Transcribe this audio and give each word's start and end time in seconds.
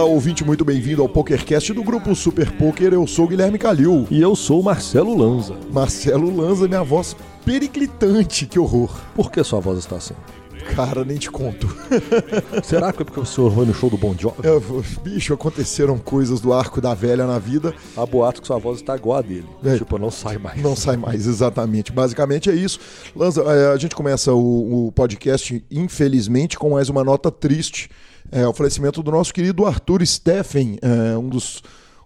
Olá, 0.00 0.08
ouvinte, 0.08 0.42
muito 0.42 0.64
bem-vindo 0.64 1.02
ao 1.02 1.08
PokerCast 1.10 1.74
do 1.74 1.84
grupo 1.84 2.14
Super 2.14 2.50
Poker. 2.52 2.94
Eu 2.94 3.06
sou 3.06 3.26
o 3.26 3.28
Guilherme 3.28 3.58
Calil. 3.58 4.06
E 4.10 4.18
eu 4.18 4.34
sou 4.34 4.60
o 4.60 4.64
Marcelo 4.64 5.14
Lanza. 5.14 5.54
Marcelo 5.70 6.34
Lanza, 6.34 6.66
minha 6.66 6.82
voz 6.82 7.14
periclitante, 7.44 8.46
que 8.46 8.58
horror. 8.58 8.98
Por 9.14 9.30
que 9.30 9.44
sua 9.44 9.60
voz 9.60 9.78
está 9.78 9.96
assim? 9.96 10.14
Cara, 10.74 11.04
nem 11.04 11.18
te 11.18 11.30
conto. 11.30 11.68
Será 12.64 12.94
que 12.94 13.02
é 13.02 13.04
porque 13.04 13.20
o 13.20 13.26
senhor 13.26 13.52
foi 13.52 13.66
no 13.66 13.74
show 13.74 13.90
do 13.90 13.98
Bon 13.98 14.14
Jovi? 14.18 14.36
É, 14.42 15.02
bicho, 15.02 15.34
aconteceram 15.34 15.98
coisas 15.98 16.40
do 16.40 16.54
arco 16.54 16.80
da 16.80 16.94
velha 16.94 17.26
na 17.26 17.38
vida. 17.38 17.74
Há 17.94 18.06
boatos 18.06 18.40
que 18.40 18.46
sua 18.46 18.56
voz 18.56 18.78
está 18.78 18.96
igual 18.96 19.18
a 19.18 19.22
dele. 19.22 19.48
É. 19.62 19.76
Tipo, 19.76 19.98
não 19.98 20.10
sai 20.10 20.38
mais. 20.38 20.62
Não 20.62 20.74
sai 20.74 20.96
mais, 20.96 21.26
exatamente. 21.26 21.92
Basicamente 21.92 22.48
é 22.48 22.54
isso. 22.54 22.80
Lanza, 23.14 23.42
é, 23.42 23.70
a 23.70 23.76
gente 23.76 23.94
começa 23.94 24.32
o, 24.32 24.86
o 24.86 24.92
podcast, 24.92 25.62
infelizmente, 25.70 26.58
com 26.58 26.70
mais 26.70 26.88
uma 26.88 27.04
nota 27.04 27.30
triste. 27.30 27.90
É 28.30 28.46
o 28.46 28.52
falecimento 28.52 29.02
do 29.02 29.10
nosso 29.10 29.34
querido 29.34 29.66
Arthur 29.66 30.06
Steffen, 30.06 30.78
é, 30.80 31.16
um 31.16 31.28
dos 31.28 31.62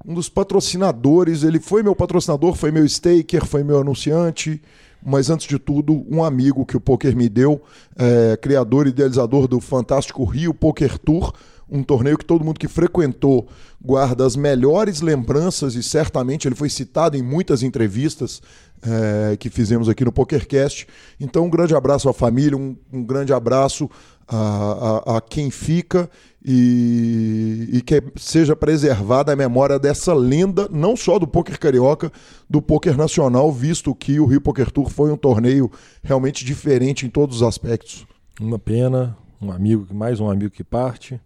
um 0.06 0.15
dos 0.15 0.28
patrocinadores. 0.28 1.42
Ele 1.42 1.59
foi 1.59 1.82
meu 1.82 1.96
patrocinador, 1.96 2.55
foi 2.55 2.70
meu 2.70 2.84
staker, 2.84 3.45
foi 3.45 3.65
meu 3.65 3.80
anunciante, 3.80 4.60
mas 5.02 5.30
antes 5.30 5.46
de 5.46 5.59
tudo, 5.59 6.05
um 6.10 6.23
amigo 6.23 6.66
que 6.66 6.77
o 6.77 6.80
poker 6.80 7.16
me 7.16 7.29
deu, 7.29 7.62
é, 7.96 8.37
criador 8.37 8.87
e 8.87 8.91
idealizador 8.91 9.48
do 9.48 9.60
fantástico 9.60 10.24
Rio 10.24 10.52
Poker 10.52 10.98
Tour, 10.98 11.32
um 11.68 11.82
torneio 11.82 12.18
que 12.18 12.24
todo 12.24 12.45
mundo 12.45 12.59
que 12.59 12.68
frequentou 12.68 13.48
guarda 13.80 14.24
as 14.24 14.36
melhores 14.36 15.00
lembranças 15.00 15.74
e 15.74 15.82
certamente 15.82 16.48
ele 16.48 16.54
foi 16.54 16.70
citado 16.70 17.16
em 17.16 17.23
muitas 17.23 17.62
entrevistas 17.62 18.40
é, 18.82 19.37
que 19.37 19.48
fizemos 19.48 19.88
aqui 19.88 20.04
no 20.04 20.12
PokerCast. 20.12 20.87
Então, 21.18 21.46
um 21.46 21.50
grande 21.50 21.74
abraço 21.74 22.09
à 22.09 22.12
família, 22.12 22.56
um, 22.56 22.77
um 22.92 23.02
grande 23.02 23.32
abraço 23.32 23.90
a, 24.28 24.37
a, 24.37 25.16
a 25.16 25.20
quem 25.20 25.51
fica 25.51 26.09
e, 26.45 27.68
e, 27.73 27.82
que 27.82 28.02
seja 28.16 28.54
preservada 28.54 29.32
a 29.32 29.37
memória 29.37 29.79
dessa 29.79 30.12
lenda, 30.12 30.68
não 30.70 30.96
só 30.96 31.18
do 31.18 31.26
poker 31.26 31.59
carioca, 31.59 32.12
do 32.48 32.60
poker 32.60 32.96
nacional, 32.96 33.51
visto 33.51 33.95
que 33.95 34.20
o 34.20 34.26
Rio 34.26 34.40
Poker 34.40 34.70
Tour 34.70 34.90
foi 34.90 35.10
um 35.10 35.16
torneio 35.16 35.70
realmente 36.02 36.45
diferente 36.45 37.07
em 37.07 37.10
todos 37.10 37.37
os 37.37 37.42
aspectos. 37.42 38.07
Uma 38.40 38.59
pena, 38.59 39.16
um 39.40 39.51
amigo, 39.51 39.87
mais 39.95 40.20
um 40.20 40.30
amigo 40.30 40.51
que 40.51 40.65
parte 40.65 41.20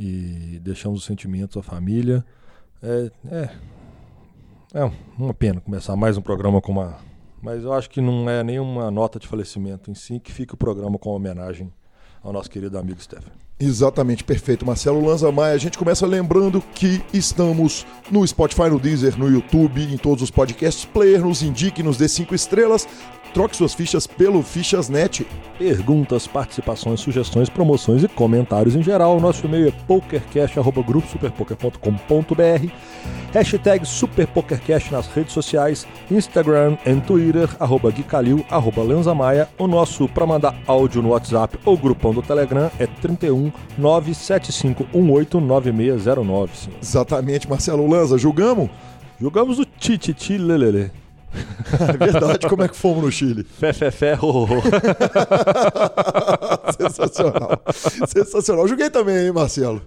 e 0.00 0.58
deixamos 0.60 1.00
os 1.00 1.04
sentimentos 1.04 1.58
à 1.58 1.62
família. 1.62 2.24
É, 2.82 3.10
é, 3.30 3.50
é 4.72 4.90
uma 5.18 5.34
pena 5.34 5.60
começar 5.60 5.94
mais 5.94 6.16
um 6.16 6.22
programa 6.22 6.58
com 6.62 6.72
uma. 6.72 6.96
Mas 7.42 7.64
eu 7.64 7.72
acho 7.74 7.90
que 7.90 8.00
não 8.00 8.28
é 8.28 8.42
nenhuma 8.42 8.90
nota 8.90 9.18
de 9.18 9.26
falecimento 9.26 9.90
em 9.90 9.94
si, 9.94 10.18
que 10.18 10.32
fica 10.32 10.54
o 10.54 10.56
programa 10.56 10.98
com 10.98 11.10
homenagem 11.10 11.70
ao 12.22 12.32
nosso 12.32 12.50
querido 12.50 12.78
amigo 12.78 13.00
Stefan. 13.00 13.30
Exatamente, 13.58 14.24
perfeito. 14.24 14.64
Marcelo 14.64 15.04
Lanza 15.04 15.30
Maia. 15.30 15.54
A 15.54 15.58
gente 15.58 15.76
começa 15.76 16.06
lembrando 16.06 16.62
que 16.74 17.02
estamos 17.12 17.86
no 18.10 18.26
Spotify, 18.26 18.70
no 18.70 18.80
Deezer, 18.80 19.18
no 19.18 19.28
YouTube, 19.28 19.82
em 19.82 19.98
todos 19.98 20.22
os 20.22 20.30
podcasts. 20.30 20.86
Player, 20.86 21.20
nos 21.20 21.42
indique, 21.42 21.82
nos 21.82 21.98
dê 21.98 22.08
cinco 22.08 22.34
estrelas. 22.34 22.88
Troque 23.32 23.56
suas 23.56 23.72
fichas 23.74 24.06
pelo 24.06 24.42
Fichasnet. 24.42 25.26
Perguntas, 25.58 26.26
participações, 26.26 27.00
sugestões, 27.00 27.48
promoções 27.48 28.02
e 28.02 28.08
comentários 28.08 28.74
em 28.74 28.82
geral. 28.82 29.20
Nosso 29.20 29.46
e-mail 29.46 29.68
é 29.68 29.72
pokercast.gruposuperpoker.com.br 29.86 32.72
Hashtag 33.32 33.86
SuperPokerCast 33.86 34.90
nas 34.90 35.06
redes 35.06 35.32
sociais, 35.32 35.86
Instagram 36.10 36.76
e 36.84 37.00
Twitter, 37.00 37.48
arroba 37.60 37.92
Guicalil, 37.92 38.44
arroba 38.50 38.82
Lenzamaia. 38.82 39.48
O 39.56 39.68
nosso 39.68 40.08
para 40.08 40.26
mandar 40.26 40.56
áudio 40.66 41.00
no 41.00 41.10
WhatsApp 41.10 41.56
ou 41.64 41.78
grupão 41.78 42.12
do 42.12 42.22
Telegram 42.22 42.68
é 42.76 42.88
31 42.88 43.52
975189609. 43.78 46.48
Sim. 46.52 46.70
Exatamente, 46.82 47.48
Marcelo 47.48 47.88
Lanza. 47.88 48.18
Julgamos? 48.18 48.68
Julgamos 49.20 49.60
o 49.60 49.64
Tititi 49.64 50.36
Lelele. 50.36 50.90
É 51.32 51.96
verdade, 51.96 52.48
como 52.48 52.62
é 52.62 52.68
que 52.68 52.76
fomos 52.76 53.04
no 53.04 53.12
Chile? 53.12 53.46
Fé, 53.58 53.72
fé, 53.72 53.90
fé, 53.90 54.18
ho, 54.20 54.44
ho. 54.44 54.48
Sensacional. 56.76 57.62
Sensacional. 58.06 58.68
Joguei 58.68 58.90
também, 58.90 59.26
hein, 59.26 59.32
Marcelo? 59.32 59.80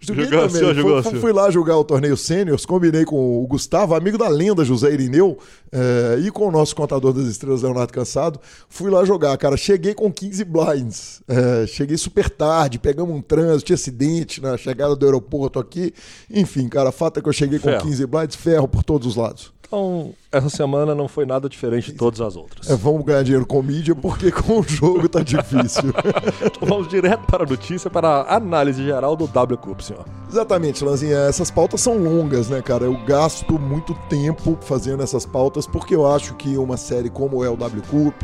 Joguei 0.00 0.24
Jogou 0.26 0.48
também. 0.48 0.62
assim, 0.62 0.74
jogou 0.74 1.02
fui, 1.02 1.12
assim. 1.12 1.20
fui 1.20 1.32
lá 1.32 1.50
jogar 1.50 1.76
o 1.78 1.84
torneio 1.84 2.16
Sêniors, 2.16 2.66
combinei 2.66 3.04
com 3.04 3.42
o 3.42 3.46
Gustavo, 3.46 3.94
amigo 3.94 4.18
da 4.18 4.28
lenda 4.28 4.64
José 4.64 4.92
Irineu, 4.92 5.38
eh, 5.70 6.20
e 6.24 6.30
com 6.30 6.48
o 6.48 6.50
nosso 6.50 6.76
contador 6.76 7.12
das 7.12 7.26
estrelas, 7.26 7.62
Leonardo 7.62 7.92
Cansado. 7.92 8.40
Fui 8.68 8.90
lá 8.90 9.04
jogar, 9.04 9.36
cara. 9.38 9.56
Cheguei 9.56 9.94
com 9.94 10.12
15 10.12 10.44
blinds. 10.44 11.22
Eh, 11.28 11.66
cheguei 11.66 11.96
super 11.96 12.28
tarde, 12.28 12.78
pegamos 12.78 13.14
um 13.14 13.22
trânsito, 13.22 13.66
tinha 13.66 13.76
acidente 13.76 14.40
na 14.42 14.56
chegada 14.56 14.94
do 14.94 15.06
aeroporto 15.06 15.58
aqui. 15.58 15.94
Enfim, 16.30 16.68
cara, 16.68 16.92
fato 16.92 17.18
é 17.18 17.22
que 17.22 17.28
eu 17.28 17.32
cheguei 17.32 17.58
com 17.58 17.68
Ferro. 17.68 17.82
15 17.82 18.06
blinds, 18.06 18.36
ferro 18.36 18.68
por 18.68 18.82
todos 18.82 19.06
os 19.06 19.16
lados. 19.16 19.52
Então, 19.74 20.12
essa 20.30 20.50
semana 20.50 20.94
não 20.94 21.08
foi 21.08 21.24
nada 21.24 21.48
diferente 21.48 21.92
de 21.92 21.96
todas 21.96 22.20
as 22.20 22.36
outras. 22.36 22.68
É, 22.68 22.76
vamos 22.76 23.02
ganhar 23.06 23.22
dinheiro 23.22 23.46
com 23.46 23.62
mídia, 23.62 23.94
porque 23.94 24.28
com 24.30 24.60
o 24.60 24.62
jogo 24.62 25.08
tá 25.08 25.20
difícil. 25.22 25.84
Então 26.44 26.68
vamos 26.68 26.88
direto 26.88 27.24
para 27.26 27.44
a 27.44 27.46
notícia, 27.46 27.88
para 27.88 28.08
a 28.08 28.36
análise 28.36 28.84
geral 28.84 29.16
do 29.16 29.26
W 29.26 29.56
Cup, 29.58 29.80
senhor. 29.80 30.04
Exatamente, 30.30 30.84
Lanzinha. 30.84 31.16
Essas 31.20 31.50
pautas 31.50 31.80
são 31.80 31.96
longas, 31.96 32.48
né, 32.50 32.60
cara? 32.60 32.84
Eu 32.84 32.94
gasto 33.06 33.58
muito 33.58 33.94
tempo 34.10 34.58
fazendo 34.60 35.02
essas 35.02 35.24
pautas 35.24 35.66
porque 35.66 35.94
eu 35.94 36.06
acho 36.06 36.34
que 36.34 36.56
uma 36.58 36.76
série 36.76 37.08
como 37.08 37.42
é 37.42 37.48
o 37.48 37.56
W 37.56 37.82
Cup, 37.90 38.22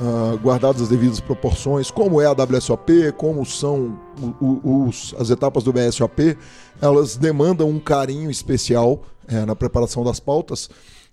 ah, 0.00 0.36
guardadas 0.42 0.80
as 0.82 0.88
devidas 0.88 1.20
proporções, 1.20 1.90
como 1.90 2.18
é 2.20 2.24
a 2.26 2.32
WSOP, 2.32 3.12
como 3.16 3.44
são 3.44 3.98
o- 4.40 4.46
o- 4.46 4.86
os- 4.88 5.14
as 5.18 5.28
etapas 5.28 5.62
do 5.64 5.72
BSOP, 5.72 6.36
elas 6.80 7.16
demandam 7.16 7.68
um 7.68 7.78
carinho 7.78 8.30
especial 8.30 9.02
eh, 9.28 9.44
na 9.44 9.54
preparação 9.54 10.02
das 10.02 10.18
pautas. 10.18 10.68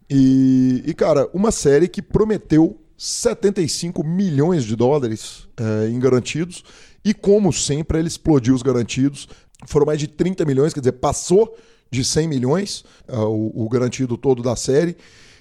E, 0.09 0.83
e, 0.85 0.93
cara, 0.93 1.29
uma 1.33 1.51
série 1.51 1.87
que 1.87 2.01
prometeu 2.01 2.79
75 2.97 4.03
milhões 4.03 4.63
de 4.63 4.75
dólares 4.75 5.47
eh, 5.57 5.89
em 5.89 5.99
garantidos. 5.99 6.63
E 7.03 7.13
como 7.13 7.51
sempre, 7.51 7.99
ele 7.99 8.07
explodiu 8.07 8.55
os 8.55 8.61
garantidos. 8.61 9.27
Foram 9.67 9.85
mais 9.85 9.99
de 9.99 10.07
30 10.07 10.45
milhões, 10.45 10.73
quer 10.73 10.79
dizer, 10.79 10.93
passou 10.93 11.55
de 11.91 12.03
100 12.03 12.27
milhões 12.27 12.83
ah, 13.07 13.25
o, 13.25 13.65
o 13.65 13.69
garantido 13.69 14.17
todo 14.17 14.41
da 14.41 14.55
série. 14.55 14.97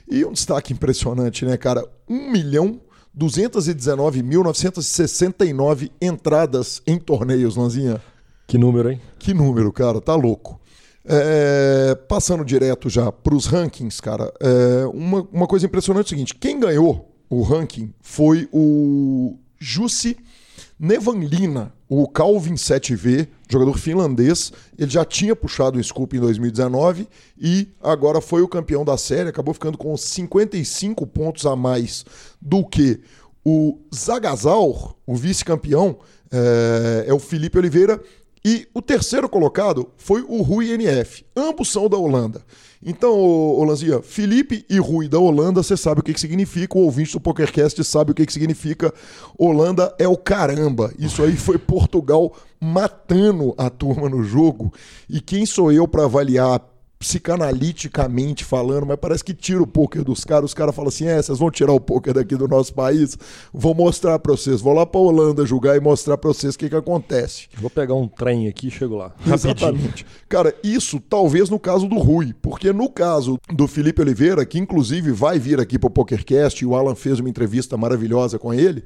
E 0.08 0.24
um 0.24 0.32
destaque 0.32 0.72
impressionante, 0.72 1.44
né, 1.44 1.56
cara? 1.56 1.84
1 2.08 2.30
milhão 2.30 2.80
219.969 3.18 5.90
entradas 6.00 6.80
em 6.86 6.98
torneios, 6.98 7.56
Lanzinha. 7.56 8.00
Que 8.46 8.58
número, 8.58 8.90
hein? 8.90 9.00
Que 9.18 9.32
número, 9.32 9.72
cara, 9.72 9.98
tá 10.00 10.14
louco. 10.14 10.60
É, 11.06 11.94
passando 12.08 12.44
direto 12.44 12.88
já 12.88 13.12
para 13.12 13.34
os 13.34 13.44
rankings, 13.44 14.00
cara, 14.00 14.32
é, 14.40 14.86
uma, 14.86 15.28
uma 15.30 15.46
coisa 15.46 15.66
impressionante 15.66 16.06
é 16.06 16.08
o 16.08 16.10
seguinte: 16.10 16.34
quem 16.34 16.58
ganhou 16.58 17.14
o 17.28 17.42
ranking 17.42 17.92
foi 18.00 18.48
o 18.52 19.36
Jussi 19.58 20.16
Nevanlina, 20.78 21.72
o 21.88 22.08
Calvin 22.08 22.54
7V, 22.54 23.28
jogador 23.48 23.78
finlandês. 23.78 24.52
Ele 24.78 24.90
já 24.90 25.04
tinha 25.04 25.36
puxado 25.36 25.78
o 25.78 25.84
Scoop 25.84 26.16
em 26.16 26.20
2019 26.20 27.08
e 27.38 27.68
agora 27.82 28.20
foi 28.20 28.42
o 28.42 28.48
campeão 28.48 28.84
da 28.84 28.96
série, 28.96 29.28
acabou 29.28 29.54
ficando 29.54 29.78
com 29.78 29.96
55 29.96 31.06
pontos 31.06 31.46
a 31.46 31.54
mais 31.54 32.04
do 32.40 32.64
que 32.64 33.00
o 33.44 33.78
Zagazal, 33.94 34.98
o 35.06 35.14
vice-campeão, 35.14 35.98
é, 36.30 37.04
é 37.08 37.14
o 37.14 37.18
Felipe 37.18 37.58
Oliveira. 37.58 38.00
E 38.44 38.68
o 38.74 38.82
terceiro 38.82 39.26
colocado 39.26 39.90
foi 39.96 40.22
o 40.28 40.42
Rui 40.42 40.70
NF. 40.70 41.24
Ambos 41.34 41.72
são 41.72 41.88
da 41.88 41.96
Holanda. 41.96 42.42
Então, 42.84 43.10
ô, 43.10 43.58
ô 43.58 43.64
Lanzia, 43.64 44.02
Felipe 44.02 44.66
e 44.68 44.78
Rui 44.78 45.08
da 45.08 45.18
Holanda, 45.18 45.62
você 45.62 45.74
sabe 45.78 46.00
o 46.00 46.02
que, 46.02 46.12
que 46.12 46.20
significa. 46.20 46.76
O 46.76 46.82
ouvinte 46.82 47.12
do 47.12 47.20
PokerCast 47.20 47.82
sabe 47.82 48.10
o 48.10 48.14
que, 48.14 48.26
que 48.26 48.32
significa. 48.32 48.92
Holanda 49.38 49.94
é 49.98 50.06
o 50.06 50.18
caramba. 50.18 50.92
Isso 50.98 51.22
aí 51.22 51.34
foi 51.36 51.56
Portugal 51.56 52.36
matando 52.60 53.54
a 53.56 53.70
turma 53.70 54.10
no 54.10 54.22
jogo. 54.22 54.70
E 55.08 55.22
quem 55.22 55.46
sou 55.46 55.72
eu 55.72 55.88
para 55.88 56.04
avaliar 56.04 56.60
psicanaliticamente 57.04 58.46
falando, 58.46 58.86
mas 58.86 58.96
parece 58.98 59.22
que 59.22 59.34
tira 59.34 59.62
o 59.62 59.66
poker 59.66 60.02
dos 60.02 60.24
caras. 60.24 60.46
Os 60.46 60.54
caras 60.54 60.74
falam 60.74 60.88
assim: 60.88 61.06
é, 61.06 61.20
vocês 61.20 61.38
vão 61.38 61.50
tirar 61.50 61.72
o 61.72 61.80
poker 61.80 62.14
daqui 62.14 62.34
do 62.34 62.48
nosso 62.48 62.72
país? 62.72 63.18
Vou 63.52 63.74
mostrar 63.74 64.18
pra 64.18 64.32
vocês. 64.32 64.62
Vou 64.62 64.72
lá 64.72 64.86
pra 64.86 64.98
Holanda 64.98 65.44
julgar 65.44 65.76
e 65.76 65.80
mostrar 65.80 66.16
pra 66.16 66.28
vocês 66.28 66.54
o 66.54 66.58
que, 66.58 66.70
que 66.70 66.74
acontece. 66.74 67.48
Vou 67.58 67.68
pegar 67.68 67.94
um 67.94 68.08
trem 68.08 68.48
aqui 68.48 68.68
e 68.68 68.70
chego 68.70 68.96
lá. 68.96 69.12
Exatamente. 69.30 70.06
Cara, 70.26 70.54
isso 70.64 70.98
talvez 70.98 71.50
no 71.50 71.58
caso 71.58 71.86
do 71.86 71.98
Rui, 71.98 72.34
porque 72.40 72.72
no 72.72 72.88
caso 72.88 73.38
do 73.52 73.68
Felipe 73.68 74.00
Oliveira, 74.00 74.46
que 74.46 74.58
inclusive 74.58 75.12
vai 75.12 75.38
vir 75.38 75.60
aqui 75.60 75.78
pro 75.78 75.90
PokerCast, 75.90 76.64
e 76.64 76.66
o 76.66 76.74
Alan 76.74 76.94
fez 76.94 77.20
uma 77.20 77.28
entrevista 77.28 77.76
maravilhosa 77.76 78.38
com 78.38 78.54
ele. 78.54 78.82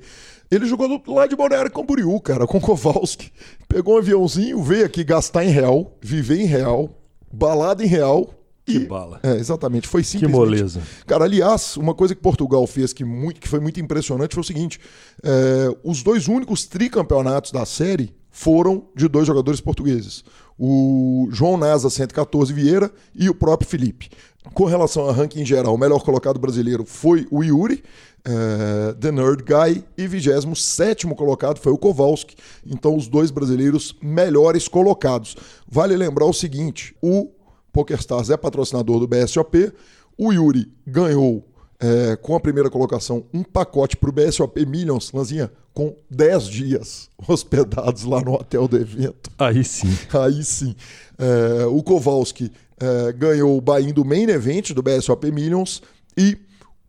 Ele 0.51 0.67
jogou 0.67 1.01
lá 1.07 1.27
de 1.27 1.37
Balneário 1.37 1.71
Camboriú, 1.71 2.19
cara, 2.21 2.47
com 2.47 2.59
Kowalski. 2.59 3.31
Pegou 3.69 3.95
um 3.95 3.99
aviãozinho, 3.99 4.63
veio 4.63 4.87
aqui 4.87 5.05
gastar 5.05 5.45
em 5.45 5.51
real, 5.51 5.97
viver 6.01 6.41
em 6.41 6.47
real, 6.47 6.98
balada 7.33 7.85
em 7.85 7.87
real, 7.87 8.35
Que 8.65 8.77
E- 8.77 8.87
bala. 8.87 9.19
É, 9.23 9.35
exatamente. 9.37 9.89
Foi 9.89 10.03
Que 10.03 10.09
simplesmente 10.09 10.37
moleza. 10.39 10.83
Cara, 11.07 11.25
aliás, 11.25 11.77
uma 11.79 11.95
coisa 11.95 12.15
que 12.15 12.21
Portugal 12.21 12.67
fez 12.67 12.93
que, 12.93 13.03
muito, 13.03 13.41
que 13.41 13.49
foi 13.49 13.61
muito 13.61 13.81
impressionante 13.81 14.35
foi 14.35 14.43
o 14.43 14.45
seguinte: 14.45 14.79
é, 15.23 15.75
os 15.83 16.03
dois 16.03 16.29
únicos 16.29 16.67
tricampeonatos 16.67 17.51
da 17.51 17.65
série 17.65 18.15
foram 18.31 18.85
de 18.95 19.09
dois 19.09 19.27
jogadores 19.27 19.59
portugueses. 19.61 20.23
O 20.59 21.29
João 21.33 21.57
Nasa 21.57 21.89
114 21.89 22.53
Vieira 22.53 22.91
e 23.15 23.31
o 23.31 23.35
próprio 23.35 23.69
Felipe. 23.69 24.11
Com 24.53 24.65
relação 24.65 25.09
a 25.09 25.13
ranking 25.13 25.45
geral, 25.47 25.75
o 25.75 25.79
melhor 25.79 26.01
colocado 26.03 26.39
brasileiro 26.39 26.85
foi 26.85 27.27
o 27.31 27.43
Yuri, 27.43 27.83
é, 28.29 28.93
The 28.93 29.11
Nerd 29.11 29.43
Guy, 29.43 29.83
e 29.97 30.07
27 30.07 31.07
colocado 31.15 31.59
foi 31.59 31.73
o 31.73 31.79
Kowalski. 31.79 32.37
Então, 32.67 32.95
os 32.95 33.09
dois 33.09 33.31
brasileiros 33.31 33.97
melhores 34.03 34.69
colocados. 34.69 35.35
Vale 35.67 35.97
lembrar 35.97 36.27
o 36.27 36.33
seguinte: 36.35 36.95
o 37.01 37.31
PokerStars 37.73 38.29
é 38.29 38.37
patrocinador 38.37 39.01
do 39.01 39.09
BSOP. 39.09 39.73
O 40.19 40.31
Yuri 40.31 40.71
ganhou, 40.87 41.43
é, 41.81 42.17
com 42.17 42.35
a 42.35 42.41
primeira 42.41 42.69
colocação, 42.69 43.25
um 43.33 43.43
pacote 43.43 43.97
para 43.97 44.11
o 44.11 44.13
BSOP 44.13 44.67
Millions, 44.67 45.11
Lanzinha, 45.13 45.51
com 45.73 45.97
10 46.11 46.49
dias 46.49 47.09
hospedados 47.27 48.05
lá 48.05 48.21
no 48.21 48.35
hotel 48.35 48.69
do 48.69 48.77
evento. 48.77 49.31
Aí 49.39 49.65
sim. 49.65 49.97
Aí 50.13 50.45
sim. 50.45 50.75
É, 51.17 51.65
o 51.65 51.83
Kowalski 51.83 52.53
é, 52.79 53.13
ganhou 53.13 53.57
o 53.57 53.61
buy-in 53.61 53.93
do 53.93 54.05
Main 54.05 54.29
Event 54.29 54.73
do 54.73 54.83
BSOP 54.83 55.31
Millions 55.31 55.81
e 56.17 56.37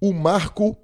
o 0.02 0.12
Marco 0.12 0.76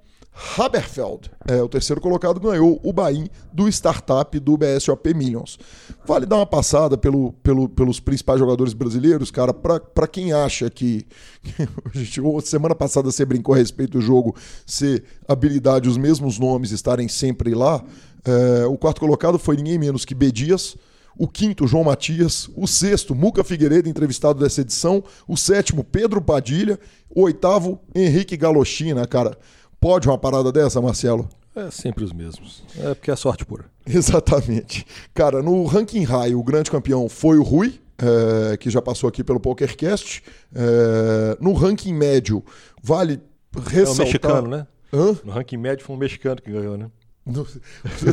Haberfeld, 0.58 1.30
é, 1.48 1.62
o 1.62 1.68
terceiro 1.68 2.00
colocado, 2.00 2.38
ganhou 2.38 2.78
o 2.84 2.92
buy-in 2.92 3.26
do 3.52 3.66
Startup 3.68 4.38
do 4.38 4.56
BSOP 4.56 5.14
Millions. 5.14 5.58
Vale 6.06 6.26
dar 6.26 6.36
uma 6.36 6.46
passada 6.46 6.98
pelo, 6.98 7.32
pelo- 7.42 7.68
pelos 7.68 7.98
principais 8.00 8.38
jogadores 8.38 8.74
brasileiros, 8.74 9.30
cara, 9.30 9.54
para 9.54 10.06
quem 10.06 10.32
acha 10.34 10.68
que. 10.68 11.06
gente, 11.94 12.20
semana 12.44 12.74
passada 12.74 13.10
você 13.10 13.24
brincou 13.24 13.54
a 13.54 13.58
respeito 13.58 13.92
do 13.92 14.00
jogo 14.00 14.36
ser 14.66 15.04
habilidade, 15.26 15.88
os 15.88 15.96
mesmos 15.96 16.38
nomes 16.38 16.70
estarem 16.70 17.08
sempre 17.08 17.54
lá. 17.54 17.82
É, 18.24 18.66
o 18.66 18.76
quarto 18.76 19.00
colocado 19.00 19.38
foi 19.38 19.56
ninguém 19.56 19.78
menos 19.78 20.04
que 20.04 20.14
B. 20.14 20.30
Dias. 20.30 20.76
O 21.18 21.26
quinto, 21.26 21.66
João 21.66 21.84
Matias. 21.84 22.50
O 22.54 22.66
sexto, 22.66 23.14
Muca 23.14 23.42
Figueiredo, 23.42 23.88
entrevistado 23.88 24.38
dessa 24.38 24.60
edição. 24.60 25.02
O 25.26 25.34
sétimo, 25.34 25.82
Pedro 25.82 26.20
Padilha. 26.20 26.78
O 27.08 27.22
oitavo, 27.22 27.80
Henrique 27.94 28.36
Galochina, 28.36 29.06
cara. 29.06 29.38
Pode 29.80 30.08
uma 30.08 30.18
parada 30.18 30.50
dessa, 30.50 30.80
Marcelo? 30.80 31.28
É 31.54 31.70
sempre 31.70 32.04
os 32.04 32.12
mesmos. 32.12 32.62
É 32.78 32.94
porque 32.94 33.10
é 33.10 33.16
sorte 33.16 33.44
pura. 33.44 33.64
Exatamente. 33.86 34.86
Cara, 35.14 35.42
no 35.42 35.64
ranking 35.64 36.04
high, 36.04 36.34
o 36.34 36.42
grande 36.42 36.70
campeão 36.70 37.08
foi 37.08 37.38
o 37.38 37.42
Rui, 37.42 37.80
é, 37.98 38.56
que 38.56 38.68
já 38.68 38.82
passou 38.82 39.08
aqui 39.08 39.24
pelo 39.24 39.40
PokerCast. 39.40 40.22
É, 40.54 41.36
no 41.40 41.52
ranking 41.54 41.94
médio, 41.94 42.44
vale 42.82 43.20
É 43.54 43.60
ressaltar... 43.70 44.04
mexicano, 44.06 44.48
né? 44.48 44.66
Hã? 44.92 45.16
No 45.24 45.32
ranking 45.32 45.56
médio 45.56 45.84
foi 45.84 45.96
um 45.96 45.98
mexicano 45.98 46.40
que 46.42 46.50
ganhou, 46.50 46.76
né? 46.76 46.90
No- 47.26 47.46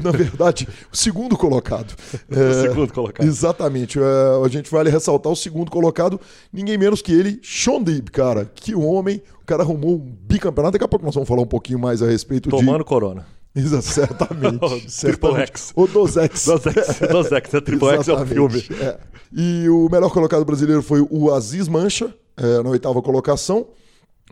na 0.04 0.10
verdade, 0.12 0.68
o 0.92 0.98
segundo 0.98 1.38
colocado. 1.38 1.94
O 2.30 2.36
É, 2.40 2.62
segundo 2.64 2.92
colocado. 2.92 3.26
Exatamente. 3.28 4.00
É, 4.00 4.02
a 4.44 4.48
gente 4.48 4.72
vale 4.72 4.90
ressaltar 4.90 5.32
o 5.32 5.36
segundo 5.36 5.70
colocado, 5.70 6.20
ninguém 6.52 6.78
menos 6.78 7.02
que 7.02 7.12
ele, 7.12 7.40
Sean 7.44 7.82
Deeb, 7.82 8.10
cara. 8.10 8.50
Que 8.56 8.74
homem. 8.74 9.22
O 9.42 9.46
cara 9.46 9.62
arrumou 9.62 9.96
um 9.96 10.00
bicampeonato. 10.00 10.74
Daqui 10.74 10.86
a 10.86 10.88
pouco 10.88 11.06
nós 11.06 11.14
vamos 11.14 11.28
falar 11.30 11.42
um 11.42 11.48
pouquinho 11.48 11.78
mais 11.78 12.02
a 12.02 12.08
respeito 12.08 12.50
Tomando 12.50 12.84
corona. 12.84 13.26
de. 13.56 13.62
Exa- 13.62 13.82
Certamente. 13.84 14.58
Triple 14.60 14.90
certamente. 14.90 15.48
X. 15.50 15.74
O 15.76 15.86
Dozex. 15.86 16.46
Dozex, 16.46 17.00
Dozex, 17.12 17.54
é 17.54 17.62
Triple 17.62 17.88
X 17.90 18.08
é 18.08 18.14
um 18.16 18.26
filme. 18.26 18.56
Exatamente, 18.58 18.84
é. 18.84 18.98
E 19.36 19.70
o 19.70 19.88
melhor 19.92 20.10
colocado 20.12 20.44
brasileiro 20.44 20.82
foi 20.82 21.06
o 21.08 21.32
Aziz 21.32 21.68
Mancha, 21.68 22.12
é, 22.36 22.64
na 22.64 22.70
oitava 22.72 23.00
colocação. 23.02 23.68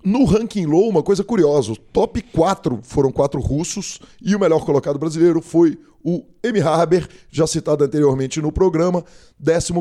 No 0.03 0.25
ranking 0.25 0.65
low, 0.65 0.89
uma 0.89 1.03
coisa 1.03 1.23
curiosa: 1.23 1.71
o 1.71 1.77
top 1.77 2.21
4 2.21 2.79
foram 2.83 3.11
quatro 3.11 3.39
russos 3.39 3.99
e 4.21 4.35
o 4.35 4.39
melhor 4.39 4.65
colocado 4.65 4.97
brasileiro 4.97 5.41
foi 5.41 5.77
o 6.03 6.23
Emi 6.43 6.61
Haber, 6.61 7.07
já 7.29 7.45
citado 7.45 7.83
anteriormente 7.83 8.41
no 8.41 8.51
programa, 8.51 9.03
11 9.39 9.73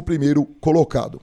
colocado. 0.61 1.20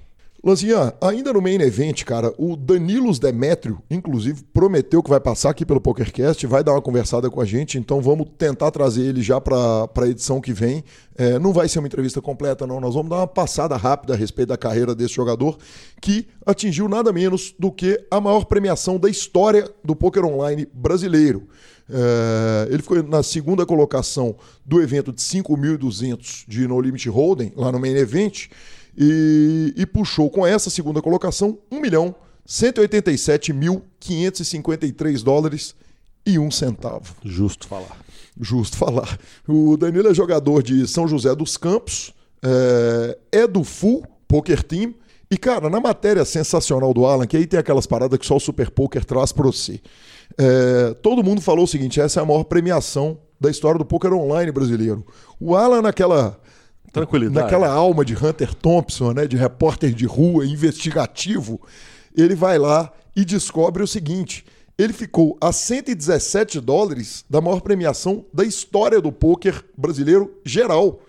Lanzinha, 0.48 0.94
ainda 1.02 1.34
no 1.34 1.42
main 1.42 1.60
event, 1.60 2.06
cara, 2.06 2.34
o 2.38 2.56
Danilos 2.56 3.20
Demétrio, 3.20 3.82
inclusive, 3.92 4.46
prometeu 4.54 5.04
que 5.04 5.10
vai 5.10 5.20
passar 5.20 5.50
aqui 5.50 5.66
pelo 5.66 5.82
PokerCast, 5.82 6.48
vai 6.48 6.64
dar 6.64 6.72
uma 6.72 6.82
conversada 6.82 7.30
com 7.30 7.42
a 7.42 7.46
gente, 7.46 7.78
então 7.78 8.00
vamos 8.00 8.30
tentar 8.38 8.72
trazer 8.72 9.04
ele 9.04 9.22
já 9.22 9.42
para 9.42 9.90
a 9.94 10.08
edição 10.08 10.40
que 10.40 10.54
vem. 10.54 10.86
É, 11.18 11.38
não 11.38 11.52
vai 11.52 11.68
ser 11.68 11.80
uma 11.80 11.88
entrevista 11.90 12.22
completa, 12.22 12.66
não, 12.66 12.80
nós 12.80 12.94
vamos 12.94 13.10
dar 13.10 13.18
uma 13.18 13.28
passada 13.28 13.76
rápida 13.76 14.14
a 14.14 14.16
respeito 14.16 14.48
da 14.48 14.58
carreira 14.58 14.96
desse 14.96 15.16
jogador, 15.16 15.58
que 16.02 16.26
atingiu 16.46 16.88
nada 16.88 17.12
menos 17.12 17.54
do 17.60 17.70
que 17.70 18.00
a 18.10 18.22
maior 18.22 18.46
premiação 18.46 18.98
da 18.98 19.10
história 19.10 19.70
do 19.84 19.98
poker 19.98 20.24
online 20.24 20.66
brasileiro. 20.74 21.46
É, 21.90 22.70
ele 22.72 22.82
ficou 22.82 23.04
na 23.04 23.22
segunda 23.22 23.66
colocação 23.66 24.38
do 24.66 24.82
evento 24.82 25.12
de 25.12 25.22
5.200 25.22 26.46
de 26.48 26.66
No 26.70 26.80
Limit 26.80 27.10
Hold'em, 27.10 27.52
lá 27.54 27.70
no 27.70 27.80
main 27.80 27.96
event, 27.96 28.48
e, 28.98 29.74
e 29.76 29.86
puxou 29.86 30.30
com 30.30 30.46
essa 30.46 30.70
segunda 30.70 31.02
colocação 31.02 31.58
1 31.72 31.80
milhão 31.80 32.14
187.553 32.48 35.24
dólares 35.24 35.74
e 36.26 36.40
um 36.40 36.50
centavo. 36.50 37.14
Justo 37.24 37.68
falar. 37.68 37.98
Justo 38.40 38.78
falar. 38.78 39.20
O 39.48 39.76
Danilo 39.78 40.10
é 40.10 40.14
jogador 40.14 40.62
de 40.64 40.88
São 40.88 41.08
José 41.08 41.36
dos 41.36 41.58
Campos, 41.58 42.14
é, 42.44 43.18
é 43.32 43.48
do 43.48 43.64
Full 43.64 44.04
Poker 44.28 44.62
Team. 44.64 44.94
E, 45.30 45.38
cara, 45.38 45.70
na 45.70 45.82
matéria 45.82 46.24
sensacional 46.24 46.94
do 46.94 47.06
Alan, 47.06 47.28
que 47.28 47.36
aí 47.36 47.46
tem 47.46 47.60
aquelas 47.60 47.86
paradas 47.86 48.18
que 48.18 48.26
só 48.26 48.38
o 48.38 48.40
Super 48.40 48.72
Poker 48.72 49.04
traz 49.04 49.34
pra 49.34 49.44
você. 49.44 49.82
é, 50.38 50.94
todo 51.02 51.22
mundo 51.24 51.42
falou 51.42 51.66
o 51.66 51.68
seguinte: 51.68 52.00
essa 52.00 52.22
é 52.22 52.24
a 52.24 52.26
maior 52.26 52.46
premiação 52.46 53.20
da 53.40 53.52
história 53.52 53.78
do 53.78 53.86
poker 53.86 54.14
online 54.14 54.52
brasileiro. 54.52 55.06
O 55.40 55.56
Alan, 55.56 55.82
naquela 55.82 56.40
Tranquilidade. 56.92 57.46
naquela 57.46 57.70
alma 57.70 58.04
de 58.04 58.14
Hunter 58.14 58.54
Thompson, 58.54 59.14
né, 59.14 59.28
de 59.28 59.38
repórter 59.38 59.94
de 59.94 60.06
rua, 60.06 60.46
investigativo, 60.46 61.62
ele 62.16 62.36
vai 62.36 62.58
lá 62.58 62.92
e 63.16 63.26
descobre 63.26 63.84
o 63.84 63.88
seguinte: 63.88 64.46
ele 64.78 64.94
ficou 64.94 65.36
a 65.42 65.52
117 65.52 66.62
dólares 66.62 67.26
da 67.30 67.42
maior 67.42 67.62
premiação 67.62 68.26
da 68.32 68.44
história 68.44 69.02
do 69.02 69.12
poker 69.12 69.66
brasileiro 69.76 70.32
geral. 70.46 71.02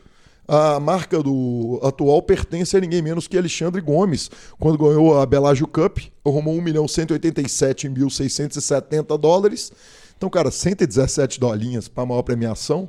A 0.50 0.80
marca 0.80 1.22
do 1.22 1.78
atual 1.82 2.22
pertence 2.22 2.74
a 2.74 2.80
ninguém 2.80 3.02
menos 3.02 3.28
que 3.28 3.36
Alexandre 3.36 3.82
Gomes, 3.82 4.30
quando 4.58 4.78
ganhou 4.78 5.20
a 5.20 5.26
Bellagio 5.26 5.66
Cup, 5.66 5.98
arrumou 6.24 6.54
1 6.54 6.62
milhão 6.62 6.86
187.670 6.86 9.18
dólares. 9.18 9.70
Então, 10.16 10.30
cara, 10.30 10.50
117 10.50 11.38
dolinhas 11.38 11.86
para 11.86 12.04
a 12.04 12.06
maior 12.06 12.22
premiação. 12.22 12.88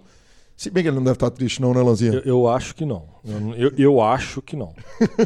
Se 0.59 0.69
bem 0.69 0.83
que 0.83 0.89
ele 0.89 0.97
não 0.97 1.03
deve 1.05 1.15
estar 1.15 1.29
triste, 1.29 1.61
não, 1.61 1.73
né, 1.73 1.81
Lanzinha? 1.81 2.15
Eu, 2.15 2.21
eu 2.25 2.47
acho 2.49 2.75
que 2.75 2.83
não. 2.83 3.05
Eu, 3.55 3.71
eu- 3.77 4.01
acho 4.01 4.41
que 4.41 4.57
não. 4.57 4.73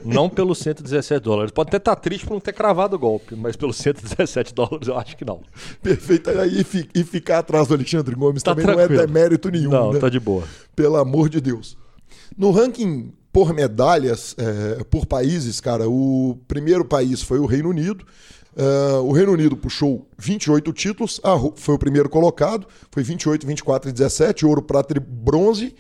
Não 0.06 0.30
pelos 0.30 0.60
117 0.60 1.24
dólares. 1.24 1.52
Pode 1.52 1.70
até 1.70 1.78
estar 1.78 1.96
triste 1.96 2.28
por 2.28 2.34
não 2.34 2.40
ter 2.40 2.54
cravado 2.54 2.96
o 2.96 3.00
golpe, 3.00 3.36
mas 3.36 3.56
pelos 3.56 3.78
117 3.78 4.54
dólares 4.54 4.88
eu 4.88 4.96
acho 4.96 5.18
que 5.18 5.26
não. 5.26 5.42
Perfeito. 5.82 6.30
E 6.30 6.64
fi- 6.64 6.88
e 6.94 7.04
ficar 7.04 7.40
atrás 7.40 7.68
do 7.68 7.74
Alexandre 7.74 8.14
Gomes 8.14 8.44
Tá 8.44 8.52
também 8.52 8.68
não 8.68 8.76
tranquilo. 8.76 9.02
é 9.02 9.08
demérito 9.08 9.50
nenhum, 9.50 9.72
não, 9.72 9.94
né? 9.94 10.00
tá 10.00 10.08
de 10.08 10.20
boa. 10.20 10.44
Pelo 10.76 10.98
amor 10.98 11.30
de 11.30 11.42
Deus. 11.42 11.76
No 12.38 12.52
ranking 12.52 13.12
por 13.32 13.54
medalhas, 13.56 14.36
é, 14.38 14.84
por 14.84 15.08
países, 15.08 15.60
cara, 15.60 15.90
o 15.90 16.38
primeiro 16.48 16.86
país 16.86 17.24
foi 17.24 17.40
o 17.40 17.48
Reino 17.48 17.70
Unido. 17.70 18.06
É, 18.56 18.98
o 18.98 19.12
Reino 19.12 19.32
Unido 19.32 19.58
puxou 19.58 20.08
28 20.18 20.72
títulos, 20.74 21.20
foi 21.56 21.76
o 21.76 21.80
primeiro 21.80 22.10
colocado, 22.10 22.68
foi 22.92 23.04
28, 23.04 23.46
24 23.48 23.90
e 23.90 23.94
17, 23.94 24.46
ouro, 24.46 24.62
prata 24.62 24.96
e 24.96 25.00
bronze. 25.00 25.76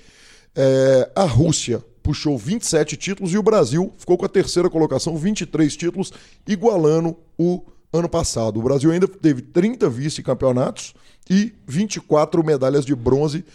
É, 0.56 1.12
a 1.16 1.24
Rússia 1.24 1.84
puxou 2.02 2.38
27 2.38 2.98
títulos 2.98 3.34
e 3.34 3.38
o 3.38 3.44
Brasil 3.44 3.92
ficou 3.98 4.18
com 4.18 4.26
a 4.26 4.30
terceira 4.30 4.70
colocação, 4.70 5.16
23 5.16 5.76
títulos, 5.76 6.12
igualando 6.48 7.16
o 7.38 7.64
ano 7.92 8.10
passado. 8.10 8.60
O 8.60 8.64
Brasil 8.64 8.92
ainda 8.92 9.08
teve 9.08 9.42
30 9.42 9.90
vice-campeonatos 9.90 10.94
e 11.30 11.54
24 11.68 12.44
medalhas 12.44 12.86
de 12.86 12.96
bronze, 12.96 13.46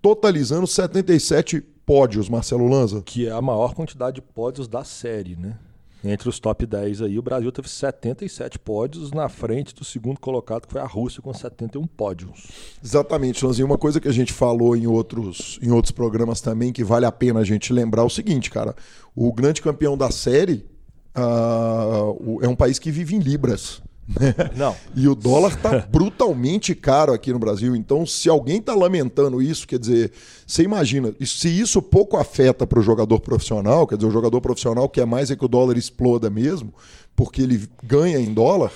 totalizando 0.00 0.66
77 0.66 1.60
pódios, 1.84 2.28
Marcelo 2.28 2.68
Lanza. 2.68 3.02
Que 3.02 3.26
é 3.26 3.30
a 3.30 3.42
maior 3.42 3.74
quantidade 3.74 4.16
de 4.16 4.22
pódios 4.22 4.68
da 4.68 4.84
série, 4.84 5.36
né? 5.36 5.56
Entre 6.04 6.28
os 6.28 6.38
top 6.38 6.64
10 6.64 7.02
aí, 7.02 7.18
o 7.18 7.22
Brasil 7.22 7.50
teve 7.50 7.68
77 7.68 8.58
pódios 8.58 9.10
na 9.10 9.28
frente 9.28 9.74
do 9.74 9.84
segundo 9.84 10.20
colocado, 10.20 10.66
que 10.66 10.72
foi 10.72 10.80
a 10.80 10.86
Rússia, 10.86 11.20
com 11.20 11.34
71 11.34 11.86
pódios. 11.88 12.46
Exatamente, 12.82 13.44
Lanzinho. 13.44 13.66
Uma 13.66 13.76
coisa 13.78 14.00
que 14.00 14.06
a 14.06 14.12
gente 14.12 14.32
falou 14.32 14.76
em 14.76 14.86
outros, 14.86 15.58
em 15.60 15.70
outros 15.72 15.90
programas 15.90 16.40
também, 16.40 16.72
que 16.72 16.84
vale 16.84 17.04
a 17.04 17.10
pena 17.10 17.40
a 17.40 17.44
gente 17.44 17.72
lembrar 17.72 18.02
é 18.02 18.06
o 18.06 18.10
seguinte, 18.10 18.48
cara. 18.48 18.76
O 19.14 19.32
grande 19.32 19.60
campeão 19.60 19.96
da 19.98 20.10
série 20.10 20.64
o- 22.20 22.38
é 22.42 22.48
um 22.48 22.54
país 22.56 22.78
que 22.78 22.90
vive 22.90 23.16
em 23.16 23.18
libras. 23.18 23.82
Não. 24.56 24.74
E 24.94 25.06
o 25.06 25.14
dólar 25.14 25.50
está 25.50 25.78
brutalmente 25.90 26.74
caro 26.74 27.12
aqui 27.12 27.32
no 27.32 27.38
Brasil. 27.38 27.76
Então, 27.76 28.06
se 28.06 28.28
alguém 28.28 28.58
está 28.58 28.74
lamentando 28.74 29.42
isso, 29.42 29.66
quer 29.66 29.78
dizer, 29.78 30.12
você 30.46 30.62
imagina, 30.62 31.12
se 31.20 31.48
isso 31.48 31.82
pouco 31.82 32.16
afeta 32.16 32.66
para 32.66 32.78
o 32.78 32.82
jogador 32.82 33.20
profissional, 33.20 33.86
quer 33.86 33.96
dizer, 33.96 34.08
o 34.08 34.12
jogador 34.12 34.40
profissional 34.40 34.88
quer 34.88 35.06
mais 35.06 35.30
é 35.30 35.36
que 35.36 35.44
o 35.44 35.48
dólar 35.48 35.76
exploda 35.76 36.30
mesmo, 36.30 36.72
porque 37.14 37.42
ele 37.42 37.68
ganha 37.82 38.18
em 38.18 38.32
dólar. 38.32 38.72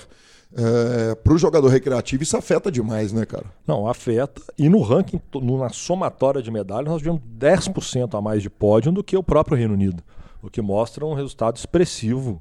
É, 0.55 1.15
para 1.15 1.33
o 1.33 1.37
jogador 1.37 1.67
recreativo, 1.67 2.21
isso 2.21 2.37
afeta 2.37 2.71
demais, 2.71 3.11
né, 3.11 3.25
cara? 3.25 3.45
Não, 3.65 3.87
afeta. 3.87 4.39
E 4.55 4.69
no 4.69 4.81
ranking, 4.81 5.19
na 5.33 5.69
somatória 5.69 6.43
de 6.43 6.51
medalhas, 6.51 6.89
nós 6.91 6.99
tivemos 6.99 7.21
10% 7.39 8.15
a 8.15 8.21
mais 8.21 8.43
de 8.43 8.51
pódio 8.51 8.91
do 8.91 9.03
que 9.03 9.17
o 9.17 9.23
próprio 9.23 9.57
Reino 9.57 9.73
Unido, 9.73 10.03
o 10.43 10.51
que 10.51 10.61
mostra 10.61 11.03
um 11.03 11.15
resultado 11.15 11.57
expressivo 11.57 12.39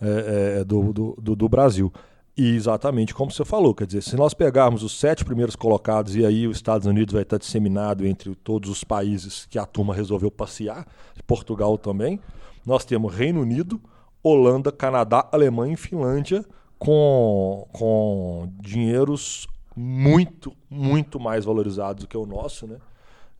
é, 0.00 0.60
é, 0.60 0.64
do, 0.64 0.92
do, 0.92 1.34
do, 1.34 1.48
Brasil. 1.48 1.92
E 2.38 2.54
exatamente 2.54 3.12
como 3.12 3.32
você 3.32 3.44
falou, 3.44 3.74
quer 3.74 3.84
dizer, 3.84 4.00
se 4.00 4.14
nós 4.14 4.32
pegarmos 4.32 4.84
os 4.84 4.96
sete 4.96 5.24
primeiros 5.24 5.56
colocados 5.56 6.14
e 6.14 6.24
aí 6.24 6.46
os 6.46 6.56
Estados 6.56 6.86
Unidos 6.86 7.12
vai 7.12 7.22
estar 7.22 7.36
disseminado 7.36 8.06
entre 8.06 8.32
todos 8.36 8.70
os 8.70 8.84
países 8.84 9.44
que 9.46 9.58
a 9.58 9.66
turma 9.66 9.92
resolveu 9.92 10.30
passear, 10.30 10.86
Portugal 11.26 11.76
também, 11.76 12.20
nós 12.64 12.84
temos 12.84 13.12
Reino 13.12 13.40
Unido, 13.40 13.80
Holanda, 14.22 14.70
Canadá, 14.70 15.28
Alemanha 15.32 15.74
e 15.74 15.76
Finlândia 15.76 16.44
com, 16.78 17.66
com 17.72 18.48
dinheiros 18.60 19.48
muito, 19.74 20.52
muito 20.70 21.18
mais 21.18 21.44
valorizados 21.44 22.04
do 22.04 22.08
que 22.08 22.16
o 22.16 22.24
nosso, 22.24 22.68
né? 22.68 22.76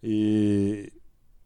E 0.03 0.93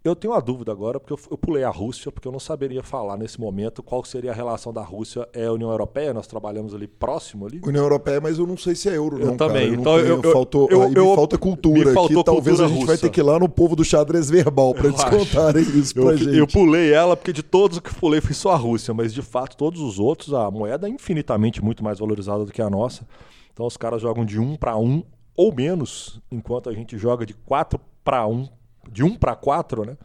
eu 0.04 0.16
tenho 0.16 0.32
uma 0.32 0.40
dúvida 0.40 0.73
agora, 0.73 0.99
porque 0.99 1.12
eu, 1.12 1.18
eu, 1.30 1.38
pulei 1.38 1.62
a 1.62 1.71
Rússia, 1.71 2.11
porque 2.11 2.26
eu 2.26 2.32
não 2.32 2.40
saberia 2.40 2.82
falar 2.82 3.16
nesse 3.16 3.40
momento 3.40 3.82
qual 3.85 4.04
seria 4.04 4.32
a 4.32 4.35
relação 4.35 4.73
da 4.73 4.82
Rússia 4.82 5.28
é 5.32 5.47
a 5.47 5.52
União 5.52 5.71
Europeia, 5.71 6.12
nós 6.12 6.26
trabalhamos 6.26 6.75
ali 6.75 6.88
próximo 6.88 7.47
ali. 7.47 7.61
União 7.64 7.85
Europeia, 7.85 8.21
mas 8.21 8.38
eu 8.38 8.47
não 8.47 8.56
sei 8.56 8.75
se 8.75 8.88
é 8.88 8.97
euro, 8.97 9.21
eu 9.21 9.26
não. 9.26 9.37
Também. 9.37 9.71
Cara. 9.71 9.75
Eu 9.75 9.80
então 9.80 9.99
eu, 9.99 10.23
eu, 10.23 10.32
faltou, 10.32 10.68
eu, 10.71 10.82
aí 10.82 10.88
me 10.88 11.14
falta 11.14 11.38
cultura 11.38 11.88
me 11.90 11.94
faltou 11.94 12.21
aqui. 12.21 12.25
Talvez 12.25 12.61
a 12.61 12.66
gente 12.66 12.75
russa. 12.80 12.87
vai 12.87 12.99
ter 12.99 13.11
que 13.11 13.21
ir 13.21 13.23
lá 13.23 13.38
no 13.38 13.49
povo 13.49 13.76
do 13.76 13.85
xadrez 13.85 14.28
verbal 14.28 14.75
para 14.75 14.88
eles 14.88 15.04
contarem 15.04 15.62
isso 15.62 15.94
pra 15.94 16.16
gente. 16.16 16.37
Eu 16.37 16.49
pulei 16.49 16.92
ela, 16.92 17.16
porque 17.16 17.32
de 17.32 17.42
todos 17.42 17.78
que 17.78 17.94
pulei 17.94 18.21
foi 18.21 18.35
só 18.35 18.50
a 18.50 18.56
Rússia, 18.56 18.92
mas 18.92 19.14
de 19.14 19.23
fato 19.23 19.56
todos 19.56 19.80
os 19.80 20.00
outros, 20.00 20.35
a 20.35 20.50
moeda 20.50 20.88
é 20.88 20.90
infinitamente 20.90 21.62
muito 21.62 21.85
mais 21.85 22.00
valorizada 22.00 22.44
do 22.44 22.52
que 22.52 22.61
a 22.61 22.68
nossa. 22.68 23.06
Então 23.52 23.66
os 23.66 23.76
caras 23.76 24.02
jogam 24.02 24.25
de 24.25 24.40
um 24.40 24.56
para 24.56 24.76
um 24.76 25.04
ou 25.37 25.54
menos, 25.54 26.21
enquanto 26.30 26.68
a 26.68 26.73
gente 26.73 26.99
joga 26.99 27.25
de 27.25 27.35
4 27.35 27.80
para 28.04 28.26
1, 28.26 28.49
de 28.90 29.02
1 29.02 29.16
para 29.16 29.34
4, 29.34 29.84
né? 29.84 29.96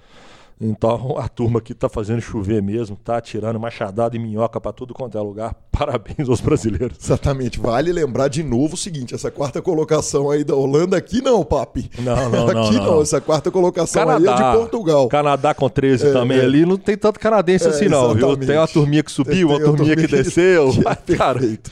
Então 0.60 1.16
a 1.18 1.28
turma 1.28 1.60
aqui 1.60 1.72
está 1.72 1.88
fazendo 1.88 2.20
chover 2.20 2.62
mesmo, 2.62 2.98
está 3.00 3.22
tirando 3.22 3.60
machadada 3.60 4.16
e 4.16 4.20
minhoca 4.20 4.60
para 4.60 4.74
tudo 4.74 4.94
quanto 4.94 5.18
é 5.18 5.22
lugar. 5.22 5.56
Parabéns 5.72 6.28
aos 6.28 6.42
brasileiros. 6.42 6.98
Exatamente. 7.00 7.60
Vale 7.60 7.92
lembrar 7.92 8.28
de 8.28 8.42
novo 8.42 8.74
o 8.74 8.78
seguinte: 8.78 9.14
essa 9.14 9.30
quarta 9.30 9.62
colocação 9.62 10.32
aí 10.32 10.44
da 10.44 10.56
Holanda 10.56 10.98
aqui 10.98 11.22
não, 11.22 11.44
papi. 11.44 11.90
Não, 12.00 12.30
não, 12.30 12.48
não. 12.54 12.66
Aqui 12.66 12.78
não, 12.78 12.86
não. 12.86 13.02
Essa 13.02 13.22
quarta 13.22 13.52
colocação 13.52 14.06
Canadá, 14.06 14.36
aí 14.36 14.42
é 14.42 14.52
de 14.52 14.58
Portugal. 14.58 15.08
Canadá 15.08 15.54
com 15.54 15.70
13 15.70 16.08
é, 16.08 16.14
também 16.14 16.40
é. 16.40 16.42
ali. 16.42 16.66
Não 16.66 16.78
tem 16.78 16.98
tanto 16.98 17.20
canadense 17.20 17.68
é, 17.68 17.70
assim, 17.70 17.88
não, 17.88 18.16
viu? 18.16 18.36
Tem 18.38 18.58
uma 18.58 18.68
turminha 18.68 19.04
que 19.04 19.12
subiu, 19.12 19.50
uma 19.50 19.60
turminha 19.60 19.96
que, 19.96 20.08
que 20.08 20.16
desceu. 20.16 20.72
Que 20.72 20.88
é 20.88 20.96
perfeito. 20.96 21.72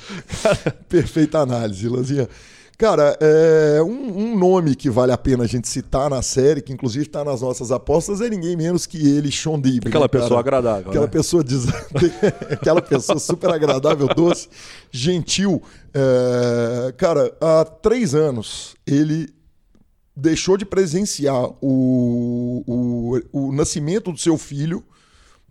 Perfeita 0.88 1.40
análise, 1.40 1.90
Lanzinha. 1.90 2.30
Cara, 2.78 3.18
é, 3.22 3.82
um, 3.82 4.32
um, 4.34 4.38
nome 4.38 4.76
que 4.76 4.90
vale 4.90 5.14
a 5.14 5.18
pena 5.18 5.46
a 5.46 5.48
gente 5.48 5.68
citar 5.68 6.10
na 6.10 6.22
série, 6.22 6.62
que 6.62 6.74
inclusive 6.74 7.06
está 7.06 7.24
nas 7.24 7.42
nossas 7.42 7.72
apostas, 7.72 8.20
é 8.20 8.30
ninguém 8.30 8.58
menos 8.58 8.86
que 8.86 8.98
ele, 8.98 9.32
Sean 9.32 9.60
Dib. 9.60 9.88
Aquela 9.88 10.06
né, 10.06 10.10
pessoa 10.10 10.40
agradável. 10.42 10.90
Aquela 10.90 11.06
né? 11.06 11.12
pessoa 11.12 11.42
diz... 11.42 11.68
aquela 12.52 12.82
pessoa 12.82 13.18
super 13.18 13.50
agradável, 13.50 14.08
doce, 14.14 14.50
gentil. 14.92 15.64
É, 15.94 16.94
cara, 16.98 17.34
há 17.40 17.64
três 17.64 18.14
anos 18.14 18.76
ele 18.86 19.34
deixou 20.14 20.58
de 20.58 20.66
presenciar 20.66 21.50
o, 21.62 22.64
o, 22.68 23.22
o 23.32 23.52
nascimento 23.54 24.12
do 24.12 24.18
seu 24.18 24.38
filho 24.38 24.84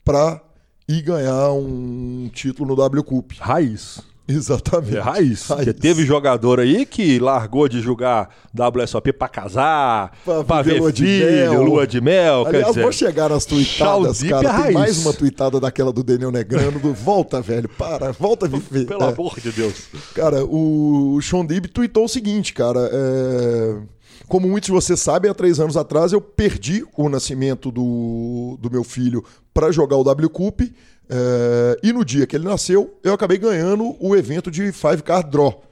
para 0.04 0.42
ir 0.86 1.00
ganhar 1.00 1.52
um 1.52 2.28
título 2.32 2.68
no 2.68 2.76
W 2.76 3.02
Cup. 3.02 3.32
Raiz. 3.38 4.00
Exatamente. 4.26 4.96
É 4.96 5.00
raiz. 5.00 5.46
raiz. 5.46 5.74
Teve 5.74 6.04
jogador 6.06 6.58
aí 6.58 6.86
que 6.86 7.18
largou 7.18 7.68
de 7.68 7.80
jogar 7.80 8.30
WSOP 8.54 9.12
pra 9.12 9.28
casar, 9.28 10.12
pra, 10.24 10.42
pra 10.42 10.62
ver 10.62 10.80
lua 10.80 10.92
filho, 10.92 11.06
de 11.06 11.24
mel. 11.24 11.62
lua 11.62 11.86
de 11.86 12.00
mel. 12.00 12.46
Aliás, 12.46 12.68
dizer, 12.68 12.82
vou 12.82 12.92
chegar 12.92 13.28
nas 13.28 13.44
tuitadas, 13.44 14.22
cara. 14.22 14.48
É 14.48 14.62
Tem 14.62 14.72
mais 14.72 14.98
uma 15.04 15.12
tuitada 15.12 15.60
daquela 15.60 15.92
do 15.92 16.02
Daniel 16.02 16.30
Negrano, 16.30 16.78
do 16.78 16.94
volta, 16.94 17.42
velho, 17.42 17.68
para, 17.68 18.12
volta 18.12 18.46
a 18.46 18.48
viver. 18.48 18.86
Pelo 18.86 19.02
é. 19.02 19.08
amor 19.08 19.38
de 19.38 19.52
Deus. 19.52 19.88
Cara, 20.14 20.42
o 20.44 21.20
Sean 21.20 21.44
Dib 21.44 21.66
tweetou 21.66 22.06
o 22.06 22.08
seguinte, 22.08 22.52
cara, 22.54 22.88
é... 22.90 23.94
Como 24.26 24.48
muitos 24.48 24.68
de 24.68 24.72
vocês 24.72 25.00
sabem, 25.00 25.30
há 25.30 25.34
três 25.34 25.60
anos 25.60 25.76
atrás 25.76 26.12
eu 26.12 26.20
perdi 26.20 26.82
o 26.96 27.10
nascimento 27.10 27.70
do, 27.70 28.56
do 28.58 28.70
meu 28.70 28.82
filho 28.82 29.22
para 29.52 29.70
jogar 29.70 29.96
o 29.96 30.04
W 30.04 30.30
Cup. 30.30 30.62
É, 31.08 31.78
e 31.82 31.92
no 31.92 32.04
dia 32.04 32.26
que 32.26 32.36
ele 32.36 32.44
nasceu, 32.44 32.98
eu 33.02 33.12
acabei 33.12 33.38
ganhando 33.38 33.96
o 34.00 34.16
evento 34.16 34.50
de 34.50 34.72
Five 34.72 35.02
Card 35.02 35.30
Draw. 35.30 35.62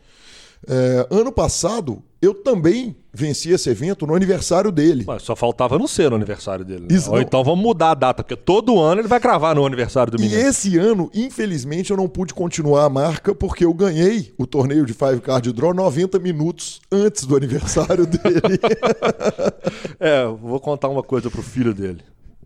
É, 0.68 1.08
ano 1.10 1.32
passado, 1.32 2.02
eu 2.20 2.32
também 2.32 2.94
venci 3.12 3.50
esse 3.50 3.68
evento 3.68 4.06
no 4.06 4.14
aniversário 4.14 4.70
dele. 4.70 5.02
Mas 5.04 5.24
só 5.24 5.34
faltava 5.34 5.76
não 5.76 5.88
ser 5.88 6.08
no 6.08 6.16
aniversário 6.16 6.64
dele. 6.64 6.86
Né? 6.88 6.98
Ou 7.08 7.20
então 7.20 7.42
vamos 7.42 7.62
mudar 7.62 7.90
a 7.90 7.94
data, 7.94 8.22
porque 8.22 8.36
todo 8.36 8.80
ano 8.80 9.00
ele 9.00 9.08
vai 9.08 9.18
cravar 9.18 9.56
no 9.56 9.66
aniversário 9.66 10.12
do 10.12 10.20
menino. 10.20 10.40
E 10.40 10.44
esse 10.44 10.78
ano, 10.78 11.10
infelizmente, 11.12 11.90
eu 11.90 11.96
não 11.96 12.08
pude 12.08 12.32
continuar 12.32 12.84
a 12.84 12.88
marca 12.88 13.34
porque 13.34 13.64
eu 13.64 13.74
ganhei 13.74 14.32
o 14.38 14.46
torneio 14.46 14.86
de 14.86 14.94
Five 14.94 15.20
Card 15.20 15.52
Draw 15.52 15.74
90 15.74 16.18
minutos 16.20 16.80
antes 16.90 17.26
do 17.26 17.36
aniversário 17.36 18.06
dele. 18.06 18.60
é, 19.98 20.24
vou 20.26 20.60
contar 20.60 20.88
uma 20.88 21.02
coisa 21.02 21.28
pro 21.28 21.42
filho 21.42 21.74
dele 21.74 22.02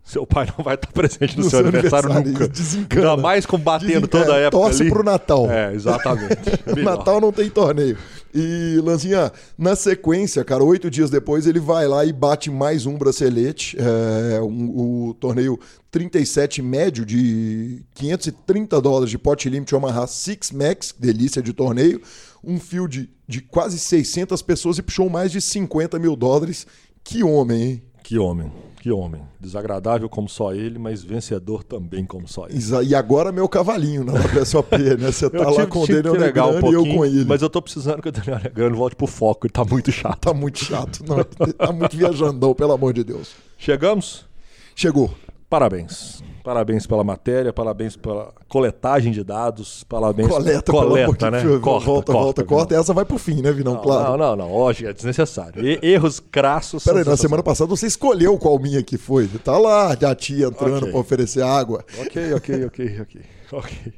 seu 0.07 0.25
pai 0.25 0.47
não 0.57 0.63
vai 0.63 0.75
estar 0.75 0.89
presente 0.93 1.37
no, 1.37 1.43
no 1.43 1.49
seu, 1.49 1.59
seu, 1.59 1.67
aniversário, 1.67 2.09
aniversário 2.09 2.31
nunca. 2.31 2.47
Desencana. 2.47 3.09
Ainda 3.09 3.21
mais 3.21 3.45
combatendo 3.45 4.07
toda 4.07 4.35
a 4.35 4.37
época. 4.37 4.63
Torce 4.63 4.83
ali. 4.83 4.89
pro 4.89 5.03
Natal. 5.03 5.51
É, 5.51 5.73
exatamente. 5.73 6.37
Natal 6.81 7.19
não 7.19 7.33
tem 7.33 7.49
torneio. 7.49 7.97
E, 8.33 8.79
Lanzinha, 8.81 9.33
na 9.57 9.75
sequência, 9.75 10.45
cara, 10.45 10.63
oito 10.63 10.89
dias 10.89 11.09
depois, 11.09 11.45
ele 11.45 11.59
vai 11.59 11.87
lá 11.89 12.05
e 12.05 12.13
bate 12.13 12.49
mais 12.49 12.85
um 12.85 12.97
bracelete. 12.97 13.75
É, 13.77 14.39
um, 14.41 15.09
o 15.09 15.13
torneio 15.15 15.59
37 15.91 16.61
médio 16.61 17.05
de 17.05 17.83
530 17.95 18.79
dólares 18.79 19.09
de 19.09 19.17
pot 19.17 19.49
limit 19.49 19.75
Omaha 19.75 20.07
Six 20.07 20.51
Max, 20.51 20.95
delícia 20.97 21.41
de 21.41 21.51
torneio. 21.51 22.01
Um 22.41 22.61
field 22.61 23.09
de 23.27 23.41
quase 23.41 23.77
600 23.77 24.41
pessoas 24.41 24.77
e 24.77 24.81
puxou 24.81 25.09
mais 25.09 25.33
de 25.33 25.41
50 25.41 25.99
mil 25.99 26.15
dólares. 26.15 26.65
Que 27.03 27.23
homem, 27.23 27.61
hein? 27.61 27.83
Que 28.03 28.17
homem. 28.17 28.49
Que 28.87 28.91
homem. 28.93 29.21
Desagradável 29.37 30.07
como 30.07 30.29
só 30.29 30.53
ele, 30.53 30.79
mas 30.79 31.03
vencedor 31.03 31.61
também 31.61 32.05
como 32.05 32.25
só 32.25 32.47
ele. 32.47 32.57
E 32.87 32.95
agora 32.95 33.33
meu 33.33 33.49
cavalinho 33.49 34.05
na 34.05 34.13
WSOP, 34.13 34.77
né? 34.77 35.11
Você 35.11 35.29
tá 35.29 35.49
lá 35.49 35.67
com 35.67 35.81
o 35.81 35.85
Daniel 35.85 36.13
Negrano 36.13 36.65
um 36.65 36.71
e 36.71 36.73
eu 36.73 36.85
com 36.85 37.05
ele. 37.05 37.25
Mas 37.25 37.41
eu 37.41 37.49
tô 37.49 37.61
precisando 37.61 38.01
que 38.01 38.07
o 38.07 38.11
Daniel 38.13 38.39
Negrano 38.41 38.77
volte 38.77 38.95
pro 38.95 39.05
foco, 39.05 39.45
ele 39.45 39.51
tá 39.51 39.65
muito 39.65 39.91
chato. 39.91 40.19
Tá 40.19 40.33
muito 40.33 40.63
chato. 40.63 41.03
Não, 41.05 41.21
tá 41.21 41.73
muito 41.73 41.97
viajandão, 41.97 42.55
pelo 42.55 42.71
amor 42.71 42.93
de 42.93 43.03
Deus. 43.03 43.31
Chegamos? 43.57 44.25
Chegou. 44.73 45.13
Parabéns. 45.49 46.23
Parabéns 46.47 46.87
pela 46.87 47.03
matéria, 47.03 47.51
parabéns 47.51 47.97
pela 47.97 48.31
coletagem 48.47 49.11
de 49.11 49.21
dados, 49.21 49.83
parabéns 49.83 50.29
coleta, 50.29 50.71
coleta, 50.71 51.29
né? 51.29 51.41
Corta, 51.41 51.59
volta, 51.59 51.85
corta, 51.85 52.13
volta, 52.13 52.43
corta. 52.45 52.73
Essa 52.73 52.93
vai 52.93 53.03
pro 53.03 53.17
fim, 53.17 53.41
né, 53.41 53.51
Vinão? 53.51 53.73
Não, 53.73 53.81
claro. 53.81 54.11
Não, 54.11 54.17
não, 54.17 54.35
não. 54.37 54.53
Hoje 54.53 54.85
é 54.85 54.93
desnecessário. 54.93 55.61
E, 55.61 55.77
erros 55.81 56.21
crassos. 56.21 56.85
Peraí, 56.85 57.03
na 57.03 57.17
semana 57.17 57.43
passada 57.43 57.69
você 57.69 57.85
escolheu 57.85 58.37
qual 58.37 58.57
minha 58.59 58.81
que 58.81 58.97
foi. 58.97 59.27
Tá 59.43 59.57
lá, 59.57 59.91
a 59.91 60.15
tia 60.15 60.47
entrando 60.47 60.77
okay. 60.77 60.91
para 60.91 60.99
oferecer 61.01 61.43
água. 61.43 61.83
Ok, 61.99 62.33
ok, 62.35 62.65
ok, 62.65 63.01
ok. 63.01 63.21
Ok. 63.51 63.93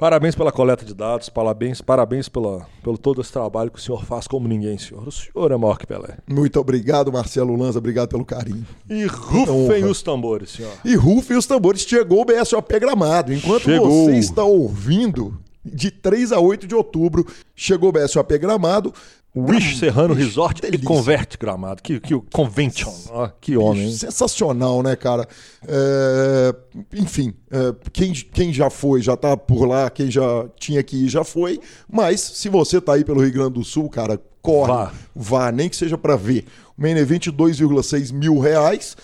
Parabéns 0.00 0.34
pela 0.34 0.50
coleta 0.50 0.82
de 0.82 0.94
dados, 0.94 1.28
parabéns, 1.28 1.82
parabéns 1.82 2.26
pela, 2.26 2.66
pelo 2.82 2.96
todo 2.96 3.20
esse 3.20 3.30
trabalho 3.30 3.70
que 3.70 3.78
o 3.78 3.82
senhor 3.82 4.02
faz 4.02 4.26
como 4.26 4.48
ninguém, 4.48 4.78
senhor. 4.78 5.06
O 5.06 5.12
senhor 5.12 5.52
é 5.52 5.56
maior 5.58 5.76
que 5.76 5.86
Pelé. 5.86 6.16
Muito 6.26 6.58
obrigado, 6.58 7.12
Marcelo 7.12 7.54
Lanza, 7.54 7.78
obrigado 7.78 8.08
pelo 8.08 8.24
carinho. 8.24 8.66
E 8.88 9.04
rufem 9.04 9.84
os 9.84 10.00
tambores, 10.00 10.52
senhor. 10.52 10.72
E 10.86 10.94
rufem 10.94 11.36
os 11.36 11.44
tambores, 11.44 11.82
chegou 11.82 12.22
o 12.22 12.24
BSOP 12.24 12.80
gramado. 12.80 13.30
Enquanto 13.30 13.64
chegou. 13.64 14.06
você 14.06 14.16
está 14.16 14.42
ouvindo, 14.42 15.38
de 15.62 15.90
3 15.90 16.32
a 16.32 16.40
8 16.40 16.66
de 16.66 16.74
outubro, 16.74 17.26
chegou 17.54 17.90
o 17.90 17.92
BSOP 17.92 18.38
gramado. 18.38 18.94
Wish 19.34 19.78
Serrano 19.78 20.12
Resort 20.12 20.60
delícia. 20.60 20.82
e 20.82 20.86
Converte 20.86 21.38
Gramado. 21.38 21.82
Que, 21.82 22.00
que 22.00 22.18
Convention. 22.32 22.92
Ah, 23.12 23.30
que 23.40 23.56
homem. 23.56 23.84
Hein? 23.84 23.92
Sensacional, 23.92 24.82
né, 24.82 24.96
cara? 24.96 25.28
É, 25.66 26.54
enfim, 26.94 27.32
é, 27.50 27.74
quem, 27.92 28.12
quem 28.12 28.52
já 28.52 28.68
foi, 28.68 29.00
já 29.00 29.16
tá 29.16 29.36
por 29.36 29.66
lá, 29.66 29.88
quem 29.88 30.10
já 30.10 30.46
tinha 30.58 30.82
que 30.82 31.04
ir, 31.04 31.08
já 31.08 31.22
foi. 31.22 31.60
Mas 31.88 32.20
se 32.20 32.48
você 32.48 32.80
tá 32.80 32.94
aí 32.94 33.04
pelo 33.04 33.20
Rio 33.22 33.32
Grande 33.32 33.54
do 33.54 33.64
Sul, 33.64 33.88
cara, 33.88 34.20
corre, 34.42 34.68
vá, 34.68 34.92
vá 35.14 35.52
nem 35.52 35.68
que 35.68 35.76
seja 35.76 35.96
para 35.96 36.16
ver. 36.16 36.46
O 36.76 36.82
Main 36.82 36.96
Event, 36.96 37.26
2,6 37.28 38.12
mil 38.12 38.38
reais. 38.38 38.96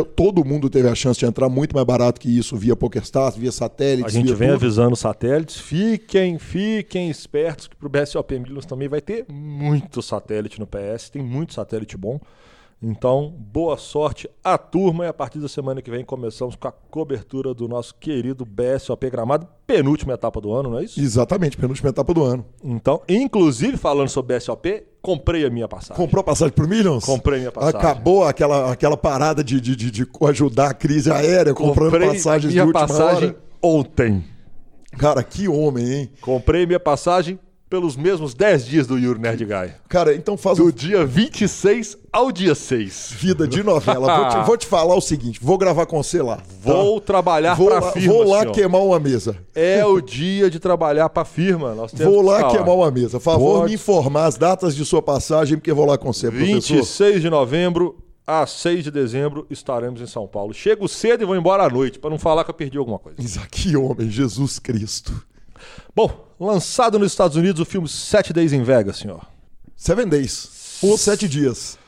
Todo 0.00 0.44
mundo 0.44 0.70
teve 0.70 0.88
a 0.88 0.94
chance 0.94 1.18
de 1.20 1.26
entrar 1.26 1.48
muito 1.48 1.74
mais 1.74 1.86
barato 1.86 2.20
que 2.20 2.28
isso 2.28 2.56
via 2.56 2.74
PokerStars, 2.74 3.36
via 3.36 3.52
satélites. 3.52 4.14
A 4.14 4.18
gente 4.18 4.32
vem 4.32 4.48
tudo. 4.48 4.56
avisando 4.56 4.94
os 4.94 5.00
satélites, 5.00 5.58
fiquem, 5.58 6.38
fiquem 6.38 7.10
espertos 7.10 7.66
que 7.66 7.76
pro 7.76 7.88
BSOP 7.88 8.38
Millions 8.38 8.64
também 8.64 8.88
vai 8.88 9.00
ter 9.00 9.26
muito 9.28 10.00
satélite 10.00 10.58
no 10.58 10.66
PS, 10.66 11.10
tem 11.10 11.22
muito 11.22 11.52
satélite 11.52 11.96
bom. 11.96 12.18
Então, 12.84 13.32
boa 13.38 13.76
sorte 13.76 14.28
à 14.42 14.58
turma 14.58 15.04
e 15.04 15.08
a 15.08 15.12
partir 15.12 15.38
da 15.38 15.48
semana 15.48 15.80
que 15.80 15.88
vem 15.88 16.04
começamos 16.04 16.56
com 16.56 16.66
a 16.66 16.72
cobertura 16.72 17.54
do 17.54 17.68
nosso 17.68 17.94
querido 17.94 18.44
BSOP 18.44 19.08
Gramado, 19.08 19.46
penúltima 19.64 20.14
etapa 20.14 20.40
do 20.40 20.52
ano, 20.52 20.70
não 20.70 20.78
é 20.80 20.84
isso? 20.84 21.00
Exatamente, 21.00 21.56
penúltima 21.56 21.90
etapa 21.90 22.12
do 22.12 22.24
ano. 22.24 22.44
Então, 22.64 23.00
inclusive 23.08 23.76
falando 23.76 24.08
sobre 24.08 24.36
BSOP, 24.36 24.82
comprei 25.00 25.46
a 25.46 25.50
minha 25.50 25.68
passagem. 25.68 25.94
Comprou 25.94 26.22
a 26.22 26.24
passagem 26.24 26.52
pro 26.52 26.66
Millions? 26.66 27.04
Comprei 27.04 27.38
minha 27.38 27.52
passagem. 27.52 27.78
Acabou 27.78 28.24
aquela, 28.24 28.72
aquela 28.72 28.96
parada 28.96 29.44
de, 29.44 29.60
de, 29.60 29.76
de, 29.76 29.90
de 29.92 30.08
ajudar 30.22 30.70
a 30.70 30.74
crise 30.74 31.08
aérea, 31.08 31.54
comprando 31.54 31.92
comprei 31.92 32.08
passagens 32.08 32.52
minha 32.52 32.64
de 32.64 32.66
última 32.66 32.88
passagem 32.88 33.28
hora. 33.28 33.42
ontem. 33.62 34.24
Cara, 34.98 35.22
que 35.22 35.46
homem, 35.46 35.92
hein? 35.92 36.10
Comprei 36.20 36.66
minha 36.66 36.80
passagem 36.80 37.38
pelos 37.72 37.96
mesmos 37.96 38.34
10 38.34 38.66
dias 38.66 38.86
do 38.86 38.98
Yuri 38.98 39.18
Nerd 39.18 39.46
Guy. 39.46 39.72
Cara, 39.88 40.14
então 40.14 40.36
faz 40.36 40.58
Do 40.58 40.66
um 40.66 40.70
dia 40.70 41.06
26 41.06 41.96
ao 42.12 42.30
dia 42.30 42.54
6. 42.54 43.14
vida 43.18 43.48
de 43.48 43.62
novela. 43.62 44.14
Vou 44.14 44.28
te, 44.28 44.46
vou 44.46 44.56
te 44.58 44.66
falar 44.66 44.94
o 44.94 45.00
seguinte, 45.00 45.40
vou 45.42 45.56
gravar 45.56 45.86
com 45.86 46.02
você 46.02 46.20
lá. 46.20 46.36
tá? 46.36 46.42
Vou 46.60 47.00
trabalhar 47.00 47.54
Vou 47.54 47.68
pra 47.68 47.80
lá, 47.80 47.92
firma, 47.92 48.12
vou 48.12 48.28
lá 48.28 48.40
senhor. 48.40 48.52
queimar 48.52 48.82
uma 48.82 49.00
mesa. 49.00 49.38
É 49.54 49.82
o 49.86 50.02
dia 50.02 50.50
de 50.50 50.60
trabalhar 50.60 51.08
pra 51.08 51.24
firma. 51.24 51.74
Nós 51.74 51.92
temos 51.92 52.12
Vou 52.12 52.22
que 52.22 52.28
lá 52.28 52.36
estar 52.40 52.50
queimar 52.50 52.74
uma 52.76 52.90
mesa. 52.90 53.18
Favor 53.18 53.60
Pode. 53.60 53.70
me 53.70 53.74
informar 53.76 54.26
as 54.26 54.36
datas 54.36 54.76
de 54.76 54.84
sua 54.84 55.00
passagem, 55.00 55.56
porque 55.56 55.70
eu 55.70 55.76
vou 55.76 55.86
lá 55.86 55.96
com 55.96 56.12
você, 56.12 56.30
professor. 56.30 56.74
26 56.76 57.22
de 57.22 57.30
novembro 57.30 57.96
a 58.26 58.46
6 58.46 58.84
de 58.84 58.90
dezembro 58.90 59.46
estaremos 59.48 60.02
em 60.02 60.06
São 60.06 60.26
Paulo. 60.28 60.52
Chego 60.52 60.86
cedo 60.86 61.22
e 61.22 61.24
vou 61.24 61.34
embora 61.36 61.64
à 61.64 61.70
noite, 61.70 61.98
pra 61.98 62.10
não 62.10 62.18
falar 62.18 62.44
que 62.44 62.50
eu 62.50 62.54
perdi 62.54 62.76
alguma 62.76 62.98
coisa. 62.98 63.18
Isa, 63.18 63.40
Que 63.50 63.74
homem, 63.78 64.10
Jesus 64.10 64.58
Cristo. 64.58 65.24
Bom, 65.94 66.26
lançado 66.40 66.98
nos 66.98 67.12
Estados 67.12 67.36
Unidos 67.36 67.60
o 67.60 67.64
filme 67.64 67.86
Sete 67.86 68.32
Days 68.32 68.52
em 68.52 68.62
Vegas, 68.62 68.96
senhor. 68.96 69.26
Seven 69.76 70.08
Days. 70.08 70.78
Ou 70.82 70.96
sete 70.96 71.28
dias. 71.28 71.78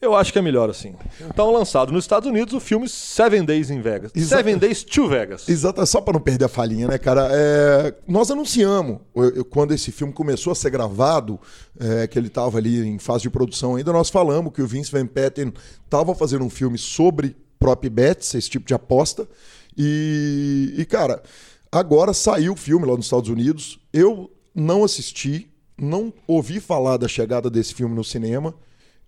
Eu 0.00 0.14
acho 0.14 0.32
que 0.32 0.38
é 0.38 0.42
melhor 0.42 0.68
assim. 0.68 0.94
Então, 1.20 1.50
lançado 1.50 1.92
nos 1.92 2.04
Estados 2.04 2.28
Unidos 2.28 2.52
o 2.52 2.60
filme 2.60 2.88
Seven 2.88 3.44
Days 3.44 3.70
em 3.70 3.80
Vegas. 3.80 4.10
Exato. 4.14 4.36
Seven 4.36 4.58
Days 4.58 4.82
to 4.82 5.08
Vegas. 5.08 5.48
Exato, 5.48 5.86
só 5.86 6.00
para 6.00 6.14
não 6.14 6.20
perder 6.20 6.44
a 6.44 6.48
falinha, 6.48 6.88
né, 6.88 6.98
cara? 6.98 7.28
É, 7.32 7.94
nós 8.06 8.30
anunciamos, 8.30 8.98
quando 9.50 9.72
esse 9.72 9.90
filme 9.92 10.12
começou 10.12 10.52
a 10.52 10.54
ser 10.56 10.68
gravado, 10.70 11.40
é, 11.78 12.06
que 12.06 12.18
ele 12.18 12.26
estava 12.26 12.58
ali 12.58 12.86
em 12.86 12.98
fase 12.98 13.22
de 13.22 13.30
produção 13.30 13.76
ainda, 13.76 13.92
nós 13.92 14.10
falamos 14.10 14.52
que 14.52 14.60
o 14.60 14.66
Vince 14.66 14.90
Van 14.90 15.06
Patten 15.06 15.54
estava 15.84 16.14
fazendo 16.14 16.44
um 16.44 16.50
filme 16.50 16.76
sobre 16.76 17.36
prop 17.58 17.88
bets, 17.88 18.34
esse 18.34 18.50
tipo 18.50 18.66
de 18.66 18.74
aposta. 18.74 19.26
E, 19.76 20.74
e, 20.76 20.84
cara, 20.84 21.22
agora 21.78 22.14
saiu 22.14 22.52
o 22.52 22.56
filme 22.56 22.86
lá 22.86 22.96
nos 22.96 23.06
Estados 23.06 23.28
Unidos. 23.28 23.78
Eu 23.92 24.30
não 24.54 24.84
assisti, 24.84 25.50
não 25.76 26.12
ouvi 26.26 26.60
falar 26.60 26.96
da 26.96 27.08
chegada 27.08 27.50
desse 27.50 27.74
filme 27.74 27.94
no 27.94 28.04
cinema. 28.04 28.54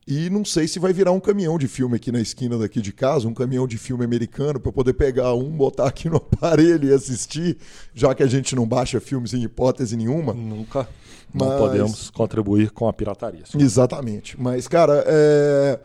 E 0.09 0.31
não 0.31 0.45
sei 0.45 0.69
se 0.69 0.79
vai 0.79 0.93
virar 0.93 1.11
um 1.11 1.19
caminhão 1.19 1.59
de 1.59 1.67
filme 1.67 1.97
aqui 1.97 2.13
na 2.13 2.21
esquina 2.21 2.57
daqui 2.57 2.81
de 2.81 2.93
casa, 2.93 3.27
um 3.27 3.35
caminhão 3.35 3.67
de 3.67 3.77
filme 3.77 4.05
americano 4.05 4.61
para 4.61 4.71
poder 4.71 4.93
pegar 4.93 5.35
um, 5.35 5.51
botar 5.51 5.87
aqui 5.89 6.09
no 6.09 6.17
aparelho 6.33 6.89
e 6.89 6.93
assistir, 6.93 7.59
já 7.93 8.15
que 8.15 8.23
a 8.23 8.27
gente 8.29 8.55
não 8.55 8.67
baixa 8.69 9.01
filmes 9.01 9.35
em 9.35 9.43
hipótese 9.43 9.97
nenhuma. 9.97 10.33
Nunca 10.33 10.89
não 11.35 11.49
Mas- 11.49 11.59
podemos 11.59 12.11
contribuir 12.11 12.71
com 12.71 12.89
a 12.89 12.93
pirataria. 12.93 13.45
senhor. 13.47 13.65
Exatamente. 13.65 14.41
Mas, 14.41 14.69
cara, 14.69 15.05
é... 15.09 15.81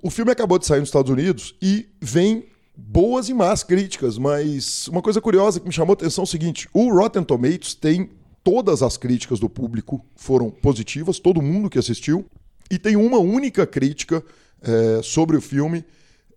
o 0.00 0.08
filme 0.08 0.30
acabou 0.30 0.56
de 0.56 0.66
sair 0.66 0.78
nos 0.78 0.88
Estados 0.88 1.10
Unidos 1.10 1.56
e 1.60 1.88
vem 2.00 2.44
boas 2.76 3.28
e 3.28 3.34
más 3.34 3.62
críticas, 3.62 4.18
mas 4.18 4.86
uma 4.88 5.00
coisa 5.02 5.20
curiosa 5.20 5.58
que 5.58 5.66
me 5.66 5.72
chamou 5.72 5.92
a 5.92 5.94
atenção 5.94 6.22
é 6.22 6.26
o 6.26 6.28
seguinte: 6.28 6.68
o 6.72 6.92
Rotten 6.92 7.24
Tomatoes 7.24 7.74
tem 7.74 8.10
todas 8.44 8.82
as 8.82 8.96
críticas 8.96 9.40
do 9.40 9.48
público 9.48 10.04
foram 10.14 10.50
positivas, 10.50 11.18
todo 11.18 11.42
mundo 11.42 11.68
que 11.70 11.78
assistiu, 11.78 12.24
e 12.70 12.78
tem 12.78 12.94
uma 12.96 13.18
única 13.18 13.66
crítica 13.66 14.22
é, 14.62 15.00
sobre 15.02 15.36
o 15.36 15.40
filme. 15.40 15.84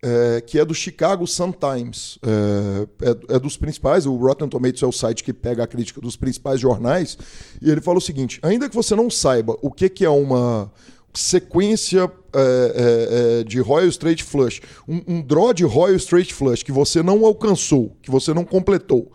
é, 0.02 0.40
que 0.40 0.58
é 0.58 0.64
do 0.64 0.74
Chicago 0.74 1.28
Sun-Times. 1.28 2.20
É, 2.24 3.10
é- 3.10 3.36
é 3.36 3.40
dos 3.40 3.58
principais, 3.58 4.06
o 4.06 4.16
Rotten 4.16 4.48
Tomatoes 4.48 4.82
é 4.82 4.86
o 4.86 4.94
site 4.94 5.22
que 5.26 5.34
pega 5.34 5.62
a 5.62 5.68
crítica 5.68 6.00
dos 6.00 6.16
principais 6.16 6.58
jornais, 6.62 7.18
e 7.62 7.70
ele 7.70 7.82
fala 7.82 7.98
o 7.98 8.02
seguinte: 8.02 8.40
ainda 8.42 8.70
que 8.70 8.76
você 8.76 8.96
não 8.96 9.10
saiba 9.10 9.58
o 9.62 9.70
que, 9.70 9.90
que 9.90 10.06
é 10.06 10.10
uma 10.10 10.72
sequência 11.14 12.12
é, 12.34 12.40
é, 12.40 13.40
é, 13.40 13.44
de 13.44 13.60
Royal 13.60 13.88
Straight 13.90 14.24
Flush, 14.24 14.62
um, 14.88 15.02
um 15.08 15.22
draw 15.22 15.54
de 15.54 15.64
Royal 15.64 15.96
Straight 15.96 16.34
Flush 16.34 16.64
que 16.64 16.72
você 16.72 17.02
não 17.02 17.26
alcançou, 17.26 17.96
que 18.02 18.12
você 18.12 18.34
não 18.34 18.46
completou, 18.46 19.12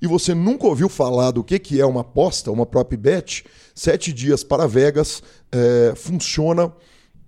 e 0.00 0.06
você 0.06 0.34
nunca 0.34 0.66
ouviu 0.66 0.88
falar 0.88 1.30
do 1.32 1.42
que, 1.42 1.58
que 1.58 1.80
é 1.80 1.86
uma 1.86 2.02
aposta, 2.02 2.50
uma 2.50 2.66
prop 2.66 2.96
bet, 2.96 3.44
sete 3.74 4.12
dias 4.12 4.44
para 4.44 4.66
Vegas 4.66 5.22
é, 5.50 5.92
funciona 5.96 6.72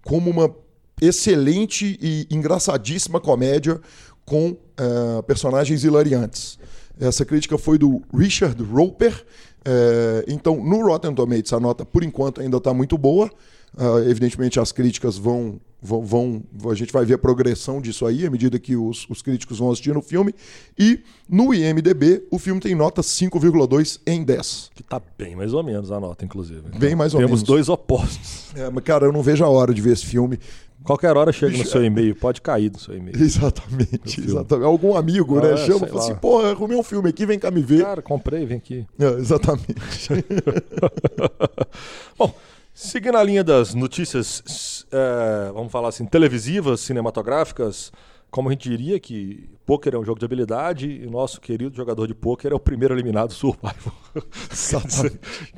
como 0.04 0.30
uma 0.30 0.54
excelente 1.00 1.98
e 2.00 2.26
engraçadíssima 2.30 3.20
comédia 3.20 3.80
com 4.24 4.56
eh, 4.76 5.22
personagens 5.22 5.82
hilariantes. 5.82 6.58
Essa 7.00 7.24
crítica 7.24 7.56
foi 7.58 7.78
do 7.78 8.02
Richard 8.14 8.62
Roper. 8.62 9.24
eh, 9.64 10.24
então, 10.28 10.62
no 10.62 10.86
Rotten 10.86 11.14
Tomatoes, 11.14 11.52
a 11.52 11.58
nota, 11.58 11.84
por 11.84 12.04
enquanto, 12.04 12.40
ainda 12.40 12.58
está 12.58 12.72
muito 12.72 12.96
boa. 12.96 13.30
Ah, 13.76 14.00
evidentemente, 14.08 14.58
as 14.58 14.72
críticas 14.72 15.16
vão, 15.16 15.60
vão, 15.80 16.04
vão- 16.04 16.42
A 16.70 16.74
gente 16.74 16.92
vai 16.92 17.04
ver 17.04 17.14
a 17.14 17.18
progressão 17.18 17.80
disso 17.80 18.04
aí, 18.04 18.26
à 18.26 18.30
medida 18.30 18.58
que 18.58 18.74
os, 18.76 19.08
os 19.08 19.22
críticos 19.22 19.58
vão 19.58 19.70
assistindo 19.70 19.98
o 19.98 20.02
filme. 20.02 20.34
E 20.78 21.00
no 21.28 21.54
IMDB, 21.54 22.24
o 22.30 22.38
filme 22.38 22.60
tem 22.60 22.74
nota 22.74 23.00
5,2 23.02 24.00
em 24.06 24.24
10. 24.24 24.70
Que 24.74 24.82
tá 24.82 25.00
bem 25.16 25.36
mais 25.36 25.52
ou 25.54 25.62
menos 25.62 25.90
a 25.92 26.00
nota, 26.00 26.24
inclusive. 26.24 26.62
Bem 26.78 26.94
mais 26.96 27.14
ou 27.14 27.18
Temos 27.20 27.40
menos. 27.40 27.42
dois 27.44 27.68
opostos. 27.68 28.48
É, 28.56 28.68
mas, 28.70 28.82
cara, 28.84 29.06
eu 29.06 29.12
não 29.12 29.22
vejo 29.22 29.44
a 29.44 29.48
hora 29.48 29.72
de 29.72 29.80
ver 29.80 29.92
esse 29.92 30.06
filme. 30.06 30.38
Qualquer 30.82 31.14
hora 31.14 31.30
chega 31.30 31.58
no 31.58 31.64
seu 31.66 31.84
e-mail, 31.84 32.16
pode 32.16 32.40
cair 32.40 32.72
no 32.72 32.78
seu 32.78 32.96
e-mail. 32.96 33.14
Exatamente, 33.22 34.18
exatamente. 34.18 34.64
Algum 34.66 34.96
amigo, 34.96 35.38
Ah, 35.38 35.42
né, 35.42 35.52
é, 35.52 35.56
chama 35.58 35.84
e 35.86 35.90
fala 35.90 36.00
assim, 36.00 36.14
pô, 36.14 36.38
arrumei 36.40 36.74
um 36.76 36.82
filme 36.82 37.06
aqui, 37.10 37.26
vem 37.26 37.38
cá 37.38 37.50
me 37.50 37.60
ver. 37.60 37.82
Cara, 37.82 38.00
comprei, 38.00 38.46
vem 38.46 38.56
aqui. 38.56 38.86
É, 38.98 39.04
exatamente. 39.18 39.74
Bom, 42.18 42.34
seguindo 42.80 43.16
a 43.18 43.22
linha 43.22 43.44
das 43.44 43.74
notícias, 43.74 44.86
é, 44.90 45.52
vamos 45.52 45.70
falar 45.70 45.88
assim, 45.88 46.06
televisivas, 46.06 46.80
cinematográficas, 46.80 47.92
como 48.30 48.48
a 48.48 48.52
gente 48.52 48.68
diria 48.68 48.98
que 49.00 49.50
pôquer 49.66 49.94
é 49.94 49.98
um 49.98 50.04
jogo 50.04 50.18
de 50.20 50.24
habilidade 50.24 50.88
e 50.88 51.06
o 51.06 51.10
nosso 51.10 51.40
querido 51.40 51.76
jogador 51.76 52.06
de 52.06 52.14
pôquer 52.14 52.52
é 52.52 52.54
o 52.54 52.60
primeiro 52.60 52.94
eliminado 52.94 53.28
do 53.30 53.34
Survival. 53.34 53.92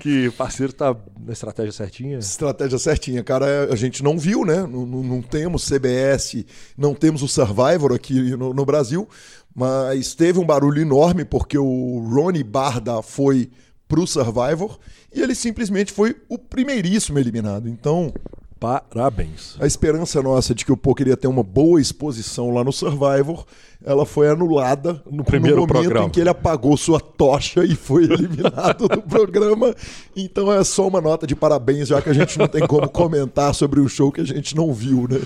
Que 0.00 0.30
parceiro 0.32 0.72
tá 0.72 0.96
na 1.20 1.32
estratégia 1.32 1.70
certinha. 1.72 2.18
Estratégia 2.18 2.78
certinha, 2.78 3.22
cara. 3.22 3.72
A 3.72 3.76
gente 3.76 4.02
não 4.02 4.18
viu, 4.18 4.44
né? 4.44 4.62
Não, 4.62 4.86
não- 4.86 5.02
não 5.02 5.22
temos 5.22 5.64
CBS, 5.68 6.44
não 6.76 6.94
temos 6.94 7.22
o 7.22 7.28
Survivor 7.28 7.92
aqui 7.92 8.34
no, 8.36 8.54
no 8.54 8.64
Brasil, 8.64 9.06
mas 9.54 10.14
teve 10.14 10.38
um 10.38 10.46
barulho 10.46 10.80
enorme 10.80 11.24
porque 11.24 11.58
o 11.58 11.98
Ronnie 12.10 12.42
Barda 12.42 13.02
foi 13.02 13.50
pro 13.86 14.06
Survivor 14.06 14.78
e 15.14 15.20
ele 15.20 15.34
simplesmente 15.34 15.92
foi 15.92 16.16
o 16.28 16.38
primeiríssimo 16.38 17.18
eliminado. 17.18 17.68
Então, 17.68 18.12
Parabéns. 18.58 19.56
a 19.58 19.66
esperança 19.66 20.22
nossa 20.22 20.54
de 20.54 20.64
que 20.64 20.70
o 20.70 20.76
poker 20.76 21.08
ia 21.08 21.16
ter 21.16 21.26
uma 21.26 21.42
boa 21.42 21.80
exposição 21.80 22.50
lá 22.54 22.62
no 22.62 22.72
Survivor, 22.72 23.44
ela 23.84 24.06
foi 24.06 24.28
anulada 24.28 25.02
No 25.10 25.24
primeiro 25.24 25.56
momento 25.58 25.72
programa. 25.72 26.06
em 26.06 26.10
que 26.10 26.20
ele 26.20 26.28
apagou 26.28 26.76
sua 26.76 27.00
tocha 27.00 27.64
e 27.64 27.74
foi 27.74 28.04
eliminado 28.10 28.86
do 28.86 29.02
programa. 29.02 29.74
Então 30.14 30.52
é 30.52 30.62
só 30.62 30.86
uma 30.86 31.00
nota 31.00 31.26
de 31.26 31.34
parabéns, 31.34 31.88
já 31.88 32.00
que 32.00 32.08
a 32.08 32.12
gente 32.12 32.38
não 32.38 32.46
tem 32.46 32.64
como 32.64 32.88
comentar 32.88 33.52
sobre 33.52 33.80
o 33.80 33.88
show 33.88 34.12
que 34.12 34.20
a 34.20 34.24
gente 34.26 34.54
não 34.54 34.72
viu, 34.72 35.08
né? 35.10 35.20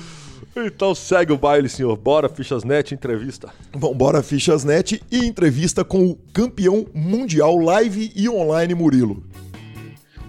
Então 0.57 0.95
segue 0.95 1.35
o 1.35 1.37
baile, 1.37 1.69
senhor. 1.69 1.95
Bora, 1.99 2.31
Fichas 2.31 2.65
Net, 2.65 2.95
entrevista. 2.95 3.51
Vambora, 3.75 4.23
Fichas 4.23 4.65
Net 4.65 5.03
e 5.13 5.19
entrevista 5.27 5.85
com 5.85 6.07
o 6.07 6.17
campeão 6.33 6.87
mundial 6.95 7.59
live 7.59 8.11
e 8.17 8.27
online 8.31 8.75
Murilo. 8.75 9.23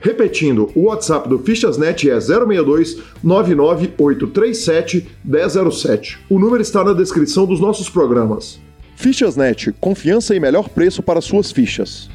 Repetindo, 0.00 0.70
o 0.76 0.84
WhatsApp 0.84 1.28
do 1.28 1.40
Fichasnet 1.40 2.08
é 2.08 2.20
062 2.20 2.98
99837 3.22 5.08
1007. 5.24 6.18
O 6.30 6.38
número 6.38 6.62
está 6.62 6.84
na 6.84 6.92
descrição 6.92 7.46
dos 7.46 7.58
nossos 7.60 7.90
programas. 7.90 8.60
Fichasnet, 8.94 9.72
confiança 9.80 10.34
e 10.34 10.40
melhor 10.40 10.68
preço 10.68 11.02
para 11.02 11.20
suas 11.20 11.50
fichas. 11.50 12.08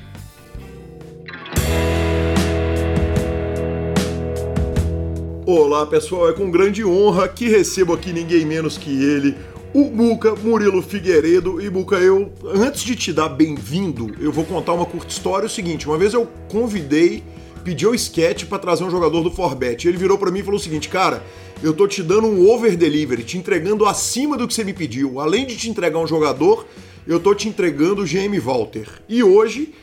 Olá 5.45 5.85
pessoal, 5.85 6.29
é 6.29 6.33
com 6.33 6.49
grande 6.49 6.85
honra 6.85 7.27
que 7.27 7.49
recebo 7.49 7.93
aqui 7.93 8.13
ninguém 8.13 8.45
menos 8.45 8.77
que 8.77 9.03
ele, 9.03 9.35
o 9.73 9.83
Muca 9.85 10.33
Murilo 10.35 10.81
Figueiredo. 10.81 11.61
E 11.61 11.69
Muca, 11.69 11.97
eu, 11.97 12.31
antes 12.45 12.83
de 12.83 12.95
te 12.95 13.11
dar 13.11 13.27
bem-vindo, 13.27 14.15
eu 14.21 14.31
vou 14.31 14.45
contar 14.45 14.71
uma 14.71 14.85
curta 14.85 15.09
história. 15.09 15.45
É 15.45 15.47
o 15.47 15.49
seguinte: 15.49 15.87
uma 15.87 15.97
vez 15.97 16.13
eu 16.13 16.27
convidei, 16.49 17.23
pedi 17.63 17.85
ao 17.85 17.95
sketch 17.95 18.45
para 18.45 18.59
trazer 18.59 18.83
um 18.83 18.89
jogador 18.91 19.23
do 19.23 19.31
Forbet. 19.31 19.87
Ele 19.87 19.97
virou 19.97 20.17
para 20.17 20.29
mim 20.29 20.39
e 20.39 20.43
falou 20.43 20.59
o 20.59 20.63
seguinte: 20.63 20.89
cara, 20.89 21.23
eu 21.61 21.73
tô 21.73 21.87
te 21.87 22.03
dando 22.03 22.27
um 22.27 22.49
over 22.49 22.75
delivery, 22.75 23.23
te 23.23 23.37
entregando 23.37 23.85
acima 23.85 24.37
do 24.37 24.47
que 24.47 24.53
você 24.53 24.63
me 24.63 24.73
pediu. 24.73 25.19
Além 25.19 25.45
de 25.45 25.55
te 25.55 25.69
entregar 25.69 25.99
um 25.99 26.07
jogador, 26.07 26.67
eu 27.07 27.19
tô 27.19 27.33
te 27.33 27.47
entregando 27.47 28.01
o 28.01 28.05
GM 28.05 28.37
Walter. 28.39 28.87
E 29.07 29.23
hoje 29.23 29.73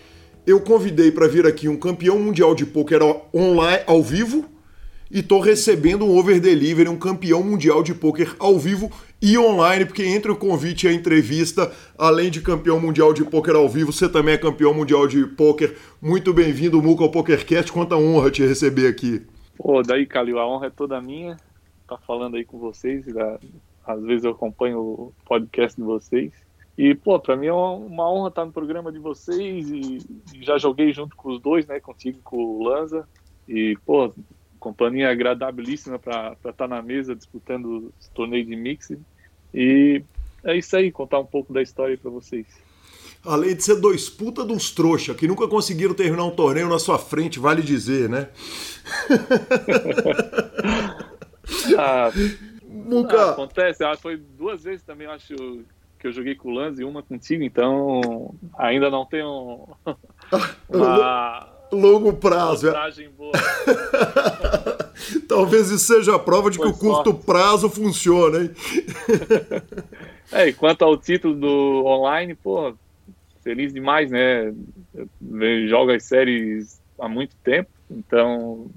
eu 0.47 0.61
convidei 0.61 1.11
para 1.11 1.29
vir 1.29 1.47
aqui 1.47 1.69
um 1.69 1.77
campeão 1.77 2.19
mundial 2.19 2.55
de 2.55 2.67
pôquer 2.67 3.01
online 3.35 3.83
ao 3.87 4.03
vivo 4.03 4.45
e 5.11 5.23
tô 5.23 5.41
recebendo 5.41 6.05
um 6.05 6.17
over 6.17 6.41
delivery, 6.41 6.89
um 6.89 6.97
campeão 6.97 7.43
mundial 7.43 7.83
de 7.83 7.93
pôquer 7.93 8.35
ao 8.39 8.59
vivo 8.59 8.91
e 9.23 9.37
online, 9.37 9.85
porque 9.85 10.03
entre 10.03 10.31
o 10.31 10.37
convite 10.37 10.87
e 10.87 10.89
a 10.89 10.93
entrevista, 10.93 11.71
além 11.99 12.31
de 12.31 12.41
campeão 12.41 12.81
mundial 12.81 13.13
de 13.13 13.25
pôquer 13.25 13.55
ao 13.55 13.69
vivo, 13.69 13.93
você 13.93 14.09
também 14.09 14.35
é 14.35 14.39
campeão 14.39 14.73
mundial 14.73 15.07
de 15.07 15.27
pôquer. 15.27 15.77
Muito 16.01 16.33
bem-vindo, 16.33 16.83
Muca, 16.83 17.05
ao 17.05 17.11
PokerCast. 17.11 17.71
Quanta 17.71 17.97
honra 17.97 18.31
te 18.31 18.43
receber 18.47 18.87
aqui. 18.87 19.23
Pô, 19.59 19.83
daí, 19.83 20.07
Calil, 20.07 20.39
a 20.39 20.49
honra 20.49 20.69
é 20.69 20.71
toda 20.71 21.01
minha. 21.03 21.37
Tá 21.87 21.99
falando 21.99 22.37
aí 22.37 22.45
com 22.47 22.59
vocês. 22.59 23.05
Às 23.87 24.03
vezes 24.03 24.25
eu 24.25 24.31
acompanho 24.31 24.79
o 24.79 25.13
podcast 25.27 25.79
de 25.79 25.87
vocês. 25.87 26.33
E, 26.79 26.95
pô, 26.95 27.21
pra 27.21 27.37
mim 27.37 27.49
é 27.49 27.53
uma 27.53 28.11
honra 28.11 28.29
estar 28.29 28.47
no 28.47 28.53
programa 28.53 28.91
de 28.91 28.99
vocês 28.99 29.71
e 29.71 29.99
já 30.41 30.57
joguei 30.57 30.95
junto 30.95 31.15
com 31.15 31.31
os 31.31 31.39
dois, 31.43 31.67
né? 31.67 31.79
Contigo 31.79 32.19
com 32.25 32.39
o 32.39 32.63
Lanza. 32.63 33.07
E, 33.47 33.77
pô, 33.85 34.11
companhia 34.61 35.11
agradabilíssima 35.11 35.99
para 35.99 36.35
estar 36.35 36.53
tá 36.53 36.69
na 36.69 36.81
mesa 36.81 37.17
disputando 37.17 37.93
os 37.99 38.09
torneios 38.09 38.47
de 38.47 38.55
mix. 38.55 38.93
E 39.53 40.03
é 40.45 40.57
isso 40.57 40.77
aí, 40.77 40.93
contar 40.93 41.19
um 41.19 41.27
pouco 41.27 41.53
da 41.53 41.61
história 41.61 41.99
para 41.99 42.11
vocês. 42.11 42.47
Além 43.25 43.57
de 43.57 43.65
ser 43.65 43.81
dois 43.81 44.09
puta 44.09 44.45
de 44.45 44.53
uns 44.53 44.71
trouxa 44.71 45.15
que 45.15 45.27
nunca 45.27 45.49
conseguiram 45.49 45.95
terminar 45.95 46.25
um 46.25 46.31
torneio 46.31 46.69
na 46.69 46.79
sua 46.79 46.99
frente, 46.99 47.39
vale 47.39 47.61
dizer, 47.61 48.09
né? 48.09 48.29
ah, 51.77 52.11
Nunca. 52.91 53.21
Ah, 53.21 53.31
acontece, 53.31 53.85
ah, 53.85 53.97
foi 53.97 54.17
duas 54.17 54.63
vezes 54.63 54.85
também, 54.85 55.07
acho 55.07 55.35
que 55.99 56.07
eu 56.07 56.13
joguei 56.13 56.35
com 56.35 56.49
o 56.49 56.53
Lanz 56.53 56.79
e 56.79 56.85
uma 56.85 57.03
contigo, 57.03 57.43
então 57.43 58.35
ainda 58.57 58.89
não 58.89 59.05
tenho 59.05 59.69
uma 60.69 61.49
longo 61.73 62.13
prazo. 62.13 62.69
É. 62.69 62.73
Talvez 65.27 65.71
isso 65.71 65.87
seja 65.87 66.17
a 66.17 66.19
prova 66.19 66.51
de 66.51 66.59
Foi 66.59 66.67
que 66.67 66.73
o 66.73 66.79
curto 66.79 67.11
sorte. 67.11 67.25
prazo 67.25 67.71
funciona, 67.71 68.43
hein? 68.43 68.51
é, 70.33 70.49
e 70.49 70.53
quanto 70.53 70.85
ao 70.85 70.97
título 70.97 71.35
do 71.35 71.85
online, 71.87 72.35
pô, 72.35 72.75
feliz 73.43 73.73
demais, 73.73 74.11
né? 74.11 74.53
Eu 74.95 75.09
jogo 75.69 75.93
as 75.93 76.03
séries 76.05 76.81
há 76.99 77.09
muito 77.09 77.35
tempo, 77.43 77.71
então 77.91 78.71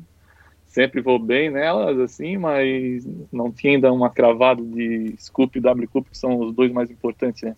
sempre 0.68 1.02
vou 1.02 1.20
bem 1.20 1.52
nelas, 1.52 2.00
assim, 2.00 2.38
mas 2.38 3.06
não 3.32 3.52
tinha 3.52 3.74
ainda 3.74 3.94
uma 3.94 4.10
cravada 4.10 4.64
de 4.64 5.14
Scoop 5.20 5.58
e 5.58 5.62
W 5.62 5.88
Cup, 5.88 6.08
que 6.10 6.18
são 6.18 6.40
os 6.40 6.56
dois 6.56 6.72
mais 6.72 6.90
importantes, 6.90 7.44
né? 7.44 7.54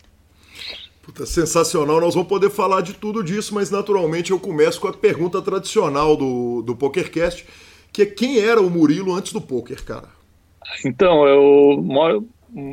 Puta, 1.06 1.24
sensacional. 1.24 2.00
Nós 2.00 2.14
vamos 2.14 2.28
poder 2.28 2.50
falar 2.50 2.80
de 2.80 2.92
tudo 2.92 3.22
disso, 3.22 3.54
mas 3.54 3.70
naturalmente 3.70 4.32
eu 4.32 4.40
começo 4.40 4.80
com 4.80 4.88
a 4.88 4.92
pergunta 4.92 5.40
tradicional 5.40 6.16
do, 6.16 6.62
do 6.62 6.74
PokerCast, 6.74 7.46
que 7.92 8.02
é 8.02 8.06
quem 8.06 8.40
era 8.40 8.60
o 8.60 8.68
Murilo 8.68 9.14
antes 9.14 9.32
do 9.32 9.40
poker, 9.40 9.84
cara? 9.84 10.08
Então, 10.84 11.24
eu 11.28 11.80
moro, 11.80 12.28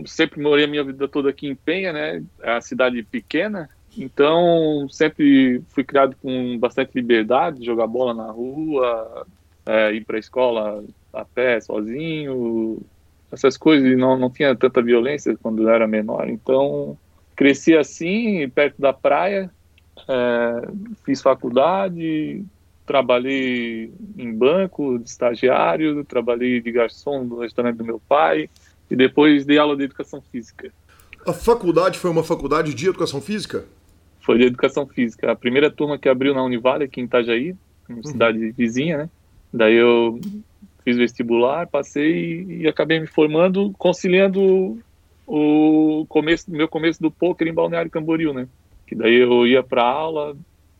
sempre 0.07 0.41
morei 0.41 0.65
a 0.65 0.67
minha 0.67 0.83
vida 0.83 1.07
toda 1.07 1.29
aqui 1.29 1.47
em 1.47 1.53
Penha, 1.53 1.93
né? 1.93 2.23
É 2.41 2.53
uma 2.53 2.61
cidade 2.61 3.03
pequena, 3.03 3.69
então 3.95 4.87
sempre 4.89 5.61
fui 5.69 5.83
criado 5.83 6.15
com 6.19 6.57
bastante 6.57 6.89
liberdade, 6.95 7.63
jogar 7.63 7.85
bola 7.85 8.15
na 8.15 8.31
rua, 8.31 9.27
é, 9.63 9.93
ir 9.93 10.03
para 10.05 10.17
a 10.17 10.19
escola 10.19 10.83
a 11.13 11.23
pé, 11.23 11.61
sozinho, 11.61 12.81
essas 13.31 13.57
coisas, 13.57 13.87
e 13.87 13.95
não, 13.95 14.17
não 14.17 14.31
tinha 14.31 14.55
tanta 14.55 14.81
violência 14.81 15.37
quando 15.39 15.61
eu 15.61 15.69
era 15.69 15.87
menor, 15.87 16.27
então 16.27 16.97
cresci 17.35 17.75
assim, 17.75 18.47
perto 18.49 18.79
da 18.79 18.93
praia, 18.93 19.49
é, 20.07 20.67
fiz 21.05 21.21
faculdade, 21.21 22.43
trabalhei 22.85 23.91
em 24.17 24.33
banco 24.33 24.99
de 24.99 25.09
estagiário, 25.09 26.03
trabalhei 26.03 26.61
de 26.61 26.71
garçom 26.71 27.23
no 27.23 27.39
restaurante 27.39 27.77
do 27.77 27.85
meu 27.85 27.99
pai 27.99 28.49
e 28.89 28.95
depois 28.95 29.45
dei 29.45 29.57
aula 29.57 29.75
de 29.75 29.83
educação 29.83 30.21
física. 30.31 30.71
A 31.25 31.33
faculdade 31.33 31.97
foi 31.97 32.09
uma 32.11 32.23
faculdade 32.23 32.73
de 32.73 32.87
educação 32.87 33.21
física? 33.21 33.65
Foi 34.19 34.37
de 34.37 34.45
educação 34.45 34.85
física. 34.85 35.31
A 35.31 35.35
primeira 35.35 35.71
turma 35.71 35.97
que 35.97 36.09
abriu 36.09 36.33
na 36.33 36.43
Univale, 36.43 36.85
aqui 36.85 36.99
em 36.99 37.05
Itajaí, 37.05 37.55
uma 37.87 38.03
cidade 38.03 38.37
uhum. 38.37 38.53
vizinha, 38.57 38.97
né? 38.97 39.09
Daí 39.53 39.75
eu 39.75 40.19
fiz 40.83 40.97
vestibular, 40.97 41.67
passei 41.67 42.43
e 42.43 42.67
acabei 42.67 42.99
me 42.99 43.07
formando, 43.07 43.73
conciliando 43.77 44.77
o 45.25 46.05
começo, 46.07 46.51
meu 46.51 46.67
começo 46.67 47.01
do 47.01 47.11
poker 47.11 47.47
em 47.47 47.53
Balneário 47.53 47.91
Camboriú, 47.91 48.33
né? 48.33 48.47
Que 48.85 48.95
daí 48.95 49.15
eu 49.15 49.47
ia 49.47 49.63
para 49.63 49.83
aula 49.83 50.35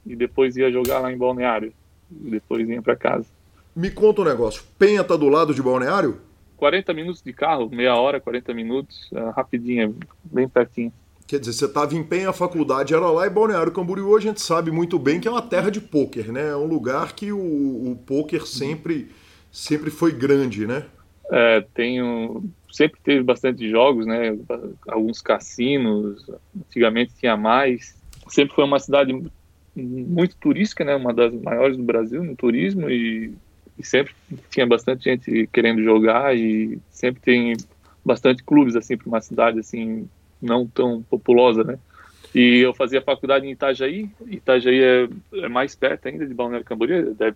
e 0.05 0.15
depois 0.15 0.55
ia 0.57 0.71
jogar 0.71 0.99
lá 0.99 1.11
em 1.11 1.17
Balneário. 1.17 1.73
E 2.11 2.29
depois 2.29 2.67
ia 2.67 2.81
para 2.81 2.95
casa. 2.95 3.25
Me 3.75 3.89
conta 3.89 4.21
um 4.21 4.25
negócio. 4.25 4.63
Penha 4.77 5.03
tá 5.03 5.15
do 5.15 5.29
lado 5.29 5.53
de 5.53 5.61
Balneário? 5.61 6.19
40 6.57 6.93
minutos 6.93 7.21
de 7.21 7.33
carro, 7.33 7.69
meia 7.69 7.95
hora, 7.95 8.21
40 8.21 8.53
minutos, 8.53 9.09
é, 9.13 9.29
rapidinho, 9.31 9.97
bem 10.23 10.47
pertinho. 10.47 10.93
Quer 11.27 11.39
dizer, 11.39 11.53
você 11.53 11.65
estava 11.65 11.95
em 11.95 12.03
Penha, 12.03 12.29
a 12.29 12.33
faculdade 12.33 12.93
era 12.93 13.09
lá 13.09 13.25
e 13.25 13.29
Balneário 13.29 13.71
Camboriú 13.71 14.15
a 14.15 14.19
gente 14.19 14.41
sabe 14.41 14.71
muito 14.71 14.99
bem 14.99 15.19
que 15.19 15.27
é 15.27 15.31
uma 15.31 15.41
terra 15.41 15.69
de 15.69 15.81
pôquer, 15.81 16.31
né? 16.31 16.49
É 16.49 16.55
um 16.55 16.65
lugar 16.65 17.13
que 17.13 17.31
o, 17.31 17.37
o 17.91 17.99
pôquer 18.05 18.45
sempre, 18.45 19.09
sempre 19.51 19.89
foi 19.89 20.11
grande, 20.11 20.67
né? 20.67 20.85
É, 21.31 21.65
tenho 21.73 22.43
sempre 22.73 22.99
teve 23.03 23.23
bastante 23.23 23.69
jogos, 23.69 24.05
né? 24.07 24.35
Alguns 24.87 25.21
cassinos, 25.21 26.25
antigamente 26.57 27.13
tinha 27.19 27.37
mais. 27.37 27.95
Sempre 28.27 28.55
foi 28.55 28.63
uma 28.63 28.79
cidade 28.79 29.13
muito 29.75 30.35
turística, 30.37 30.83
né? 30.83 30.95
Uma 30.95 31.13
das 31.13 31.31
maiores 31.33 31.77
do 31.77 31.83
Brasil 31.83 32.23
no 32.23 32.35
turismo 32.35 32.89
e, 32.89 33.31
e 33.77 33.85
sempre 33.85 34.13
tinha 34.49 34.65
bastante 34.65 35.03
gente 35.03 35.47
querendo 35.53 35.83
jogar 35.83 36.35
e 36.35 36.79
sempre 36.89 37.21
tem 37.21 37.55
bastante 38.03 38.43
clubes 38.43 38.75
assim 38.75 38.97
para 38.97 39.07
uma 39.07 39.21
cidade 39.21 39.59
assim 39.59 40.09
não 40.41 40.67
tão 40.67 41.03
populosa, 41.03 41.63
né? 41.63 41.77
E 42.33 42.57
eu 42.57 42.73
fazia 42.73 43.03
faculdade 43.03 43.45
em 43.45 43.51
Itajaí. 43.51 44.09
Itajaí 44.25 44.81
é, 44.81 45.09
é 45.33 45.47
mais 45.47 45.75
perto 45.75 46.07
ainda 46.07 46.25
de 46.25 46.33
Balneário 46.33 46.65
Camboriú, 46.65 47.15
é, 47.19 47.33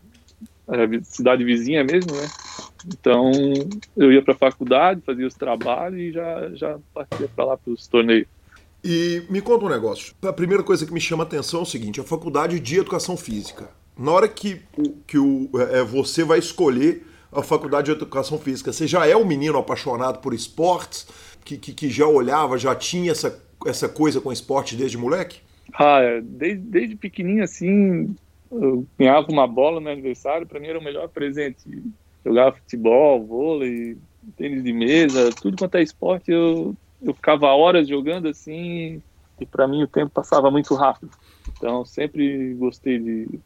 é 0.67 1.03
cidade 1.03 1.43
vizinha 1.43 1.83
mesmo, 1.83 2.13
né? 2.13 2.27
Então 2.87 3.31
eu 3.95 4.11
ia 4.11 4.21
para 4.21 4.33
a 4.33 4.37
faculdade, 4.37 5.01
fazia 5.05 5.25
os 5.25 5.33
trabalhos 5.33 5.99
e 5.99 6.11
já, 6.11 6.49
já 6.53 6.79
partia 6.93 7.29
para 7.35 7.45
lá 7.45 7.57
para 7.57 7.71
os 7.71 7.87
torneios. 7.87 8.27
E 8.83 9.23
me 9.29 9.41
conta 9.41 9.65
um 9.65 9.69
negócio. 9.69 10.13
A 10.21 10.33
primeira 10.33 10.63
coisa 10.63 10.85
que 10.85 10.93
me 10.93 11.01
chama 11.01 11.23
a 11.23 11.27
atenção 11.27 11.61
é 11.61 11.63
o 11.63 11.65
seguinte: 11.65 11.99
a 11.99 12.03
faculdade 12.03 12.59
de 12.59 12.77
educação 12.77 13.17
física. 13.17 13.69
Na 13.97 14.11
hora 14.11 14.27
que, 14.27 14.61
que 15.07 15.17
o, 15.17 15.49
é, 15.71 15.83
você 15.83 16.23
vai 16.23 16.37
escolher 16.37 17.03
a 17.31 17.41
faculdade 17.41 17.85
de 17.85 17.91
educação 17.91 18.37
física, 18.37 18.71
você 18.71 18.87
já 18.87 19.07
é 19.07 19.15
um 19.15 19.25
menino 19.25 19.57
apaixonado 19.57 20.19
por 20.19 20.33
esportes, 20.33 21.07
que, 21.43 21.57
que, 21.57 21.73
que 21.73 21.89
já 21.89 22.05
olhava, 22.05 22.57
já 22.57 22.75
tinha 22.75 23.11
essa, 23.11 23.43
essa 23.65 23.89
coisa 23.89 24.21
com 24.21 24.31
esporte 24.31 24.75
desde 24.75 24.97
moleque? 24.97 25.39
Ah, 25.73 25.99
é, 25.99 26.21
desde, 26.21 26.63
desde 26.63 26.95
pequenininho 26.95 27.43
assim, 27.43 28.15
eu 28.51 28.87
ganhava 28.97 29.27
uma 29.31 29.47
bola 29.47 29.79
no 29.79 29.89
aniversário, 29.89 30.47
para 30.47 30.59
mim 30.59 30.67
era 30.67 30.79
o 30.79 30.83
melhor 30.83 31.07
presente 31.09 31.69
jogava 32.27 32.57
futebol, 32.57 33.25
vôlei, 33.25 33.97
tênis 34.35 34.63
de 34.63 34.73
mesa, 34.73 35.29
tudo 35.41 35.57
quanto 35.57 35.75
é 35.75 35.81
esporte, 35.81 36.31
eu, 36.31 36.75
eu 37.01 37.13
ficava 37.13 37.47
horas 37.47 37.87
jogando 37.87 38.27
assim, 38.27 39.01
e 39.39 39.45
para 39.45 39.67
mim 39.67 39.83
o 39.83 39.87
tempo 39.87 40.11
passava 40.11 40.51
muito 40.51 40.73
rápido. 40.75 41.11
Então 41.57 41.85
sempre 41.85 42.53
gostei 42.55 42.99
de 42.99 43.39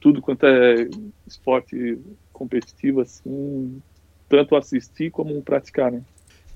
tudo 0.00 0.22
quanto 0.22 0.46
é 0.46 0.88
esporte 1.26 1.98
competitivo 2.32 3.00
assim, 3.00 3.82
tanto 4.28 4.56
assistir 4.56 5.10
como 5.10 5.42
praticar, 5.42 5.92
né? 5.92 6.02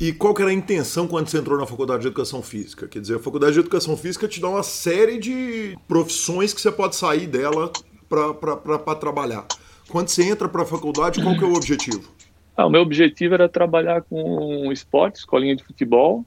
E 0.01 0.15
qual 0.15 0.33
que 0.33 0.41
era 0.41 0.51
a 0.51 0.55
intenção 0.55 1.07
quando 1.07 1.29
você 1.29 1.37
entrou 1.37 1.59
na 1.59 1.67
faculdade 1.67 2.01
de 2.01 2.09
educação 2.09 2.41
física? 2.41 2.89
Quer 2.89 3.01
dizer, 3.01 3.17
a 3.17 3.19
faculdade 3.19 3.53
de 3.53 3.61
educação 3.61 3.95
física 3.99 4.27
te 4.27 4.41
dá 4.41 4.49
uma 4.49 4.63
série 4.63 5.19
de 5.19 5.77
profissões 5.87 6.55
que 6.55 6.61
você 6.63 6.73
pode 6.73 6.97
sair 6.97 7.27
dela 7.27 7.71
para 8.09 8.95
trabalhar. 8.95 9.47
Quando 9.91 10.09
você 10.09 10.25
entra 10.25 10.49
para 10.49 10.63
a 10.63 10.65
faculdade, 10.65 11.23
qual 11.23 11.37
que 11.37 11.45
é 11.45 11.47
o 11.47 11.53
objetivo? 11.53 12.11
Ah, 12.57 12.65
o 12.65 12.71
meu 12.71 12.81
objetivo 12.81 13.35
era 13.35 13.47
trabalhar 13.47 14.01
com 14.01 14.73
esporte, 14.73 15.17
escolinha 15.17 15.55
de 15.55 15.63
futebol, 15.63 16.25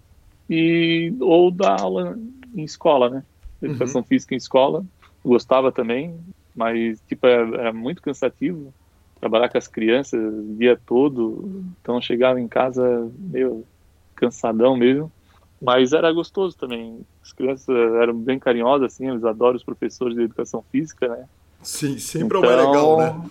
e 0.48 1.12
ou 1.20 1.50
dar 1.50 1.82
aula 1.82 2.16
em 2.56 2.64
escola, 2.64 3.10
né? 3.10 3.24
Educação 3.60 4.02
uhum. 4.02 4.08
física 4.08 4.36
em 4.36 4.38
escola. 4.38 4.86
Gostava 5.26 5.72
também, 5.72 6.16
mas 6.56 7.02
tipo 7.08 7.26
era, 7.26 7.58
era, 7.58 7.74
muito 7.74 8.04
cansativo 8.04 8.72
trabalhar 9.24 9.48
com 9.48 9.58
as 9.58 9.68
crianças 9.68 10.22
o 10.22 10.56
dia 10.56 10.78
todo. 10.86 11.64
Então 11.82 12.02
chegava 12.02 12.42
em 12.42 12.48
casa 12.48 13.10
meio 13.18 13.66
cansadão 14.16 14.76
mesmo, 14.76 15.10
mas 15.62 15.94
era 15.94 16.12
gostoso 16.12 16.58
também. 16.58 17.06
As 17.22 17.32
crianças 17.32 17.70
eram 18.02 18.14
bem 18.14 18.38
carinhosas 18.38 18.94
assim, 18.94 19.10
eles 19.10 19.24
adoram 19.24 19.56
os 19.56 19.64
professores 19.64 20.16
de 20.16 20.24
educação 20.24 20.64
física, 20.72 21.08
né? 21.08 21.26
Sim, 21.62 21.98
sempre 21.98 22.38
então, 22.38 22.52
é 22.52 22.56
legal, 22.58 22.98
né? 22.98 23.30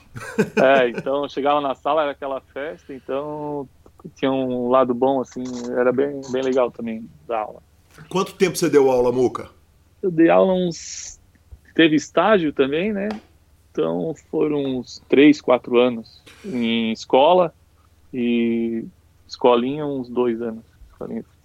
É, 0.57 0.89
então 0.89 1.29
chegava 1.29 1.61
na 1.61 1.75
sala, 1.75 2.03
era 2.03 2.13
aquela 2.13 2.41
festa, 2.41 2.95
então 2.95 3.69
tinha 4.17 4.33
um 4.33 4.71
lado 4.71 4.95
bom, 4.95 5.21
assim, 5.21 5.45
era 5.77 5.93
bem, 5.93 6.23
bem 6.31 6.43
legal 6.43 6.71
também 6.71 7.07
da 7.29 7.39
aula. 7.39 7.63
Quanto 8.09 8.33
tempo 8.33 8.57
você 8.57 8.71
deu 8.71 8.91
aula, 8.91 9.13
Muca? 9.13 9.51
Eu 10.03 10.11
dei 10.11 10.31
aula 10.31 10.55
uns. 10.55 11.21
Teve 11.75 11.97
estágio 11.97 12.51
também, 12.53 12.93
né? 12.93 13.11
Então 13.73 14.15
foram 14.31 14.63
uns 14.63 15.03
três, 15.09 15.41
quatro 15.41 15.79
anos 15.79 16.23
em 16.45 16.93
escola 16.93 17.55
e 18.13 18.85
escolinha 19.27 19.87
uns 19.87 20.11
dois 20.11 20.43
anos, 20.43 20.63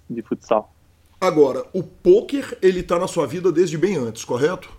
de 0.09 0.21
futsal. 0.21 0.73
Agora, 1.19 1.65
o 1.73 1.81
poker 1.81 2.57
ele 2.61 2.83
tá 2.83 2.99
na 2.99 3.07
sua 3.07 3.25
vida 3.25 3.51
desde 3.51 3.77
bem 3.77 3.95
antes, 3.95 4.25
correto? 4.25 4.69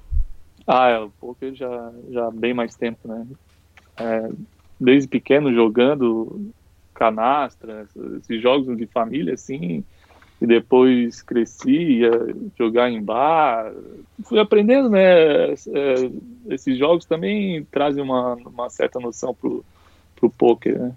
Ah, 0.66 0.90
é, 0.90 1.00
o 1.00 1.11
poker 1.11 1.54
já, 1.54 1.92
já 2.11 2.30
bem 2.30 2.52
mais 2.52 2.76
tempo, 2.76 3.08
né? 3.08 3.26
É, 3.96 4.30
desde 4.78 5.08
pequeno 5.08 5.52
jogando 5.52 6.52
canastra, 6.94 7.88
esses 8.18 8.42
jogos 8.42 8.76
de 8.76 8.87
família, 8.87 9.34
assim, 9.34 9.82
e 10.40 10.46
depois 10.46 11.20
cresci, 11.20 12.01
ia 12.01 12.11
jogar 12.57 12.90
em 12.90 13.03
bar, 13.03 13.72
fui 14.24 14.38
aprendendo, 14.38 14.88
né? 14.88 15.53
É, 15.53 15.55
esses 16.51 16.79
jogos 16.79 17.05
também 17.05 17.64
trazem 17.70 18.03
uma, 18.03 18.35
uma 18.35 18.70
certa 18.70 19.01
noção 19.01 19.35
pro, 19.35 19.64
pro 20.14 20.31
poker, 20.31 20.79
né? 20.79 20.96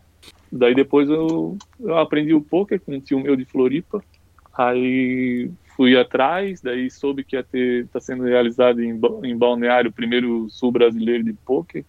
Daí 0.51 0.75
depois 0.75 1.09
eu, 1.09 1.57
eu 1.79 1.97
aprendi 1.97 2.33
o 2.33 2.41
poker 2.41 2.79
com 2.79 2.93
um 2.93 2.99
tio 2.99 3.19
meu 3.19 3.35
de 3.35 3.45
Floripa, 3.45 4.03
aí 4.53 5.49
fui 5.75 5.97
atrás, 5.97 6.61
daí 6.61 6.91
soube 6.91 7.23
que 7.23 7.35
ia 7.35 7.43
ter, 7.43 7.87
tá 7.87 7.99
sendo 7.99 8.23
realizado 8.23 8.83
em, 8.83 8.99
em 9.23 9.37
Balneário 9.37 9.89
o 9.89 9.93
primeiro 9.93 10.47
sul 10.49 10.71
brasileiro 10.71 11.23
de 11.23 11.33
poker 11.33 11.83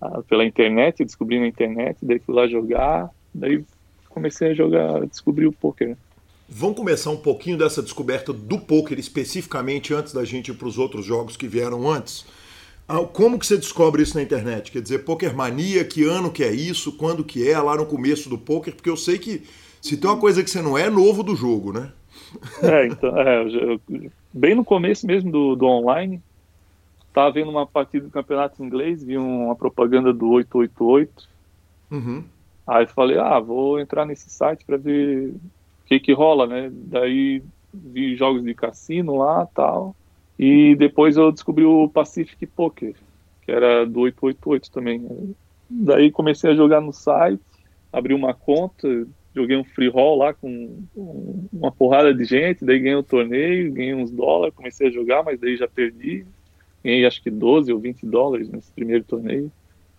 ah, 0.00 0.20
pela 0.28 0.44
internet, 0.44 1.04
descobri 1.04 1.38
na 1.38 1.46
internet, 1.46 1.96
daí 2.02 2.18
fui 2.18 2.34
lá 2.34 2.46
jogar, 2.48 3.08
daí 3.32 3.64
comecei 4.10 4.50
a 4.50 4.54
jogar, 4.54 5.06
descobri 5.06 5.46
o 5.46 5.52
poker. 5.52 5.96
Vamos 6.54 6.76
começar 6.76 7.08
um 7.08 7.16
pouquinho 7.16 7.56
dessa 7.56 7.82
descoberta 7.82 8.30
do 8.30 8.58
poker 8.58 8.98
especificamente 8.98 9.94
antes 9.94 10.12
da 10.12 10.22
gente 10.22 10.50
ir 10.50 10.54
para 10.54 10.68
os 10.68 10.76
outros 10.76 11.02
jogos 11.02 11.34
que 11.34 11.48
vieram 11.48 11.90
antes. 11.90 12.26
Ah, 12.86 12.98
como 12.98 13.38
que 13.38 13.46
você 13.46 13.56
descobre 13.56 14.02
isso 14.02 14.14
na 14.18 14.22
internet? 14.22 14.70
Quer 14.70 14.82
dizer, 14.82 14.98
Poker 14.98 15.34
Mania, 15.34 15.82
que 15.82 16.04
ano 16.04 16.30
que 16.30 16.44
é 16.44 16.52
isso, 16.52 16.92
quando 16.92 17.24
que 17.24 17.48
é, 17.48 17.58
lá 17.58 17.74
no 17.74 17.86
começo 17.86 18.28
do 18.28 18.36
poker, 18.36 18.74
porque 18.74 18.90
eu 18.90 18.98
sei 18.98 19.18
que 19.18 19.42
se 19.80 19.96
tem 19.96 20.10
uma 20.10 20.20
coisa 20.20 20.44
que 20.44 20.50
você 20.50 20.60
não 20.60 20.76
é, 20.76 20.82
é 20.82 20.90
novo 20.90 21.22
do 21.22 21.34
jogo, 21.34 21.72
né? 21.72 21.90
É, 22.62 22.86
então, 22.86 23.16
é, 23.18 23.44
eu, 23.46 23.80
bem 24.30 24.54
no 24.54 24.64
começo 24.64 25.06
mesmo 25.06 25.32
do, 25.32 25.56
do 25.56 25.64
online, 25.64 26.20
estava 27.08 27.32
vendo 27.32 27.50
uma 27.50 27.66
partida 27.66 28.04
do 28.04 28.10
campeonato 28.10 28.62
inglês, 28.62 29.02
vi 29.02 29.16
uma 29.16 29.56
propaganda 29.56 30.12
do 30.12 30.28
888. 30.28 31.28
Uhum. 31.90 32.24
Aí 32.66 32.86
falei, 32.86 33.18
ah, 33.18 33.40
vou 33.40 33.80
entrar 33.80 34.04
nesse 34.04 34.28
site 34.28 34.64
para 34.66 34.76
ver 34.76 35.34
o 35.84 35.88
que 35.88 36.00
que 36.00 36.12
rola, 36.12 36.46
né? 36.46 36.70
Daí 36.72 37.42
vi 37.72 38.16
jogos 38.16 38.42
de 38.42 38.54
cassino 38.54 39.16
lá 39.16 39.46
tal. 39.46 39.94
E 40.38 40.74
depois 40.76 41.16
eu 41.16 41.30
descobri 41.30 41.64
o 41.64 41.88
Pacific 41.88 42.46
Poker, 42.46 42.94
que 43.42 43.52
era 43.52 43.86
do 43.86 44.00
888 44.00 44.70
também. 44.70 45.34
Daí 45.68 46.10
comecei 46.10 46.50
a 46.50 46.54
jogar 46.54 46.80
no 46.80 46.92
site, 46.92 47.40
abri 47.92 48.14
uma 48.14 48.34
conta, 48.34 49.06
joguei 49.34 49.56
um 49.56 49.64
free 49.64 49.88
roll 49.88 50.18
lá 50.18 50.34
com 50.34 50.84
uma 51.52 51.72
porrada 51.72 52.12
de 52.12 52.24
gente, 52.24 52.64
daí 52.64 52.78
ganhei 52.78 52.96
o 52.96 53.00
um 53.00 53.04
torneio, 53.04 53.72
ganhei 53.72 53.94
uns 53.94 54.10
dólares, 54.10 54.54
comecei 54.54 54.88
a 54.88 54.90
jogar, 54.90 55.22
mas 55.22 55.40
daí 55.40 55.56
já 55.56 55.68
perdi. 55.68 56.26
Ganhei 56.84 57.06
acho 57.06 57.22
que 57.22 57.30
12 57.30 57.72
ou 57.72 57.78
20 57.78 58.06
dólares 58.06 58.48
nesse 58.48 58.70
primeiro 58.72 59.04
torneio. 59.04 59.50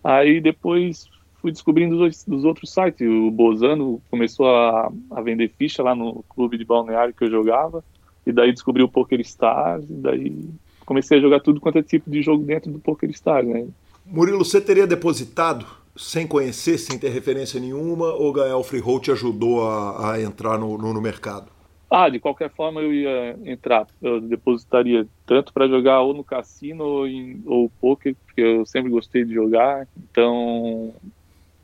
Aí 0.02 0.40
depois 0.40 1.08
fui 1.44 1.52
descobrindo 1.52 1.98
dos, 1.98 2.24
dos 2.24 2.42
outros 2.42 2.72
sites. 2.72 3.06
O 3.06 3.30
Bozano 3.30 4.00
começou 4.10 4.48
a, 4.48 4.90
a, 5.10 5.20
vender 5.20 5.52
ficha 5.58 5.82
lá 5.82 5.94
no 5.94 6.24
clube 6.30 6.56
de 6.56 6.64
balneário 6.64 7.12
que 7.12 7.22
eu 7.22 7.30
jogava. 7.30 7.84
E 8.26 8.32
daí 8.32 8.50
descobri 8.50 8.82
o 8.82 8.88
Poker 8.88 9.20
Stars. 9.20 9.84
E 9.90 9.92
daí 9.92 10.48
comecei 10.86 11.18
a 11.18 11.20
jogar 11.20 11.40
tudo 11.40 11.60
quanto 11.60 11.76
é 11.76 11.82
tipo 11.82 12.10
de 12.10 12.22
jogo 12.22 12.42
dentro 12.42 12.72
do 12.72 12.78
Poker 12.78 13.10
Stars, 13.10 13.46
né? 13.46 13.66
Murilo, 14.06 14.42
você 14.42 14.58
teria 14.58 14.86
depositado 14.86 15.66
sem 15.94 16.26
conhecer, 16.26 16.78
sem 16.78 16.98
ter 16.98 17.10
referência 17.10 17.60
nenhuma, 17.60 18.06
ou 18.14 18.32
Gael 18.32 18.62
Freehold 18.62 19.04
te 19.04 19.12
ajudou 19.12 19.68
a, 19.68 20.12
a 20.12 20.22
entrar 20.22 20.58
no, 20.58 20.78
no, 20.78 20.94
no, 20.94 21.00
mercado? 21.00 21.52
Ah, 21.90 22.08
de 22.08 22.18
qualquer 22.18 22.50
forma 22.50 22.80
eu 22.80 22.92
ia 22.92 23.38
entrar. 23.44 23.86
Eu 24.00 24.18
depositaria 24.18 25.06
tanto 25.26 25.52
para 25.52 25.68
jogar 25.68 26.00
ou 26.00 26.14
no 26.14 26.24
cassino 26.24 26.84
ou, 26.84 27.06
em, 27.06 27.42
ou 27.44 27.70
poker, 27.80 28.16
porque 28.24 28.40
eu 28.40 28.64
sempre 28.64 28.90
gostei 28.90 29.26
de 29.26 29.34
jogar. 29.34 29.86
Então 30.10 30.94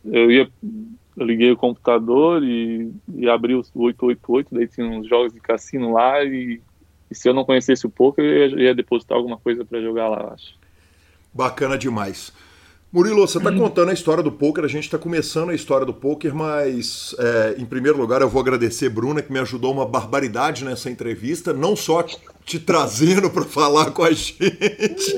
eu 0.04 0.30
ia, 0.30 0.48
eu 1.16 1.26
liguei 1.26 1.50
o 1.50 1.56
computador 1.56 2.42
e, 2.42 2.92
e 3.14 3.28
abri 3.28 3.54
o 3.54 3.64
888, 3.74 4.54
daí 4.54 4.68
tinha 4.68 4.86
uns 4.86 5.08
jogos 5.08 5.32
de 5.32 5.40
cassino 5.40 5.92
lá 5.92 6.22
e, 6.24 6.60
e 7.10 7.14
se 7.14 7.28
eu 7.28 7.34
não 7.34 7.44
conhecesse 7.44 7.86
o 7.86 7.90
poker 7.90 8.24
eu 8.24 8.58
ia, 8.58 8.68
ia 8.68 8.74
depositar 8.74 9.16
alguma 9.16 9.36
coisa 9.36 9.64
para 9.64 9.80
jogar 9.80 10.08
lá, 10.08 10.32
acho. 10.34 10.54
Bacana 11.32 11.78
demais. 11.78 12.32
Murilo, 12.92 13.20
você 13.20 13.38
está 13.38 13.52
contando 13.52 13.90
a 13.90 13.92
história 13.92 14.20
do 14.20 14.32
poker, 14.32 14.64
a 14.64 14.68
gente 14.68 14.84
está 14.84 14.98
começando 14.98 15.50
a 15.50 15.54
história 15.54 15.86
do 15.86 15.94
poker, 15.94 16.34
mas 16.34 17.14
é, 17.20 17.54
em 17.56 17.64
primeiro 17.64 17.96
lugar 17.96 18.20
eu 18.20 18.28
vou 18.28 18.42
agradecer 18.42 18.88
Bruna 18.88 19.22
que 19.22 19.32
me 19.32 19.38
ajudou 19.38 19.72
uma 19.72 19.86
barbaridade 19.86 20.64
nessa 20.64 20.90
entrevista, 20.90 21.52
não 21.52 21.76
só 21.76 22.04
te 22.44 22.58
trazendo 22.58 23.30
para 23.30 23.44
falar 23.44 23.92
com 23.92 24.02
a 24.02 24.10
gente, 24.10 24.42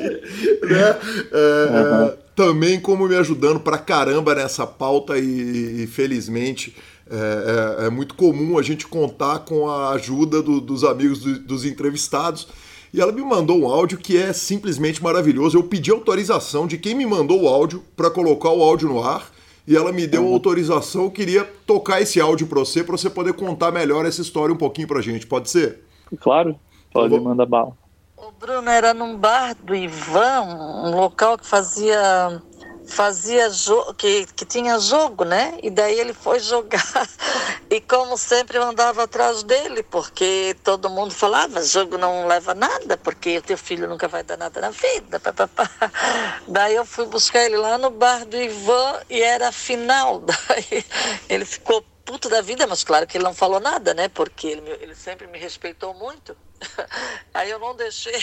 né? 0.69 0.99
É, 1.33 2.11
uhum. 2.11 2.22
Também 2.35 2.81
como 2.81 3.07
me 3.07 3.15
ajudando 3.17 3.61
para 3.61 3.79
caramba 3.79 4.35
nessa 4.35 4.67
pauta 4.67 5.19
e, 5.19 5.83
e 5.83 5.87
felizmente 5.87 6.75
é, 7.11 7.83
é, 7.83 7.87
é, 7.87 7.91
muito 7.91 8.15
comum 8.15 8.57
a 8.57 8.63
gente 8.63 8.87
contar 8.87 9.41
com 9.41 9.69
a 9.69 9.91
ajuda 9.91 10.41
do, 10.41 10.61
dos 10.61 10.83
amigos 10.83 11.21
do, 11.21 11.39
dos 11.41 11.65
entrevistados. 11.65 12.49
E 12.95 13.01
ela 13.01 13.13
me 13.13 13.23
mandou 13.23 13.61
um 13.61 13.67
áudio 13.67 13.99
que 13.99 14.17
é 14.17 14.33
simplesmente 14.33 15.03
maravilhoso. 15.03 15.59
Eu 15.59 15.63
pedi 15.63 15.91
autorização 15.91 16.67
de 16.67 16.79
quem 16.79 16.95
me 16.95 17.05
mandou 17.05 17.43
o 17.43 17.49
áudio 17.49 17.83
para 17.97 18.11
colocar 18.11 18.51
o 18.51 18.63
áudio 18.63 18.89
no 18.89 19.03
ar. 19.03 19.31
E 19.67 19.77
ela 19.77 19.93
me 19.93 20.07
deu 20.07 20.27
autorização. 20.27 21.05
Eu 21.05 21.11
queria 21.11 21.45
tocar 21.67 22.01
esse 22.01 22.21
áudio 22.21 22.47
para 22.47 22.59
você, 22.59 22.83
para 22.83 22.97
você 22.97 23.09
poder 23.09 23.33
contar 23.35 23.71
melhor 23.71 24.05
essa 24.05 24.21
história 24.21 24.55
um 24.55 24.59
pouquinho 24.59 24.89
para 24.89 25.01
gente. 25.01 25.27
Pode 25.27 25.51
ser? 25.51 25.81
Claro, 26.21 26.57
pode 26.93 27.11
vou... 27.11 27.21
mandar 27.21 27.47
bala. 27.47 27.82
O 28.25 28.31
Bruno 28.31 28.71
era 28.71 28.95
num 28.95 29.17
bar 29.17 29.53
do 29.57 29.75
Ivan, 29.75 30.43
um 30.43 30.95
local 30.95 31.37
que 31.37 31.45
fazia 31.45 32.41
fazia 32.87 33.49
que, 33.99 34.27
que 34.27 34.45
tinha 34.45 34.79
jogo, 34.79 35.25
né? 35.25 35.59
E 35.61 35.69
daí 35.69 35.99
ele 35.99 36.15
foi 36.15 36.39
jogar. 36.41 37.09
E 37.69 37.81
como 37.81 38.17
sempre 38.17 38.59
eu 38.59 38.63
andava 38.63 39.03
atrás 39.03 39.43
dele, 39.43 39.83
porque 39.83 40.55
todo 40.63 40.89
mundo 40.89 41.13
falava, 41.13 41.65
jogo 41.65 41.99
não 41.99 42.29
leva 42.29 42.55
nada, 42.55 42.97
porque 42.97 43.39
o 43.39 43.43
teu 43.43 43.59
filho 43.59 43.89
nunca 43.89 44.07
vai 44.07 44.23
dar 44.23 44.37
nada 44.37 44.61
na 44.61 44.71
vida. 44.71 45.19
Pá, 45.19 45.33
pá, 45.33 45.49
pá. 45.49 45.69
Daí 46.47 46.77
eu 46.77 46.85
fui 46.85 47.07
buscar 47.07 47.45
ele 47.45 47.57
lá 47.57 47.77
no 47.77 47.91
bar 47.91 48.25
do 48.25 48.37
Ivan 48.37 49.01
e 49.11 49.21
era 49.21 49.49
a 49.49 49.53
final. 49.53 50.21
Daí 50.23 50.85
ele 51.29 51.45
ficou 51.45 51.85
puto 52.05 52.29
da 52.29 52.41
vida, 52.41 52.67
mas 52.67 52.85
claro 52.85 53.07
que 53.07 53.17
ele 53.17 53.25
não 53.25 53.35
falou 53.35 53.61
nada, 53.61 53.95
né? 53.95 54.09
Porque 54.09 54.47
ele, 54.47 54.71
ele 54.81 54.95
sempre 54.95 55.27
me 55.27 55.39
respeitou 55.39 55.95
muito. 55.95 56.37
Aí 57.35 57.51
eu 57.51 57.59
não 57.59 57.75
deixei, 57.75 58.15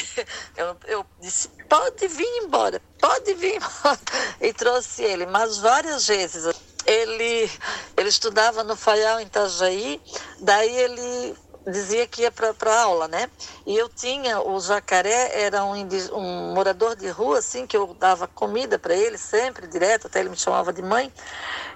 eu, 0.55 0.77
eu 0.87 1.05
disse, 1.19 1.49
pode 1.67 2.07
vir 2.07 2.27
embora, 2.43 2.81
pode 2.99 3.33
vir 3.35 3.55
embora. 3.55 3.99
E 4.41 4.53
trouxe 4.53 5.03
ele, 5.03 5.25
mas 5.25 5.57
várias 5.57 6.07
vezes. 6.07 6.45
Ele, 6.85 7.51
ele 7.97 8.09
estudava 8.09 8.63
no 8.63 8.75
Faial, 8.75 9.19
em 9.19 9.25
Itajaí, 9.25 10.01
daí 10.39 10.73
ele 10.73 11.35
dizia 11.69 12.07
que 12.07 12.23
ia 12.23 12.31
para 12.31 12.81
aula, 12.81 13.07
né? 13.07 13.29
E 13.65 13.77
eu 13.77 13.89
tinha, 13.89 14.41
o 14.41 14.59
jacaré 14.59 15.41
era 15.41 15.63
um, 15.63 15.73
um 16.13 16.53
morador 16.53 16.95
de 16.95 17.07
rua, 17.09 17.39
assim, 17.39 17.65
que 17.65 17.77
eu 17.77 17.93
dava 17.93 18.27
comida 18.27 18.77
para 18.77 18.93
ele 18.93 19.17
sempre, 19.17 19.67
direto, 19.67 20.07
até 20.07 20.19
ele 20.19 20.29
me 20.29 20.37
chamava 20.37 20.73
de 20.73 20.81
mãe. 20.81 21.11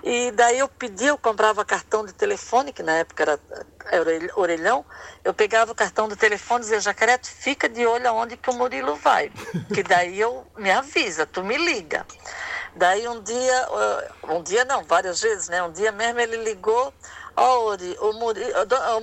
E 0.04 0.32
daí 0.32 0.60
eu 0.60 0.68
pedi, 0.68 1.06
eu 1.06 1.18
comprava 1.18 1.64
cartão 1.64 2.06
de 2.06 2.14
telefone, 2.14 2.74
que 2.74 2.84
na 2.84 2.94
época 2.94 3.24
era, 3.24 3.40
era 3.92 4.32
orelhão, 4.36 4.86
eu 5.24 5.34
pegava 5.34 5.72
o 5.72 5.76
cartão 5.76 6.08
do 6.08 6.16
telefone 6.16 6.62
e 6.62 6.64
dizia, 6.64 6.80
jacaré, 6.82 7.20
fica 7.24 7.70
de 7.70 7.86
olho 7.86 8.08
aonde 8.10 8.36
que 8.36 8.50
o 8.50 8.54
Murilo 8.54 8.96
vai, 8.96 9.32
que 9.74 9.84
daí 9.84 10.20
eu 10.20 10.46
me 10.58 10.72
avisa, 10.72 11.26
tu 11.26 11.44
me 11.44 11.58
liga. 11.58 12.06
Daí 12.76 13.08
um 13.08 13.22
dia, 13.22 13.68
um 14.24 14.42
dia 14.42 14.66
não, 14.66 14.84
várias 14.84 15.22
vezes, 15.22 15.48
né? 15.48 15.62
Um 15.62 15.72
dia 15.72 15.92
mesmo 15.92 16.20
ele 16.20 16.38
ligou, 16.38 16.92
ó, 17.36 17.76
oh, 17.76 18.10
o 18.10 18.14
Murilo, 18.14 18.54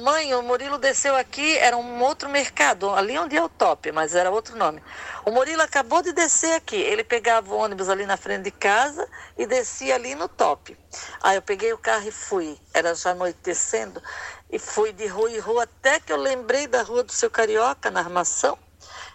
mãe, 0.02 0.34
o 0.34 0.42
Murilo 0.42 0.78
desceu 0.78 1.16
aqui, 1.16 1.58
era 1.58 1.76
um 1.76 2.02
outro 2.02 2.28
mercado, 2.28 2.90
ali 2.90 3.18
onde 3.18 3.36
é 3.36 3.42
o 3.42 3.48
top, 3.48 3.90
mas 3.92 4.14
era 4.14 4.30
outro 4.30 4.56
nome. 4.56 4.82
O 5.24 5.30
Murilo 5.30 5.62
acabou 5.62 6.02
de 6.02 6.12
descer 6.12 6.54
aqui, 6.54 6.76
ele 6.76 7.02
pegava 7.04 7.52
o 7.52 7.58
ônibus 7.58 7.88
ali 7.88 8.06
na 8.06 8.16
frente 8.16 8.44
de 8.44 8.50
casa 8.50 9.08
e 9.36 9.46
descia 9.46 9.94
ali 9.94 10.14
no 10.14 10.28
top. 10.28 10.76
Aí 11.22 11.36
eu 11.36 11.42
peguei 11.42 11.72
o 11.72 11.78
carro 11.78 12.06
e 12.08 12.12
fui, 12.12 12.58
era 12.72 12.94
já 12.94 13.10
anoitecendo, 13.10 14.02
e 14.50 14.58
fui 14.58 14.92
de 14.92 15.06
rua 15.06 15.30
em 15.30 15.38
rua 15.38 15.64
até 15.64 16.00
que 16.00 16.12
eu 16.12 16.16
lembrei 16.16 16.66
da 16.66 16.82
rua 16.82 17.02
do 17.02 17.12
seu 17.12 17.30
Carioca, 17.30 17.90
na 17.90 18.00
armação. 18.00 18.58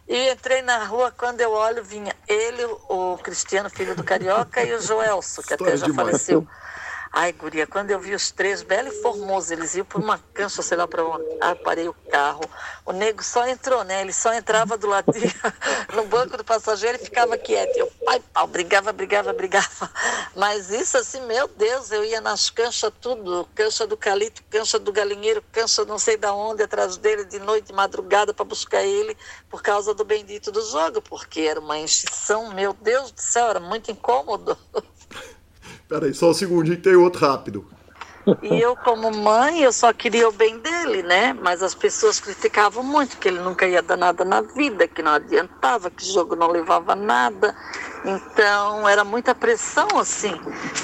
E 0.08 0.30
entrei 0.30 0.62
na 0.62 0.84
rua, 0.86 1.12
quando 1.12 1.41
eu 1.41 1.51
olho, 1.51 1.84
vinha 1.84 2.15
ele, 2.28 2.63
o 2.63 3.17
Cristiano, 3.17 3.69
filho 3.71 3.95
do 3.95 4.04
Carioca, 4.04 4.63
e 4.63 4.71
o 4.73 4.80
Joelso, 4.80 5.41
que 5.41 5.56
até 5.56 5.75
já 5.75 5.88
demais. 5.88 6.10
faleceu. 6.10 6.47
Ai, 7.17 7.32
guria, 7.32 7.65
quando 7.65 7.91
eu 7.91 7.97
vi 7.97 8.13
os 8.13 8.30
três, 8.30 8.62
belo 8.62 8.89
e 8.89 9.01
formoso, 9.01 9.54
eles 9.54 9.73
iam 9.73 9.86
por 9.86 10.01
uma 10.01 10.19
cancha, 10.34 10.62
sei 10.62 10.75
lá 10.75 10.86
para 10.86 11.01
onde. 11.01 11.23
Ah, 11.39 11.56
parei 11.56 11.88
o 11.88 11.93
carro. 12.12 12.41
O 12.86 12.91
nego 12.91 13.23
só 13.23 13.47
entrou, 13.47 13.86
né? 13.86 14.01
Ele 14.01 14.12
só 14.12 14.34
entrava 14.34 14.78
do 14.78 14.86
ladinho, 14.86 15.32
no 15.95 16.06
banco 16.08 16.36
do 16.36 16.43
passageiro 16.43 16.97
e 17.01 17.06
ficava 17.06 17.38
quieto. 17.38 17.78
Eu, 17.78 17.89
pai, 18.04 18.21
pau, 18.34 18.45
brigava, 18.47 18.91
brigava, 18.91 19.32
brigava. 19.32 19.89
Mas 20.36 20.69
isso 20.69 20.97
assim, 20.97 21.21
meu 21.21 21.47
Deus, 21.47 21.89
eu 21.89 22.04
ia 22.04 22.19
nas 22.19 22.49
canchas 22.49 22.91
tudo, 22.99 23.47
cancha 23.56 23.88
do 23.88 23.95
Calito, 23.95 24.43
cancha 24.49 24.78
do 24.78 24.91
Galinheiro, 24.91 25.41
cancha 25.54 25.86
não 25.86 25.97
sei 25.97 26.17
da 26.17 26.34
onde, 26.34 26.63
atrás 26.63 26.97
dele, 26.97 27.23
de 27.23 27.39
noite, 27.39 27.67
de 27.67 27.73
madrugada, 27.73 28.34
para 28.34 28.43
buscar 28.43 28.84
ele, 28.84 29.15
por 29.49 29.62
causa 29.62 29.93
do 29.93 30.04
bendito 30.04 30.51
do 30.51 30.62
jogo, 30.69 31.01
porque 31.01 31.39
era 31.39 31.62
uma 31.62 31.78
enchição, 31.78 32.54
meu 32.54 32.73
Deus 32.73 33.10
do 33.10 33.21
céu, 33.21 33.47
era 33.47 33.60
muito 33.62 33.89
incômodo. 33.89 34.58
Peraí, 35.88 36.13
só 36.13 36.32
um 36.32 36.34
segundinho 36.34 36.78
que 36.78 36.84
tem 36.84 36.95
outro 36.95 37.26
rápido. 37.26 37.65
E 38.41 38.60
eu, 38.60 38.76
como 38.76 39.12
mãe, 39.12 39.62
eu 39.62 39.71
só 39.71 39.93
queria 39.93 40.28
o 40.28 40.32
bem 40.32 40.58
dele, 40.58 41.04
né? 41.04 41.32
Mas 41.34 41.62
as 41.62 41.76
pessoas 41.76 42.19
criticavam 42.19 42.84
muito 42.84 43.17
que 43.17 43.28
ele 43.28 43.39
nunca 43.39 43.67
ia 43.67 43.84
dar 43.84 43.95
nada 43.95 44.26
na 44.26 44.41
vida, 44.41 44.88
que 44.88 45.04
não 45.04 45.12
adiantava, 45.12 45.91
que 45.91 46.04
o 46.04 46.12
jogo 46.12 46.36
não 46.36 46.48
levava 46.48 46.95
nada. 46.95 47.56
Então, 48.04 48.89
era 48.89 49.04
muita 49.04 49.36
pressão, 49.36 49.88
assim. 50.00 50.34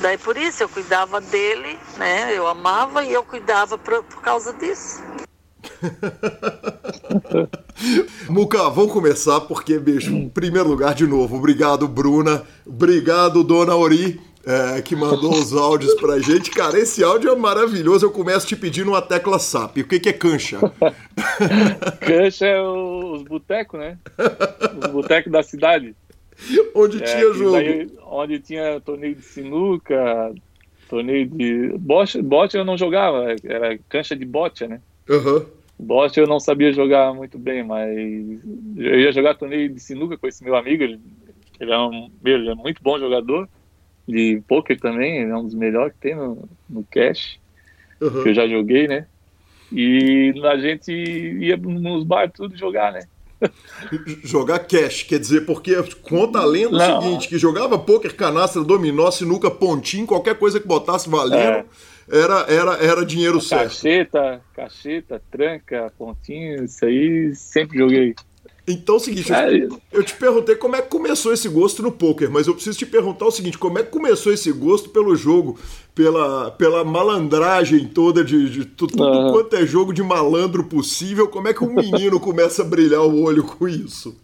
Daí, 0.02 0.20
por 0.20 0.38
isso, 0.38 0.62
eu 0.62 0.70
cuidava 0.70 1.20
dele, 1.20 1.80
né? 1.98 2.32
Eu 2.32 2.48
amava 2.48 3.04
e 3.04 3.12
eu 3.12 3.24
cuidava 3.24 3.76
por, 3.76 4.04
por 4.04 4.22
causa 4.22 4.54
disso. 4.54 5.02
Muca, 8.30 8.70
vamos 8.70 8.94
começar 8.94 9.42
porque, 9.42 9.80
bicho, 9.80 10.12
em 10.12 10.30
primeiro 10.30 10.70
lugar, 10.70 10.94
de 10.94 11.08
novo, 11.08 11.38
obrigado, 11.38 11.88
Bruna. 11.88 12.44
Obrigado, 12.68 13.44
Dona 13.44 13.76
Ori 13.76 14.31
é, 14.45 14.82
que 14.82 14.95
mandou 14.95 15.32
os 15.32 15.54
áudios 15.54 15.93
pra 15.95 16.19
gente. 16.19 16.49
Cara, 16.51 16.77
esse 16.80 17.04
áudio 17.04 17.30
é 17.32 17.36
maravilhoso. 17.36 18.06
Eu 18.06 18.12
começo 18.12 18.47
te 18.47 18.56
pedindo 18.56 18.89
uma 18.89 19.01
tecla 19.01 19.38
SAP. 19.38 19.77
O 19.77 19.88
que, 19.88 19.99
que 19.99 20.10
é 20.10 20.13
cancha? 20.13 20.60
cancha 22.01 22.45
é 22.45 22.62
os 22.62 23.23
botecos, 23.23 23.80
né? 23.80 23.97
Os 24.84 24.91
botecos 24.91 25.32
da 25.32 25.43
cidade. 25.43 25.95
Onde 26.73 26.97
é, 26.97 27.06
tinha 27.06 27.34
jogo. 27.34 27.51
Daí, 27.51 27.88
onde 28.08 28.39
tinha 28.39 28.82
torneio 28.82 29.15
de 29.15 29.21
sinuca, 29.21 30.34
torneio 30.89 31.27
de. 31.27 31.77
Bote, 31.77 32.21
bote 32.21 32.58
eu 32.58 32.65
não 32.65 32.77
jogava, 32.77 33.36
era 33.43 33.77
cancha 33.88 34.15
de 34.15 34.25
bote, 34.25 34.65
né? 34.65 34.82
Uhum. 35.08 35.45
Bote 35.77 36.19
eu 36.19 36.27
não 36.27 36.39
sabia 36.39 36.73
jogar 36.73 37.13
muito 37.13 37.38
bem, 37.38 37.63
mas 37.63 37.89
eu 38.75 38.99
ia 38.99 39.12
jogar 39.12 39.36
torneio 39.36 39.69
de 39.69 39.80
sinuca 39.80 40.17
com 40.17 40.27
esse 40.27 40.43
meu 40.43 40.56
amigo. 40.56 40.84
Ele, 40.84 40.99
ele 41.60 41.71
é, 41.71 41.77
um, 41.77 42.10
ele 42.25 42.49
é 42.49 42.56
muito 42.56 42.82
bom 42.82 42.97
jogador 42.97 43.47
de 44.08 44.42
poker 44.48 44.80
também, 44.80 45.22
é 45.22 45.36
um 45.36 45.46
dos 45.46 45.56
melhores 45.56 45.94
que 45.94 46.00
tem 46.00 46.16
no, 46.16 46.48
no 46.70 46.84
cash, 46.84 47.40
uhum. 48.00 48.24
que 48.24 48.30
eu 48.30 48.34
já 48.34 48.48
joguei, 48.48 48.88
né? 48.88 49.06
E 49.72 50.34
a 50.44 50.58
gente 50.58 50.92
ia 50.92 51.56
nos 51.56 52.04
bares 52.04 52.34
tudo 52.36 52.58
jogar, 52.58 52.92
né? 52.92 53.02
jogar 54.24 54.60
cash, 54.60 55.04
quer 55.04 55.20
dizer, 55.20 55.46
porque 55.46 55.74
conta 56.02 56.40
a 56.40 56.46
lenda 56.46 56.78
Não. 56.78 57.00
o 57.00 57.02
seguinte, 57.02 57.28
que 57.28 57.38
jogava 57.38 57.80
poker, 57.80 58.16
canastra, 58.16 58.64
dominó, 58.64 59.10
sinuca, 59.10 59.50
pontinho, 59.50 60.06
qualquer 60.06 60.36
coisa 60.36 60.60
que 60.60 60.68
botasse 60.68 61.10
valendo, 61.10 61.36
é. 61.36 61.66
era, 62.12 62.46
era, 62.48 62.74
era 62.84 63.06
dinheiro 63.06 63.40
cacheta, 63.40 63.70
certo. 63.70 64.12
Cacheta, 64.12 64.42
cacheta, 64.54 65.22
tranca, 65.32 65.94
pontinho, 65.98 66.66
isso 66.66 66.86
aí 66.86 67.34
sempre 67.36 67.80
joguei. 67.80 68.14
Então 68.67 68.95
é 68.95 68.97
o 68.97 69.02
seguinte, 69.02 69.32
eu, 69.32 69.80
eu, 69.91 70.04
te 70.04 70.15
perguntei 70.15 70.56
como 70.56 70.76
é 70.76 70.82
que 70.82 70.89
começou 70.89 71.34
esse 71.34 71.50
gosto 71.50 71.82
no 71.82 71.91
poker, 71.91 72.30
mas 72.30 72.45
eu 72.45 72.54
preciso 72.54 72.78
te 72.78 72.86
perguntar 72.86 73.26
o 73.26 73.32
seguinte, 73.32 73.58
como 73.58 73.80
é 73.80 73.84
que 73.84 73.89
começou 73.89 74.32
esse 74.32 74.52
gosto 74.52 74.89
pelo 74.89 75.15
jogo, 75.15 75.58
pela, 75.95 76.52
pela 76.52 76.84
malandragem 76.84 77.88
toda 77.88 78.24
de, 78.24 78.50
de 78.50 78.65
tudo, 78.65 79.02
uhum. 79.02 79.32
quanto 79.32 79.56
é 79.56 79.65
jogo 79.65 79.91
de 79.91 80.04
malandro 80.04 80.63
possível, 80.63 81.28
como 81.28 81.47
é 81.47 81.54
que 81.54 81.63
um 81.63 81.74
menino 81.74 82.19
começa 82.21 82.62
a 82.62 82.65
brilhar 82.65 83.02
o 83.02 83.24
olho 83.24 83.43
com 83.43 83.67
isso? 83.67 84.15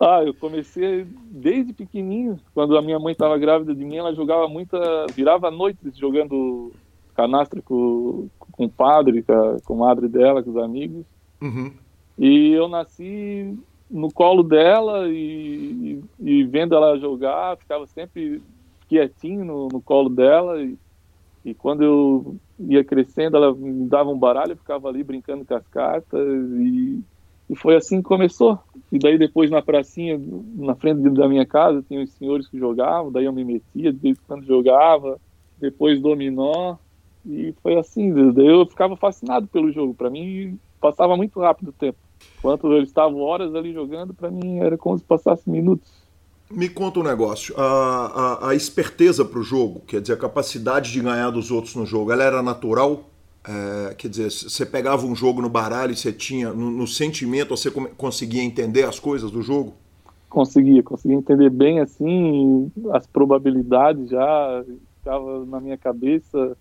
Ah, 0.00 0.22
eu 0.24 0.34
comecei 0.34 1.06
desde 1.30 1.72
pequenininho, 1.72 2.38
quando 2.54 2.76
a 2.76 2.82
minha 2.82 2.98
mãe 2.98 3.12
estava 3.12 3.38
grávida 3.38 3.74
de 3.74 3.84
mim, 3.84 3.96
ela 3.96 4.14
jogava 4.14 4.48
muita, 4.48 5.06
virava 5.14 5.50
noites 5.50 5.96
jogando 5.96 6.72
canastra 7.16 7.60
com, 7.62 8.28
com 8.52 8.64
o 8.64 8.70
padre, 8.70 9.22
com 9.22 9.32
a 9.32 9.60
comadre 9.64 10.08
dela, 10.08 10.42
com 10.42 10.50
os 10.50 10.56
amigos. 10.56 11.04
Uhum. 11.40 11.72
E 12.18 12.52
eu 12.52 12.68
nasci 12.68 13.56
no 13.88 14.12
colo 14.12 14.42
dela 14.42 15.08
e, 15.08 16.02
e, 16.18 16.44
vendo 16.44 16.74
ela 16.74 16.98
jogar, 16.98 17.56
ficava 17.56 17.86
sempre 17.86 18.42
quietinho 18.88 19.44
no, 19.44 19.68
no 19.68 19.80
colo 19.80 20.08
dela. 20.08 20.60
E, 20.60 20.76
e, 21.44 21.54
quando 21.54 21.82
eu 21.84 22.36
ia 22.58 22.84
crescendo, 22.84 23.36
ela 23.36 23.54
me 23.54 23.88
dava 23.88 24.10
um 24.10 24.18
baralho, 24.18 24.52
eu 24.52 24.56
ficava 24.56 24.88
ali 24.88 25.04
brincando 25.04 25.44
com 25.44 25.54
as 25.54 25.66
cartas. 25.68 26.20
E, 26.20 27.00
e 27.48 27.56
foi 27.56 27.76
assim 27.76 27.98
que 27.98 28.08
começou. 28.08 28.58
E 28.90 28.98
daí 28.98 29.16
depois 29.16 29.50
na 29.50 29.62
pracinha, 29.62 30.20
na 30.56 30.74
frente 30.74 31.08
da 31.10 31.28
minha 31.28 31.46
casa, 31.46 31.84
tinha 31.86 32.02
os 32.02 32.12
senhores 32.14 32.48
que 32.48 32.58
jogavam, 32.58 33.12
daí 33.12 33.24
eu 33.24 33.32
me 33.32 33.44
metia, 33.44 33.92
de 33.92 33.98
vez 33.98 34.18
em 34.18 34.22
quando 34.26 34.44
jogava, 34.44 35.20
depois 35.56 36.00
dominó. 36.00 36.76
E 37.24 37.54
foi 37.62 37.78
assim, 37.78 38.12
daí 38.32 38.46
eu 38.46 38.66
ficava 38.66 38.96
fascinado 38.96 39.46
pelo 39.46 39.70
jogo. 39.70 39.94
Para 39.94 40.10
mim, 40.10 40.58
passava 40.80 41.16
muito 41.16 41.38
rápido 41.40 41.68
o 41.68 41.72
tempo. 41.72 42.07
Enquanto 42.38 42.72
eles 42.72 42.88
estavam 42.88 43.20
horas 43.20 43.54
ali 43.54 43.72
jogando, 43.72 44.14
para 44.14 44.30
mim 44.30 44.58
era 44.58 44.76
como 44.76 44.98
se 44.98 45.04
passasse 45.04 45.48
minutos. 45.48 45.90
Me 46.50 46.68
conta 46.68 47.00
um 47.00 47.02
negócio. 47.02 47.54
A, 47.58 48.42
a, 48.42 48.48
a 48.50 48.54
esperteza 48.54 49.24
para 49.24 49.38
o 49.38 49.42
jogo, 49.42 49.80
quer 49.86 50.00
dizer, 50.00 50.14
a 50.14 50.16
capacidade 50.16 50.92
de 50.92 51.00
ganhar 51.00 51.30
dos 51.30 51.50
outros 51.50 51.74
no 51.74 51.84
jogo, 51.84 52.10
ela 52.10 52.24
era 52.24 52.42
natural? 52.42 53.04
É, 53.46 53.94
quer 53.94 54.08
dizer, 54.08 54.30
você 54.30 54.64
pegava 54.64 55.06
um 55.06 55.14
jogo 55.14 55.40
no 55.40 55.48
baralho 55.48 55.92
e 55.92 55.96
você 55.96 56.12
tinha, 56.12 56.52
no, 56.52 56.70
no 56.70 56.86
sentimento, 56.86 57.56
você 57.56 57.70
conseguia 57.70 58.42
entender 58.42 58.84
as 58.84 58.98
coisas 58.98 59.30
do 59.30 59.42
jogo? 59.42 59.74
Conseguia, 60.28 60.82
conseguia 60.82 61.16
entender 61.16 61.48
bem 61.48 61.80
assim, 61.80 62.70
as 62.92 63.06
probabilidades 63.06 64.10
já 64.10 64.64
ficava 64.98 65.46
na 65.46 65.60
minha 65.60 65.78
cabeça, 65.78 66.56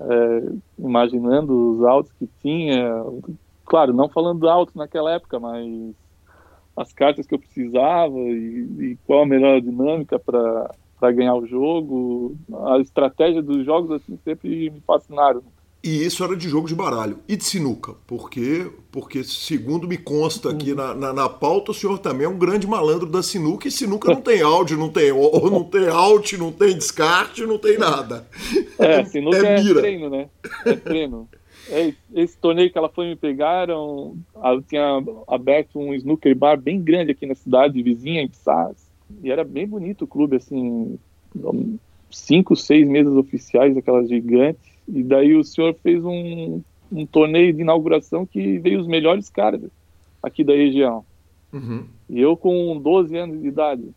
é, 0.00 0.42
imaginando 0.78 1.72
os 1.72 1.84
altos 1.84 2.12
que 2.18 2.28
tinha, 2.40 3.04
claro, 3.64 3.92
não 3.92 4.08
falando 4.08 4.48
alto 4.48 4.76
naquela 4.76 5.12
época, 5.12 5.38
mas 5.38 5.94
as 6.76 6.92
cartas 6.92 7.26
que 7.26 7.34
eu 7.34 7.38
precisava 7.38 8.18
e, 8.18 8.66
e 8.80 8.98
qual 9.06 9.22
a 9.22 9.26
melhor 9.26 9.60
dinâmica 9.60 10.18
para 10.18 11.12
ganhar 11.12 11.34
o 11.34 11.46
jogo, 11.46 12.36
a 12.66 12.78
estratégia 12.78 13.42
dos 13.42 13.64
jogos 13.64 13.90
assim 13.90 14.18
sempre 14.24 14.70
me 14.70 14.80
fascinaram. 14.80 15.42
E 15.84 16.02
isso 16.02 16.24
era 16.24 16.34
de 16.34 16.48
jogo 16.48 16.66
de 16.66 16.74
baralho 16.74 17.18
e 17.28 17.36
de 17.36 17.44
sinuca, 17.44 17.92
porque, 18.06 18.72
porque 18.90 19.22
segundo 19.22 19.86
me 19.86 19.98
consta 19.98 20.50
aqui 20.50 20.74
na, 20.74 20.94
na, 20.94 21.12
na, 21.12 21.28
pauta, 21.28 21.72
o 21.72 21.74
senhor 21.74 21.98
também 21.98 22.24
é 22.24 22.28
um 22.28 22.38
grande 22.38 22.66
malandro 22.66 23.06
da 23.06 23.22
sinuca, 23.22 23.68
e 23.68 23.70
sinuca 23.70 24.10
não 24.10 24.22
tem 24.22 24.40
áudio, 24.40 24.78
não 24.78 24.88
tem, 24.88 25.12
não 25.12 25.62
tem 25.62 25.86
alt, 25.88 26.32
não 26.38 26.50
tem 26.50 26.74
descarte, 26.74 27.44
não 27.44 27.58
tem 27.58 27.76
nada. 27.76 28.26
É, 28.78 29.04
sinuca 29.04 29.46
é, 29.46 29.60
é 29.60 29.74
treino, 29.74 30.08
né? 30.08 30.30
É 30.64 30.74
treino. 30.74 31.28
É, 31.70 31.92
esse 32.14 32.36
torneio 32.38 32.70
que 32.70 32.78
ela 32.78 32.88
foi 32.88 33.06
me 33.06 33.16
pegar, 33.16 33.68
eu 33.68 34.16
tinha 34.68 35.02
aberto 35.26 35.78
um 35.78 35.94
snooker 35.94 36.36
bar 36.36 36.60
bem 36.60 36.80
grande 36.80 37.12
aqui 37.12 37.26
na 37.26 37.34
cidade, 37.34 37.82
vizinha, 37.82 38.22
em 38.22 38.28
Pissarras. 38.28 38.88
E 39.22 39.30
era 39.30 39.44
bem 39.44 39.66
bonito 39.66 40.02
o 40.02 40.08
clube, 40.08 40.36
assim, 40.36 40.98
cinco, 42.10 42.56
seis 42.56 42.86
mesas 42.88 43.14
oficiais, 43.16 43.76
aquelas 43.76 44.08
gigantes. 44.08 44.62
E 44.88 45.02
daí 45.02 45.34
o 45.34 45.44
senhor 45.44 45.74
fez 45.82 46.04
um, 46.04 46.60
um 46.92 47.06
torneio 47.06 47.52
de 47.52 47.62
inauguração 47.62 48.26
que 48.26 48.58
veio 48.58 48.80
os 48.80 48.86
melhores 48.86 49.28
caras 49.28 49.62
aqui 50.22 50.44
da 50.44 50.54
região. 50.54 51.04
Uhum. 51.52 51.84
E 52.08 52.20
eu 52.20 52.36
com 52.36 52.78
12 52.80 53.16
anos 53.16 53.40
de 53.40 53.48
idade. 53.48 53.88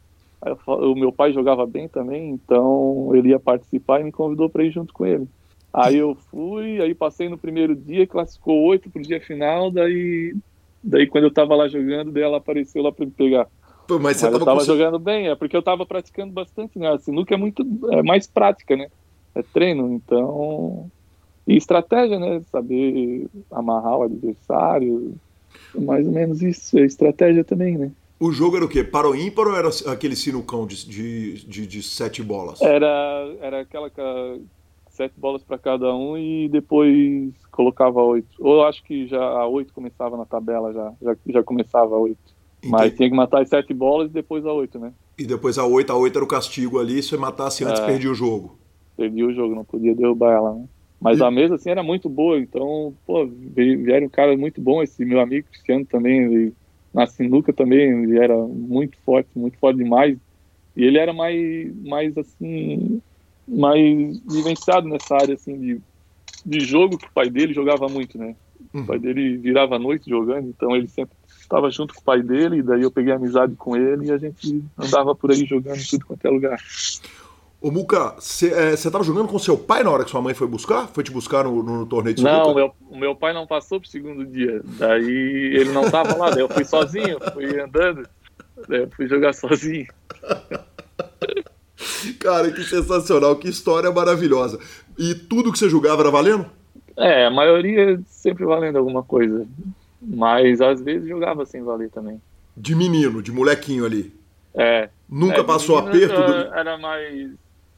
o 0.68 0.96
meu 0.96 1.12
pai 1.12 1.34
jogava 1.34 1.66
bem 1.66 1.88
também, 1.88 2.30
então 2.30 3.12
ele 3.14 3.30
ia 3.30 3.40
participar 3.40 4.00
e 4.00 4.04
me 4.04 4.12
convidou 4.12 4.50
para 4.50 4.64
ir 4.64 4.72
junto 4.72 4.94
com 4.94 5.06
ele. 5.06 5.28
Aí 5.74 5.98
eu 5.98 6.16
fui, 6.32 6.82
aí 6.82 6.96
passei 6.96 7.30
no 7.30 7.38
primeiro 7.38 7.76
dia, 7.76 8.08
classificou 8.08 8.64
oito 8.66 8.90
pro 8.90 9.02
dia 9.02 9.22
final, 9.22 9.70
daí, 9.70 10.36
daí 10.84 11.06
quando 11.06 11.26
eu 11.26 11.34
tava 11.34 11.56
lá 11.56 11.68
jogando, 11.68 12.12
daí 12.12 12.24
ela 12.24 12.38
apareceu 12.38 12.82
lá 12.82 12.92
para 12.92 13.06
me 13.06 13.12
pegar. 13.12 13.48
Pô, 13.88 14.00
mas 14.00 14.18
você 14.18 14.26
Mas 14.26 14.34
eu 14.34 14.40
tava, 14.40 14.46
tava 14.46 14.66
jogando 14.66 15.00
bem, 15.00 15.30
é 15.30 15.36
porque 15.36 15.56
eu 15.56 15.62
tava 15.62 15.86
praticando 15.86 16.34
bastante, 16.34 16.78
né? 16.78 16.90
A 16.90 17.00
sinuca 17.00 17.34
é 17.34 17.38
muito 17.38 17.66
é 17.92 18.04
mais 18.04 18.28
prática, 18.28 18.76
né? 18.76 18.90
É 19.34 19.42
treino, 19.42 19.94
então. 19.94 20.92
E 21.48 21.56
estratégia, 21.56 22.20
né? 22.20 22.42
Saber 22.52 23.28
amarrar 23.50 23.98
o 23.98 24.04
adversário. 24.04 25.16
Mais 25.74 26.06
ou 26.06 26.12
menos 26.12 26.42
isso, 26.42 26.78
é 26.78 26.82
estratégia 26.84 27.44
também, 27.44 27.78
né? 27.78 27.92
O 28.20 28.32
jogo 28.32 28.58
era 28.58 28.66
o 28.66 28.70
quê? 28.70 28.84
Para 28.84 29.08
o 29.10 29.16
ímpar 29.16 29.48
ou 29.48 29.56
era 29.56 29.70
aquele 29.86 30.16
sinucão 30.16 30.66
de, 30.66 30.86
de, 30.88 31.46
de, 31.46 31.68
de 31.68 31.84
sete 31.84 32.22
bolas? 32.22 32.60
Era, 32.62 33.36
era 33.40 33.62
aquela 33.62 33.90
sete 34.98 35.20
bolas 35.20 35.44
para 35.46 35.60
cada 35.60 35.96
um 35.96 36.18
e 36.18 36.50
depois 36.50 37.36
colocava 37.52 38.02
oito. 38.04 38.30
Ou 38.40 38.56
eu 38.58 38.64
acho 38.68 38.84
que 38.84 39.08
já 39.08 39.20
a 39.24 39.48
oito 39.48 39.74
começava 39.74 40.18
na 40.18 40.26
tabela 40.26 40.74
já, 40.74 40.96
já, 41.02 41.18
já 41.28 41.44
começava 41.44 41.96
a 41.96 42.00
oito. 42.00 42.36
Mas 42.66 42.94
Entendi. 42.94 42.96
tinha 42.96 43.10
que 43.10 43.16
matar 43.16 43.42
as 43.44 43.50
sete 43.50 43.74
bolas 43.74 44.10
e 44.10 44.14
depois 44.14 44.46
a 44.46 44.54
oito, 44.54 44.80
né? 44.80 44.94
E 45.16 45.28
depois 45.28 45.60
a 45.60 45.66
8, 45.66 45.92
a 45.92 45.96
8 45.96 46.18
era 46.18 46.26
o 46.26 46.28
castigo 46.28 46.80
ali, 46.80 47.04
se 47.04 47.10
você 47.10 47.18
matasse 47.18 47.64
antes, 47.64 47.80
É. 47.80 47.82
perdia 47.82 48.10
o 48.10 48.16
jogo. 48.16 48.60
perdi 48.96 49.24
o 49.24 49.34
jogo, 49.34 49.56
não 49.56 49.66
podia 49.66 49.96
derrubar 49.96 50.34
ela, 50.34 50.56
né? 50.56 50.70
Mas 51.00 51.20
E- 51.20 51.22
a 51.22 51.30
mesa, 51.32 51.56
assim, 51.56 51.70
era 51.70 51.84
muito 51.84 52.10
boa, 52.10 52.40
então, 52.40 52.98
pô, 53.06 53.28
vi- 53.28 53.78
vieram 53.78 54.08
um 54.08 54.10
cara 54.10 54.36
muito 54.38 54.62
bom, 54.62 54.82
esse 54.84 55.06
meu 55.06 55.20
amigo 55.20 55.48
Cristiano 55.50 55.86
também, 55.86 56.24
ele, 56.24 56.58
na 56.94 57.06
sinuca 57.08 57.54
também, 57.54 58.04
ele 58.04 58.18
era 58.20 58.36
muito 58.38 58.98
forte, 59.04 59.30
muito 59.38 59.60
forte 59.60 59.78
demais, 59.78 60.18
e 60.76 60.84
ele 60.86 60.98
era 61.00 61.14
mais, 61.14 61.76
mais 61.84 62.18
assim, 62.18 63.02
mais 63.48 64.20
vivenciado 64.28 64.88
nessa 64.88 65.16
área, 65.16 65.36
assim, 65.36 65.58
de, 65.58 65.82
de 66.46 66.60
jogo, 66.66 66.98
que 66.98 67.08
o 67.08 67.12
pai 67.14 67.30
dele 67.30 67.54
jogava 67.54 67.88
muito, 67.88 68.18
né? 68.18 68.36
Uhum. 68.74 68.82
O 68.82 68.86
pai 68.86 69.00
dele 69.00 69.38
virava 69.38 69.76
a 69.76 69.80
noite 69.80 70.10
jogando, 70.10 70.50
então 70.50 70.76
ele 70.76 70.88
sempre 70.88 71.16
estava 71.40 71.70
junto 71.72 71.94
com 71.94 72.02
o 72.02 72.04
pai 72.04 72.22
dele, 72.22 72.58
e 72.58 72.64
daí 72.64 72.82
eu 72.82 72.92
peguei 72.92 73.14
amizade 73.14 73.56
com 73.56 73.76
ele 73.78 74.08
e 74.08 74.12
a 74.12 74.18
gente 74.18 74.64
andava 74.78 75.16
por 75.16 75.32
aí 75.32 75.46
jogando 75.46 75.80
em 75.80 75.86
tudo 75.86 76.06
quanto 76.06 76.26
é 76.26 76.30
lugar. 76.30 76.60
Ô 77.60 77.72
Muca, 77.72 78.16
você 78.20 78.92
tava 78.92 79.04
jogando 79.04 79.28
com 79.28 79.40
seu 79.40 79.58
pai 79.58 79.82
na 79.82 79.90
hora 79.90 80.04
que 80.04 80.12
sua 80.12 80.22
mãe 80.22 80.34
foi 80.34 80.46
buscar? 80.46 80.88
Foi 80.90 81.04
te 81.04 81.12
buscar 81.12 81.46
no, 81.46 81.64
no 81.64 81.86
torneio 81.88 82.16
de 82.16 82.24
Não, 82.24 82.54
meu, 82.54 82.72
o 82.90 82.98
meu 82.98 83.16
pai 83.16 83.34
não 83.34 83.48
passou 83.48 83.80
pro 83.80 83.90
segundo 83.90 84.26
dia. 84.26 84.62
Daí 84.78 85.56
ele 85.56 85.72
não 85.72 85.90
tava 85.90 86.16
lá, 86.16 86.30
daí 86.30 86.42
eu 86.42 86.50
fui 86.50 86.64
sozinho, 86.64 87.18
fui 87.34 87.60
andando, 87.60 88.08
daí 88.68 88.82
eu 88.82 88.90
fui 88.92 89.08
jogar 89.08 89.34
sozinho. 89.34 89.88
Cara, 92.20 92.52
que 92.52 92.64
sensacional, 92.64 93.36
que 93.36 93.48
história 93.50 93.92
maravilhosa. 93.92 94.60
E 94.98 95.14
tudo 95.16 95.52
que 95.52 95.60
você 95.60 95.70
jogava 95.70 96.02
era 96.02 96.12
valendo? 96.12 96.46
É, 96.96 97.26
a 97.26 97.30
maioria 97.30 98.00
sempre 98.08 98.46
valendo 98.46 98.78
alguma 98.78 99.04
coisa. 99.04 99.46
Mas 100.02 100.62
às 100.62 100.82
vezes 100.82 101.08
jogava 101.08 101.46
sem 101.46 101.64
valer 101.64 101.90
também. 101.90 102.22
De 102.56 102.76
menino, 102.76 103.22
de 103.22 103.32
molequinho 103.32 103.86
ali. 103.86 104.14
É. 104.54 104.90
Nunca 105.10 105.42
é, 105.42 105.44
passou 105.44 105.78
aperto? 105.78 106.16
do- 106.16 106.22
era- 106.34 106.60
Era 106.60 106.78
mais. 106.78 107.32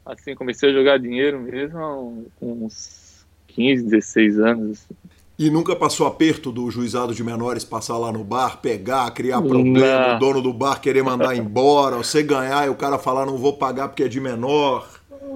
Assim, 0.06 0.34
comecei 0.36 0.70
a 0.70 0.74
jogar 0.74 0.98
dinheiro 0.98 1.40
mesmo 1.40 2.26
com 2.40 2.66
uns 2.66 3.26
15, 3.48 3.84
16 3.84 4.40
anos. 4.40 4.72
assim. 4.72 4.96
E 5.40 5.50
nunca 5.50 5.74
passou 5.74 6.06
aperto 6.06 6.52
do 6.52 6.70
juizado 6.70 7.16
de 7.16 7.24
menores 7.24 7.64
passar 7.64 7.98
lá 7.98 8.12
no 8.12 8.26
bar, 8.26 8.60
pegar, 8.60 9.10
criar 9.12 9.42
problema, 9.42 10.10
Não. 10.10 10.16
o 10.18 10.20
dono 10.20 10.42
do 10.42 10.52
bar 10.52 10.82
querer 10.82 11.02
mandar 11.02 11.34
embora, 11.34 11.96
você 11.96 12.22
ganhar 12.22 12.68
e 12.68 12.70
o 12.70 12.76
cara 12.76 13.00
falar 13.00 13.26
não 13.26 13.38
vou 13.38 13.54
pagar 13.54 13.88
porque 13.88 14.04
é 14.04 14.10
de 14.10 14.20
menor. 14.20 14.86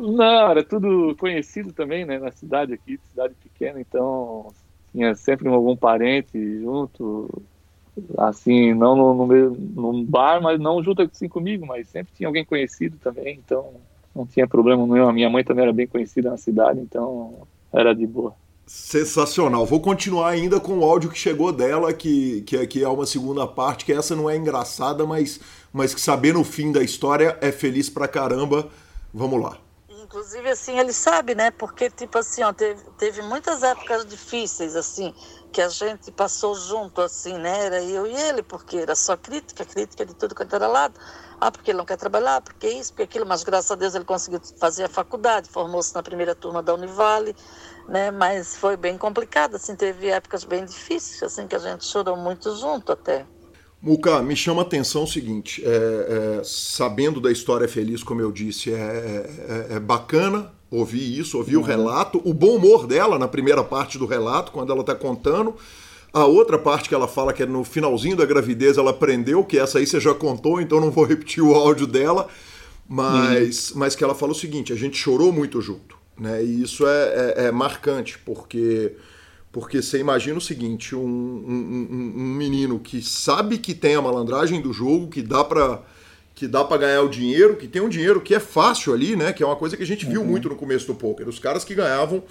Não, 0.02 0.52
era 0.52 0.62
tudo 0.62 1.16
conhecido 1.18 1.72
também, 1.72 2.04
né, 2.04 2.20
na 2.20 2.32
cidade 2.32 2.74
aqui, 2.74 3.00
cidade 3.12 3.34
pequena, 3.42 3.80
então 3.80 4.52
tinha 4.92 5.16
sempre 5.16 5.48
algum 5.48 5.74
parente 5.74 6.38
junto, 6.60 7.42
assim, 8.18 8.74
não 8.74 8.98
no, 8.98 9.26
no, 9.26 10.04
bar, 10.04 10.42
mas 10.42 10.60
não 10.60 10.84
junto 10.84 11.02
assim 11.02 11.30
comigo, 11.30 11.66
mas 11.66 11.88
sempre 11.88 12.12
tinha 12.14 12.28
alguém 12.28 12.44
conhecido 12.44 12.98
também, 12.98 13.36
então 13.42 13.72
não 14.14 14.26
tinha 14.26 14.46
problema 14.46 14.86
nenhum. 14.86 15.08
A 15.08 15.14
minha 15.14 15.30
mãe 15.30 15.46
também 15.46 15.64
era 15.64 15.72
bem 15.72 15.88
conhecida 15.88 16.30
na 16.30 16.38
cidade, 16.38 16.82
então 16.82 17.48
era 17.72 17.96
de 17.96 18.06
boa. 18.06 18.36
Sensacional. 18.66 19.66
Vou 19.66 19.82
continuar 19.82 20.30
ainda 20.30 20.60
com 20.60 20.80
o 20.80 20.84
áudio 20.84 21.10
que 21.10 21.18
chegou 21.18 21.52
dela, 21.52 21.94
que, 21.94 22.42
que 22.44 22.58
aqui 22.58 22.84
é 22.84 22.88
uma 22.88 23.06
segunda 23.06 23.46
parte, 23.46 23.84
que 23.84 23.92
essa 23.92 24.16
não 24.16 24.30
é 24.30 24.38
engraçada, 24.38 25.06
mas, 25.06 25.40
mas 25.72 25.94
que 25.94 26.00
saber 26.00 26.34
no 26.34 26.44
fim 26.44 26.72
da 26.72 26.82
história 26.82 27.38
é 27.42 27.52
feliz 27.52 27.90
pra 27.90 28.08
caramba. 28.08 28.70
Vamos 29.14 29.42
lá. 29.42 29.58
Inclusive, 30.14 30.50
assim, 30.50 30.80
ele 30.80 30.94
sabe, 30.94 31.36
né? 31.36 31.52
Porque, 31.52 31.90
tipo 31.90 32.18
assim, 32.18 32.44
ó, 32.44 32.54
teve, 32.54 32.82
teve 32.98 33.22
muitas 33.22 33.64
épocas 33.64 34.06
difíceis, 34.06 34.76
assim, 34.76 35.14
que 35.52 35.62
a 35.62 35.70
gente 35.70 36.12
passou 36.12 36.56
junto, 36.56 37.02
assim, 37.02 37.38
né? 37.38 37.66
Era 37.66 37.84
eu 37.84 38.06
e 38.06 38.16
ele, 38.16 38.44
porque 38.44 38.78
era 38.78 38.96
só 38.96 39.18
crítica, 39.18 39.66
crítica 39.66 40.06
de 40.06 40.14
tudo 40.14 40.36
quanto 40.36 40.56
era 40.56 40.68
lado. 40.68 41.00
Ah, 41.40 41.52
porque 41.52 41.72
ele 41.72 41.78
não 41.78 41.86
quer 41.86 41.98
trabalhar, 41.98 42.42
porque 42.42 42.68
isso, 42.68 42.92
porque 42.92 43.04
aquilo. 43.04 43.26
Mas, 43.26 43.44
graças 43.44 43.72
a 43.72 43.76
Deus, 43.76 43.96
ele 43.96 44.06
conseguiu 44.06 44.40
fazer 44.58 44.84
a 44.84 44.90
faculdade, 44.90 45.50
formou-se 45.50 45.94
na 45.94 46.04
primeira 46.04 46.34
turma 46.36 46.62
da 46.62 46.74
Univale, 46.74 47.36
né? 47.88 48.12
Mas 48.12 48.56
foi 48.56 48.78
bem 48.78 48.98
complicado, 48.98 49.56
assim, 49.56 49.76
teve 49.76 50.08
épocas 50.08 50.44
bem 50.44 50.66
difíceis, 50.66 51.22
assim, 51.24 51.48
que 51.48 51.56
a 51.56 51.60
gente 51.60 51.86
chorou 51.86 52.18
muito 52.18 52.56
junto 52.56 52.92
até. 52.92 53.26
Muca, 53.82 54.22
me 54.24 54.36
chama 54.36 54.62
a 54.62 54.66
atenção 54.66 55.04
o 55.04 55.08
seguinte: 55.08 55.62
é, 55.66 56.40
é, 56.40 56.42
sabendo 56.44 57.20
da 57.20 57.32
história 57.32 57.68
feliz, 57.68 58.02
como 58.02 58.22
eu 58.22 58.32
disse, 58.32 58.72
é, 58.74 58.78
é- 59.72 59.76
é 59.76 59.80
bacana 59.80 60.54
ouvir 60.72 61.20
isso, 61.20 61.38
ouvir 61.38 61.58
o 61.58 61.62
relato, 61.62 62.20
o 62.26 62.34
bom 62.34 62.56
humor 62.56 62.88
dela 62.88 63.20
na 63.20 63.28
primeira 63.28 63.64
parte 63.64 63.98
do 63.98 64.06
relato, 64.06 64.52
quando 64.52 64.72
ela 64.72 64.82
está 64.82 64.96
contando. 64.96 65.56
A 66.14 66.26
outra 66.26 66.58
parte 66.58 66.88
que 66.90 66.96
ela 66.96 67.08
fala 67.08 67.34
que 67.34 67.44
é 67.44 67.46
no 67.46 67.64
finalzinho 67.64 68.16
da 68.16 68.26
gravidez 68.26 68.78
ela 68.78 68.92
aprendeu, 68.92 69.44
que 69.44 69.58
essa 69.60 69.80
aí 69.80 69.86
você 69.86 70.00
já 70.00 70.14
contou, 70.14 70.62
então 70.62 70.80
não 70.80 70.90
vou 70.92 71.04
repetir 71.06 71.44
o 71.44 71.54
áudio 71.54 71.86
dela, 71.88 72.28
mas, 72.88 73.72
mas 73.76 73.96
que 73.96 74.04
ela 74.04 74.16
fala 74.16 74.32
o 74.32 74.36
seguinte: 74.36 74.72
a 74.72 74.76
gente 74.76 74.96
chorou 74.98 75.32
muito 75.32 75.60
junto, 75.62 75.98
né? 76.18 76.44
E 76.44 76.62
isso 76.64 76.86
é, 76.88 77.34
é- 77.38 77.46
é 77.48 77.52
marcante, 77.52 78.18
porque 78.20 78.94
porque 79.52 79.84
você 79.84 80.00
imagina 80.00 80.36
o 80.38 80.42
seguinte, 80.42 80.96
um, 80.96 81.00
um- 81.06 81.88
um- 82.16 82.34
menino 82.36 82.80
que 82.80 83.04
sabe 83.04 83.60
que 83.60 83.76
tem 83.76 83.94
a 83.94 84.02
malandragem 84.02 84.60
do 84.60 84.74
jogo, 84.74 85.08
que 85.10 85.22
dá 85.22 85.44
pra 85.44 85.82
que 86.36 86.48
dá 86.48 86.64
para 86.64 86.78
ganhar 86.78 87.04
o 87.04 87.08
dinheiro, 87.10 87.56
que 87.56 87.68
tem 87.68 87.80
um 87.80 87.88
dinheiro 87.88 88.20
que 88.20 88.34
é 88.34 88.40
fácil 88.40 88.92
ali, 88.92 89.16
né? 89.16 89.32
Que 89.32 89.44
é 89.44 89.46
uma 89.46 89.56
coisa 89.56 89.78
que 89.78 89.84
a 89.84 89.86
gente 89.86 90.08
viu 90.08 90.26
muito 90.26 90.50
no 90.50 90.56
começo 90.56 90.88
do 90.88 90.96
poker. 90.96 91.30
Os 91.30 91.38
caras 91.38 91.64
que 91.64 91.76
ganhavam 91.76 92.24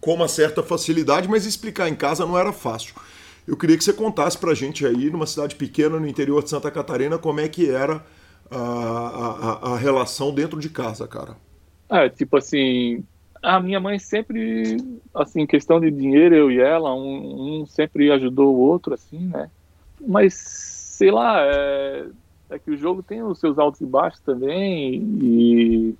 com 0.00 0.14
uma 0.14 0.26
certa 0.26 0.60
facilidade, 0.64 1.28
mas 1.28 1.46
explicar 1.46 1.88
em 1.88 1.94
casa 1.94 2.26
não 2.26 2.36
era 2.36 2.52
fácil. 2.52 2.94
Eu 3.46 3.56
queria 3.56 3.78
que 3.78 3.84
você 3.84 3.92
contasse 3.92 4.36
pra 4.36 4.52
gente 4.54 4.84
aí, 4.84 5.08
numa 5.10 5.26
cidade 5.26 5.54
pequena 5.54 6.00
no 6.00 6.08
interior 6.08 6.42
de 6.42 6.50
Santa 6.50 6.68
Catarina, 6.72 7.16
como 7.16 7.38
é 7.38 7.46
que 7.48 7.70
era 7.70 8.04
a, 8.50 8.58
a, 8.58 9.70
a- 9.70 9.74
a 9.74 9.76
relação 9.76 10.34
dentro 10.34 10.58
de 10.58 10.68
casa, 10.68 11.06
cara. 11.06 11.36
É, 11.92 12.08
tipo 12.08 12.38
assim, 12.38 13.04
a 13.42 13.60
minha 13.60 13.78
mãe 13.78 13.98
sempre, 13.98 14.78
assim, 15.14 15.46
questão 15.46 15.78
de 15.78 15.90
dinheiro, 15.90 16.34
eu 16.34 16.50
e 16.50 16.58
ela, 16.58 16.94
um, 16.94 17.60
um 17.60 17.66
sempre 17.66 18.10
ajudou 18.10 18.54
o 18.54 18.60
outro, 18.60 18.94
assim, 18.94 19.26
né? 19.26 19.50
Mas, 20.00 20.32
sei 20.34 21.10
lá, 21.10 21.42
é, 21.44 22.06
é 22.48 22.58
que 22.58 22.70
o 22.70 22.76
jogo 22.78 23.02
tem 23.02 23.22
os 23.22 23.38
seus 23.38 23.58
altos 23.58 23.80
e 23.82 23.86
baixos 23.86 24.20
também, 24.20 25.02
e... 25.20 25.94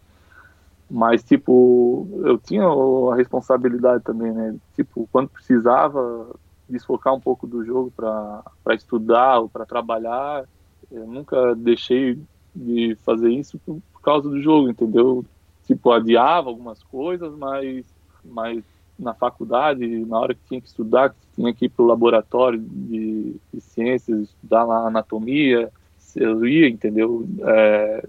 Mas, 0.91 1.23
tipo, 1.23 2.07
eu 2.25 2.39
tinha 2.39 2.65
a 2.65 3.15
responsabilidade 3.17 4.03
também, 4.05 4.33
né? 4.33 4.57
Tipo, 4.75 5.09
quando 5.11 5.29
precisava 5.29 6.35
desfocar 6.69 7.15
um 7.15 7.21
pouco 7.21 7.47
do 7.47 7.65
jogo 7.65 7.91
para 7.97 8.75
estudar 8.75 9.41
ou 9.41 9.49
para 9.49 9.67
trabalhar, 9.67 10.45
eu 10.91 11.07
nunca 11.07 11.55
deixei 11.55 12.19
de 12.55 12.95
fazer 13.05 13.31
isso 13.31 13.59
por, 13.65 13.81
por 13.93 14.03
causa 14.03 14.29
do 14.29 14.41
jogo, 14.43 14.69
entendeu? 14.69 15.25
Tipo, 15.67 15.91
adiava 15.91 16.49
algumas 16.49 16.83
coisas, 16.83 17.33
mas, 17.37 17.85
mas 18.25 18.63
na 18.99 19.15
faculdade, 19.15 19.87
na 20.07 20.19
hora 20.19 20.35
que 20.35 20.41
tinha 20.49 20.61
que 20.61 20.69
estudar, 20.69 21.11
que 21.11 21.17
tinha 21.35 21.53
que 21.55 21.67
ir 21.67 21.69
para 21.69 21.85
o 21.85 21.89
laboratório 21.89 22.59
de, 22.59 23.37
de 23.53 23.61
ciências, 23.61 24.21
estudar 24.29 24.65
lá 24.65 24.87
anatomia, 24.87 25.71
eu 26.17 26.47
ia, 26.47 26.69
entendeu? 26.69 27.27
É, 27.45 28.07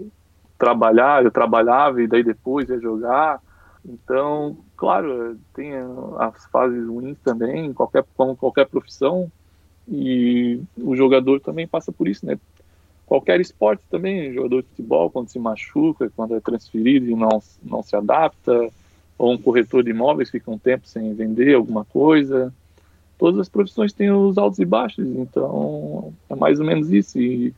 trabalhar, 0.57 1.23
eu 1.23 1.31
trabalhava 1.31 2.01
e 2.01 2.07
daí 2.07 2.23
depois 2.23 2.69
ia 2.69 2.79
jogar. 2.79 3.41
Então, 3.85 4.57
claro, 4.77 5.37
tem 5.53 5.73
as 6.19 6.45
fases 6.45 6.87
ruins 6.87 7.17
também, 7.21 7.73
qualquer, 7.73 8.05
como 8.15 8.35
qualquer 8.35 8.67
profissão, 8.67 9.31
e 9.87 10.61
o 10.77 10.95
jogador 10.95 11.41
também 11.41 11.67
passa 11.67 11.91
por 11.91 12.07
isso, 12.07 12.25
né? 12.25 12.39
Qualquer 13.05 13.39
esporte 13.39 13.83
também, 13.89 14.33
jogador 14.33 14.61
de 14.61 14.67
futebol, 14.69 15.09
quando 15.09 15.29
se 15.29 15.39
machuca, 15.39 16.11
quando 16.15 16.35
é 16.35 16.39
transferido 16.39 17.09
e 17.09 17.15
não, 17.15 17.41
não 17.63 17.83
se 17.83 17.95
adapta, 17.95 18.69
ou 19.17 19.33
um 19.33 19.37
corretor 19.37 19.83
de 19.83 19.91
imóveis 19.91 20.29
fica 20.29 20.49
um 20.49 20.57
tempo 20.57 20.87
sem 20.87 21.13
vender 21.13 21.55
alguma 21.55 21.85
coisa. 21.85 22.53
Todas 23.17 23.39
as 23.39 23.49
profissões 23.49 23.93
têm 23.93 24.11
os 24.11 24.37
altos 24.37 24.59
e 24.59 24.65
baixos, 24.65 25.05
então 25.05 26.13
é 26.29 26.35
mais 26.35 26.59
ou 26.59 26.65
menos 26.65 26.91
isso. 26.91 27.19
E 27.19 27.53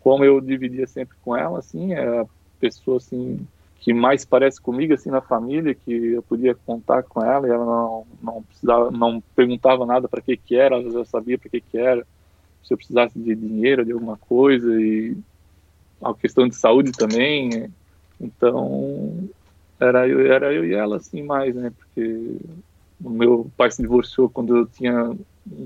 como 0.00 0.24
eu 0.24 0.40
dividia 0.40 0.86
sempre 0.86 1.16
com 1.22 1.36
ela, 1.36 1.58
assim, 1.58 1.92
é 1.92 2.20
a 2.20 2.26
pessoa 2.58 2.98
assim 2.98 3.46
que 3.80 3.94
mais 3.94 4.26
parece 4.26 4.60
comigo 4.60 4.92
assim 4.92 5.10
na 5.10 5.22
família, 5.22 5.74
que 5.74 5.90
eu 5.90 6.22
podia 6.22 6.54
contar 6.54 7.02
com 7.02 7.24
ela 7.24 7.48
e 7.48 7.50
ela 7.50 7.64
não, 7.64 8.06
não 8.22 8.42
precisava, 8.42 8.90
não 8.90 9.22
perguntava 9.34 9.86
nada 9.86 10.06
para 10.06 10.20
que 10.20 10.36
que 10.36 10.54
era, 10.54 10.76
ela 10.76 10.90
já 10.90 11.04
sabia 11.06 11.38
para 11.38 11.48
que 11.48 11.62
que 11.62 11.78
era 11.78 12.06
se 12.62 12.72
eu 12.72 12.76
precisasse 12.76 13.18
de 13.18 13.34
dinheiro, 13.34 13.84
de 13.84 13.92
alguma 13.92 14.16
coisa, 14.16 14.80
e 14.80 15.16
a 16.02 16.14
questão 16.14 16.48
de 16.48 16.54
saúde 16.54 16.92
também. 16.92 17.70
Então, 18.20 19.28
era 19.78 20.06
eu, 20.06 20.32
era 20.32 20.52
eu 20.52 20.64
e 20.64 20.74
ela, 20.74 20.96
assim, 20.96 21.22
mais, 21.22 21.54
né? 21.54 21.72
Porque 21.76 22.36
o 23.02 23.10
meu 23.10 23.50
pai 23.56 23.70
se 23.70 23.82
divorciou 23.82 24.28
quando 24.28 24.56
eu 24.56 24.66
tinha 24.66 25.16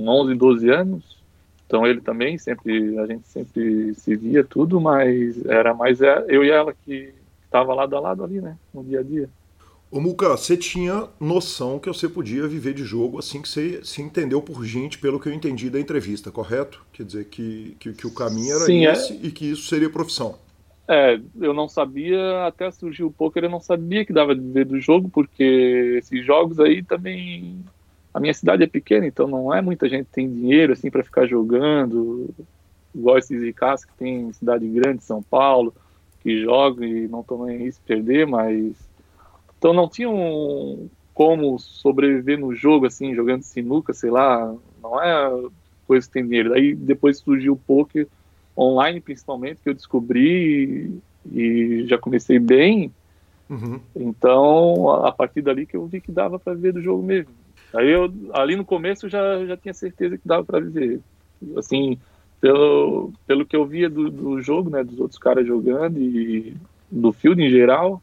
11, 0.00 0.34
12 0.34 0.70
anos. 0.70 1.24
Então 1.66 1.86
ele 1.86 2.00
também 2.00 2.38
sempre, 2.38 2.98
a 2.98 3.06
gente 3.06 3.26
sempre 3.26 3.94
se 3.94 4.14
via 4.14 4.44
tudo, 4.44 4.80
mas 4.80 5.44
era 5.46 5.74
mais 5.74 6.00
eu 6.28 6.44
e 6.44 6.50
ela 6.50 6.72
que 6.84 7.12
estava 7.44 7.74
lado 7.74 7.96
a 7.96 8.00
lado 8.00 8.22
ali, 8.22 8.40
né? 8.40 8.56
No 8.72 8.84
dia 8.84 9.00
a 9.00 9.02
dia. 9.02 9.28
Ô 9.94 10.00
Muca, 10.00 10.30
você 10.30 10.56
tinha 10.56 11.06
noção 11.20 11.78
que 11.78 11.86
você 11.86 12.08
podia 12.08 12.48
viver 12.48 12.74
de 12.74 12.82
jogo 12.82 13.20
assim 13.20 13.40
que 13.40 13.48
você 13.48 13.80
se 13.84 14.02
entendeu 14.02 14.42
por 14.42 14.64
gente, 14.64 14.98
pelo 14.98 15.20
que 15.20 15.28
eu 15.28 15.32
entendi 15.32 15.70
da 15.70 15.78
entrevista, 15.78 16.32
correto? 16.32 16.84
Quer 16.92 17.04
dizer, 17.04 17.26
que, 17.26 17.76
que, 17.78 17.92
que 17.92 18.04
o 18.04 18.12
caminho 18.12 18.56
era 18.56 18.64
Sim, 18.64 18.86
é. 18.86 18.90
esse 18.90 19.12
é... 19.12 19.16
e 19.22 19.30
que 19.30 19.48
isso 19.48 19.68
seria 19.68 19.88
profissão. 19.88 20.34
É, 20.88 21.20
eu 21.40 21.54
não 21.54 21.68
sabia, 21.68 22.44
até 22.44 22.68
surgiu 22.72 23.06
o 23.06 23.12
poker, 23.12 23.44
eu 23.44 23.48
não 23.50 23.60
sabia 23.60 24.04
que 24.04 24.12
dava 24.12 24.34
de 24.34 24.40
viver 24.40 24.64
do 24.64 24.80
jogo, 24.80 25.08
porque 25.08 25.94
esses 25.98 26.26
jogos 26.26 26.58
aí 26.58 26.82
também. 26.82 27.64
A 28.12 28.18
minha 28.18 28.34
cidade 28.34 28.64
é 28.64 28.66
pequena, 28.66 29.06
então 29.06 29.28
não 29.28 29.54
é 29.54 29.62
muita 29.62 29.88
gente 29.88 30.06
que 30.06 30.12
tem 30.14 30.28
dinheiro 30.28 30.72
assim 30.72 30.90
para 30.90 31.04
ficar 31.04 31.24
jogando. 31.26 32.34
Igual 32.92 33.18
esses 33.18 33.40
ricas 33.40 33.84
que 33.84 33.94
tem 33.94 34.32
cidade 34.32 34.66
grande, 34.66 35.04
São 35.04 35.22
Paulo, 35.22 35.72
que 36.20 36.42
jogam 36.42 36.84
e 36.84 37.06
não 37.06 37.22
tomam 37.22 37.46
risco 37.46 37.80
de 37.80 37.86
perder, 37.86 38.26
mas. 38.26 38.92
Então 39.64 39.72
não 39.72 39.88
tinham 39.88 40.90
como 41.14 41.58
sobreviver 41.58 42.38
no 42.38 42.54
jogo, 42.54 42.84
assim, 42.84 43.14
jogando 43.14 43.40
sinuca, 43.44 43.94
sei 43.94 44.10
lá. 44.10 44.54
Não 44.82 45.02
é 45.02 45.48
coisa 45.86 46.06
que 46.06 46.12
tem 46.12 46.22
dinheiro. 46.22 46.52
Aí 46.52 46.74
depois 46.74 47.16
surgiu 47.16 47.54
o 47.54 47.56
poker 47.56 48.06
online 48.54 49.00
principalmente, 49.00 49.62
que 49.62 49.70
eu 49.70 49.72
descobri 49.72 51.00
e, 51.32 51.40
e 51.40 51.86
já 51.86 51.96
comecei 51.96 52.38
bem. 52.38 52.92
Uhum. 53.48 53.80
Então, 53.96 54.90
a, 54.90 55.08
a, 55.08 55.12
partir 55.12 55.40
dali 55.40 55.64
que 55.64 55.78
eu 55.78 55.86
vi 55.86 55.98
que 55.98 56.12
dava 56.12 56.38
para 56.38 56.52
viver 56.52 56.74
do 56.74 56.82
jogo 56.82 57.02
mesmo. 57.02 57.32
Aí 57.72 57.90
eu, 57.90 58.12
ali 58.34 58.56
no 58.56 58.66
começo, 58.66 59.06
eu 59.06 59.10
já, 59.10 59.46
já 59.46 59.56
tinha 59.56 59.72
certeza 59.72 60.18
que 60.18 60.28
dava 60.28 60.44
para 60.44 60.60
viver. 60.60 61.00
Assim, 61.56 61.98
pelo, 62.38 63.14
pelo 63.26 63.46
que 63.46 63.56
eu 63.56 63.64
via 63.64 63.88
do, 63.88 64.10
do 64.10 64.42
jogo, 64.42 64.68
né, 64.68 64.84
dos 64.84 65.00
outros 65.00 65.18
caras 65.18 65.46
jogando 65.46 65.98
e 65.98 66.54
do 66.90 67.14
field 67.14 67.42
em 67.42 67.48
geral, 67.48 68.02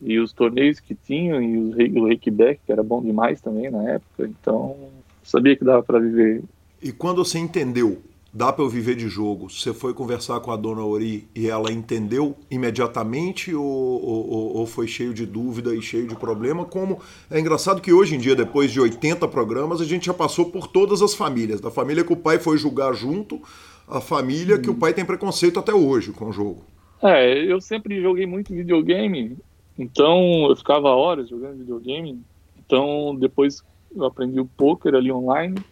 e 0.00 0.18
os 0.18 0.32
torneios 0.32 0.80
que 0.80 0.94
tinham, 0.94 1.42
e 1.42 1.98
o, 1.98 2.06
Reikback, 2.06 2.60
que 2.64 2.72
era 2.72 2.82
bom 2.82 3.02
demais 3.02 3.40
também 3.40 3.70
na 3.70 3.82
época, 3.90 4.26
então 4.26 4.76
sabia 5.22 5.56
que 5.56 5.64
dava 5.64 5.82
para 5.82 5.98
viver. 5.98 6.42
E 6.82 6.92
quando 6.92 7.24
você 7.24 7.38
entendeu 7.38 8.00
dá 8.32 8.52
para 8.52 8.64
eu 8.64 8.68
viver 8.68 8.96
de 8.96 9.08
jogo. 9.08 9.50
Você 9.50 9.74
foi 9.74 9.92
conversar 9.92 10.40
com 10.40 10.50
a 10.50 10.56
dona 10.56 10.82
Ori 10.84 11.28
e 11.34 11.48
ela 11.48 11.70
entendeu 11.70 12.34
imediatamente 12.50 13.54
ou, 13.54 13.64
ou, 13.64 14.56
ou, 14.56 14.66
foi 14.66 14.86
cheio 14.88 15.12
de 15.12 15.26
dúvida 15.26 15.74
e 15.74 15.82
cheio 15.82 16.06
de 16.06 16.16
problema? 16.16 16.64
Como 16.64 16.98
é 17.30 17.38
engraçado 17.38 17.82
que 17.82 17.92
hoje 17.92 18.14
em 18.14 18.18
dia, 18.18 18.34
depois 18.34 18.72
de 18.72 18.80
80 18.80 19.28
programas, 19.28 19.80
a 19.80 19.84
gente 19.84 20.06
já 20.06 20.14
passou 20.14 20.46
por 20.46 20.66
todas 20.66 21.02
as 21.02 21.14
famílias. 21.14 21.60
Da 21.60 21.70
família 21.70 22.04
que 22.04 22.12
o 22.12 22.16
pai 22.16 22.38
foi 22.38 22.56
julgar 22.56 22.94
junto, 22.94 23.40
a 23.86 24.00
família 24.00 24.56
hum. 24.56 24.62
que 24.62 24.70
o 24.70 24.74
pai 24.74 24.94
tem 24.94 25.04
preconceito 25.04 25.58
até 25.58 25.74
hoje 25.74 26.12
com 26.12 26.30
o 26.30 26.32
jogo. 26.32 26.64
É, 27.02 27.36
eu 27.44 27.60
sempre 27.60 28.00
joguei 28.00 28.26
muito 28.26 28.54
videogame, 28.54 29.36
então 29.82 30.46
eu 30.48 30.56
ficava 30.56 30.88
horas 30.88 31.28
jogando 31.28 31.58
videogame. 31.58 32.20
Então 32.58 33.14
depois 33.16 33.62
eu 33.94 34.04
aprendi 34.04 34.40
o 34.40 34.48
poker 34.56 34.94
ali 34.94 35.12
online 35.12 35.62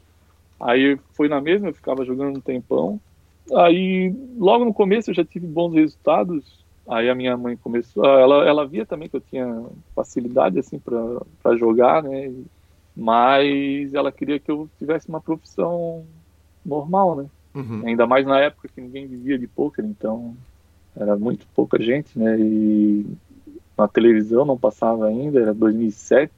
Aí 0.60 0.98
foi 1.14 1.26
na 1.26 1.40
mesma, 1.40 1.68
eu 1.68 1.74
ficava 1.74 2.04
jogando 2.04 2.36
um 2.36 2.40
tempão. 2.40 3.00
Aí, 3.56 4.14
logo 4.36 4.64
no 4.64 4.74
começo, 4.74 5.10
eu 5.10 5.14
já 5.14 5.24
tive 5.24 5.46
bons 5.46 5.72
resultados. 5.72 6.60
Aí 6.86 7.08
a 7.08 7.14
minha 7.14 7.36
mãe 7.36 7.56
começou, 7.56 8.04
ela, 8.04 8.46
ela 8.46 8.66
via 8.66 8.84
também 8.84 9.08
que 9.08 9.16
eu 9.16 9.20
tinha 9.20 9.64
facilidade 9.94 10.58
assim 10.58 10.78
para 10.78 11.56
jogar, 11.56 12.02
né? 12.02 12.30
Mas 12.94 13.94
ela 13.94 14.12
queria 14.12 14.38
que 14.38 14.50
eu 14.50 14.68
tivesse 14.78 15.08
uma 15.08 15.20
profissão 15.20 16.04
normal, 16.64 17.16
né? 17.16 17.26
Uhum. 17.54 17.86
Ainda 17.86 18.06
mais 18.06 18.26
na 18.26 18.38
época 18.38 18.68
que 18.68 18.80
ninguém 18.80 19.06
vivia 19.06 19.38
de 19.38 19.46
poker, 19.46 19.84
então 19.84 20.36
era 20.94 21.16
muito 21.16 21.46
pouca 21.54 21.80
gente, 21.80 22.18
né? 22.18 22.38
E 22.38 23.06
na 23.76 23.88
televisão 23.88 24.44
não 24.44 24.58
passava 24.58 25.06
ainda, 25.06 25.40
era 25.40 25.54
2007. 25.54 26.32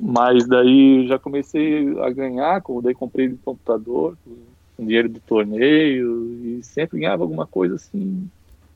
Mas 0.00 0.46
daí 0.46 1.06
já 1.06 1.18
comecei 1.18 1.98
a 2.00 2.10
ganhar, 2.10 2.62
daí 2.82 2.94
comprei 2.94 3.28
de 3.28 3.36
computador, 3.36 4.16
com 4.76 4.86
dinheiro 4.86 5.08
do 5.08 5.20
torneio, 5.20 6.58
e 6.58 6.62
sempre 6.62 6.98
ganhava 6.98 7.22
alguma 7.22 7.46
coisa 7.46 7.74
assim. 7.74 8.28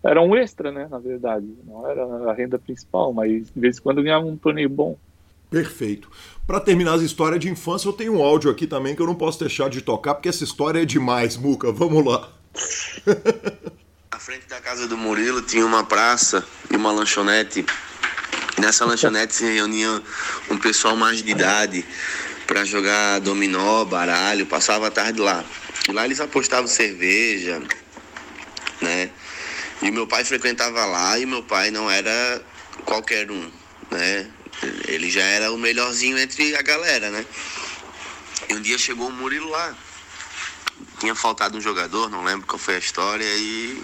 Era 0.02 0.20
um 0.22 0.36
extra, 0.36 0.70
né, 0.70 0.86
na 0.90 0.98
verdade. 0.98 1.46
Não 1.66 1.88
era 1.88 2.04
a 2.30 2.32
renda 2.34 2.58
principal, 2.58 3.12
mas 3.12 3.46
de 3.46 3.60
vez 3.60 3.78
em 3.78 3.82
quando 3.82 4.02
ganhava 4.02 4.26
um 4.26 4.36
torneio 4.36 4.68
bom. 4.68 4.96
Perfeito. 5.48 6.10
Para 6.46 6.60
terminar 6.60 6.94
as 6.94 7.02
histórias 7.02 7.40
de 7.40 7.48
infância, 7.48 7.88
eu 7.88 7.92
tenho 7.92 8.14
um 8.14 8.22
áudio 8.22 8.50
aqui 8.50 8.66
também 8.66 8.94
que 8.94 9.02
eu 9.02 9.06
não 9.06 9.14
posso 9.14 9.40
deixar 9.40 9.70
de 9.70 9.80
tocar, 9.80 10.14
porque 10.14 10.28
essa 10.28 10.44
história 10.44 10.82
é 10.82 10.84
demais, 10.84 11.36
Muca. 11.36 11.72
Vamos 11.72 12.04
lá. 12.04 12.28
Frente 14.26 14.48
da 14.48 14.60
casa 14.60 14.88
do 14.88 14.98
Murilo 14.98 15.40
tinha 15.40 15.64
uma 15.64 15.84
praça 15.84 16.44
e 16.68 16.74
uma 16.74 16.90
lanchonete 16.90 17.64
Nessa 18.58 18.84
lanchonete 18.84 19.32
se 19.32 19.44
reunia 19.44 20.02
um 20.50 20.58
pessoal 20.58 20.96
mais 20.96 21.22
de 21.22 21.30
idade 21.30 21.84
para 22.44 22.64
jogar 22.64 23.20
dominó, 23.20 23.84
baralho, 23.84 24.44
passava 24.44 24.88
a 24.88 24.90
tarde 24.90 25.20
lá. 25.20 25.44
E 25.88 25.92
lá 25.92 26.04
eles 26.04 26.18
apostavam 26.18 26.66
cerveja, 26.66 27.62
né? 28.80 29.12
E 29.80 29.92
meu 29.92 30.08
pai 30.08 30.24
frequentava 30.24 30.84
lá 30.86 31.16
e 31.20 31.24
meu 31.24 31.44
pai 31.44 31.70
não 31.70 31.88
era 31.88 32.42
qualquer 32.84 33.30
um, 33.30 33.48
né? 33.92 34.28
Ele 34.88 35.08
já 35.08 35.22
era 35.22 35.52
o 35.52 35.56
melhorzinho 35.56 36.18
entre 36.18 36.56
a 36.56 36.62
galera, 36.62 37.12
né? 37.12 37.24
E 38.48 38.54
um 38.54 38.60
dia 38.60 38.76
chegou 38.76 39.06
o 39.06 39.12
Murilo 39.12 39.48
lá. 39.50 39.72
Tinha 40.98 41.14
faltado 41.14 41.56
um 41.56 41.60
jogador, 41.60 42.10
não 42.10 42.24
lembro 42.24 42.44
qual 42.44 42.58
foi 42.58 42.74
a 42.74 42.78
história, 42.78 43.24
e 43.24 43.82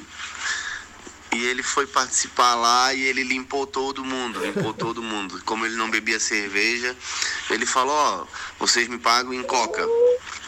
e 1.35 1.45
ele 1.47 1.63
foi 1.63 1.87
participar 1.87 2.55
lá 2.55 2.93
e 2.93 3.03
ele 3.03 3.23
limpou 3.23 3.67
todo 3.67 4.05
mundo, 4.05 4.45
limpou 4.45 4.75
todo 4.75 5.03
mundo. 5.03 5.41
Como 5.45 5.65
ele 5.65 5.77
não 5.77 5.91
bebia 5.91 6.21
cerveja, 6.21 6.95
ele 7.49 7.65
falou, 7.65 7.95
ó, 7.95 8.27
vocês 8.59 8.87
me 8.87 8.99
pagam 8.99 9.33
em 9.33 9.43
coca. 9.43 9.87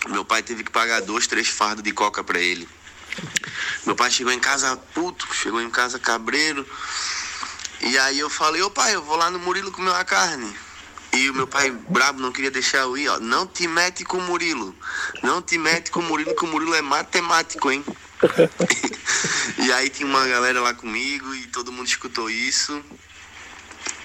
Meu 0.09 0.25
pai 0.25 0.43
teve 0.43 0.63
que 0.63 0.71
pagar 0.71 1.01
dois, 1.01 1.27
três 1.27 1.49
fardos 1.49 1.83
de 1.83 1.93
coca 1.93 2.23
para 2.23 2.39
ele. 2.39 2.69
Meu 3.87 3.97
pai 3.97 4.11
chegou 4.11 4.33
em 4.33 4.41
casa 4.41 4.77
puto, 4.93 5.27
chegou 5.35 5.61
em 5.61 5.71
casa 5.71 5.99
cabreiro. 5.99 6.67
E 7.81 7.99
aí 7.99 8.19
eu 8.19 8.29
falei, 8.29 8.61
ô 8.63 8.71
pai, 8.71 8.95
eu 8.95 9.03
vou 9.03 9.17
lá 9.17 9.31
no 9.31 9.39
Murilo 9.39 9.73
comer 9.73 9.91
uma 9.91 10.05
carne. 10.05 10.55
E 11.13 11.31
o 11.31 11.35
meu 11.35 11.47
pai 11.47 11.71
brabo 11.71 12.21
não 12.21 12.33
queria 12.33 12.51
deixar 12.51 12.79
eu 12.79 12.99
ir, 12.99 13.09
ó. 13.09 13.21
Não 13.21 13.47
te 13.47 13.69
mete 13.69 14.05
com 14.05 14.19
o 14.19 14.23
Murilo. 14.23 14.75
Não 15.23 15.41
te 15.41 15.57
mete 15.57 15.91
com 15.91 16.01
o 16.01 16.03
Murilo, 16.03 16.35
que 16.35 16.45
o 16.45 16.49
Murilo 16.49 16.75
é 16.75 16.83
matemático, 16.83 17.71
hein? 17.71 17.85
e 19.65 19.73
aí 19.73 19.89
tinha 19.89 20.09
uma 20.09 20.27
galera 20.27 20.61
lá 20.61 20.75
comigo 20.75 21.35
e 21.35 21.47
todo 21.49 21.73
mundo 21.73 21.87
escutou 21.87 22.29
isso. 22.31 22.83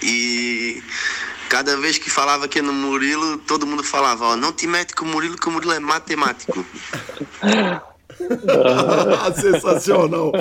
E 0.01 0.82
cada 1.49 1.76
vez 1.78 1.97
que 1.97 2.09
falava 2.09 2.47
que 2.47 2.61
no 2.61 2.72
Murilo, 2.72 3.38
todo 3.39 3.67
mundo 3.67 3.84
falava, 3.84 4.26
ó, 4.26 4.36
não 4.36 4.53
te 4.53 4.67
mete 4.67 4.93
com 4.95 5.05
o 5.05 5.07
Murilo, 5.07 5.38
que 5.38 5.47
o 5.47 5.51
Murilo 5.51 5.74
é 5.74 5.80
matemático. 5.80 6.65
Sensacional. 9.36 10.32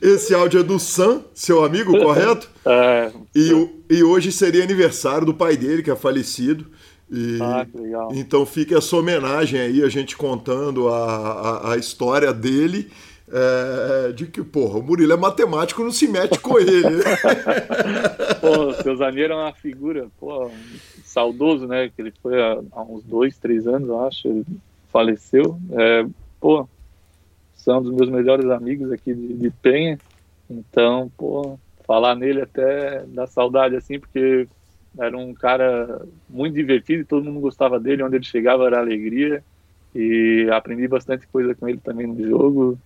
Esse 0.00 0.34
áudio 0.34 0.60
é 0.60 0.62
do 0.62 0.78
Sam, 0.78 1.24
seu 1.34 1.64
amigo, 1.64 1.96
correto? 1.98 2.48
É. 2.64 3.12
E, 3.34 3.50
e 3.90 4.02
hoje 4.02 4.32
seria 4.32 4.62
aniversário 4.62 5.26
do 5.26 5.34
pai 5.34 5.56
dele, 5.56 5.82
que 5.82 5.90
é 5.90 5.96
falecido. 5.96 6.66
E, 7.10 7.38
ah, 7.40 7.66
que 7.70 7.78
legal. 7.78 8.08
Então 8.12 8.46
fica 8.46 8.78
essa 8.78 8.96
homenagem 8.96 9.60
aí, 9.60 9.82
a 9.82 9.88
gente 9.88 10.16
contando 10.16 10.88
a, 10.88 11.06
a, 11.06 11.72
a 11.72 11.76
história 11.76 12.32
dele 12.32 12.90
é, 13.32 14.12
de 14.12 14.26
que, 14.26 14.42
porra, 14.42 14.78
o 14.78 14.82
Murilo 14.82 15.14
é 15.14 15.16
matemático, 15.16 15.82
não 15.82 15.90
se 15.90 16.06
mete 16.06 16.38
com 16.38 16.58
ele. 16.58 17.02
Pô, 18.40 18.66
o 18.66 18.74
seu 18.74 18.94
Zaneiro 18.96 19.32
é 19.32 19.36
uma 19.36 19.52
figura, 19.54 20.08
pô, 20.20 20.50
saudoso, 21.02 21.66
né? 21.66 21.88
Que 21.88 22.02
ele 22.02 22.12
foi 22.22 22.40
há, 22.40 22.60
há 22.72 22.82
uns 22.82 23.02
dois, 23.04 23.38
três 23.38 23.66
anos, 23.66 23.88
eu 23.88 24.04
acho, 24.04 24.28
ele 24.28 24.44
faleceu. 24.92 25.58
É, 25.70 26.06
pô, 26.38 26.68
são 27.54 27.78
um 27.78 27.82
dos 27.82 27.94
meus 27.94 28.10
melhores 28.10 28.50
amigos 28.50 28.92
aqui 28.92 29.14
de, 29.14 29.34
de 29.34 29.50
Penha. 29.50 29.98
Então, 30.50 31.10
pô, 31.16 31.58
falar 31.86 32.14
nele 32.14 32.42
até 32.42 33.02
dá 33.06 33.26
saudade, 33.26 33.76
assim, 33.76 33.98
porque 33.98 34.46
era 34.98 35.16
um 35.16 35.32
cara 35.32 36.02
muito 36.28 36.54
divertido 36.54 37.00
e 37.00 37.06
todo 37.06 37.24
mundo 37.24 37.40
gostava 37.40 37.80
dele. 37.80 38.02
Onde 38.02 38.16
ele 38.16 38.24
chegava 38.24 38.66
era 38.66 38.78
alegria. 38.78 39.42
E 39.94 40.48
aprendi 40.52 40.86
bastante 40.88 41.26
coisa 41.28 41.54
com 41.54 41.68
ele 41.68 41.78
também 41.78 42.06
no 42.06 42.28
jogo. 42.28 42.78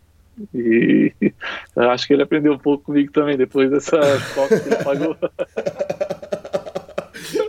E 0.54 1.12
acho 1.76 2.06
que 2.06 2.12
ele 2.12 2.22
aprendeu 2.22 2.52
um 2.52 2.58
pouco 2.58 2.84
comigo 2.84 3.12
também, 3.12 3.36
depois 3.36 3.70
dessa 3.70 3.98
coca 4.34 4.60
que 4.60 4.68
ele 4.68 4.84
pagou. 4.84 5.16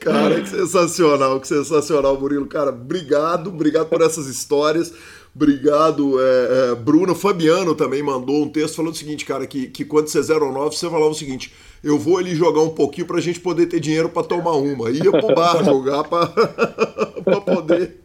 Cara, 0.01 0.41
que 0.41 0.49
sensacional, 0.49 1.39
que 1.39 1.47
sensacional, 1.47 2.19
Murilo. 2.19 2.47
Cara, 2.47 2.69
obrigado, 2.69 3.49
obrigado 3.49 3.87
por 3.87 4.01
essas 4.01 4.27
histórias. 4.27 4.93
Obrigado, 5.35 6.19
é, 6.19 6.71
é, 6.71 6.75
Bruno. 6.75 7.13
Fabiano 7.13 7.75
também 7.75 8.01
mandou 8.01 8.43
um 8.43 8.49
texto 8.49 8.77
falando 8.77 8.93
o 8.93 8.97
seguinte, 8.97 9.23
cara, 9.23 9.45
que, 9.45 9.67
que 9.67 9.85
quando 9.85 10.07
você 10.07 10.19
09, 10.21 10.75
você 10.75 10.89
falava 10.89 11.11
o 11.11 11.13
seguinte: 11.13 11.53
eu 11.83 11.99
vou 11.99 12.17
ali 12.17 12.33
jogar 12.33 12.61
um 12.61 12.69
pouquinho 12.69 13.05
pra 13.05 13.21
gente 13.21 13.39
poder 13.39 13.67
ter 13.67 13.79
dinheiro 13.79 14.09
pra 14.09 14.23
tomar 14.23 14.53
uma. 14.53 14.89
Ia 14.89 15.11
pro 15.11 15.35
bar 15.35 15.63
jogar 15.63 16.03
pra, 16.05 16.25
pra 17.23 17.41
poder, 17.41 17.99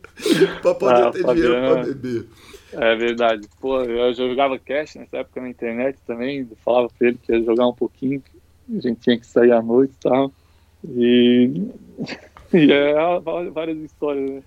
pra 0.61 0.75
poder 0.75 1.03
ah, 1.03 1.11
ter 1.11 1.23
Fabiano, 1.23 1.35
dinheiro 1.35 1.75
pra 1.75 1.83
beber. 1.85 2.27
É 2.73 2.97
verdade. 2.97 3.49
Pô, 3.61 3.83
eu 3.83 4.15
jogava 4.15 4.59
cash 4.59 4.97
nessa 4.97 5.19
época 5.19 5.41
na 5.41 5.49
internet 5.49 5.99
também. 6.07 6.49
falava 6.65 6.89
pra 6.99 7.09
ele 7.09 7.19
que 7.23 7.33
ia 7.33 7.43
jogar 7.43 7.67
um 7.67 7.75
pouquinho, 7.75 8.23
a 8.69 8.81
gente 8.81 9.01
tinha 9.01 9.19
que 9.19 9.27
sair 9.27 9.53
à 9.53 9.63
noite 9.63 9.93
e 9.93 10.03
tal. 10.03 10.33
E, 10.89 11.51
e 12.55 12.73
é 12.73 12.95
várias 13.53 13.79
histórias, 13.79 14.31
né? 14.31 14.43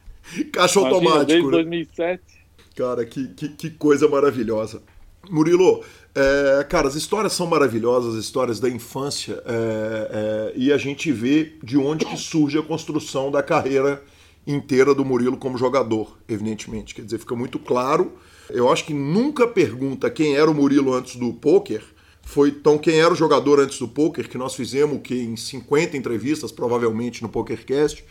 Caixa 0.52 0.80
Imagina, 0.80 0.96
automático. 0.96 1.28
Desde 1.28 1.52
2007. 1.52 2.22
Né? 2.22 2.64
Cara, 2.76 3.06
que, 3.06 3.28
que, 3.30 3.50
que 3.50 3.70
coisa 3.70 4.08
maravilhosa. 4.08 4.82
Murilo, 5.30 5.84
é, 6.14 6.64
cara, 6.64 6.88
as 6.88 6.96
histórias 6.96 7.34
são 7.34 7.48
maravilhosas, 7.48 8.16
as 8.16 8.24
histórias 8.24 8.60
da 8.60 8.70
infância, 8.70 9.42
é, 9.46 10.10
é, 10.12 10.54
e 10.56 10.72
a 10.72 10.78
gente 10.78 11.12
vê 11.12 11.54
de 11.64 11.78
onde 11.78 12.06
que 12.06 12.18
surge 12.18 12.58
a 12.58 12.62
construção 12.62 13.32
da 13.32 13.42
carreira 13.42 14.02
inteira 14.46 14.94
do 14.94 15.06
Murilo 15.06 15.38
como 15.38 15.58
jogador, 15.58 16.18
evidentemente. 16.28 16.94
Quer 16.94 17.04
dizer, 17.04 17.18
fica 17.18 17.36
muito 17.36 17.60
claro. 17.60 18.14
Eu 18.50 18.72
acho 18.72 18.86
que 18.86 18.94
nunca 18.94 19.48
pergunta 19.48 20.10
quem 20.10 20.36
era 20.36 20.50
o 20.50 20.54
Murilo 20.54 20.94
antes 20.94 21.16
do 21.16 21.34
poker. 21.34 21.82
Foi 22.22 22.50
então 22.50 22.78
quem 22.78 23.00
era 23.00 23.14
o 23.14 23.16
jogador 23.16 23.60
antes 23.60 23.78
do 23.80 23.88
poker, 23.88 24.28
que 24.28 24.38
nós 24.38 24.56
fizemos 24.56 25.00
que 25.04 25.16
em 25.16 25.36
50 25.36 25.96
entrevistas, 25.96 26.52
provavelmente 26.52 27.22
no 27.22 27.30
PokerCast 27.30 28.04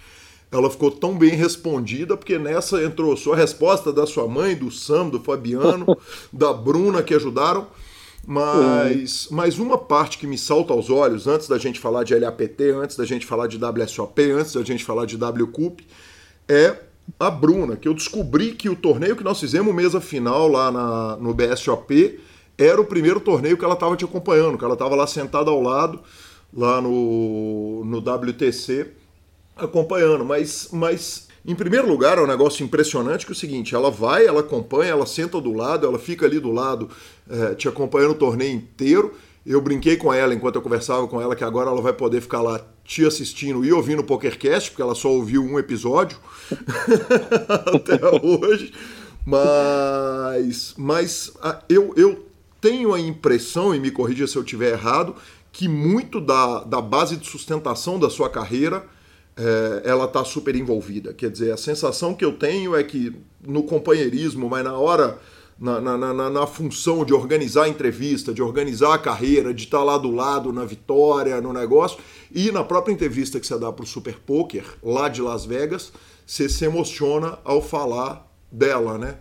ela 0.57 0.71
ficou 0.71 0.91
tão 0.91 1.19
bem 1.19 1.31
respondida, 1.31 2.17
porque 2.17 2.39
nessa 2.39 2.83
entrou 2.83 3.17
sua 3.17 3.35
resposta 3.35 3.93
da 3.93 4.07
sua 4.07 4.29
mãe, 4.29 4.55
do 4.55 4.71
Sam, 4.71 5.09
do 5.09 5.19
Fabiano, 5.19 5.85
da 6.33 6.53
Bruna, 6.53 7.03
que 7.03 7.13
ajudaram. 7.13 7.67
Mas, 8.27 9.27
uhum. 9.27 9.37
mas 9.37 9.59
uma 9.59 9.77
parte 9.77 10.17
que 10.17 10.27
me 10.27 10.39
salta 10.39 10.73
aos 10.73 10.89
olhos, 10.89 11.27
antes 11.27 11.49
da 11.49 11.59
gente 11.59 11.81
falar 11.81 12.05
de 12.05 12.15
LAPT, 12.15 12.71
antes 12.71 12.97
da 12.97 13.05
gente 13.05 13.27
falar 13.27 13.49
de 13.49 13.59
WSOP, 13.63 14.31
antes 14.31 14.55
da 14.55 14.63
gente 14.63 14.85
falar 14.85 15.05
de 15.07 15.17
WCUP, 15.17 15.85
é 16.49 16.77
a 17.19 17.31
Bruna, 17.31 17.77
que 17.77 17.87
eu 17.87 17.95
descobri 17.95 18.53
que 18.53 18.69
o 18.69 18.77
torneio 18.77 19.17
que 19.17 19.25
nós 19.25 19.39
fizemos, 19.39 19.75
mesa 19.75 20.01
final 20.01 20.49
lá 20.49 20.71
na, 20.71 21.17
no 21.17 21.35
BSOP, 21.35 22.21
era 22.57 22.81
o 22.81 22.85
primeiro 22.85 23.21
torneio 23.21 23.57
que 23.57 23.65
ela 23.65 23.75
estava 23.75 23.97
te 23.97 24.05
acompanhando, 24.05 24.57
que 24.57 24.65
ela 24.65 24.75
estava 24.75 24.95
lá 24.95 25.07
sentada 25.07 25.51
ao 25.51 25.61
lado, 25.61 26.01
lá 26.53 26.81
no, 26.81 27.85
no 27.85 27.99
WTC 27.99 28.89
acompanhando, 29.57 30.25
mas, 30.25 30.69
mas 30.73 31.29
em 31.47 31.55
primeiro 31.55 31.87
lugar 31.87 32.19
é 32.19 32.21
um 32.21 32.27
negócio 32.27 32.65
impressionante 32.65 33.25
que 33.25 33.33
é 33.33 33.35
o 33.35 33.37
seguinte, 33.37 33.75
ela 33.75 33.91
vai, 33.91 34.27
ela 34.27 34.41
acompanha, 34.41 34.91
ela 34.91 35.07
senta 35.07 35.41
do 35.41 35.53
lado, 35.53 35.87
ela 35.87 35.99
fica 35.99 36.27
ali 36.27 36.41
do 36.41 36.51
lado 36.51 36.89
é, 37.29 37.55
te 37.55 37.69
acompanhando 37.69 38.13
o 38.13 38.17
torneio 38.17 38.53
inteiro. 38.55 39.15
Eu 39.47 39.61
brinquei 39.61 39.97
com 39.97 40.13
ela 40.13 40.35
enquanto 40.35 40.57
eu 40.57 40.63
conversava 40.63 41.07
com 41.07 41.21
ela 41.21 41.37
que 41.37 41.45
agora 41.45 41.71
ela 41.71 41.81
vai 41.81 41.93
poder 41.93 42.21
ficar 42.21 42.41
lá 42.41 42.61
te 42.83 43.05
assistindo 43.05 43.65
e 43.65 43.73
ouvindo 43.73 44.01
o 44.01 44.05
PokerCast, 44.05 44.71
porque 44.71 44.83
ela 44.83 44.95
só 44.95 45.11
ouviu 45.11 45.43
um 45.43 45.59
episódio 45.59 46.19
até 47.75 48.01
hoje. 48.23 48.73
Mas, 49.27 50.75
mas 50.77 51.33
eu, 51.69 51.93
eu 51.97 52.27
tenho 52.61 52.95
a 52.95 53.01
impressão, 53.01 53.75
e 53.75 53.81
me 53.81 53.91
corrija 53.91 54.27
se 54.27 54.37
eu 54.37 54.43
estiver 54.43 54.73
errado, 54.73 55.15
que 55.53 55.69
muito 55.69 56.21
da, 56.21 56.65
da 56.65 56.81
base 56.81 57.17
de 57.17 57.27
sustentação 57.27 57.99
da 57.99 58.11
sua 58.11 58.29
carreira 58.29 58.85
é, 59.37 59.83
ela 59.85 60.05
está 60.05 60.25
super 60.25 60.55
envolvida. 60.57 61.13
Quer 61.13 61.31
dizer, 61.31 61.53
a 61.53 61.57
sensação 61.57 62.15
que 62.15 62.25
eu 62.25 62.33
tenho 62.33 62.75
é 62.75 62.83
que 62.83 63.15
no 63.47 63.63
companheirismo, 63.63 64.49
mas 64.49 64.65
na 64.65 64.75
hora, 64.75 65.19
na, 65.59 65.81
na, 65.81 65.97
na, 65.97 66.31
na 66.31 66.47
função 66.47 67.05
de 67.05 67.15
organizar 67.15 67.65
a 67.65 67.69
entrevista, 67.69 68.35
de 68.35 68.43
organizar 68.43 68.95
a 68.95 68.99
carreira, 68.99 69.55
de 69.55 69.65
estar 69.65 69.83
lá 69.83 69.97
do 69.97 70.11
lado 70.11 70.53
na 70.53 70.65
vitória, 70.65 71.41
no 71.41 71.53
negócio, 71.53 71.99
e 72.33 72.51
na 72.51 72.65
própria 72.65 72.93
entrevista 72.93 73.39
que 73.39 73.47
você 73.47 73.59
dá 73.59 73.73
para 73.73 73.85
o 73.85 73.87
Super 73.87 74.19
Poker, 74.19 74.65
lá 74.83 75.09
de 75.09 75.23
Las 75.23 75.45
Vegas, 75.45 75.93
você 76.27 76.49
se 76.49 76.65
emociona 76.65 77.39
ao 77.45 77.61
falar 77.61 78.31
dela, 78.51 78.99
né? 78.99 79.17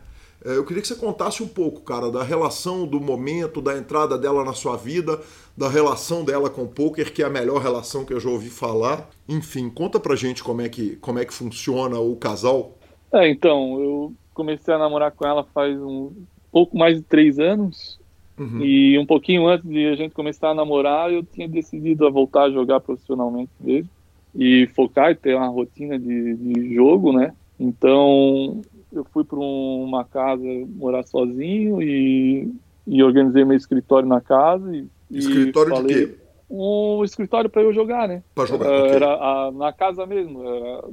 É, 0.45 0.57
eu 0.57 0.65
queria 0.65 0.81
que 0.81 0.87
você 0.87 0.95
contasse 0.95 1.41
um 1.41 1.47
pouco, 1.47 1.81
cara, 1.81 2.11
da 2.11 2.21
relação, 2.21 2.85
do 2.85 2.99
momento, 2.99 3.61
da 3.61 3.77
entrada 3.77 4.17
dela 4.17 4.43
na 4.43 4.53
sua 4.53 4.75
vida, 4.75 5.21
da 5.55 5.69
relação 5.69 6.25
dela 6.25 6.49
com 6.49 6.63
o 6.63 6.67
poker, 6.67 7.13
que 7.13 7.23
é 7.23 7.25
a 7.25 7.29
melhor 7.29 7.61
relação 7.61 8.03
que 8.03 8.13
eu 8.13 8.19
já 8.19 8.29
ouvi 8.29 8.49
falar. 8.49 9.09
Enfim, 9.27 9.69
conta 9.69 9.99
pra 9.99 10.15
gente 10.15 10.43
como 10.43 10.61
é 10.61 10.67
que, 10.67 10.97
como 10.97 11.19
é 11.19 11.25
que 11.25 11.33
funciona 11.33 11.97
o 11.97 12.15
casal. 12.17 12.77
É, 13.13 13.29
então, 13.29 13.79
eu 13.79 14.13
comecei 14.33 14.73
a 14.73 14.79
namorar 14.79 15.11
com 15.11 15.25
ela 15.25 15.43
faz 15.43 15.79
um 15.81 16.11
pouco 16.51 16.77
mais 16.77 16.97
de 16.97 17.03
três 17.03 17.39
anos. 17.39 17.99
Uhum. 18.37 18.61
E 18.61 18.97
um 18.97 19.05
pouquinho 19.05 19.47
antes 19.47 19.67
de 19.67 19.87
a 19.87 19.95
gente 19.95 20.13
começar 20.13 20.49
a 20.49 20.55
namorar, 20.55 21.11
eu 21.11 21.23
tinha 21.23 21.47
decidido 21.47 22.05
a 22.07 22.09
voltar 22.09 22.43
a 22.43 22.51
jogar 22.51 22.79
profissionalmente 22.79 23.51
mesmo. 23.59 23.89
E 24.35 24.67
focar 24.75 25.11
e 25.11 25.15
ter 25.15 25.35
uma 25.35 25.47
rotina 25.47 25.99
de, 25.99 26.35
de 26.35 26.73
jogo, 26.73 27.13
né? 27.13 27.33
Então, 27.59 28.61
eu 28.91 29.03
fui 29.05 29.23
para 29.23 29.37
uma 29.37 30.03
casa 30.03 30.43
morar 30.75 31.03
sozinho 31.03 31.81
e, 31.81 32.51
e 32.85 33.03
organizei 33.03 33.45
meu 33.45 33.55
escritório 33.55 34.07
na 34.07 34.19
casa. 34.19 34.75
E, 34.75 34.87
escritório 35.11 35.75
falei, 35.75 35.95
de 35.95 36.07
quê? 36.07 36.17
Um 36.49 37.03
escritório 37.03 37.49
para 37.49 37.61
eu 37.61 37.73
jogar, 37.73 38.07
né? 38.07 38.23
Para 38.33 38.45
jogar, 38.45 38.65
era, 38.65 38.83
okay. 38.83 38.95
era 38.95 39.13
a, 39.13 39.51
na 39.51 39.71
casa 39.71 40.05
mesmo. 40.05 40.43
Era, 40.43 40.83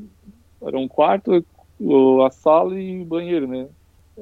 era, 0.62 0.78
um 0.78 0.86
quarto, 0.88 1.44
a 2.24 2.30
sala 2.30 2.78
e 2.78 3.04
banheiro, 3.04 3.46
né? 3.46 3.68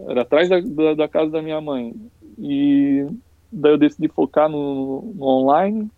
Era 0.09 0.23
atrás 0.23 0.49
da, 0.49 0.61
da, 0.61 0.95
da, 0.95 1.09
casa 1.09 1.31
da 1.31 1.43
minha 1.43 1.61
mãe. 1.61 1.95
E 2.39 3.07
daí 3.51 3.73
eu 3.73 3.79
decidi 3.79 4.09
focar 4.09 4.49
no, 4.49 5.13
no 5.15 5.25
online. 5.25 5.91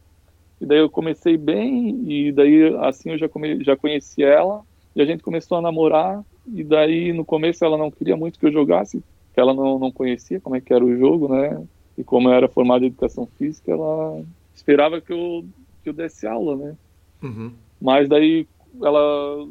E 0.60 0.66
daí 0.66 0.78
eu 0.78 0.90
comecei 0.90 1.36
bem, 1.38 2.04
e 2.06 2.32
daí 2.32 2.76
assim 2.80 3.10
eu 3.10 3.18
já, 3.18 3.28
come, 3.28 3.64
já 3.64 3.74
conheci 3.76 4.22
ela, 4.22 4.60
e 4.94 5.00
a 5.00 5.06
gente 5.06 5.22
começou 5.22 5.56
a 5.56 5.62
namorar, 5.62 6.22
e 6.46 6.62
daí, 6.62 7.12
no 7.12 7.24
começo, 7.24 7.64
ela 7.64 7.78
não 7.78 7.90
queria 7.90 8.16
muito 8.16 8.38
que 8.38 8.46
eu 8.46 8.52
jogasse, 8.52 9.02
porque 9.26 9.40
ela 9.40 9.54
não, 9.54 9.78
não 9.78 9.90
conhecia 9.90 10.40
como 10.40 10.56
é 10.56 10.60
que 10.60 10.72
era 10.72 10.84
o 10.84 10.96
jogo, 10.98 11.28
né? 11.28 11.62
E 11.96 12.04
como 12.04 12.28
eu 12.28 12.34
era 12.34 12.48
formado 12.48 12.84
em 12.84 12.88
educação 12.88 13.26
física, 13.38 13.72
ela 13.72 14.22
esperava 14.54 15.00
que 15.00 15.12
eu, 15.12 15.44
que 15.82 15.88
eu 15.88 15.94
desse 15.94 16.26
aula, 16.26 16.56
né? 16.56 16.76
Uhum. 17.22 17.52
Mas 17.80 18.08
daí, 18.08 18.46
ela, 18.82 19.48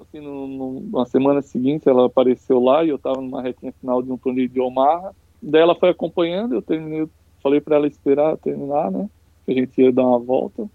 assim, 0.00 0.20
no, 0.20 0.46
no, 0.46 0.80
na 0.90 1.06
semana 1.06 1.42
seguinte, 1.42 1.88
ela 1.88 2.06
apareceu 2.06 2.60
lá 2.60 2.84
e 2.84 2.88
eu 2.88 2.96
estava 2.96 3.20
numa 3.20 3.42
retinha 3.42 3.72
final 3.72 4.02
de 4.02 4.10
um 4.10 4.16
torneio 4.16 4.48
de 4.48 4.60
Omaha. 4.60 5.14
Daí 5.42 5.60
ela 5.60 5.74
foi 5.74 5.90
acompanhando, 5.90 6.54
eu 6.54 6.62
terminei, 6.62 7.06
falei 7.42 7.60
para 7.60 7.76
ela 7.76 7.86
esperar 7.86 8.36
terminar, 8.38 8.90
né? 8.90 9.08
Que 9.44 9.52
a 9.52 9.54
gente 9.54 9.80
ia 9.80 9.92
dar 9.92 10.06
uma 10.06 10.18
volta. 10.18 10.68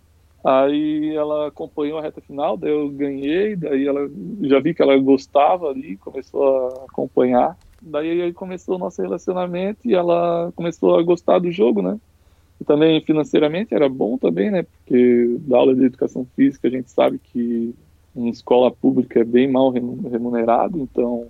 Aí 0.44 1.14
ela 1.16 1.48
acompanhou 1.48 1.98
a 1.98 2.02
reta 2.02 2.22
final, 2.22 2.56
daí 2.56 2.72
eu 2.72 2.90
ganhei, 2.90 3.56
daí 3.56 3.86
ela 3.86 4.10
já 4.42 4.60
vi 4.60 4.74
que 4.74 4.82
ela 4.82 4.98
gostava 4.98 5.68
ali, 5.70 5.98
começou 5.98 6.68
a 6.68 6.86
acompanhar. 6.86 7.58
Daí 7.82 8.22
aí 8.22 8.34
começou 8.34 8.76
o 8.76 8.80
nosso 8.80 9.02
relacionamento 9.02 9.88
e 9.88 9.94
ela 9.94 10.52
começou 10.56 10.98
a 10.98 11.04
gostar 11.04 11.40
do 11.40 11.52
jogo, 11.52 11.82
né? 11.82 12.00
E 12.60 12.66
também 12.66 13.02
financeiramente 13.02 13.74
era 13.74 13.90
bom 13.90 14.18
também, 14.18 14.50
né? 14.52 14.64
Porque 14.64 15.38
da 15.40 15.58
aula 15.58 15.76
de 15.76 15.86
educação 15.86 16.26
física 16.36 16.68
a 16.68 16.72
gente 16.72 16.90
sabe 16.90 17.20
que 17.20 17.74
em 18.20 18.30
escola 18.30 18.70
pública 18.72 19.20
é 19.20 19.24
bem 19.24 19.50
mal 19.50 19.72
remunerado, 19.72 20.80
então 20.80 21.28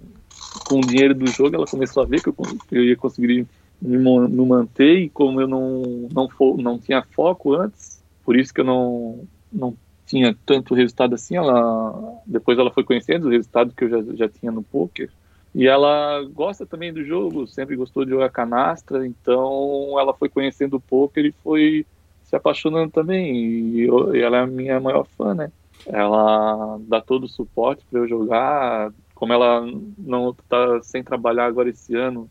com 0.66 0.80
o 0.80 0.86
dinheiro 0.86 1.14
do 1.14 1.28
jogo 1.28 1.56
ela 1.56 1.68
começou 1.68 2.04
a 2.04 2.06
ver 2.06 2.22
que 2.22 2.30
eu, 2.30 2.36
eu 2.72 2.84
ia 2.84 2.96
conseguir 2.96 3.48
me, 3.82 3.98
me 3.98 4.46
manter 4.46 5.00
e 5.00 5.10
como 5.10 5.40
eu 5.40 5.48
não, 5.48 6.08
não, 6.12 6.28
não 6.58 6.80
tinha 6.80 7.04
foco 7.16 7.54
antes, 7.54 8.02
por 8.26 8.36
isso 8.38 8.54
que 8.54 8.62
eu 8.62 8.66
não, 8.66 9.28
não 9.52 9.76
tinha 10.06 10.36
tanto 10.46 10.74
resultado 10.74 11.14
assim. 11.14 11.36
Ela 11.36 12.22
depois 12.26 12.58
ela 12.58 12.72
foi 12.72 12.84
conhecendo 12.84 13.26
os 13.26 13.32
resultados 13.32 13.74
que 13.76 13.84
eu 13.86 13.90
já, 13.90 14.16
já 14.16 14.30
tinha 14.30 14.52
no 14.52 14.64
poker. 14.64 15.10
E 15.54 15.68
ela 15.68 16.24
gosta 16.32 16.66
também 16.66 16.94
do 16.94 17.04
jogo, 17.04 17.48
sempre 17.48 17.76
gostou 17.76 18.06
de 18.06 18.12
jogar 18.12 18.30
canastra, 18.30 19.06
então 19.06 20.00
ela 20.00 20.14
foi 20.14 20.30
conhecendo 20.30 20.78
o 20.78 20.82
poker 20.82 21.26
e 21.26 21.32
foi 21.44 21.86
se 22.24 22.36
apaixonando 22.36 22.92
também. 22.92 23.36
E, 23.36 23.82
eu, 23.82 24.16
e 24.16 24.22
ela 24.22 24.38
é 24.38 24.42
a 24.42 24.48
minha 24.48 24.80
maior 24.80 25.06
fã, 25.18 25.34
né? 25.34 25.52
Ela 25.92 26.80
dá 26.88 27.02
todo 27.02 27.24
o 27.24 27.30
suporte 27.30 27.84
para 27.90 28.00
eu 28.00 28.08
jogar. 28.08 28.92
Como 29.16 29.34
ela 29.34 29.66
não 29.98 30.30
está 30.30 30.82
sem 30.84 31.04
trabalhar 31.04 31.46
agora 31.46 31.70
esse 31.70 31.96
ano, 31.96 32.30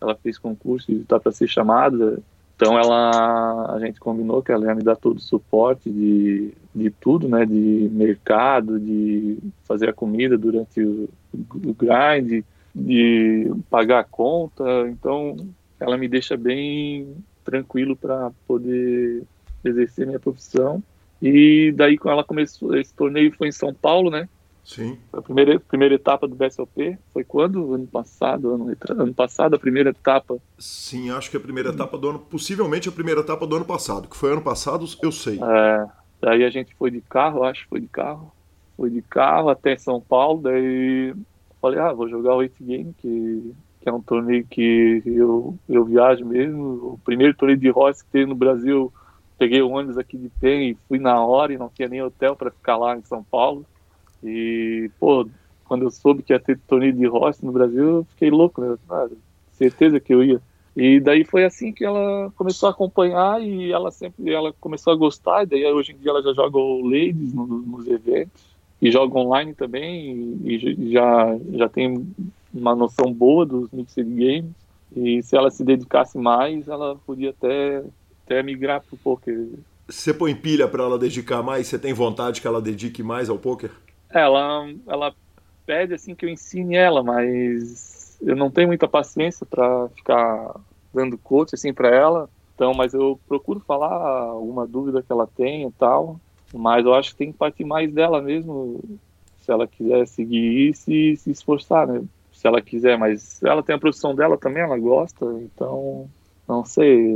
ela 0.00 0.14
fez 0.14 0.38
concurso 0.38 0.90
e 0.90 1.00
está 1.00 1.18
para 1.18 1.32
ser 1.32 1.48
chamada. 1.48 2.22
Então 2.54 2.78
ela, 2.78 3.74
a 3.74 3.78
gente 3.80 3.98
combinou 3.98 4.42
que 4.42 4.52
ela 4.52 4.66
ia 4.66 4.74
me 4.74 4.82
dar 4.82 4.94
todo 4.94 5.16
o 5.16 5.22
suporte 5.22 5.90
de, 5.90 6.52
de 6.74 6.90
tudo, 6.90 7.28
né, 7.28 7.44
de 7.44 7.88
mercado, 7.90 8.78
de 8.78 9.38
fazer 9.64 9.88
a 9.88 9.94
comida 9.94 10.36
durante 10.36 10.82
o, 10.82 11.08
o 11.32 11.74
grind, 11.74 12.44
de 12.74 13.50
pagar 13.68 14.00
a 14.00 14.04
conta. 14.04 14.62
Então 14.88 15.36
ela 15.80 15.96
me 15.96 16.06
deixa 16.06 16.36
bem 16.36 17.16
tranquilo 17.44 17.96
para 17.96 18.30
poder 18.46 19.22
exercer 19.64 20.06
minha 20.06 20.20
profissão. 20.20 20.82
E 21.20 21.72
daí 21.76 21.98
quando 21.98 22.14
ela 22.14 22.24
começou, 22.24 22.76
esse 22.76 22.94
torneio 22.94 23.32
foi 23.36 23.48
em 23.48 23.52
São 23.52 23.74
Paulo, 23.74 24.10
né? 24.10 24.28
Sim. 24.64 24.98
A 25.12 25.20
primeira, 25.20 25.58
primeira 25.58 25.94
etapa 25.94 26.28
do 26.28 26.36
BSOP 26.36 26.96
foi 27.12 27.24
quando? 27.24 27.74
Ano 27.74 27.86
passado? 27.86 28.54
Ano, 28.54 28.76
ano 28.88 29.14
passado, 29.14 29.54
a 29.54 29.58
primeira 29.58 29.90
etapa? 29.90 30.38
Sim, 30.58 31.10
acho 31.10 31.30
que 31.30 31.36
a 31.36 31.40
primeira 31.40 31.70
etapa 31.70 31.98
do 31.98 32.10
ano. 32.10 32.18
Possivelmente 32.18 32.88
a 32.88 32.92
primeira 32.92 33.20
etapa 33.20 33.46
do 33.46 33.56
ano 33.56 33.64
passado. 33.64 34.08
Que 34.08 34.16
foi 34.16 34.32
ano 34.32 34.42
passado, 34.42 34.86
eu 35.02 35.10
sei. 35.10 35.40
É, 35.42 35.86
daí 36.20 36.44
a 36.44 36.50
gente 36.50 36.74
foi 36.76 36.90
de 36.90 37.00
carro, 37.00 37.42
acho 37.42 37.64
que 37.64 37.68
foi 37.68 37.80
de 37.80 37.88
carro. 37.88 38.32
Foi 38.76 38.90
de 38.90 39.02
carro 39.02 39.48
até 39.48 39.76
São 39.76 40.00
Paulo, 40.00 40.42
daí 40.42 41.14
falei, 41.60 41.78
ah, 41.78 41.92
vou 41.92 42.08
jogar 42.08 42.34
o 42.34 42.38
8 42.38 42.64
Game, 42.64 42.94
que, 42.96 43.52
que 43.80 43.88
é 43.88 43.92
um 43.92 44.00
torneio 44.00 44.46
que 44.46 45.02
eu, 45.04 45.58
eu 45.68 45.84
viajo 45.84 46.24
mesmo. 46.24 46.94
O 46.94 47.00
primeiro 47.04 47.34
torneio 47.34 47.58
de 47.58 47.68
roça 47.68 48.04
que 48.04 48.10
teve 48.10 48.26
no 48.26 48.34
Brasil, 48.34 48.92
peguei 49.40 49.62
o 49.62 49.70
ônibus 49.70 49.96
aqui 49.96 50.18
de 50.18 50.28
Penha 50.28 50.70
e 50.70 50.76
fui 50.86 50.98
na 50.98 51.24
hora 51.24 51.50
e 51.50 51.56
não 51.56 51.70
tinha 51.70 51.88
nem 51.88 52.02
hotel 52.02 52.36
para 52.36 52.50
ficar 52.50 52.76
lá 52.76 52.94
em 52.94 53.02
São 53.02 53.24
Paulo. 53.24 53.64
E, 54.22 54.90
pô, 55.00 55.26
quando 55.64 55.82
eu 55.82 55.90
soube 55.90 56.22
que 56.22 56.34
ia 56.34 56.38
ter 56.38 56.58
torneio 56.68 56.92
de 56.92 57.06
roça 57.06 57.44
no 57.44 57.50
Brasil, 57.50 57.82
eu 57.82 58.04
fiquei 58.10 58.30
louco, 58.30 58.60
né? 58.60 58.76
Ah, 58.90 59.08
certeza 59.52 59.98
que 59.98 60.12
eu 60.12 60.22
ia. 60.22 60.42
E 60.76 61.00
daí 61.00 61.24
foi 61.24 61.46
assim 61.46 61.72
que 61.72 61.82
ela 61.82 62.30
começou 62.36 62.68
a 62.68 62.72
acompanhar 62.72 63.42
e 63.42 63.72
ela 63.72 63.90
sempre 63.90 64.30
ela 64.30 64.52
começou 64.60 64.92
a 64.92 64.96
gostar. 64.96 65.44
E 65.44 65.46
daí 65.46 65.64
hoje 65.64 65.92
em 65.92 65.96
dia 65.96 66.10
ela 66.10 66.22
já 66.22 66.34
joga 66.34 66.58
o 66.58 66.84
Ladies 66.84 67.32
nos, 67.32 67.66
nos 67.66 67.88
eventos 67.88 68.44
e 68.80 68.90
joga 68.90 69.18
online 69.18 69.54
também 69.54 70.38
e, 70.44 70.54
e, 70.54 70.92
já 70.92 71.38
já 71.54 71.68
tem 71.68 72.06
uma 72.52 72.74
noção 72.74 73.10
boa 73.10 73.46
dos 73.46 73.70
mixed 73.72 74.04
games. 74.04 74.52
E 74.94 75.22
se 75.22 75.34
ela 75.34 75.50
se 75.50 75.64
dedicasse 75.64 76.18
mais, 76.18 76.68
ela 76.68 76.96
podia 77.06 77.30
até 77.30 77.82
até 78.30 78.42
migrar 78.44 78.80
pro 78.80 78.96
poker. 78.96 79.48
Você 79.88 80.14
põe 80.14 80.34
pilha 80.34 80.68
para 80.68 80.84
ela 80.84 80.96
dedicar 80.96 81.42
mais? 81.42 81.66
Você 81.66 81.78
tem 81.78 81.92
vontade 81.92 82.40
que 82.40 82.46
ela 82.46 82.62
dedique 82.62 83.02
mais 83.02 83.28
ao 83.28 83.38
poker? 83.38 83.72
Ela, 84.08 84.68
ela 84.86 85.12
pede 85.66 85.94
assim 85.94 86.14
que 86.14 86.24
eu 86.24 86.30
ensine 86.30 86.76
ela, 86.76 87.02
mas 87.02 88.16
eu 88.22 88.36
não 88.36 88.50
tenho 88.50 88.68
muita 88.68 88.86
paciência 88.86 89.44
para 89.44 89.88
ficar 89.88 90.54
dando 90.94 91.18
coach 91.18 91.54
assim 91.54 91.72
para 91.72 91.88
ela. 91.88 92.30
Então, 92.54 92.72
mas 92.72 92.94
eu 92.94 93.18
procuro 93.26 93.58
falar 93.60 93.90
alguma 93.92 94.66
dúvida 94.66 95.02
que 95.02 95.10
ela 95.10 95.26
tem 95.26 95.66
e 95.66 95.72
tal. 95.72 96.20
Mas 96.54 96.84
eu 96.84 96.94
acho 96.94 97.10
que 97.10 97.16
tem 97.16 97.32
que 97.32 97.38
partir 97.38 97.64
mais 97.64 97.92
dela 97.92 98.20
mesmo, 98.20 98.80
se 99.40 99.50
ela 99.50 99.66
quiser 99.66 100.06
seguir 100.06 100.68
isso 100.68 100.90
e 100.92 101.16
se 101.16 101.30
esforçar, 101.30 101.86
né? 101.86 102.02
Se 102.32 102.46
ela 102.46 102.60
quiser, 102.60 102.96
mas 102.96 103.42
ela 103.42 103.62
tem 103.62 103.74
a 103.74 103.78
profissão 103.78 104.14
dela 104.14 104.36
também, 104.36 104.62
ela 104.62 104.78
gosta, 104.78 105.24
então 105.42 106.08
não 106.50 106.64
sei. 106.64 107.14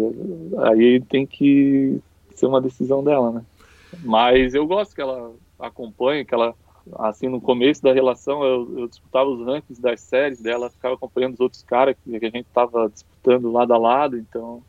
Aí 0.59 1.01
tem 1.01 1.27
que 1.27 1.99
ser 2.35 2.47
uma 2.47 2.61
decisão 2.61 3.03
dela, 3.03 3.33
né? 3.33 3.43
Mas 4.03 4.55
eu 4.55 4.67
gosto 4.67 4.95
que 4.95 5.01
ela 5.01 5.33
acompanhe, 5.59 6.25
que 6.25 6.35
ela 6.35 6.55
assim, 6.99 7.29
no 7.29 7.41
começo 7.41 7.83
da 7.83 7.95
relação, 7.95 8.45
eu, 8.45 8.79
eu, 8.81 8.89
disputava 8.89 9.31
os 9.31 9.45
rankings 9.45 9.81
das 9.81 10.01
séries 10.03 10.41
dela, 10.41 10.69
ficava 10.69 10.95
acompanhando 10.95 11.33
os 11.33 11.41
outros 11.41 11.63
caras 11.63 11.97
que, 12.05 12.19
que 12.19 12.27
a 12.27 12.31
gente 12.31 12.47
tava 12.53 12.91
disputando 12.91 13.51
lado 13.51 13.73
a 13.73 13.79
lado, 13.79 14.19
então 14.19 14.63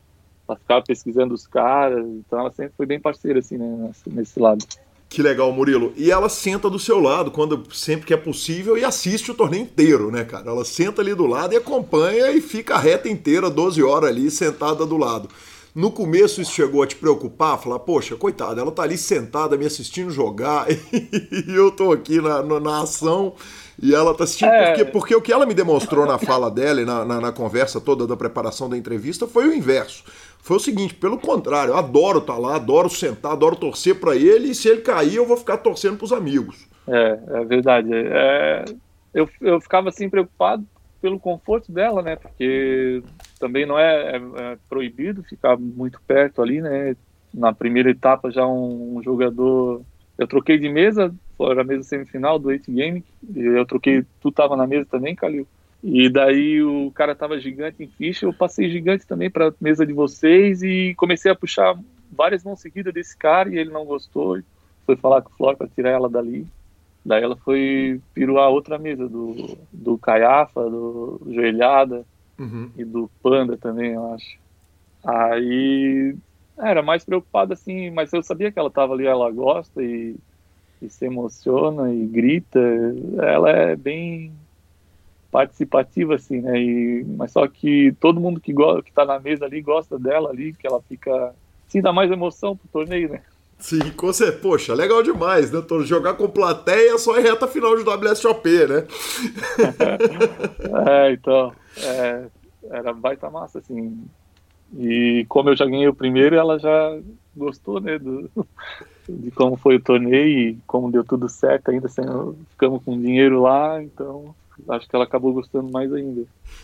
ela 0.47 0.57
ficava 0.57 0.81
pesquisando 0.81 1.33
os 1.33 1.45
caras, 1.45 2.05
então 2.07 2.39
ela 2.39 2.51
sempre 2.51 2.73
foi 2.77 2.85
bem 2.85 3.01
parceira, 3.01 3.39
assim, 3.39 3.57
né, 3.57 3.67
nesse, 3.67 4.09
nesse 4.09 4.39
lado. 4.39 4.65
Que 5.07 5.21
legal, 5.21 5.51
Murilo. 5.51 5.93
E 5.95 6.11
ela 6.11 6.27
senta 6.27 6.69
do 6.69 6.79
seu 6.79 6.99
lado 6.99 7.31
quando 7.31 7.63
sempre 7.73 8.05
que 8.05 8.13
é 8.13 8.17
possível 8.17 8.77
e 8.77 8.83
assiste 8.83 9.31
o 9.31 9.35
torneio 9.35 9.63
inteiro, 9.63 10.11
né, 10.11 10.23
cara? 10.23 10.49
Ela 10.49 10.65
senta 10.65 11.01
ali 11.01 11.13
do 11.13 11.25
lado 11.25 11.53
e 11.53 11.57
acompanha 11.57 12.31
e 12.31 12.41
fica 12.41 12.75
a 12.75 12.79
reta 12.79 13.07
inteira, 13.07 13.49
12 13.49 13.81
horas 13.83 14.09
ali, 14.09 14.29
sentada 14.29 14.85
do 14.85 14.97
lado. 14.97 15.29
No 15.75 15.91
começo 15.91 16.41
isso 16.41 16.53
chegou 16.53 16.81
a 16.81 16.87
te 16.87 16.95
preocupar, 16.95 17.61
falar, 17.61 17.79
poxa, 17.79 18.15
coitada, 18.15 18.61
ela 18.61 18.71
tá 18.71 18.83
ali 18.83 18.97
sentada 18.97 19.57
me 19.57 19.65
assistindo 19.65 20.09
jogar 20.09 20.67
e 20.71 21.53
eu 21.53 21.69
tô 21.69 21.91
aqui 21.91 22.21
na, 22.21 22.41
na, 22.61 22.81
ação 22.81 23.33
e 23.81 23.93
ela 23.93 24.13
tá 24.13 24.23
assistindo. 24.23 24.51
É... 24.51 24.67
Porque, 24.67 24.85
porque 24.85 25.15
o 25.15 25.21
que 25.21 25.33
ela 25.33 25.45
me 25.45 25.53
demonstrou 25.53 26.05
na 26.05 26.17
fala 26.17 26.49
dela 26.49 26.81
e 26.81 26.85
na, 26.85 27.03
na, 27.03 27.19
na, 27.19 27.31
conversa 27.33 27.81
toda 27.81 28.07
da 28.07 28.15
preparação 28.15 28.69
da 28.69 28.77
entrevista 28.77 29.27
foi 29.27 29.49
o 29.49 29.53
inverso. 29.53 30.05
Foi 30.45 30.57
o 30.57 30.59
seguinte, 30.59 30.93
pelo 30.93 31.17
contrário, 31.17 31.71
eu 31.71 31.77
adoro 31.77 32.19
estar 32.19 32.33
tá 32.33 32.39
lá, 32.39 32.55
adoro 32.55 32.87
sentar, 32.87 33.31
adoro 33.31 33.55
torcer 33.55 33.99
para 33.99 34.15
ele 34.15 34.49
e 34.49 34.53
se 34.53 34.69
ele 34.69 34.81
cair 34.81 35.15
eu 35.15 35.25
vou 35.25 35.35
ficar 35.35 35.57
torcendo 35.57 35.97
pros 35.97 36.13
amigos. 36.13 36.69
É, 36.87 37.19
é 37.39 37.45
verdade. 37.45 37.89
É, 37.91 38.65
eu, 39.11 39.27
eu 39.41 39.59
ficava 39.59 39.89
assim 39.89 40.07
preocupado 40.07 40.63
pelo 41.01 41.19
conforto 41.19 41.71
dela, 41.71 42.03
né? 42.03 42.15
Porque 42.15 43.01
também 43.39 43.65
não 43.65 43.79
é, 43.79 44.11
é, 44.11 44.15
é, 44.17 44.57
proibido 44.69 45.23
ficar 45.23 45.57
muito 45.57 45.99
perto 46.05 46.43
ali, 46.43 46.61
né? 46.61 46.95
Na 47.33 47.51
primeira 47.51 47.89
etapa 47.89 48.29
já 48.29 48.45
um, 48.45 48.97
um 48.99 49.01
jogador, 49.01 49.81
eu 50.15 50.27
troquei 50.27 50.59
de 50.59 50.69
mesa, 50.69 51.11
foi 51.35 51.59
a 51.59 51.63
mesa 51.63 51.81
semifinal 51.81 52.37
do 52.37 52.49
8 52.49 52.71
Game, 52.71 53.03
eu 53.35 53.65
troquei, 53.65 54.05
tu 54.21 54.31
tava 54.31 54.55
na 54.55 54.67
mesa 54.67 54.85
também, 54.85 55.15
Calil? 55.15 55.47
E 55.87 56.09
daí 56.09 56.63
o 56.63 56.89
cara 56.95 57.13
tava 57.13 57.39
gigante 57.39 57.83
em 57.83 57.87
ficha, 57.87 58.25
eu 58.25 58.33
passei 58.33 58.67
gigante 58.71 59.05
também 59.05 59.29
para 59.29 59.53
mesa 59.61 59.85
de 59.85 59.93
vocês 59.93 60.63
e 60.63 60.95
comecei 60.97 61.29
a 61.29 61.35
puxar 61.35 61.77
várias 62.11 62.43
mãos 62.43 62.59
seguidas 62.59 62.91
desse 62.91 63.15
cara 63.15 63.49
e 63.49 63.59
ele 63.59 63.69
não 63.69 63.85
gostou, 63.85 64.41
foi 64.83 64.95
falar 64.95 65.21
com 65.21 65.29
o 65.29 65.37
Flor 65.37 65.55
para 65.55 65.67
tirar 65.67 65.91
ela 65.91 66.09
dali. 66.09 66.47
Daí 67.05 67.21
ela 67.21 67.35
foi 67.35 68.01
piruar 68.15 68.49
outra 68.49 68.79
mesa 68.79 69.07
do, 69.07 69.59
do 69.71 69.95
Caiafa, 69.95 70.67
do 70.67 71.21
Joelhada 71.27 72.03
uhum. 72.39 72.71
e 72.75 72.83
do 72.83 73.07
Panda 73.21 73.55
também, 73.55 73.91
eu 73.91 74.11
acho. 74.11 74.39
Aí 75.03 76.15
era 76.57 76.81
mais 76.81 77.05
preocupada 77.05 77.53
assim, 77.53 77.91
mas 77.91 78.11
eu 78.11 78.23
sabia 78.23 78.51
que 78.51 78.57
ela 78.57 78.71
tava 78.71 78.95
ali, 78.95 79.05
ela 79.05 79.29
gosta 79.29 79.83
e, 79.83 80.15
e 80.81 80.89
se 80.89 81.05
emociona 81.05 81.93
e 81.93 82.07
grita. 82.07 82.59
Ela 83.19 83.51
é 83.51 83.75
bem 83.75 84.33
participativa 85.35 86.15
assim, 86.15 86.39
né? 86.39 86.57
E, 86.57 87.03
mas 87.17 87.33
só 87.33 87.45
que 87.45 87.93
todo 87.99 88.21
mundo 88.21 88.39
que 88.39 88.53
gosta, 88.53 88.81
que 88.81 88.93
tá 88.93 89.03
na 89.03 89.19
mesa 89.19 89.43
ali 89.43 89.61
gosta 89.61 89.99
dela 89.99 90.29
ali, 90.29 90.53
que 90.53 90.65
ela 90.65 90.81
fica 90.81 91.35
sim 91.67 91.81
dá 91.81 91.91
mais 91.91 92.09
emoção 92.09 92.55
pro 92.55 92.69
torneio, 92.69 93.09
né? 93.09 93.21
Sim, 93.59 93.91
com 93.91 94.13
certeza. 94.13 94.41
Poxa, 94.41 94.73
legal 94.73 95.03
demais, 95.03 95.51
né? 95.51 95.61
Jogar 95.83 96.13
com 96.13 96.29
plateia 96.29 96.97
só 96.97 97.19
em 97.19 97.23
reta 97.23 97.49
final 97.49 97.75
de 97.75 97.83
WSOP, 97.83 98.47
né? 98.47 98.87
é, 100.87 101.11
então. 101.11 101.51
É, 101.83 102.25
era 102.71 102.93
baita 102.93 103.29
massa, 103.29 103.59
assim. 103.59 104.05
E 104.77 105.25
como 105.27 105.49
eu 105.49 105.55
já 105.57 105.65
ganhei 105.65 105.87
o 105.89 105.93
primeiro, 105.93 106.37
ela 106.37 106.57
já 106.57 106.97
gostou, 107.35 107.81
né? 107.81 107.99
Do, 107.99 108.31
de 109.07 109.31
como 109.31 109.57
foi 109.57 109.75
o 109.75 109.83
torneio 109.83 110.49
e 110.49 110.57
como 110.65 110.91
deu 110.91 111.03
tudo 111.03 111.27
certo 111.27 111.71
ainda, 111.71 111.89
sem, 111.89 112.05
ficamos 112.51 112.81
com 112.83 112.97
dinheiro 112.97 113.41
lá, 113.41 113.83
então 113.83 114.33
acho 114.69 114.87
que 114.87 114.95
ela 114.95 115.05
acabou 115.05 115.33
gostando 115.33 115.71
mais 115.71 115.91
ainda. 115.91 116.23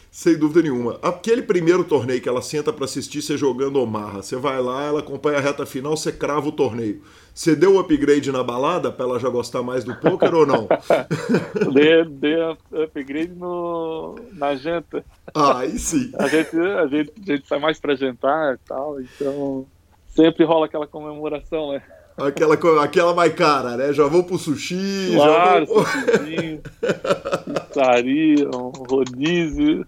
Sem 0.09 0.37
dúvida 0.37 0.61
nenhuma. 0.61 0.99
Aquele 1.01 1.41
primeiro 1.41 1.83
torneio 1.83 2.21
que 2.21 2.29
ela 2.29 2.41
senta 2.41 2.71
para 2.73 2.85
assistir 2.85 3.21
você 3.21 3.37
jogando 3.37 3.79
Omarra, 3.79 4.21
você 4.21 4.35
vai 4.35 4.61
lá, 4.61 4.83
ela 4.83 4.99
acompanha 4.99 5.37
a 5.37 5.41
reta 5.41 5.65
final, 5.65 5.95
você 5.95 6.11
crava 6.11 6.49
o 6.49 6.51
torneio. 6.51 7.01
Você 7.33 7.55
deu 7.55 7.75
o 7.75 7.79
upgrade 7.79 8.31
na 8.31 8.43
balada 8.43 8.91
para 8.91 9.05
ela 9.05 9.19
já 9.19 9.29
gostar 9.29 9.63
mais 9.63 9.83
do 9.83 9.95
poker 9.95 10.33
ou 10.33 10.45
não? 10.45 10.67
dei, 11.73 12.03
dei 12.05 12.35
upgrade 12.83 13.33
no, 13.33 14.15
na 14.33 14.55
janta. 14.55 15.03
Ah, 15.33 15.59
aí 15.59 15.79
sim. 15.79 16.11
A 16.19 16.27
gente, 16.27 16.57
a 16.57 16.87
gente, 16.87 17.13
a 17.17 17.31
gente 17.31 17.47
sai 17.47 17.59
mais 17.59 17.79
para 17.79 17.95
jantar 17.95 18.55
e 18.55 18.57
tal, 18.67 18.99
então 18.99 19.65
sempre 20.09 20.43
rola 20.43 20.65
aquela 20.65 20.85
comemoração, 20.85 21.71
né? 21.71 21.81
Aquela, 22.17 22.83
aquela 22.83 23.13
mais 23.13 23.33
cara, 23.33 23.77
né? 23.77 23.93
Já 23.93 24.05
vou 24.07 24.23
pro 24.23 24.37
sushi, 24.37 25.11
claro, 25.15 25.65
já 25.65 25.73
vou... 25.73 25.85
sushizinho, 25.85 26.61
pizzaria, 27.67 28.49
um 28.49 28.69
rodízio. 28.69 29.85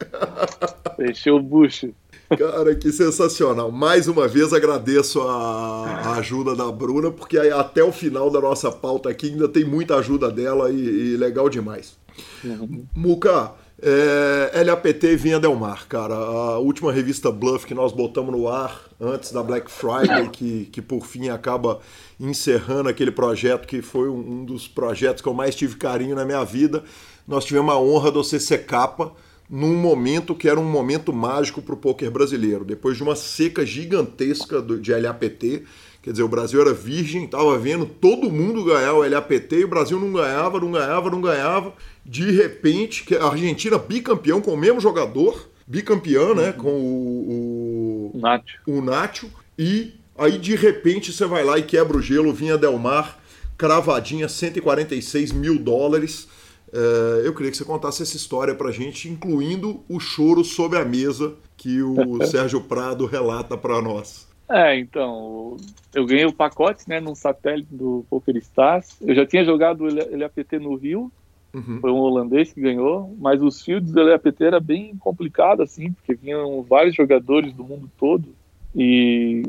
Fechei 0.95 1.32
o 1.32 1.39
bucho. 1.39 1.93
Cara, 2.38 2.74
que 2.76 2.91
sensacional. 2.91 3.71
Mais 3.71 4.07
uma 4.07 4.28
vez 4.28 4.53
agradeço 4.53 5.21
a, 5.21 5.86
a, 5.86 6.15
ajuda 6.15 6.55
da 6.55 6.71
Bruna, 6.71 7.11
porque 7.11 7.38
até 7.38 7.84
o 7.84 7.91
final 7.91 8.30
da 8.32 8.41
nossa 8.41 8.71
pauta 8.71 9.09
aqui 9.09 9.28
ainda 9.28 9.47
tem 9.47 9.63
muita 9.63 9.97
ajuda 9.97 10.32
dela 10.32 10.71
e, 10.71 11.13
e 11.13 11.17
legal 11.17 11.49
demais. 11.49 11.95
Uhum. 12.43 12.86
Muca, 12.95 13.51
é, 13.86 14.63
LAPT 14.63 15.15
Vinha 15.17 15.39
Del 15.39 15.55
Mar, 15.55 15.86
cara. 15.88 16.13
A 16.15 16.57
última 16.59 16.91
revista 16.91 17.29
Bluff 17.29 17.65
que 17.65 17.73
nós 17.73 17.91
botamos 17.91 18.31
no 18.31 18.47
ar 18.47 18.81
antes 18.99 19.31
da 19.31 19.43
Black 19.43 19.69
Friday, 19.69 20.29
que, 20.29 20.65
que 20.71 20.81
por 20.81 21.05
fim 21.05 21.27
acaba 21.27 21.81
encerrando 22.19 22.88
aquele 22.88 23.11
projeto 23.11 23.67
que 23.67 23.81
foi 23.81 24.07
um, 24.07 24.19
um 24.19 24.45
dos 24.45 24.67
projetos 24.67 25.21
que 25.21 25.27
eu 25.27 25.34
mais 25.34 25.53
tive 25.53 25.75
carinho 25.75 26.15
na 26.15 26.23
minha 26.23 26.43
vida. 26.45 26.84
Nós 27.27 27.43
tivemos 27.43 27.73
a 27.73 27.77
honra 27.77 28.09
de 28.09 28.17
você 28.17 28.39
ser 28.39 28.65
capa 28.65 29.11
num 29.49 29.75
momento 29.75 30.34
que 30.34 30.47
era 30.47 30.59
um 30.59 30.63
momento 30.63 31.11
mágico 31.11 31.61
para 31.61 31.75
o 31.75 31.77
poker 31.77 32.09
brasileiro. 32.09 32.63
Depois 32.63 32.95
de 32.95 33.03
uma 33.03 33.15
seca 33.15 33.65
gigantesca 33.65 34.61
de 34.61 34.93
LAPT, 34.93 35.63
quer 36.04 36.12
dizer, 36.12 36.22
o 36.22 36.28
Brasil 36.28 36.62
era 36.62 36.74
virgem, 36.74 37.26
estava 37.26 37.58
vendo 37.58 37.88
todo 37.88 38.30
mundo 38.30 38.64
ganhar 38.64 38.93
o 38.93 39.10
LAPT 39.10 39.56
e 39.56 39.64
o 39.64 39.68
Brasil 39.68 39.99
não 39.99 40.14
ganhava, 40.14 40.60
não 40.60 40.72
ganhava, 40.72 41.10
não 41.10 41.22
ganhava. 41.22 41.74
De 42.06 42.30
repente, 42.30 43.16
a 43.16 43.30
Argentina 43.30 43.80
bicampeão 43.80 44.39
com 44.39 44.54
o 44.54 44.58
mesmo 44.58 44.80
jogador, 44.80 45.49
bicampeão, 45.66 46.36
né, 46.36 46.51
com 46.51 46.70
o, 46.70 48.12
o 48.14 48.20
Nacho. 48.20 48.60
O 48.68 48.82
Nacho 48.82 49.30
e 49.58 49.93
Aí 50.16 50.38
de 50.38 50.56
repente 50.56 51.12
você 51.12 51.26
vai 51.26 51.43
lá 51.43 51.58
e 51.58 51.64
quebra 51.64 51.97
o 51.97 52.01
gelo, 52.01 52.32
vinha 52.32 52.58
Del 52.58 52.78
Mar 52.78 53.20
cravadinha 53.58 54.28
146 54.28 55.32
mil 55.32 55.58
dólares. 55.58 56.28
É, 56.72 57.22
eu 57.26 57.34
queria 57.34 57.51
que 57.51 57.58
você 57.58 57.64
contasse 57.64 58.04
essa 58.04 58.18
história 58.18 58.54
pra 58.54 58.72
gente, 58.72 59.08
incluindo 59.08 59.84
o 59.88 59.99
choro 59.99 60.43
sob 60.43 60.78
a 60.78 60.84
mesa 60.84 61.34
que 61.58 61.82
o 61.82 62.24
Sérgio 62.26 62.62
Prado 62.62 63.06
relata 63.06 63.58
para 63.58 63.82
nós. 63.82 64.28
É, 64.49 64.77
então, 64.77 65.57
eu 65.93 66.05
ganhei 66.05 66.25
o 66.25 66.33
pacote, 66.33 66.87
né, 66.87 66.99
num 66.99 67.15
satélite 67.15 67.73
do 67.73 68.05
Poker 68.09 68.35
Stars. 68.37 68.99
Eu 69.01 69.15
já 69.15 69.25
tinha 69.25 69.45
jogado 69.45 69.85
o 69.85 70.17
LAPT 70.17 70.59
no 70.59 70.75
Rio, 70.75 71.11
uhum. 71.53 71.79
foi 71.79 71.91
um 71.91 71.99
holandês 71.99 72.51
que 72.51 72.61
ganhou, 72.61 73.15
mas 73.19 73.41
os 73.41 73.61
fields 73.61 73.91
do 73.91 74.03
LAPT 74.03 74.43
era 74.43 74.59
bem 74.59 74.95
complicado, 74.97 75.63
assim, 75.63 75.91
porque 75.93 76.13
vinham 76.13 76.61
vários 76.61 76.95
jogadores 76.95 77.53
do 77.53 77.63
mundo 77.63 77.89
todo 77.97 78.27
e 78.75 79.43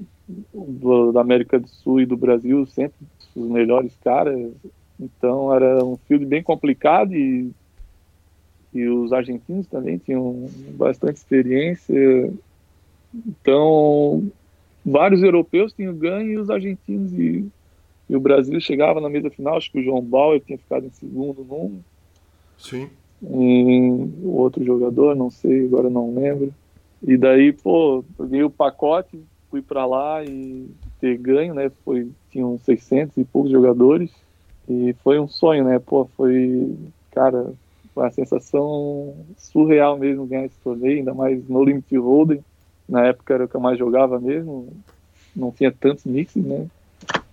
do, 0.53 1.13
da 1.13 1.21
América 1.21 1.59
do 1.59 1.69
Sul 1.69 2.01
e 2.01 2.07
do 2.07 2.17
Brasil, 2.17 2.65
sempre 2.67 2.97
os 3.35 3.49
melhores 3.49 3.97
caras. 4.03 4.53
Então 4.99 5.53
era 5.53 5.85
um 5.85 5.97
field 5.97 6.25
bem 6.25 6.43
complicado 6.43 7.15
e, 7.15 7.51
e 8.73 8.87
os 8.89 9.13
argentinos 9.13 9.67
também 9.67 9.99
tinham 9.99 10.49
bastante 10.77 11.17
experiência. 11.17 12.33
Então 13.15 14.31
vários 14.85 15.23
europeus 15.23 15.73
tinham 15.73 15.95
ganho 15.95 16.33
e 16.33 16.39
os 16.39 16.51
argentinos 16.51 17.13
e, 17.13 17.47
e, 18.09 18.17
o 18.17 18.21
Brasil 18.21 18.61
chegava 18.61 19.01
na 19.01 19.09
mesa 19.09 19.31
final, 19.31 19.57
acho 19.57 19.71
que 19.73 19.79
o 19.79 19.83
João 19.83 20.03
Bauer 20.03 20.41
tinha 20.41 20.59
ficado 20.59 20.87
em 20.87 20.91
segundo 20.91 21.43
num. 21.45 21.81
Sim. 22.59 22.89
E 23.23 24.09
o 24.23 24.37
outro 24.37 24.63
jogador, 24.63 25.17
não 25.17 25.31
sei, 25.31 25.65
agora 25.65 25.89
não 25.89 26.15
lembro. 26.15 26.53
E 27.03 27.17
daí, 27.17 27.53
pô, 27.53 28.05
peguei 28.19 28.43
o 28.43 28.51
pacote, 28.51 29.19
fui 29.51 29.63
para 29.63 29.87
lá 29.87 30.23
e 30.25 30.69
ter 31.01 31.17
ganho, 31.17 31.55
né? 31.55 31.71
Foi, 31.85 32.09
tinham 32.31 32.59
600 32.59 33.17
e 33.17 33.25
poucos 33.25 33.51
jogadores 33.51 34.11
e 34.69 34.95
foi 35.03 35.19
um 35.19 35.29
sonho, 35.29 35.65
né? 35.65 35.79
Pô, 35.79 36.07
foi, 36.17 36.75
cara, 37.11 37.53
uma 37.95 38.11
sensação 38.11 39.15
surreal 39.37 39.99
mesmo 39.99 40.27
ganhar 40.27 40.47
esse 40.47 40.59
torneio, 40.59 40.99
ainda 40.99 41.15
mais 41.15 41.47
no 41.49 41.65
Limit 41.65 41.97
Hold'em 41.97 42.45
na 42.89 43.07
época 43.07 43.35
era 43.35 43.45
o 43.45 43.49
que 43.49 43.55
eu 43.55 43.61
mais 43.61 43.79
jogava 43.79 44.21
mesmo, 44.21 44.73
não 45.35 45.51
tinha 45.51 45.73
tantos 45.73 46.05
mixes, 46.05 46.45
né? 46.45 46.67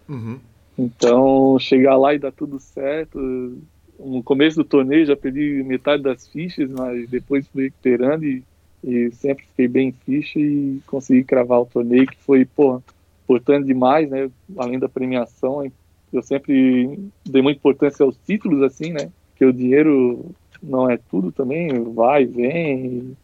Uhum. 0.08 0.40
Então, 0.78 1.60
chegar 1.60 1.98
lá 1.98 2.14
e 2.14 2.20
dar 2.20 2.32
tudo 2.32 2.60
certo. 2.60 3.20
No 4.00 4.24
começo 4.24 4.58
do 4.58 4.64
torneio 4.64 5.06
já 5.06 5.16
perdi 5.16 5.64
metade 5.64 6.02
das 6.02 6.28
fichas, 6.28 6.70
mas 6.70 7.08
depois 7.10 7.48
fui 7.48 7.66
recuperando 7.66 8.24
e, 8.24 8.44
e 8.84 9.12
sempre 9.12 9.46
fiquei 9.46 9.68
bem 9.68 9.90
em 9.90 9.92
ficha 9.92 10.40
e 10.40 10.80
consegui 10.88 11.24
cravar 11.24 11.62
o 11.62 11.66
torneio, 11.66 12.08
que 12.08 12.18
foi, 12.18 12.46
pô, 12.46 12.82
importante 13.24 13.68
demais, 13.68 14.10
né? 14.10 14.30
Além 14.58 14.80
da 14.80 14.90
premiação, 14.90 15.70
eu 16.12 16.22
sempre 16.24 17.00
dei 17.26 17.42
muita 17.42 17.60
importância 17.60 18.04
aos 18.04 18.18
títulos, 18.26 18.62
assim, 18.64 18.92
né? 18.92 19.10
Que 19.36 19.46
o 19.46 19.54
dinheiro 19.54 20.26
não 20.62 20.90
é 20.90 20.98
tudo 20.98 21.32
também, 21.32 21.70
vai, 21.94 22.26
vem, 22.26 23.16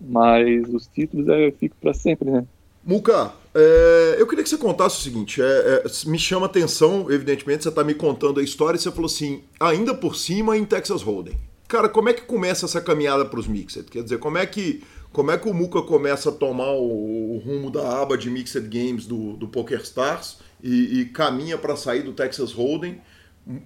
mas 0.00 0.68
os 0.72 0.86
títulos 0.86 1.28
é, 1.28 1.50
fico 1.52 1.76
para 1.80 1.94
sempre, 1.94 2.30
né? 2.30 2.46
Muca, 2.84 3.32
é, 3.54 4.16
eu 4.18 4.26
queria 4.26 4.42
que 4.42 4.48
você 4.48 4.56
contasse 4.56 4.98
o 4.98 5.02
seguinte: 5.02 5.42
é, 5.42 5.44
é, 5.44 5.84
me 6.06 6.18
chama 6.18 6.46
atenção, 6.46 7.10
evidentemente, 7.10 7.62
você 7.62 7.68
está 7.68 7.84
me 7.84 7.94
contando 7.94 8.40
a 8.40 8.42
história 8.42 8.78
e 8.78 8.80
você 8.80 8.90
falou 8.90 9.06
assim, 9.06 9.42
ainda 9.58 9.94
por 9.94 10.16
cima 10.16 10.56
em 10.56 10.64
Texas 10.64 11.02
Hold'em. 11.02 11.36
Cara, 11.66 11.88
como 11.88 12.08
é 12.08 12.14
que 12.14 12.22
começa 12.22 12.64
essa 12.64 12.80
caminhada 12.80 13.26
para 13.26 13.38
os 13.38 13.46
Mixed? 13.46 13.90
Quer 13.90 14.02
dizer, 14.02 14.18
como 14.18 14.38
é 14.38 14.46
que 14.46 14.82
como 15.12 15.30
é 15.30 15.38
que 15.38 15.48
o 15.48 15.54
Muca 15.54 15.82
começa 15.82 16.28
a 16.28 16.32
tomar 16.32 16.70
o, 16.72 17.36
o 17.36 17.38
rumo 17.38 17.70
da 17.70 18.00
aba 18.00 18.16
de 18.16 18.30
Mixed 18.30 18.68
Games 18.68 19.06
do, 19.06 19.34
do 19.34 19.48
PokerStars 19.48 20.38
e, 20.62 21.00
e 21.00 21.04
caminha 21.06 21.56
para 21.58 21.76
sair 21.76 22.02
do 22.02 22.12
Texas 22.12 22.52
Hold'em 22.52 23.00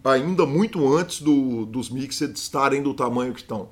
ainda 0.05 0.47
muito 0.47 0.93
antes 0.95 1.21
do, 1.21 1.67
dos 1.67 1.91
Mixed 1.91 2.33
estarem 2.35 2.83
do 2.83 2.95
tamanho 2.95 3.33
que 3.33 3.41
estão? 3.41 3.71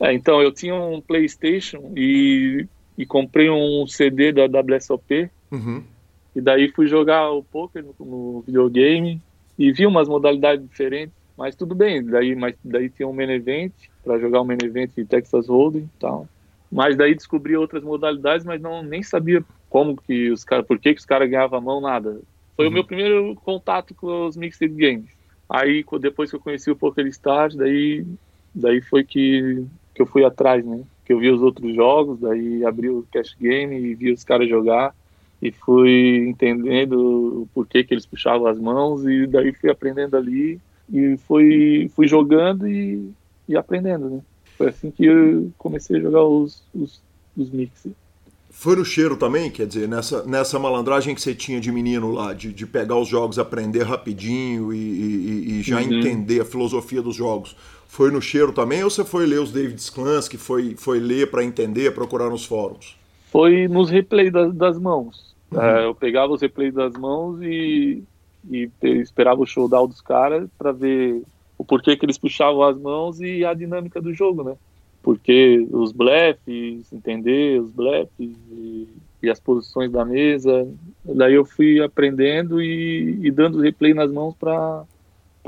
É, 0.00 0.12
então, 0.12 0.40
eu 0.40 0.52
tinha 0.52 0.74
um 0.74 1.00
PlayStation 1.00 1.92
e, 1.96 2.66
e 2.96 3.04
comprei 3.04 3.50
um 3.50 3.86
CD 3.86 4.32
da 4.32 4.44
WSOP. 4.44 5.30
Uhum. 5.50 5.82
E 6.36 6.40
daí 6.40 6.68
fui 6.68 6.86
jogar 6.86 7.30
o 7.30 7.42
poker 7.42 7.84
no, 7.84 8.06
no, 8.06 8.40
videogame 8.42 9.20
e 9.58 9.72
vi 9.72 9.86
umas 9.86 10.08
modalidades 10.08 10.66
diferentes. 10.68 11.14
Mas 11.36 11.54
tudo 11.54 11.74
bem, 11.74 12.04
daí, 12.04 12.34
mas 12.34 12.54
daí 12.64 12.90
tinha 12.90 13.06
um 13.08 13.12
main 13.12 13.30
event 13.30 13.72
para 14.04 14.18
jogar 14.18 14.42
um 14.42 14.44
main 14.44 14.58
event 14.62 14.90
de 14.96 15.04
Texas 15.04 15.48
Hold'em 15.48 15.82
e 15.82 16.00
tal. 16.00 16.28
Mas 16.70 16.96
daí 16.96 17.14
descobri 17.14 17.56
outras 17.56 17.82
modalidades, 17.82 18.44
mas 18.44 18.60
não 18.60 18.82
nem 18.82 19.02
sabia 19.02 19.44
como 19.70 19.96
que 19.96 20.30
os 20.30 20.44
caras, 20.44 20.66
por 20.66 20.78
que, 20.78 20.94
que 20.94 21.00
os 21.00 21.06
caras 21.06 21.30
ganhavam 21.30 21.58
a 21.58 21.62
mão, 21.62 21.80
nada. 21.80 22.20
Foi 22.56 22.66
uhum. 22.66 22.70
o 22.70 22.74
meu 22.74 22.84
primeiro 22.84 23.34
contato 23.36 23.94
com 23.94 24.26
os 24.26 24.36
mixed 24.36 24.68
games. 24.74 25.10
Aí 25.48 25.84
depois 26.00 26.28
que 26.28 26.36
eu 26.36 26.40
conheci 26.40 26.70
o 26.70 26.76
Poker 26.76 27.06
Stars, 27.06 27.54
daí 27.56 28.04
daí 28.54 28.80
foi 28.80 29.04
que 29.04 29.64
que 29.98 30.02
eu 30.02 30.06
fui 30.06 30.24
atrás, 30.24 30.64
né? 30.64 30.80
Que 31.04 31.12
eu 31.12 31.18
vi 31.18 31.28
os 31.28 31.42
outros 31.42 31.74
jogos, 31.74 32.20
daí 32.20 32.64
abri 32.64 32.88
o 32.88 33.04
Cash 33.12 33.34
Game 33.38 33.76
e 33.76 33.96
vi 33.96 34.12
os 34.12 34.22
caras 34.22 34.48
jogar 34.48 34.94
e 35.42 35.50
fui 35.50 36.28
entendendo 36.28 37.42
o 37.42 37.48
porquê 37.52 37.82
que 37.82 37.92
eles 37.92 38.06
puxavam 38.06 38.46
as 38.46 38.58
mãos 38.60 39.04
e 39.04 39.26
daí 39.26 39.52
fui 39.52 39.70
aprendendo 39.70 40.16
ali 40.16 40.60
e 40.92 41.16
fui, 41.26 41.90
fui 41.96 42.06
jogando 42.06 42.68
e, 42.68 43.10
e 43.48 43.56
aprendendo, 43.56 44.08
né? 44.08 44.20
Foi 44.56 44.68
assim 44.68 44.90
que 44.90 45.04
eu 45.04 45.50
comecei 45.58 45.96
a 45.96 46.00
jogar 46.00 46.24
os, 46.24 46.62
os, 46.72 47.02
os 47.36 47.50
mix. 47.50 47.88
Foi 48.50 48.76
no 48.76 48.84
cheiro 48.84 49.16
também, 49.16 49.50
quer 49.50 49.66
dizer, 49.66 49.88
nessa, 49.88 50.24
nessa 50.24 50.58
malandragem 50.58 51.14
que 51.14 51.20
você 51.20 51.34
tinha 51.34 51.60
de 51.60 51.70
menino 51.70 52.12
lá, 52.12 52.32
de, 52.32 52.52
de 52.52 52.66
pegar 52.66 52.96
os 52.96 53.08
jogos, 53.08 53.38
aprender 53.38 53.82
rapidinho 53.82 54.72
e, 54.72 54.78
e, 54.78 55.58
e 55.58 55.62
já 55.62 55.76
uhum. 55.76 55.92
entender 55.92 56.40
a 56.40 56.44
filosofia 56.44 57.02
dos 57.02 57.14
jogos. 57.14 57.56
Foi 57.88 58.10
no 58.10 58.20
cheiro 58.20 58.52
também 58.52 58.84
ou 58.84 58.90
você 58.90 59.02
foi 59.02 59.26
ler 59.26 59.40
os 59.40 59.50
David 59.50 59.80
Clans, 59.90 60.28
que 60.28 60.36
foi, 60.36 60.76
foi 60.76 61.00
ler 61.00 61.30
para 61.30 61.42
entender, 61.42 61.92
procurar 61.92 62.28
nos 62.28 62.44
fóruns? 62.44 62.96
Foi 63.32 63.66
nos 63.66 63.90
replays 63.90 64.30
das, 64.30 64.54
das 64.54 64.78
mãos. 64.78 65.34
Uhum. 65.50 65.60
É, 65.60 65.84
eu 65.86 65.94
pegava 65.94 66.32
os 66.32 66.40
replays 66.40 66.74
das 66.74 66.92
mãos 66.92 67.40
e, 67.42 68.04
e 68.48 68.70
esperava 68.84 69.40
o 69.40 69.46
showdown 69.46 69.88
dos 69.88 70.02
caras 70.02 70.48
para 70.56 70.70
ver 70.70 71.22
o 71.56 71.64
porquê 71.64 71.96
que 71.96 72.04
eles 72.04 72.18
puxavam 72.18 72.62
as 72.62 72.78
mãos 72.78 73.20
e 73.20 73.44
a 73.44 73.54
dinâmica 73.54 74.00
do 74.00 74.12
jogo, 74.12 74.44
né? 74.44 74.54
Porque 75.02 75.66
os 75.70 75.90
blefs, 75.90 76.92
entender 76.92 77.60
os 77.60 77.70
blefs 77.70 78.10
e, 78.20 78.86
e, 79.22 79.30
as 79.30 79.40
posições 79.40 79.90
da 79.90 80.04
mesa. 80.04 80.68
Daí 81.04 81.34
eu 81.34 81.44
fui 81.44 81.82
aprendendo 81.82 82.60
e, 82.60 83.18
e 83.22 83.30
dando 83.30 83.60
replay 83.60 83.94
nas 83.94 84.12
mãos 84.12 84.34
para 84.36 84.86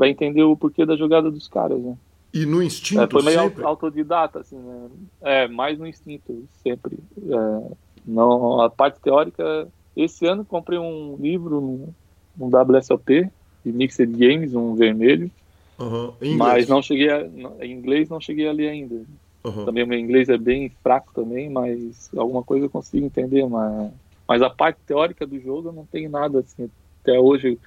entender 0.09 0.43
o 0.43 0.57
porquê 0.57 0.86
da 0.86 0.97
jogada 0.97 1.30
dos 1.30 1.47
caras, 1.47 1.78
né? 1.78 1.97
E 2.33 2.47
no 2.47 2.62
instinto 2.62 3.03
é, 3.03 3.09
foi 3.11 3.22
meio 3.22 3.41
sempre? 3.41 3.64
autodidata, 3.64 4.41
assim, 4.41 4.57
né? 4.57 4.89
É, 5.20 5.49
mais 5.49 5.78
no 5.78 5.87
instinto, 5.87 6.45
sempre. 6.62 6.99
É, 7.18 7.72
não, 8.07 8.61
a 8.61 8.70
parte 8.70 9.01
teórica... 9.01 9.68
Esse 9.97 10.24
ano 10.24 10.45
comprei 10.45 10.78
um 10.78 11.16
livro, 11.20 11.59
um, 11.59 11.93
WSOP, 12.39 13.28
de 13.64 13.72
Mixed 13.72 14.07
Games, 14.07 14.55
um 14.55 14.74
vermelho. 14.74 15.31
Uhum. 15.78 16.12
Mas 16.37 16.68
não 16.68 16.81
cheguei 16.81 17.11
a, 17.11 17.26
em 17.61 17.72
inglês 17.72 18.09
não 18.09 18.20
cheguei 18.20 18.47
ali 18.47 18.68
ainda. 18.68 19.03
Uhum. 19.43 19.64
Também 19.64 19.87
meu 19.87 19.99
inglês 19.99 20.28
é 20.28 20.37
bem 20.37 20.70
fraco 20.83 21.12
também, 21.14 21.49
mas 21.49 22.11
alguma 22.16 22.43
coisa 22.43 22.66
eu 22.66 22.70
consigo 22.70 23.05
entender. 23.05 23.47
Mas, 23.47 23.93
mas 24.28 24.43
a 24.43 24.51
parte 24.51 24.78
teórica 24.87 25.26
do 25.26 25.41
jogo 25.41 25.68
eu 25.68 25.72
não 25.72 25.87
tenho 25.87 26.11
nada 26.11 26.41
assim. 26.41 26.70
Até 27.03 27.18
hoje, 27.18 27.59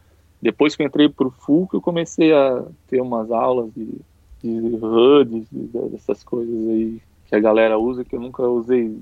depois 0.41 0.75
que 0.75 0.83
eu 0.83 0.87
entrei 0.87 1.09
pro 1.09 1.31
full, 1.31 1.67
que 1.67 1.75
eu 1.75 1.81
comecei 1.81 2.31
a 2.33 2.63
ter 2.87 3.01
umas 3.01 3.31
aulas 3.31 3.71
de 3.75 3.89
de 4.43 4.75
HUD, 4.75 5.47
dessas 5.91 6.23
coisas 6.23 6.69
aí 6.69 7.01
que 7.27 7.35
a 7.35 7.39
galera 7.39 7.77
usa 7.77 8.03
que 8.03 8.15
eu 8.15 8.19
nunca 8.19 8.43
usei. 8.43 8.95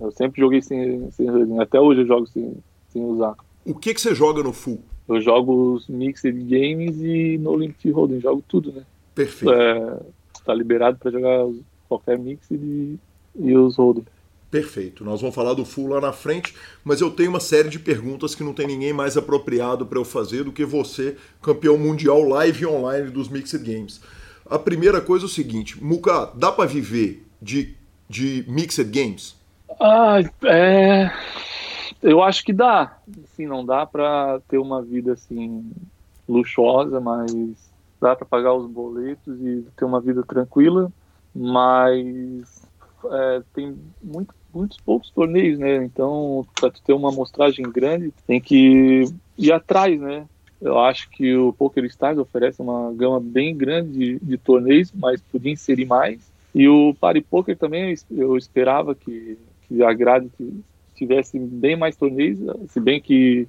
Eu 0.00 0.10
sempre 0.10 0.40
joguei 0.40 0.60
sem, 0.60 1.10
sem 1.12 1.30
HUD, 1.30 1.60
até 1.60 1.80
hoje 1.80 2.02
eu 2.02 2.06
jogo 2.06 2.26
sem, 2.26 2.54
sem 2.88 3.04
usar. 3.04 3.34
O 3.64 3.74
que, 3.74 3.94
que 3.94 4.00
você 4.00 4.14
joga 4.14 4.42
no 4.42 4.52
full? 4.52 4.80
Eu 5.08 5.20
jogo 5.20 5.74
os 5.74 5.88
Mixed 5.88 6.32
Games 6.32 7.00
e 7.00 7.38
no 7.38 7.56
Limit 7.56 7.90
Hold'em, 7.90 8.20
jogo 8.20 8.44
tudo, 8.46 8.72
né? 8.72 8.82
Perfeito. 9.14 9.54
É, 9.54 10.00
tá 10.44 10.52
liberado 10.52 10.98
para 10.98 11.10
jogar 11.10 11.46
qualquer 11.88 12.18
Mixed 12.18 12.54
e, 12.54 12.98
e 13.38 13.56
os 13.56 13.76
Hold'em. 13.76 14.04
Perfeito. 14.50 15.04
Nós 15.04 15.20
vamos 15.20 15.34
falar 15.34 15.54
do 15.54 15.64
full 15.64 15.88
lá 15.88 16.00
na 16.00 16.12
frente, 16.12 16.54
mas 16.82 17.00
eu 17.00 17.10
tenho 17.10 17.30
uma 17.30 17.40
série 17.40 17.68
de 17.68 17.78
perguntas 17.78 18.34
que 18.34 18.42
não 18.42 18.54
tem 18.54 18.66
ninguém 18.66 18.92
mais 18.92 19.16
apropriado 19.16 19.84
para 19.84 19.98
eu 19.98 20.04
fazer 20.04 20.44
do 20.44 20.52
que 20.52 20.64
você, 20.64 21.16
campeão 21.42 21.76
mundial 21.76 22.22
live 22.22 22.62
e 22.62 22.66
online 22.66 23.10
dos 23.10 23.28
Mixed 23.28 23.62
Games. 23.62 24.00
A 24.50 24.58
primeira 24.58 25.00
coisa 25.00 25.24
é 25.24 25.26
o 25.26 25.30
seguinte, 25.30 25.82
Muka, 25.82 26.30
dá 26.34 26.50
para 26.50 26.66
viver 26.66 27.26
de, 27.40 27.74
de 28.08 28.44
mixed 28.48 28.84
games? 28.90 29.36
Ah, 29.80 30.18
é... 30.44 31.10
Eu 32.02 32.22
acho 32.22 32.44
que 32.44 32.52
dá. 32.52 32.96
Sim, 33.34 33.46
não 33.46 33.64
dá 33.64 33.84
para 33.84 34.40
ter 34.48 34.58
uma 34.58 34.80
vida 34.80 35.12
assim 35.12 35.70
luxuosa, 36.28 37.00
mas 37.00 37.32
dá 38.00 38.14
para 38.14 38.24
pagar 38.24 38.54
os 38.54 38.70
boletos 38.70 39.40
e 39.40 39.64
ter 39.76 39.84
uma 39.84 40.00
vida 40.00 40.22
tranquila. 40.22 40.92
Mas 41.34 42.62
é, 43.04 43.42
tem 43.52 43.76
muito, 44.02 44.34
muitos 44.54 44.78
poucos 44.78 45.10
torneios, 45.10 45.58
né? 45.58 45.84
Então, 45.84 46.46
para 46.58 46.70
ter 46.70 46.92
uma 46.92 47.10
amostragem 47.10 47.64
grande, 47.64 48.12
tem 48.26 48.40
que 48.40 49.04
ir 49.36 49.52
atrás, 49.52 50.00
né? 50.00 50.26
Eu 50.60 50.78
acho 50.78 51.08
que 51.10 51.36
o 51.36 51.52
Poker 51.52 51.84
Stars 51.84 52.18
oferece 52.18 52.60
uma 52.60 52.92
gama 52.92 53.20
bem 53.20 53.56
grande 53.56 53.92
de, 53.92 54.18
de 54.18 54.38
torneios, 54.38 54.92
mas 54.92 55.20
podia 55.20 55.52
inserir 55.52 55.86
mais. 55.86 56.20
E 56.54 56.68
o 56.68 56.94
Party 56.94 57.20
Poker 57.20 57.56
também 57.56 57.94
eu 58.10 58.36
esperava 58.36 58.94
que, 58.94 59.38
que 59.66 59.82
a 59.82 59.92
grade 59.92 60.30
tivesse 60.94 61.38
bem 61.38 61.76
mais 61.76 61.96
torneios, 61.96 62.38
se 62.68 62.80
bem 62.80 63.00
que, 63.00 63.46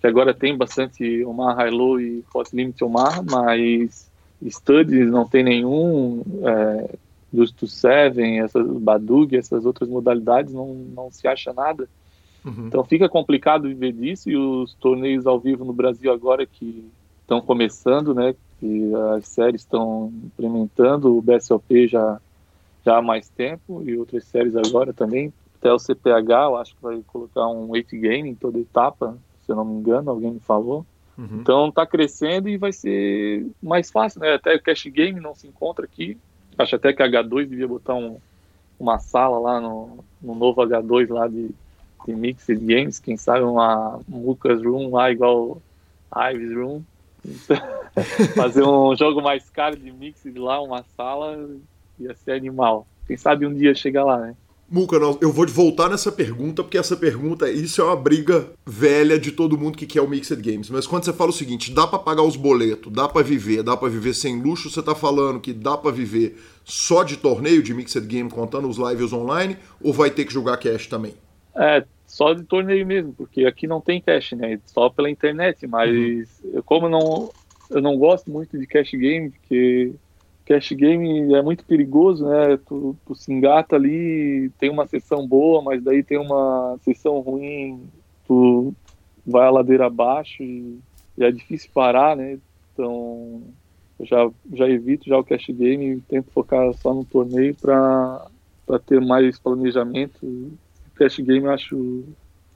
que 0.00 0.06
agora 0.06 0.34
tem 0.34 0.56
bastante 0.56 1.24
Omar 1.24 1.56
High 1.56 1.70
Low 1.70 1.98
e 1.98 2.22
Hot 2.34 2.54
Limit 2.54 2.84
Omar, 2.84 3.22
mas 3.24 4.10
Studies 4.46 5.10
não 5.10 5.26
tem 5.26 5.42
nenhum, 5.42 6.22
é, 6.44 6.96
Just 7.32 7.56
to 7.56 7.66
Seven, 7.66 8.40
essas 8.40 8.66
Badug, 8.66 9.34
essas 9.36 9.64
outras 9.64 9.88
modalidades, 9.88 10.52
não, 10.52 10.74
não 10.74 11.10
se 11.10 11.26
acha 11.26 11.52
nada. 11.52 11.88
Uhum. 12.44 12.66
Então 12.66 12.84
fica 12.84 13.08
complicado 13.08 13.68
viver 13.68 13.92
disso 13.92 14.28
e 14.28 14.36
os 14.36 14.74
torneios 14.74 15.26
ao 15.26 15.38
vivo 15.38 15.64
no 15.64 15.72
Brasil 15.72 16.12
agora 16.12 16.44
que 16.44 16.90
estão 17.20 17.40
começando, 17.40 18.14
né? 18.14 18.34
Que 18.58 18.92
as 19.16 19.26
séries 19.28 19.62
estão 19.62 20.12
implementando, 20.24 21.16
o 21.16 21.22
BSOP 21.22 21.86
já, 21.88 22.20
já 22.84 22.98
há 22.98 23.02
mais 23.02 23.28
tempo 23.28 23.82
e 23.84 23.96
outras 23.96 24.24
séries 24.24 24.56
agora 24.56 24.92
também. 24.92 25.32
Até 25.58 25.72
o 25.72 25.78
CPH, 25.78 26.30
eu 26.30 26.56
acho 26.56 26.74
que 26.74 26.82
vai 26.82 27.00
colocar 27.06 27.46
um 27.48 27.70
8 27.70 27.96
game 27.96 28.28
em 28.28 28.34
toda 28.34 28.58
etapa, 28.58 29.16
se 29.46 29.52
eu 29.52 29.56
não 29.56 29.64
me 29.64 29.74
engano, 29.74 30.10
alguém 30.10 30.32
me 30.32 30.40
falou. 30.40 30.84
Uhum. 31.16 31.40
Então 31.40 31.68
está 31.68 31.86
crescendo 31.86 32.48
e 32.48 32.56
vai 32.56 32.72
ser 32.72 33.46
mais 33.62 33.90
fácil, 33.90 34.20
né? 34.20 34.34
Até 34.34 34.56
o 34.56 34.62
Cash 34.62 34.86
Game 34.86 35.20
não 35.20 35.34
se 35.34 35.46
encontra 35.46 35.84
aqui. 35.84 36.18
Acho 36.58 36.76
até 36.76 36.92
que 36.92 37.02
a 37.02 37.08
H2 37.08 37.46
devia 37.46 37.68
botar 37.68 37.94
um, 37.94 38.18
uma 38.78 38.98
sala 38.98 39.38
lá 39.38 39.60
no, 39.60 39.98
no 40.20 40.34
novo 40.34 40.60
H2 40.62 41.12
lá 41.12 41.28
de 41.28 41.50
de 42.06 42.14
Mixed 42.14 42.58
Games, 42.58 42.98
quem 42.98 43.16
sabe 43.16 43.44
uma 43.44 44.00
Lucas 44.08 44.62
Room 44.62 44.90
lá 44.90 45.10
igual 45.10 45.60
Ives 46.32 46.54
Room. 46.54 46.82
Fazer 48.34 48.64
um 48.64 48.96
jogo 48.96 49.22
mais 49.22 49.48
caro 49.50 49.76
de 49.76 49.92
Mixed 49.92 50.36
lá, 50.38 50.60
uma 50.60 50.84
sala, 50.96 51.48
ia 51.98 52.14
ser 52.14 52.32
animal. 52.32 52.86
Quem 53.06 53.16
sabe 53.16 53.46
um 53.46 53.54
dia 53.54 53.74
chegar 53.74 54.04
lá, 54.04 54.18
né? 54.18 54.34
Muca, 54.74 54.96
eu 55.20 55.30
vou 55.30 55.46
voltar 55.46 55.90
nessa 55.90 56.10
pergunta, 56.10 56.62
porque 56.62 56.78
essa 56.78 56.96
pergunta, 56.96 57.50
isso 57.50 57.82
é 57.82 57.84
uma 57.84 57.94
briga 57.94 58.50
velha 58.64 59.18
de 59.18 59.30
todo 59.30 59.58
mundo 59.58 59.76
que 59.76 59.84
quer 59.84 60.00
o 60.00 60.08
Mixed 60.08 60.40
Games. 60.40 60.70
Mas 60.70 60.86
quando 60.86 61.04
você 61.04 61.12
fala 61.12 61.28
o 61.28 61.34
seguinte, 61.34 61.70
dá 61.70 61.86
para 61.86 61.98
pagar 61.98 62.22
os 62.22 62.36
boletos, 62.36 62.90
dá 62.90 63.06
para 63.06 63.22
viver, 63.22 63.62
dá 63.62 63.76
para 63.76 63.90
viver 63.90 64.14
sem 64.14 64.40
luxo, 64.40 64.70
você 64.70 64.82
tá 64.82 64.94
falando 64.94 65.40
que 65.40 65.52
dá 65.52 65.76
para 65.76 65.90
viver 65.90 66.40
só 66.64 67.02
de 67.02 67.18
torneio 67.18 67.62
de 67.62 67.74
Mixed 67.74 68.06
Game, 68.06 68.30
contando 68.30 68.66
os 68.66 68.78
lives 68.78 69.12
online, 69.12 69.58
ou 69.78 69.92
vai 69.92 70.10
ter 70.10 70.24
que 70.24 70.32
jogar 70.32 70.56
cash 70.56 70.86
também? 70.86 71.12
É, 71.54 71.84
só 72.06 72.34
de 72.34 72.44
torneio 72.44 72.86
mesmo, 72.86 73.14
porque 73.14 73.46
aqui 73.46 73.66
não 73.66 73.80
tem 73.80 74.00
cash, 74.00 74.32
né? 74.32 74.60
Só 74.66 74.90
pela 74.90 75.10
internet, 75.10 75.66
mas 75.66 76.42
uhum. 76.44 76.62
como 76.62 76.88
não, 76.88 77.30
eu 77.70 77.80
não 77.80 77.96
gosto 77.96 78.30
muito 78.30 78.58
de 78.58 78.66
cash 78.66 78.92
game, 78.92 79.30
porque 79.30 79.94
cash 80.44 80.72
game 80.72 81.34
é 81.34 81.42
muito 81.42 81.64
perigoso, 81.64 82.28
né? 82.28 82.58
Tu, 82.66 82.96
tu 83.06 83.14
se 83.14 83.32
engata 83.32 83.76
ali, 83.76 84.50
tem 84.58 84.70
uma 84.70 84.86
sessão 84.86 85.26
boa, 85.26 85.62
mas 85.62 85.82
daí 85.82 86.02
tem 86.02 86.18
uma 86.18 86.78
sessão 86.84 87.20
ruim, 87.20 87.88
tu 88.26 88.74
vai 89.26 89.46
a 89.46 89.50
ladeira 89.50 89.86
abaixo 89.86 90.42
e, 90.42 90.78
e 91.16 91.24
é 91.24 91.30
difícil 91.30 91.70
parar, 91.72 92.16
né? 92.16 92.38
Então 92.72 93.42
eu 93.98 94.06
já, 94.06 94.30
já 94.52 94.68
evito 94.68 95.08
já 95.08 95.18
o 95.18 95.24
cash 95.24 95.46
game 95.48 95.96
e 95.96 96.00
tento 96.02 96.30
focar 96.32 96.74
só 96.74 96.92
no 96.92 97.04
torneio 97.04 97.54
para 97.54 98.28
ter 98.86 99.00
mais 99.00 99.38
planejamento 99.38 100.52
cash 101.02 101.18
game 101.18 101.46
eu 101.46 101.50
acho, 101.50 102.04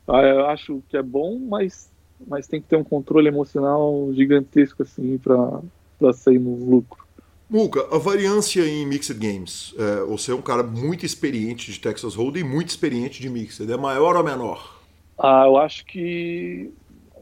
ah, 0.06 0.22
eu 0.22 0.46
acho 0.46 0.82
que 0.88 0.96
é 0.96 1.02
bom, 1.02 1.38
mas, 1.38 1.90
mas 2.26 2.46
tem 2.46 2.60
que 2.60 2.68
ter 2.68 2.76
um 2.76 2.84
controle 2.84 3.28
emocional 3.28 4.08
gigantesco 4.12 4.82
assim 4.82 5.18
para 5.18 6.12
sair 6.12 6.38
no 6.38 6.54
lucro. 6.64 7.04
Muca, 7.48 7.86
a 7.94 7.98
variância 7.98 8.66
em 8.66 8.84
Mixed 8.86 9.18
Games, 9.18 9.74
é, 9.78 10.04
você 10.04 10.32
é 10.32 10.34
um 10.34 10.42
cara 10.42 10.64
muito 10.64 11.06
experiente 11.06 11.70
de 11.70 11.78
Texas 11.78 12.14
Hold'em 12.14 12.42
e 12.42 12.48
muito 12.48 12.70
experiente 12.70 13.20
de 13.20 13.28
Mixed, 13.28 13.70
é 13.70 13.76
maior 13.76 14.16
ou 14.16 14.24
menor? 14.24 14.80
Ah, 15.16 15.44
eu 15.46 15.56
acho 15.56 15.84
que 15.86 16.72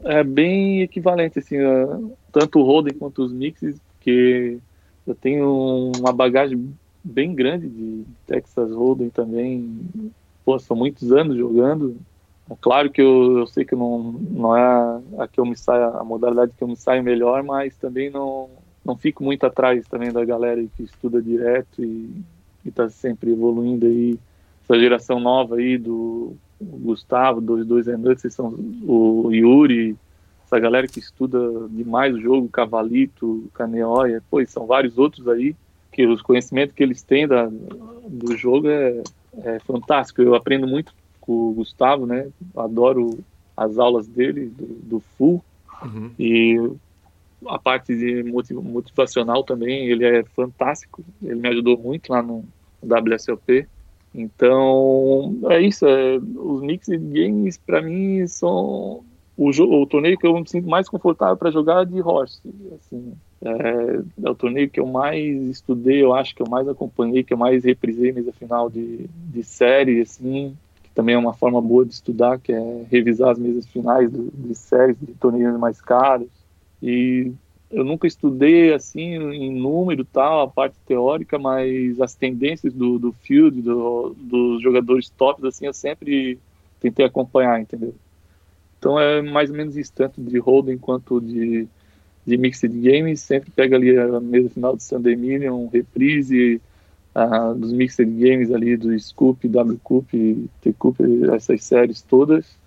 é 0.03 0.23
bem 0.23 0.81
equivalente, 0.81 1.39
assim, 1.39 1.57
tanto 2.31 2.59
o 2.59 2.63
Hold'em 2.63 2.97
quanto 2.97 3.23
os 3.23 3.31
Mixes, 3.31 3.77
porque 3.95 4.57
eu 5.05 5.13
tenho 5.13 5.91
uma 5.95 6.11
bagagem 6.11 6.73
bem 7.03 7.35
grande 7.35 7.69
de 7.69 8.03
Texas 8.25 8.71
Hold'em 8.71 9.11
também, 9.11 9.79
pô, 10.45 10.59
são 10.59 10.77
muitos 10.77 11.11
anos 11.11 11.35
jogando. 11.35 11.97
É 12.49 12.55
claro 12.61 12.91
que 12.91 13.01
eu, 13.01 13.39
eu 13.39 13.47
sei 13.47 13.65
que 13.65 13.75
não, 13.75 14.11
não 14.13 14.55
é 14.55 15.01
a 15.17 15.27
que 15.27 15.39
eu 15.39 15.45
me 15.45 15.57
saia, 15.57 15.87
a 15.87 16.03
modalidade 16.03 16.53
que 16.55 16.63
eu 16.63 16.67
me 16.67 16.77
saio 16.77 17.03
melhor, 17.03 17.43
mas 17.43 17.75
também 17.75 18.11
não, 18.11 18.49
não 18.85 18.95
fico 18.95 19.23
muito 19.23 19.45
atrás 19.45 19.87
também 19.87 20.11
da 20.11 20.23
galera 20.23 20.63
que 20.77 20.83
estuda 20.83 21.19
direto 21.19 21.83
e 21.83 22.23
está 22.63 22.87
sempre 22.89 23.31
evoluindo 23.31 23.87
aí. 23.87 24.19
Essa 24.63 24.79
geração 24.79 25.19
nova 25.19 25.55
aí 25.55 25.77
do 25.77 26.35
Gustavo, 26.61 27.41
dos 27.41 27.65
dois 27.65 27.85
vocês 27.85 28.33
são 28.33 28.53
o 28.83 29.31
Yuri, 29.31 29.95
essa 30.45 30.59
galera 30.59 30.87
que 30.87 30.99
estuda 30.99 31.39
demais 31.69 32.15
o 32.15 32.21
jogo, 32.21 32.47
Cavalito, 32.47 33.49
Caneóia, 33.53 34.23
pô, 34.29 34.43
são 34.45 34.65
vários 34.65 34.97
outros 34.97 35.27
aí 35.27 35.55
que 35.91 36.05
os 36.05 36.21
conhecimentos 36.21 36.75
que 36.75 36.83
eles 36.83 37.01
têm 37.01 37.27
da, 37.27 37.47
do 37.47 38.35
jogo 38.35 38.67
é, 38.67 39.01
é 39.43 39.59
fantástico. 39.59 40.21
Eu 40.21 40.35
aprendo 40.35 40.67
muito 40.67 40.93
com 41.21 41.49
o 41.49 41.53
Gustavo, 41.53 42.05
né? 42.05 42.27
Adoro 42.55 43.19
as 43.55 43.77
aulas 43.77 44.07
dele, 44.07 44.47
do, 44.47 44.65
do 44.65 44.99
Full. 45.17 45.43
Uhum. 45.83 46.11
E 46.19 46.57
a 47.47 47.59
parte 47.59 47.95
de 47.95 48.23
motivacional 48.23 49.43
também, 49.43 49.87
ele 49.87 50.05
é 50.05 50.23
fantástico. 50.23 51.03
Ele 51.21 51.35
me 51.35 51.49
ajudou 51.49 51.77
muito 51.77 52.11
lá 52.11 52.21
no 52.21 52.43
WSOP. 52.83 53.67
Então, 54.13 55.37
é 55.49 55.61
isso. 55.61 55.85
É, 55.85 56.17
os 56.17 56.61
Mixed 56.61 56.97
Games, 56.97 57.57
para 57.57 57.81
mim, 57.81 58.25
são 58.27 59.03
o, 59.37 59.49
o 59.49 59.85
torneio 59.85 60.17
que 60.17 60.25
eu 60.25 60.39
me 60.39 60.47
sinto 60.47 60.67
mais 60.67 60.87
confortável 60.87 61.35
para 61.35 61.51
jogar 61.51 61.85
de 61.85 62.01
horse. 62.01 62.39
Assim, 62.73 63.13
é, 63.43 63.49
é, 64.23 64.29
o 64.29 64.35
torneio 64.35 64.69
que 64.69 64.79
eu 64.79 64.87
mais 64.87 65.35
estudei, 65.43 66.01
eu 66.01 66.13
acho 66.13 66.33
que 66.33 66.41
eu 66.41 66.49
mais 66.49 66.67
acompanhei, 66.67 67.23
que 67.23 67.33
eu 67.33 67.37
mais 67.37 67.63
reprisei 67.63 68.11
mesa 68.11 68.31
final 68.31 68.69
de, 68.69 69.07
de 69.09 69.43
série, 69.43 70.01
assim, 70.01 70.55
que 70.83 70.89
também 70.91 71.15
é 71.15 71.17
uma 71.17 71.33
forma 71.33 71.61
boa 71.61 71.85
de 71.85 71.93
estudar, 71.93 72.39
que 72.39 72.53
é 72.53 72.85
revisar 72.89 73.31
as 73.31 73.39
mesas 73.39 73.67
finais 73.67 74.09
de, 74.11 74.29
de 74.31 74.55
séries, 74.55 74.97
de 74.99 75.13
torneios 75.13 75.59
mais 75.59 75.81
caros. 75.81 76.29
E 76.81 77.33
eu 77.71 77.83
nunca 77.83 78.07
estudei 78.07 78.73
assim 78.73 79.15
em 79.33 79.53
número 79.53 80.05
tal 80.05 80.41
a 80.41 80.47
parte 80.47 80.77
teórica 80.85 81.39
mas 81.39 81.99
as 81.99 82.13
tendências 82.13 82.71
do, 82.71 82.99
do 82.99 83.11
field 83.11 83.59
do, 83.61 84.15
dos 84.17 84.61
jogadores 84.61 85.09
tops 85.09 85.43
assim 85.43 85.65
eu 85.65 85.73
sempre 85.73 86.37
tentei 86.79 87.05
acompanhar 87.05 87.59
entendeu 87.59 87.95
então 88.85 88.99
é 88.99 89.19
mais 89.19 89.49
ou 89.49 89.55
menos 89.55 89.75
isso, 89.75 89.91
tanto 89.91 90.21
de 90.21 90.37
holding 90.37 90.77
quanto 90.77 91.19
de, 91.19 91.67
de 92.23 92.37
mixed 92.37 92.69
games. 92.69 93.19
Sempre 93.19 93.49
pega 93.49 93.75
ali 93.75 93.97
a 93.97 94.19
mesa 94.19 94.47
final 94.51 94.77
de 94.77 94.83
Sunday 94.83 95.15
Million, 95.15 95.67
reprise 95.69 96.61
uh, 97.15 97.55
dos 97.55 97.73
mixed 97.73 98.05
games 98.05 98.51
ali 98.51 98.77
do 98.77 98.97
Scoop, 98.99 99.47
W 99.47 99.79
Cup, 99.83 100.07
T 100.61 100.73
Cup, 100.77 100.97
essas 101.33 101.63
séries 101.63 102.03
todas. 102.03 102.59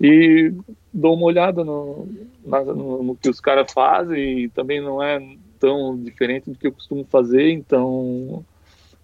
E 0.00 0.52
dou 0.94 1.16
uma 1.16 1.26
olhada 1.26 1.64
no, 1.64 2.06
na, 2.46 2.62
no, 2.62 3.02
no 3.02 3.16
que 3.16 3.28
os 3.28 3.40
caras 3.40 3.72
fazem 3.72 4.44
e 4.44 4.48
também 4.50 4.80
não 4.80 5.02
é 5.02 5.20
tão 5.58 6.00
diferente 6.00 6.48
do 6.48 6.56
que 6.56 6.68
eu 6.68 6.72
costumo 6.72 7.04
fazer. 7.10 7.50
Então, 7.50 8.44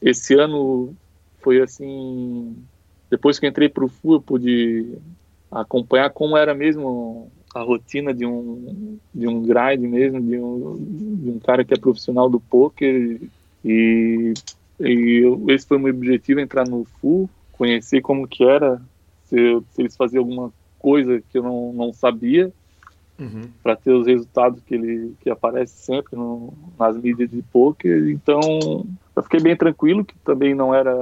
esse 0.01 0.35
ano 0.35 0.95
foi 1.41 1.61
assim. 1.61 2.57
Depois 3.11 3.37
que 3.37 3.49
entrei 3.49 3.69
para 3.69 3.85
o 3.85 3.89
FU, 3.89 4.15
eu 4.15 4.21
pude 4.21 4.97
acompanhar 5.51 6.11
como 6.11 6.37
era 6.37 6.55
mesmo 6.55 7.31
a 7.55 7.63
rotina 7.63 8.13
de 8.13 8.27
um 8.27 8.99
de 9.15 9.27
um 9.27 9.43
grind 9.43 9.81
mesmo 9.81 10.21
de 10.21 10.39
um, 10.39 10.77
de 11.17 11.31
um 11.31 11.39
cara 11.39 11.65
que 11.65 11.73
é 11.75 11.79
profissional 11.79 12.29
do 12.29 12.39
poker. 12.39 13.21
E, 13.65 14.35
e 14.79 15.23
esse 15.49 15.67
foi 15.67 15.77
o 15.77 15.81
meu 15.81 15.95
objetivo 15.95 16.41
entrar 16.41 16.69
no 16.69 16.85
full 17.01 17.29
conhecer 17.53 18.01
como 18.01 18.29
que 18.29 18.45
era 18.45 18.81
se, 19.25 19.37
se 19.71 19.83
eles 19.83 19.97
faziam 19.97 20.23
alguma 20.23 20.53
coisa 20.79 21.21
que 21.31 21.39
eu 21.39 21.43
não, 21.43 21.73
não 21.73 21.93
sabia 21.93 22.53
uhum. 23.19 23.49
para 23.63 23.75
ter 23.75 23.93
os 23.93 24.07
resultados 24.07 24.63
que 24.63 24.75
ele 24.75 25.15
que 25.21 25.31
aparece 25.31 25.85
sempre 25.85 26.17
no, 26.17 26.53
nas 26.79 26.97
mídias 26.97 27.31
de 27.31 27.43
poker. 27.43 28.11
Então 28.11 28.41
eu 29.15 29.23
fiquei 29.23 29.41
bem 29.41 29.57
tranquilo 29.57 30.05
que 30.05 30.17
também 30.19 30.55
não 30.55 30.75
era 30.75 30.93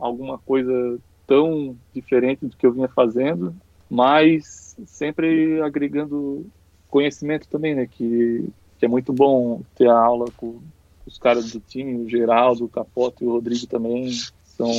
alguma 0.00 0.38
coisa 0.38 0.98
tão 1.26 1.76
diferente 1.94 2.46
do 2.46 2.56
que 2.56 2.66
eu 2.66 2.72
vinha 2.72 2.88
fazendo 2.88 3.54
mas 3.90 4.76
sempre 4.86 5.60
agregando 5.62 6.46
conhecimento 6.88 7.48
também, 7.48 7.74
né? 7.74 7.86
Que, 7.86 8.48
que 8.78 8.84
é 8.84 8.88
muito 8.88 9.12
bom 9.12 9.62
ter 9.76 9.88
a 9.88 9.98
aula 9.98 10.26
com 10.36 10.60
os 11.06 11.18
caras 11.18 11.50
do 11.52 11.60
time, 11.60 12.04
o 12.04 12.08
Geraldo, 12.08 12.64
o 12.64 12.68
Capoto 12.68 13.24
e 13.24 13.26
o 13.26 13.32
Rodrigo 13.32 13.66
também. 13.66 14.10
São 14.44 14.70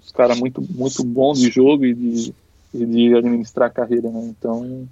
os 0.00 0.12
caras 0.12 0.38
muito, 0.38 0.62
muito 0.70 1.02
bons 1.04 1.40
de 1.40 1.50
jogo 1.50 1.84
e 1.84 1.94
de, 1.94 2.34
e 2.74 2.86
de 2.86 3.14
administrar 3.14 3.68
a 3.68 3.72
carreira, 3.72 4.10
né? 4.10 4.20
Então 4.24 4.86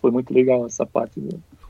foi 0.00 0.10
muito 0.10 0.32
legal 0.32 0.64
essa 0.64 0.86
parte. 0.86 1.20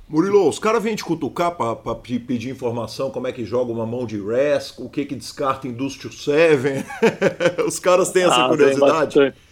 Murilo, 0.09 0.49
os 0.49 0.59
caras 0.59 0.83
vêm 0.83 0.95
te 0.95 1.05
cutucar 1.05 1.55
pra 1.55 1.95
pedir 1.95 2.51
informação, 2.51 3.11
como 3.11 3.27
é 3.27 3.33
que 3.33 3.45
joga 3.45 3.73
uma 3.73 3.85
mão 3.85 4.07
de 4.07 4.19
Rask, 4.19 4.81
o 4.81 4.89
que 4.89 5.05
que 5.05 5.14
descarta 5.14 5.69
Industrial 5.69 6.12
7. 6.12 7.66
os 7.66 7.79
caras 7.79 8.11
têm 8.11 8.25
essa 8.25 8.47
ah, 8.47 8.49
curiosidade? 8.49 9.16
Bastante, 9.16 9.48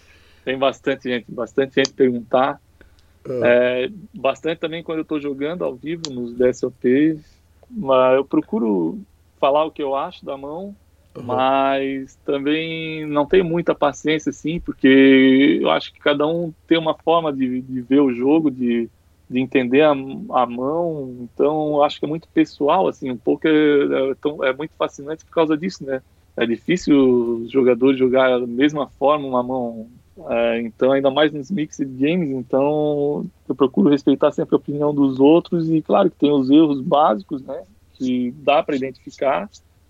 tem 0.46 0.56
bastante, 0.56 1.08
gente, 1.08 1.26
bastante 1.28 1.74
gente 1.74 1.92
perguntar. 1.92 2.60
Ah. 3.28 3.40
É, 3.42 3.90
bastante 4.14 4.60
também 4.60 4.80
quando 4.80 4.98
eu 4.98 5.02
estou 5.02 5.20
jogando 5.20 5.64
ao 5.64 5.74
vivo 5.74 6.04
nos 6.08 6.32
DSOPs, 6.34 7.18
mas 7.68 8.14
eu 8.14 8.24
procuro 8.24 9.00
falar 9.40 9.64
o 9.64 9.72
que 9.72 9.82
eu 9.82 9.96
acho 9.96 10.24
da 10.24 10.36
mão, 10.36 10.74
uhum. 11.16 11.24
mas 11.24 12.14
também 12.24 13.04
não 13.04 13.26
tenho 13.26 13.44
muita 13.44 13.74
paciência 13.74 14.30
assim, 14.30 14.60
porque 14.60 15.58
eu 15.60 15.68
acho 15.68 15.92
que 15.92 15.98
cada 15.98 16.24
um 16.28 16.54
tem 16.68 16.78
uma 16.78 16.94
forma 16.94 17.32
de, 17.32 17.60
de 17.60 17.80
ver 17.80 17.98
o 18.00 18.14
jogo, 18.14 18.48
de 18.48 18.88
de 19.28 19.40
entender 19.40 19.82
a, 19.82 19.90
a, 19.90 20.46
mão, 20.46 21.16
então 21.20 21.82
acho 21.82 21.98
que 21.98 22.04
é 22.04 22.08
muito 22.08 22.28
pessoal, 22.28 22.86
assim, 22.86 23.10
um 23.10 23.16
pouco 23.16 23.48
é, 23.48 23.50
é, 23.50 24.48
é, 24.48 24.52
muito 24.52 24.72
fascinante 24.78 25.24
por 25.24 25.32
causa 25.32 25.56
disso, 25.56 25.84
né? 25.84 26.00
É 26.36 26.46
difícil 26.46 27.42
os 27.42 27.50
jogadores 27.50 27.98
jogar 27.98 28.38
da 28.38 28.46
mesma 28.46 28.86
forma 28.86 29.26
uma 29.26 29.42
mão, 29.42 29.88
é, 30.28 30.60
então 30.60 30.92
ainda 30.92 31.10
mais 31.10 31.32
nos 31.32 31.50
mixed 31.50 31.84
games, 31.84 32.30
então 32.30 33.26
eu 33.48 33.54
procuro 33.54 33.90
respeitar 33.90 34.32
sempre 34.32 34.54
a 34.54 34.58
opinião 34.58 34.94
dos 34.94 35.20
outros 35.20 35.68
e 35.70 35.82
claro 35.82 36.10
que 36.10 36.16
tem 36.16 36.32
os 36.32 36.50
erros 36.50 36.80
básicos, 36.80 37.42
né? 37.42 37.64
Que 37.94 38.30
dá 38.38 38.62
para 38.62 38.76
identificar 38.76 39.48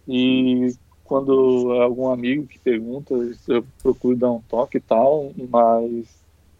e 0.09 0.75
quando 1.05 1.73
algum 1.81 2.11
amigo 2.11 2.47
que 2.47 2.59
pergunta, 2.59 3.15
eu 3.49 3.65
procuro 3.83 4.17
dar 4.17 4.33
um 4.33 4.43
toque 4.43 4.79
e 4.79 4.81
tal, 4.81 5.33
mas 5.49 6.07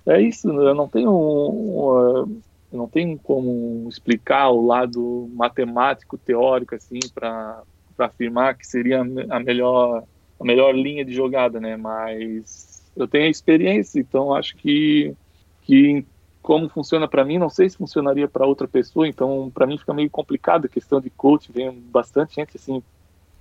é 0.07 0.21
isso, 0.21 0.49
eu 0.49 0.75
não 0.75 0.89
tenho 0.89 1.11
um, 1.11 2.41
não 2.73 2.89
tem 2.89 3.17
como 3.17 3.89
explicar 3.89 4.51
o 4.51 4.65
lado 4.65 5.29
matemático, 5.35 6.19
teórico, 6.19 6.75
assim, 6.75 7.01
para 7.13 7.63
afirmar 7.99 8.57
que 8.57 8.67
seria 8.67 9.01
a 9.01 9.41
melhor, 9.41 10.05
a 10.39 10.45
melhor 10.45 10.75
linha 10.75 11.05
de 11.05 11.13
jogada, 11.13 11.59
né? 11.61 11.77
Mas 11.77 12.76
eu 12.97 13.07
tenho 13.07 13.27
a 13.27 13.31
experiência, 13.31 14.01
então 14.01 14.35
acho 14.35 14.57
que, 14.57 15.15
que 15.63 16.05
como 16.43 16.69
funciona 16.69 17.09
para 17.09 17.25
mim, 17.25 17.39
não 17.39 17.51
sei 17.51 17.69
se 17.69 17.77
funcionaria 17.77 18.29
para 18.29 18.47
outra 18.47 18.67
pessoa, 18.67 19.07
então 19.07 19.51
para 19.53 19.67
mim 19.67 19.79
fica 19.79 19.93
meio 19.93 20.11
complicado 20.11 20.67
a 20.67 20.69
questão 20.69 21.01
de 21.01 21.11
coach, 21.11 21.53
vem 21.53 21.71
bastante 21.91 22.37
gente, 22.37 22.57
assim, 22.57 22.83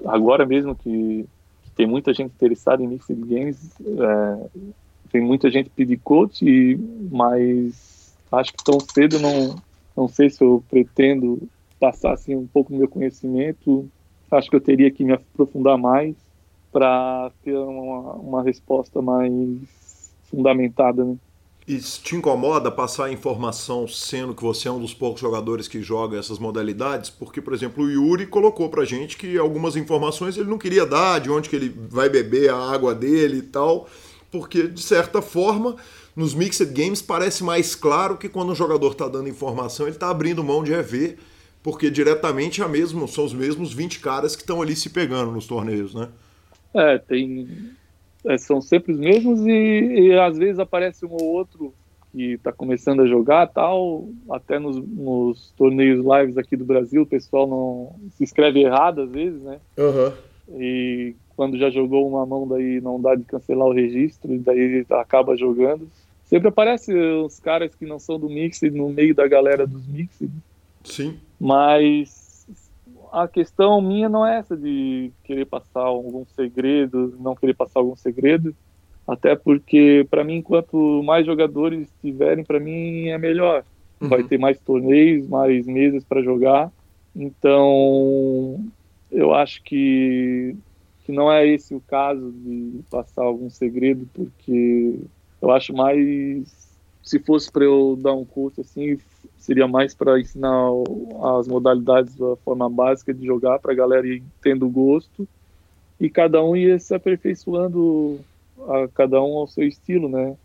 agora 0.05 0.45
mesmo 0.45 0.75
que, 0.75 1.25
que 1.63 1.71
tem 1.75 1.87
muita 1.87 2.13
gente 2.13 2.33
interessada 2.33 2.83
em 2.83 2.87
Mixed 2.87 3.15
Games, 3.15 3.71
é, 3.79 4.49
tem 5.11 5.21
muita 5.21 5.49
gente 5.49 5.69
pedir 5.69 5.97
coach, 5.97 6.43
mas 7.11 8.15
acho 8.31 8.51
que 8.51 8.63
tão 8.63 8.79
cedo 8.79 9.19
não, 9.19 9.55
não 9.95 10.07
sei 10.07 10.29
se 10.29 10.43
eu 10.43 10.63
pretendo 10.69 11.47
passar 11.79 12.13
assim 12.13 12.35
um 12.35 12.47
pouco 12.47 12.71
do 12.73 12.79
meu 12.79 12.87
conhecimento. 12.87 13.89
Acho 14.31 14.49
que 14.49 14.55
eu 14.55 14.61
teria 14.61 14.91
que 14.91 15.03
me 15.03 15.13
aprofundar 15.13 15.77
mais 15.77 16.15
para 16.75 17.31
ter 17.41 17.55
uma, 17.55 18.15
uma 18.15 18.43
resposta 18.43 19.01
mais 19.01 20.11
fundamentada. 20.29 21.05
Né? 21.05 21.15
Isso 21.65 22.01
te 22.01 22.17
incomoda 22.17 22.69
passar 22.69 23.09
informação 23.13 23.87
sendo 23.87 24.35
que 24.35 24.43
você 24.43 24.67
é 24.67 24.71
um 24.71 24.81
dos 24.81 24.93
poucos 24.93 25.21
jogadores 25.21 25.69
que 25.69 25.81
joga 25.81 26.19
essas 26.19 26.37
modalidades? 26.37 27.09
Porque, 27.09 27.41
por 27.41 27.53
exemplo, 27.53 27.85
o 27.85 27.89
Yuri 27.89 28.27
colocou 28.27 28.67
pra 28.67 28.83
gente 28.83 29.15
que 29.15 29.37
algumas 29.37 29.77
informações 29.77 30.35
ele 30.35 30.49
não 30.49 30.57
queria 30.57 30.85
dar, 30.85 31.21
de 31.21 31.31
onde 31.31 31.47
que 31.47 31.55
ele 31.55 31.69
vai 31.69 32.09
beber 32.09 32.49
a 32.49 32.57
água 32.57 32.93
dele 32.93 33.37
e 33.37 33.43
tal, 33.43 33.87
porque, 34.29 34.67
de 34.67 34.81
certa 34.81 35.21
forma, 35.21 35.77
nos 36.13 36.33
Mixed 36.33 36.73
Games 36.73 37.01
parece 37.01 37.41
mais 37.41 37.73
claro 37.73 38.17
que 38.17 38.27
quando 38.27 38.49
o 38.49 38.55
jogador 38.55 38.91
está 38.91 39.07
dando 39.07 39.29
informação, 39.29 39.85
ele 39.85 39.95
está 39.95 40.09
abrindo 40.09 40.43
mão 40.43 40.61
de 40.61 40.71
rever, 40.71 41.19
porque 41.63 41.89
diretamente 41.89 42.61
é 42.61 42.67
mesmo, 42.67 43.07
são 43.07 43.23
os 43.23 43.33
mesmos 43.33 43.71
20 43.71 44.01
caras 44.01 44.35
que 44.35 44.41
estão 44.41 44.61
ali 44.61 44.75
se 44.75 44.89
pegando 44.89 45.31
nos 45.31 45.47
torneios, 45.47 45.95
né? 45.95 46.09
É, 46.75 46.97
tem. 46.97 47.47
É, 48.25 48.37
são 48.37 48.61
sempre 48.61 48.91
os 48.91 48.99
mesmos 48.99 49.45
e, 49.45 49.51
e, 49.51 50.19
às 50.19 50.37
vezes 50.37 50.59
aparece 50.59 51.05
um 51.05 51.11
ou 51.11 51.23
outro 51.23 51.73
que 52.11 52.33
está 52.33 52.51
começando 52.51 53.01
a 53.01 53.07
jogar 53.07 53.47
tal. 53.47 54.09
Até 54.29 54.59
nos, 54.59 54.77
nos, 54.77 55.51
torneios 55.57 56.03
lives 56.03 56.37
aqui 56.37 56.57
do 56.57 56.65
Brasil, 56.65 57.03
o 57.03 57.07
pessoal 57.07 57.47
não 57.47 57.95
se 58.11 58.23
inscreve 58.23 58.61
errado 58.61 59.01
às 59.01 59.11
vezes, 59.11 59.41
né? 59.41 59.59
Uhum. 59.77 60.59
E 60.59 61.15
quando 61.35 61.57
já 61.57 61.69
jogou 61.69 62.07
uma 62.07 62.25
mão, 62.25 62.47
daí 62.47 62.81
não 62.81 62.99
dá 62.99 63.15
de 63.15 63.23
cancelar 63.23 63.67
o 63.67 63.73
registro, 63.73 64.33
e 64.33 64.39
daí 64.39 64.85
acaba 64.89 65.37
jogando. 65.37 65.87
Sempre 66.25 66.47
aparece 66.47 66.93
os 66.93 67.39
caras 67.39 67.75
que 67.75 67.85
não 67.85 67.99
são 67.99 68.19
do 68.19 68.27
Mixed 68.27 68.71
no 68.71 68.89
meio 68.89 69.13
da 69.13 69.27
galera 69.27 69.67
dos 69.67 69.85
Mixed. 69.87 70.31
Sim. 70.83 71.19
Mas 71.39 72.24
a 73.15 73.29
questão 73.29 73.79
minha 73.79 74.09
não 74.09 74.27
é 74.27 74.39
essa 74.39 74.57
de 74.57 75.09
querer 75.23 75.45
passar 75.45 75.79
algum 75.79 76.25
segredo, 76.35 77.15
não 77.17 77.33
querer 77.33 77.53
passar 77.53 77.79
algum 77.79 77.95
segredo. 77.95 78.53
Até 79.07 79.37
porque, 79.37 80.05
para 80.09 80.21
mim, 80.21 80.41
quanto 80.41 81.01
mais 81.01 81.25
jogadores 81.25 81.87
tiverem, 82.01 82.43
para 82.43 82.59
mim 82.59 83.07
é 83.07 83.17
melhor. 83.17 83.63
Uhum. 84.01 84.09
Vai 84.09 84.23
ter 84.23 84.37
mais 84.37 84.59
torneios, 84.59 85.25
mais 85.29 85.65
meses 85.65 86.03
para 86.03 86.21
jogar. 86.21 86.69
Então, 87.15 88.59
eu 89.09 89.33
acho 89.33 89.63
que, 89.63 90.53
que 91.05 91.13
não 91.13 91.31
é 91.31 91.47
esse 91.47 91.73
o 91.73 91.79
caso 91.79 92.33
de 92.33 92.81
passar 92.91 93.23
algum 93.23 93.49
segredo, 93.49 94.09
porque 94.13 94.99
eu 95.41 95.51
acho 95.51 95.73
mais 95.73 96.75
se 97.01 97.19
fosse 97.19 97.49
para 97.49 97.63
eu 97.63 97.97
dar 98.01 98.13
um 98.13 98.25
curso 98.25 98.59
assim 98.59 98.97
seria 99.45 99.67
mais 99.67 99.93
para 99.93 100.19
ensinar 100.19 100.69
as 101.39 101.47
modalidades 101.47 102.15
da 102.15 102.35
forma 102.37 102.69
básica 102.69 103.13
de 103.13 103.25
jogar 103.25 103.59
para 103.59 103.71
a 103.71 103.75
galera 103.75 104.07
ir 104.07 104.23
tendo 104.41 104.67
gosto. 104.69 105.27
E 105.99 106.09
cada 106.09 106.43
um 106.43 106.55
ia 106.55 106.77
se 106.79 106.93
aperfeiçoando 106.93 108.19
a 108.67 108.87
cada 108.93 109.21
um 109.21 109.37
ao 109.37 109.47
seu 109.47 109.65
estilo 109.67 110.09
né? 110.09 110.35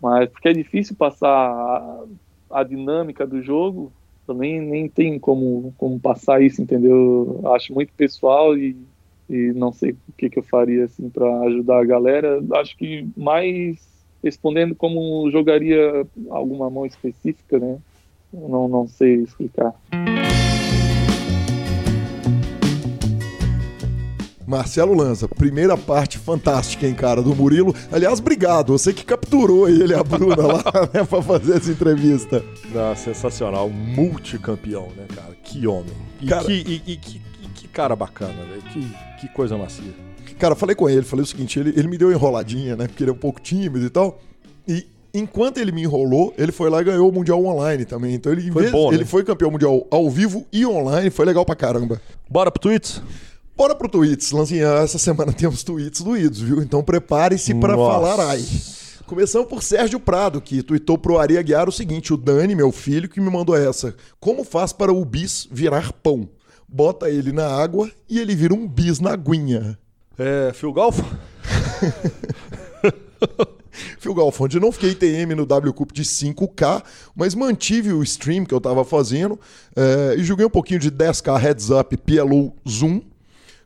Mas 0.00 0.28
porque 0.28 0.48
é 0.48 0.52
difícil 0.52 0.96
passar 0.96 1.28
a, 1.28 2.04
a 2.50 2.62
dinâmica 2.62 3.26
do 3.26 3.40
jogo 3.40 3.92
também 4.26 4.60
nem 4.60 4.88
tem 4.88 5.18
como 5.18 5.72
como 5.76 5.98
passar 5.98 6.42
isso 6.42 6.62
entendeu? 6.62 7.40
Acho 7.54 7.72
muito 7.72 7.92
pessoal 7.94 8.56
e 8.56 8.76
e 9.32 9.52
não 9.54 9.72
sei 9.72 9.92
o 9.92 10.12
que, 10.16 10.28
que 10.28 10.38
eu 10.38 10.42
faria 10.42 10.84
assim 10.84 11.08
para 11.08 11.40
ajudar 11.42 11.80
a 11.80 11.84
galera. 11.84 12.38
Acho 12.54 12.76
que 12.76 13.08
mais 13.16 13.80
respondendo 14.22 14.74
como 14.74 15.30
jogaria 15.30 16.06
alguma 16.28 16.68
mão 16.68 16.84
específica, 16.84 17.58
né? 17.58 17.78
Não, 18.32 18.68
não 18.68 18.86
sei 18.86 19.16
explicar. 19.16 19.74
Marcelo 24.46 24.94
Lanza, 24.94 25.26
primeira 25.28 25.78
parte 25.78 26.18
fantástica, 26.18 26.86
hein, 26.86 26.94
cara, 26.94 27.22
do 27.22 27.34
Murilo. 27.34 27.74
Aliás, 27.90 28.18
obrigado, 28.18 28.72
você 28.72 28.92
que 28.92 29.04
capturou 29.04 29.68
ele 29.68 29.94
e 29.94 29.94
a 29.94 30.04
Bruna 30.04 30.46
lá, 30.46 30.64
né, 30.92 31.04
pra 31.04 31.22
fazer 31.22 31.56
essa 31.56 31.70
entrevista. 31.70 32.44
Não, 32.70 32.94
sensacional, 32.94 33.70
multicampeão, 33.70 34.88
né, 34.96 35.06
cara? 35.14 35.34
Que 35.42 35.66
homem. 35.66 35.94
E, 36.20 36.26
cara... 36.26 36.44
que, 36.44 36.52
e, 36.52 36.82
e, 36.92 36.96
que, 36.96 37.20
que 37.54 37.68
cara 37.68 37.96
bacana, 37.96 38.44
velho. 38.44 38.62
Que, 38.62 39.20
que 39.20 39.28
coisa 39.32 39.56
macia. 39.56 39.94
Cara, 40.38 40.54
falei 40.54 40.74
com 40.74 40.88
ele, 40.88 41.02
falei 41.02 41.22
o 41.22 41.26
seguinte, 41.26 41.58
ele, 41.58 41.72
ele 41.76 41.88
me 41.88 41.96
deu 41.96 42.12
enroladinha, 42.12 42.76
né? 42.76 42.86
Porque 42.86 43.04
ele 43.04 43.10
é 43.10 43.14
um 43.14 43.18
pouco 43.18 43.40
tímido 43.40 43.86
e 43.86 43.90
tal. 43.90 44.20
E 44.68 44.86
enquanto 45.14 45.58
ele 45.58 45.72
me 45.72 45.82
enrolou, 45.82 46.32
ele 46.38 46.52
foi 46.52 46.70
lá 46.70 46.80
e 46.80 46.84
ganhou 46.84 47.08
o 47.08 47.12
Mundial 47.12 47.44
Online 47.44 47.84
também. 47.84 48.14
Então 48.14 48.32
ele, 48.32 48.50
foi, 48.50 48.62
vez, 48.62 48.72
bom, 48.72 48.90
né? 48.90 48.96
ele 48.96 49.04
foi 49.04 49.24
campeão 49.24 49.50
mundial 49.50 49.86
ao 49.90 50.08
vivo 50.10 50.46
e 50.52 50.66
online, 50.66 51.10
foi 51.10 51.26
legal 51.26 51.44
pra 51.44 51.54
caramba. 51.54 52.00
Bora 52.28 52.50
pro 52.50 52.60
tweets? 52.60 53.02
Bora 53.56 53.74
pro 53.74 53.88
tweets, 53.88 54.32
Lanzinha. 54.32 54.66
Essa 54.66 54.98
semana 54.98 55.32
temos 55.32 55.62
tweets 55.62 56.00
doídos, 56.00 56.40
viu? 56.40 56.62
Então 56.62 56.82
prepare-se 56.82 57.54
para 57.54 57.76
falar 57.76 58.20
ai. 58.20 58.44
Começamos 59.06 59.46
por 59.46 59.62
Sérgio 59.62 60.00
Prado, 60.00 60.40
que 60.40 60.62
tweetou 60.62 60.96
pro 60.96 61.18
Ari 61.18 61.36
Aguiar 61.36 61.68
o 61.68 61.72
seguinte: 61.72 62.14
o 62.14 62.16
Dani, 62.16 62.54
meu 62.54 62.72
filho, 62.72 63.08
que 63.08 63.20
me 63.20 63.30
mandou 63.30 63.56
essa. 63.56 63.94
Como 64.18 64.42
faz 64.42 64.72
para 64.72 64.92
o 64.92 65.04
bis 65.04 65.46
virar 65.50 65.92
pão? 65.92 66.28
Bota 66.66 67.10
ele 67.10 67.32
na 67.32 67.46
água 67.46 67.90
e 68.08 68.18
ele 68.18 68.34
vira 68.34 68.54
um 68.54 68.66
bis 68.66 68.98
na 68.98 69.12
aguinha. 69.12 69.78
É, 70.18 70.52
Phil 70.54 70.72
Galfo? 70.72 71.04
Phil 73.98 74.14
Galfond, 74.14 74.60
não 74.60 74.70
fiquei 74.70 74.94
TM 74.94 75.34
no 75.34 75.46
W 75.46 75.72
Cup 75.72 75.92
de 75.92 76.02
5K, 76.02 76.82
mas 77.14 77.34
mantive 77.34 77.92
o 77.92 78.02
stream 78.02 78.44
que 78.44 78.54
eu 78.54 78.58
estava 78.58 78.84
fazendo 78.84 79.38
é, 79.74 80.16
e 80.18 80.24
joguei 80.24 80.46
um 80.46 80.50
pouquinho 80.50 80.80
de 80.80 80.90
10K 80.90 81.38
Heads 81.38 81.70
Up 81.70 81.96
PLO 81.96 82.54
Zoom. 82.68 83.02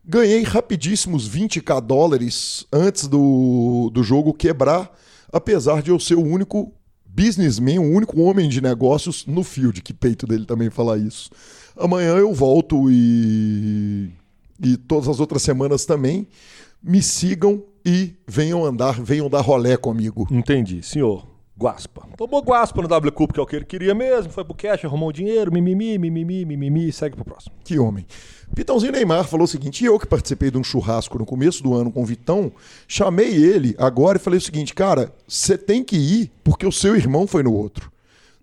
Ganhei 0.04 0.42
rapidíssimos 0.42 1.28
20k 1.28 1.80
dólares 1.80 2.64
antes 2.72 3.08
do, 3.08 3.90
do 3.92 4.02
jogo 4.04 4.32
quebrar, 4.32 4.90
apesar 5.32 5.82
de 5.82 5.90
eu 5.90 5.98
ser 5.98 6.14
o 6.14 6.24
único 6.24 6.72
businessman, 7.04 7.80
o 7.80 7.90
único 7.90 8.20
homem 8.20 8.48
de 8.48 8.60
negócios 8.60 9.26
no 9.26 9.42
field. 9.42 9.82
Que 9.82 9.92
peito 9.92 10.26
dele 10.26 10.44
também 10.44 10.70
falar 10.70 10.98
isso. 10.98 11.30
Amanhã 11.76 12.16
eu 12.16 12.32
volto 12.32 12.88
e 12.90 14.10
e 14.62 14.76
todas 14.76 15.08
as 15.08 15.20
outras 15.20 15.42
semanas 15.42 15.84
também. 15.84 16.26
Me 16.82 17.02
sigam 17.02 17.62
e 17.86 18.16
venham 18.26 18.64
andar, 18.64 19.00
venham 19.00 19.30
dar 19.30 19.42
rolé 19.42 19.76
comigo. 19.76 20.26
Entendi, 20.28 20.82
senhor. 20.82 21.24
Guaspa. 21.58 22.06
Tomou 22.18 22.42
Guaspa 22.42 22.82
no 22.82 22.88
W 22.88 23.12
Cup, 23.12 23.32
que 23.32 23.40
é 23.40 23.42
o 23.42 23.46
que 23.46 23.56
ele 23.56 23.64
queria 23.64 23.94
mesmo, 23.94 24.30
foi 24.30 24.44
pro 24.44 24.54
cash, 24.54 24.84
arrumou 24.84 25.08
o 25.08 25.12
dinheiro, 25.12 25.50
mimimi, 25.50 25.96
mimimi, 25.96 26.44
mimimi, 26.44 26.92
segue 26.92 27.16
pro 27.16 27.24
próximo. 27.24 27.54
Que 27.64 27.78
homem. 27.78 28.04
Pitãozinho 28.54 28.92
Neymar 28.92 29.24
falou 29.24 29.44
o 29.44 29.48
seguinte: 29.48 29.82
eu 29.82 29.98
que 29.98 30.06
participei 30.06 30.50
de 30.50 30.58
um 30.58 30.64
churrasco 30.64 31.18
no 31.18 31.24
começo 31.24 31.62
do 31.62 31.72
ano 31.72 31.90
com 31.90 32.02
o 32.02 32.04
Vitão, 32.04 32.52
chamei 32.86 33.34
ele 33.34 33.74
agora 33.78 34.18
e 34.18 34.20
falei 34.20 34.36
o 34.36 34.42
seguinte, 34.42 34.74
cara, 34.74 35.10
você 35.26 35.56
tem 35.56 35.82
que 35.82 35.96
ir 35.96 36.30
porque 36.44 36.66
o 36.66 36.72
seu 36.72 36.94
irmão 36.94 37.26
foi 37.26 37.42
no 37.42 37.54
outro. 37.54 37.90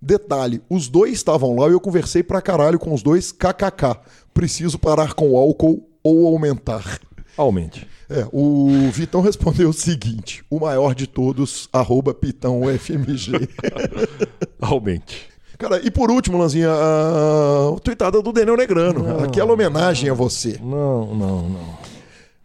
Detalhe, 0.01 0.61
os 0.67 0.89
dois 0.89 1.13
estavam 1.13 1.55
lá 1.55 1.67
e 1.67 1.73
eu 1.73 1.79
conversei 1.79 2.23
pra 2.23 2.41
caralho 2.41 2.79
com 2.79 2.93
os 2.93 3.03
dois, 3.03 3.31
kkk. 3.31 3.99
Preciso 4.33 4.79
parar 4.79 5.13
com 5.13 5.31
o 5.31 5.37
álcool 5.37 5.87
ou 6.01 6.25
aumentar. 6.27 6.99
Aumente. 7.37 7.87
É, 8.09 8.27
o 8.31 8.89
Vitão 8.91 9.21
respondeu 9.21 9.69
o 9.69 9.73
seguinte: 9.73 10.43
o 10.49 10.59
maior 10.59 10.93
de 10.93 11.07
todos, 11.07 11.67
arroba 11.73 12.13
Pitão 12.13 12.61
UFMG. 12.61 13.49
Aumente. 14.61 15.27
Cara, 15.57 15.79
e 15.85 15.89
por 15.89 16.11
último, 16.11 16.37
Lanzinha, 16.37 16.69
a 16.71 17.79
tweetada 17.81 18.21
do 18.21 18.31
Daniel 18.33 18.57
Negrano. 18.57 19.23
Aquela 19.23 19.53
homenagem 19.53 20.09
a 20.09 20.13
você. 20.13 20.59
Não, 20.61 21.15
não, 21.15 21.49
não. 21.49 21.77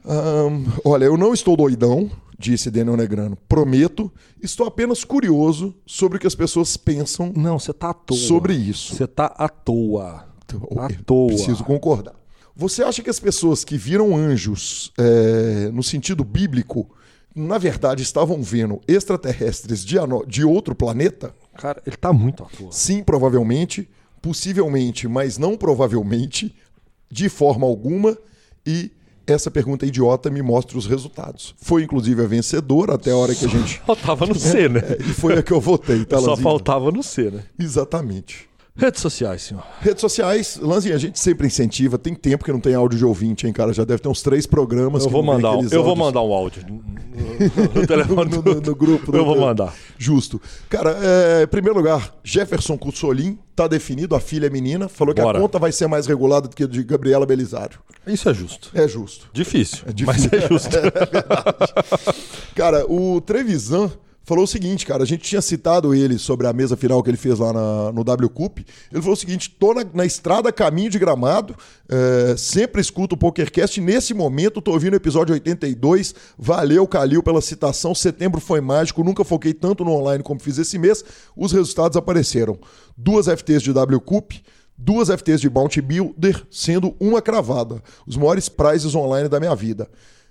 Ahn, 0.06 0.64
olha, 0.84 1.04
eu 1.06 1.16
não 1.16 1.34
estou 1.34 1.56
doidão, 1.56 2.10
disse 2.38 2.70
Daniel 2.70 2.96
Negrano. 2.96 3.36
Prometo, 3.48 4.10
estou 4.42 4.66
apenas 4.66 5.04
curioso 5.04 5.74
sobre 5.86 6.16
o 6.16 6.20
que 6.20 6.26
as 6.26 6.34
pessoas 6.34 6.76
pensam 6.76 7.32
Não, 7.34 7.58
você 7.58 7.72
tá 7.72 7.90
à 7.90 7.94
toa. 7.94 8.16
sobre 8.16 8.54
isso. 8.54 8.94
Você 8.94 9.06
tá 9.06 9.26
à 9.36 9.48
toa. 9.48 10.24
À 10.78 10.88
Eu 10.88 11.04
toa. 11.04 11.26
Preciso 11.26 11.64
concordar. 11.64 12.14
Você 12.58 12.82
acha 12.82 13.04
que 13.04 13.08
as 13.08 13.20
pessoas 13.20 13.64
que 13.64 13.78
viram 13.78 14.16
anjos 14.16 14.92
é, 14.98 15.70
no 15.72 15.80
sentido 15.80 16.24
bíblico, 16.24 16.90
na 17.32 17.56
verdade, 17.56 18.02
estavam 18.02 18.42
vendo 18.42 18.80
extraterrestres 18.88 19.84
de, 19.84 19.94
de 20.26 20.44
outro 20.44 20.74
planeta? 20.74 21.32
Cara, 21.56 21.80
ele 21.86 21.96
tá 21.96 22.12
muito 22.12 22.42
à 22.42 22.46
toa. 22.46 22.72
Sim, 22.72 23.04
provavelmente. 23.04 23.88
Possivelmente, 24.20 25.06
mas 25.06 25.38
não 25.38 25.56
provavelmente. 25.56 26.52
De 27.08 27.28
forma 27.28 27.64
alguma. 27.64 28.18
E 28.66 28.90
essa 29.24 29.52
pergunta 29.52 29.86
idiota 29.86 30.28
me 30.28 30.42
mostra 30.42 30.76
os 30.76 30.86
resultados. 30.86 31.54
Foi 31.58 31.84
inclusive 31.84 32.24
a 32.24 32.26
vencedora 32.26 32.94
até 32.94 33.12
a 33.12 33.16
hora 33.16 33.36
que 33.36 33.44
a 33.44 33.48
gente. 33.48 33.78
Faltava 33.86 34.26
no 34.26 34.34
C, 34.34 34.68
né? 34.68 34.80
É, 34.80 34.96
e 35.00 35.14
foi 35.14 35.38
a 35.38 35.44
que 35.44 35.52
eu 35.52 35.60
votei, 35.60 36.04
tá, 36.04 36.18
Só 36.18 36.36
faltava 36.36 36.90
no 36.90 37.04
C, 37.04 37.30
né? 37.30 37.44
Exatamente. 37.56 38.47
Redes 38.80 39.00
sociais, 39.00 39.42
senhor. 39.42 39.64
Redes 39.80 40.00
sociais, 40.00 40.56
Lanzinha, 40.62 40.94
a 40.94 40.98
gente 40.98 41.18
sempre 41.18 41.48
incentiva. 41.48 41.98
Tem 41.98 42.14
tempo 42.14 42.44
que 42.44 42.52
não 42.52 42.60
tem 42.60 42.74
áudio 42.76 42.96
de 42.96 43.04
ouvinte, 43.04 43.44
hein, 43.44 43.52
cara? 43.52 43.72
Já 43.72 43.82
deve 43.84 44.00
ter 44.00 44.08
uns 44.08 44.22
três 44.22 44.46
programas. 44.46 45.02
Eu 45.04 45.10
vou 45.10 45.20
mandar, 45.22 45.56
um, 45.56 45.66
eu 45.68 45.82
vou 45.82 45.96
mandar 45.96 46.22
um 46.22 46.32
áudio 46.32 46.62
no, 47.74 47.84
telefone 47.86 48.30
no, 48.30 48.40
do- 48.40 48.54
no- 48.54 48.60
no 48.60 48.74
grupo. 48.76 49.14
Eu 49.16 49.24
vou 49.24 49.36
mandar. 49.36 49.74
Justo. 49.98 50.40
Cara, 50.68 50.96
é, 51.02 51.42
em 51.42 51.46
primeiro 51.48 51.76
lugar, 51.76 52.14
Jefferson 52.22 52.78
Cutsolim, 52.78 53.36
tá 53.56 53.66
definido, 53.66 54.14
a 54.14 54.20
filha 54.20 54.46
é 54.46 54.50
menina, 54.50 54.88
falou 54.88 55.12
que 55.12 55.20
Bora. 55.20 55.38
a 55.38 55.40
conta 55.40 55.58
vai 55.58 55.72
ser 55.72 55.88
mais 55.88 56.06
regulada 56.06 56.46
do 56.46 56.54
que 56.54 56.62
a 56.62 56.66
de 56.68 56.84
Gabriela 56.84 57.26
Belisário. 57.26 57.80
Isso 58.06 58.28
é 58.28 58.32
justo. 58.34 58.70
É 58.74 58.86
justo. 58.86 59.28
Difícil, 59.32 59.78
difícil. 59.92 60.30
mas 60.30 60.32
é 60.32 60.48
justo. 60.48 60.76
Cara, 62.54 62.86
o 62.90 63.20
Trevisan 63.20 63.90
falou 64.28 64.44
o 64.44 64.46
seguinte, 64.46 64.86
cara, 64.86 65.02
a 65.02 65.06
gente 65.06 65.22
tinha 65.22 65.40
citado 65.42 65.94
ele 65.94 66.18
sobre 66.18 66.46
a 66.46 66.52
mesa 66.52 66.76
final 66.76 67.02
que 67.02 67.10
ele 67.10 67.16
fez 67.16 67.38
lá 67.38 67.52
na- 67.52 67.90
no 67.92 68.04
W 68.04 68.28
Cup. 68.28 68.58
Ele 68.92 69.00
falou 69.00 69.14
o 69.14 69.16
seguinte: 69.16 69.50
tô 69.58 69.74
na, 69.74 69.84
na 69.92 70.04
estrada 70.04 70.52
caminho 70.52 70.90
de 70.90 70.98
gramado, 70.98 71.56
é, 71.88 72.36
sempre 72.36 72.80
escuto 72.80 73.14
o 73.14 73.18
PokerCast. 73.18 73.80
Nesse 73.80 74.12
momento, 74.14 74.60
tô 74.60 74.72
ouvindo 74.72 74.92
o 74.92 74.96
episódio 74.96 75.32
82. 75.32 76.14
Valeu, 76.38 76.86
Calil, 76.86 77.22
pela 77.22 77.40
citação. 77.40 77.94
Setembro 77.94 78.40
foi 78.40 78.60
mágico, 78.60 79.02
nunca 79.02 79.24
foquei 79.24 79.54
tanto 79.54 79.84
no 79.84 79.92
online 79.92 80.22
como 80.22 80.38
fiz 80.38 80.58
esse 80.58 80.78
mês. 80.78 81.02
Os 81.36 81.50
resultados 81.50 81.96
apareceram: 81.96 82.58
duas 82.96 83.26
FTs 83.26 83.62
de 83.62 83.72
W 83.72 84.00
Cup. 84.00 84.32
Duas 84.80 85.08
FTs 85.08 85.40
de 85.40 85.50
Bounty 85.50 85.80
Builder, 85.80 86.40
sendo 86.52 86.94
uma 87.00 87.20
cravada. 87.20 87.82
Os 88.06 88.16
maiores 88.16 88.48
prizes 88.48 88.94
online 88.94 89.28
da 89.28 89.40
minha 89.40 89.52
vida. 89.56 89.90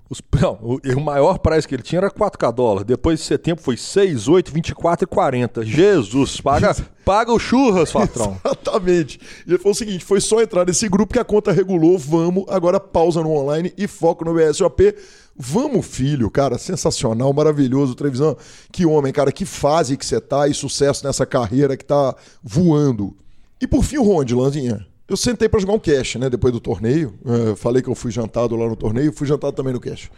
Os- 0.09 0.21
não, 0.41 0.53
o, 0.61 0.79
o 0.95 1.01
maior 1.01 1.37
prize 1.39 1.67
que 1.67 1.75
ele 1.75 1.83
tinha 1.83 1.99
era 1.99 2.09
4k 2.11 2.51
dólar. 2.53 2.83
Depois 2.83 3.19
de 3.19 3.25
setembro 3.25 3.63
foi 3.63 3.77
6, 3.77 4.27
8, 4.27 4.51
24 4.51 5.03
e 5.03 5.07
40. 5.07 5.65
Jesus, 5.65 6.39
paga, 6.39 6.75
paga 7.03 7.31
o 7.31 7.39
churras, 7.39 7.91
patrão. 7.91 8.37
Exatamente. 8.45 9.19
E 9.45 9.51
ele 9.51 9.57
falou 9.57 9.71
o 9.73 9.75
seguinte: 9.75 10.05
foi 10.05 10.21
só 10.21 10.41
entrar 10.41 10.65
nesse 10.65 10.87
grupo 10.87 11.13
que 11.13 11.19
a 11.19 11.25
conta 11.25 11.51
regulou, 11.51 11.97
vamos, 11.97 12.45
agora 12.49 12.79
pausa 12.79 13.21
no 13.21 13.31
online 13.31 13.73
e 13.77 13.87
foco 13.87 14.23
no 14.23 14.33
BSOP. 14.33 14.95
Vamos, 15.39 15.85
filho, 15.85 16.31
cara, 16.31 16.57
sensacional, 16.57 17.31
maravilhoso, 17.31 17.93
Trevisão. 17.93 18.35
Que 18.71 18.87
homem, 18.87 19.13
cara, 19.13 19.31
que 19.31 19.45
fase 19.45 19.95
que 19.95 20.03
você 20.05 20.19
tá 20.19 20.47
e 20.47 20.53
sucesso 20.53 21.05
nessa 21.05 21.27
carreira 21.27 21.77
que 21.77 21.85
tá 21.85 22.15
voando. 22.41 23.15
E 23.61 23.67
por 23.67 23.83
fim, 23.83 23.97
o 23.97 24.03
Ronde, 24.03 24.33
Lanzinha. 24.33 24.85
Eu 25.07 25.15
sentei 25.15 25.47
pra 25.47 25.59
jogar 25.59 25.73
um 25.73 25.79
cash, 25.79 26.15
né, 26.15 26.29
depois 26.29 26.51
do 26.51 26.59
torneio. 26.59 27.13
Eh, 27.25 27.55
falei 27.55 27.81
que 27.81 27.87
eu 27.87 27.95
fui 27.95 28.11
jantado 28.11 28.57
lá 28.57 28.67
no 28.67 28.75
torneio, 28.75 29.13
fui 29.13 29.25
jantado 29.25 29.55
também 29.55 29.71
no 29.71 29.79
cash. 29.79 30.09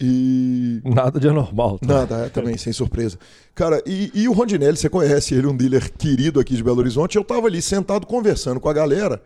E 0.00 0.80
Nada 0.84 1.20
de 1.20 1.28
anormal. 1.28 1.78
Tá? 1.78 1.86
Nada, 1.86 2.26
é, 2.26 2.28
também, 2.28 2.56
sem 2.56 2.72
surpresa. 2.72 3.18
Cara, 3.54 3.80
e, 3.86 4.10
e 4.12 4.28
o 4.28 4.32
Rondinelli, 4.32 4.76
você 4.76 4.88
conhece 4.88 5.34
ele, 5.34 5.46
um 5.46 5.56
dealer 5.56 5.92
querido 5.92 6.40
aqui 6.40 6.56
de 6.56 6.62
Belo 6.64 6.78
Horizonte. 6.78 7.16
Eu 7.16 7.24
tava 7.24 7.46
ali 7.46 7.62
sentado 7.62 8.04
conversando 8.04 8.58
com 8.58 8.68
a 8.68 8.72
galera 8.72 9.22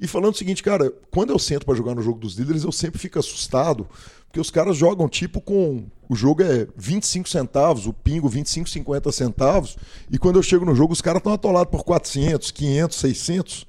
e 0.00 0.06
falando 0.06 0.34
o 0.34 0.36
seguinte, 0.36 0.62
cara, 0.62 0.92
quando 1.10 1.30
eu 1.30 1.38
sento 1.38 1.64
pra 1.64 1.74
jogar 1.74 1.94
no 1.94 2.02
jogo 2.02 2.18
dos 2.18 2.36
dealers, 2.36 2.62
eu 2.62 2.70
sempre 2.70 2.98
fico 2.98 3.18
assustado, 3.18 3.86
porque 4.26 4.38
os 4.38 4.50
caras 4.50 4.76
jogam 4.76 5.08
tipo 5.08 5.40
com. 5.40 5.84
O 6.08 6.14
jogo 6.14 6.42
é 6.42 6.66
25 6.76 7.28
centavos, 7.28 7.86
o 7.86 7.92
pingo 7.92 8.28
25, 8.28 8.68
50 8.68 9.12
centavos, 9.12 9.76
e 10.10 10.18
quando 10.18 10.36
eu 10.36 10.42
chego 10.42 10.64
no 10.64 10.74
jogo, 10.74 10.92
os 10.92 11.02
caras 11.02 11.20
estão 11.20 11.32
atolados 11.32 11.70
por 11.70 11.84
400, 11.84 12.50
500, 12.50 12.96
600. 12.98 13.66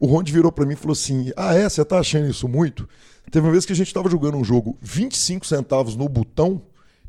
O 0.00 0.06
Ronde 0.06 0.32
virou 0.32 0.50
pra 0.50 0.64
mim 0.64 0.72
e 0.72 0.76
falou 0.76 0.94
assim: 0.94 1.30
Ah, 1.36 1.54
é? 1.54 1.68
Você 1.68 1.84
tá 1.84 1.98
achando 1.98 2.28
isso 2.28 2.48
muito? 2.48 2.88
Teve 3.30 3.46
uma 3.46 3.52
vez 3.52 3.66
que 3.66 3.72
a 3.72 3.76
gente 3.76 3.92
tava 3.92 4.08
jogando 4.08 4.38
um 4.38 4.42
jogo 4.42 4.76
25 4.80 5.46
centavos 5.46 5.94
no 5.94 6.08
botão, 6.08 6.62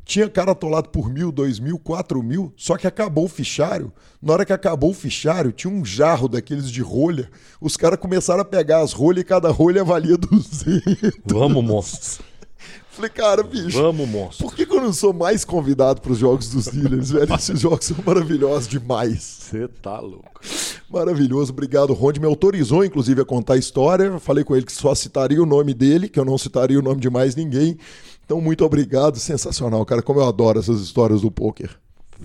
tinha 0.04 0.28
cara 0.28 0.52
atolado 0.52 0.90
por 0.90 1.08
mil, 1.08 1.32
dois 1.32 1.58
mil, 1.58 1.78
quatro 1.78 2.22
mil, 2.22 2.52
só 2.56 2.76
que 2.76 2.86
acabou 2.86 3.24
o 3.24 3.28
fichário. 3.28 3.92
Na 4.20 4.34
hora 4.34 4.44
que 4.44 4.52
acabou 4.52 4.90
o 4.90 4.94
fichário, 4.94 5.52
tinha 5.52 5.72
um 5.72 5.84
jarro 5.84 6.28
daqueles 6.28 6.70
de 6.70 6.82
rolha. 6.82 7.30
Os 7.60 7.76
caras 7.76 7.98
começaram 7.98 8.42
a 8.42 8.44
pegar 8.44 8.80
as 8.82 8.92
rolhas 8.92 9.22
e 9.22 9.24
cada 9.24 9.50
rolha 9.50 9.82
valia 9.82 10.18
200. 10.18 10.82
Vamos, 11.24 11.64
monstro. 11.64 12.24
Falei, 12.92 13.08
cara, 13.08 13.42
bicho. 13.42 13.80
Vamos, 13.80 14.06
monstro. 14.06 14.46
Por 14.46 14.54
que, 14.54 14.66
que 14.66 14.76
eu 14.76 14.80
não 14.80 14.92
sou 14.92 15.14
mais 15.14 15.46
convidado 15.46 16.02
para 16.02 16.12
os 16.12 16.18
jogos 16.18 16.50
dos 16.50 16.66
dealers, 16.66 17.10
velho? 17.10 17.32
Esses 17.34 17.58
jogos 17.58 17.86
são 17.86 17.96
maravilhosos 18.04 18.68
demais. 18.68 19.22
Você 19.22 19.66
tá 19.66 19.98
louco. 19.98 20.42
Maravilhoso, 20.90 21.52
obrigado. 21.52 21.94
Ronde 21.94 22.20
me 22.20 22.26
autorizou, 22.26 22.84
inclusive, 22.84 23.22
a 23.22 23.24
contar 23.24 23.54
a 23.54 23.56
história. 23.56 24.18
Falei 24.18 24.44
com 24.44 24.54
ele 24.54 24.66
que 24.66 24.72
só 24.72 24.94
citaria 24.94 25.42
o 25.42 25.46
nome 25.46 25.72
dele, 25.72 26.06
que 26.06 26.20
eu 26.20 26.24
não 26.24 26.36
citaria 26.36 26.78
o 26.78 26.82
nome 26.82 27.00
de 27.00 27.08
mais 27.08 27.34
ninguém. 27.34 27.78
Então, 28.26 28.42
muito 28.42 28.62
obrigado. 28.62 29.18
Sensacional, 29.18 29.86
cara. 29.86 30.02
Como 30.02 30.20
eu 30.20 30.28
adoro 30.28 30.58
essas 30.58 30.82
histórias 30.82 31.22
do 31.22 31.30
poker. 31.30 31.70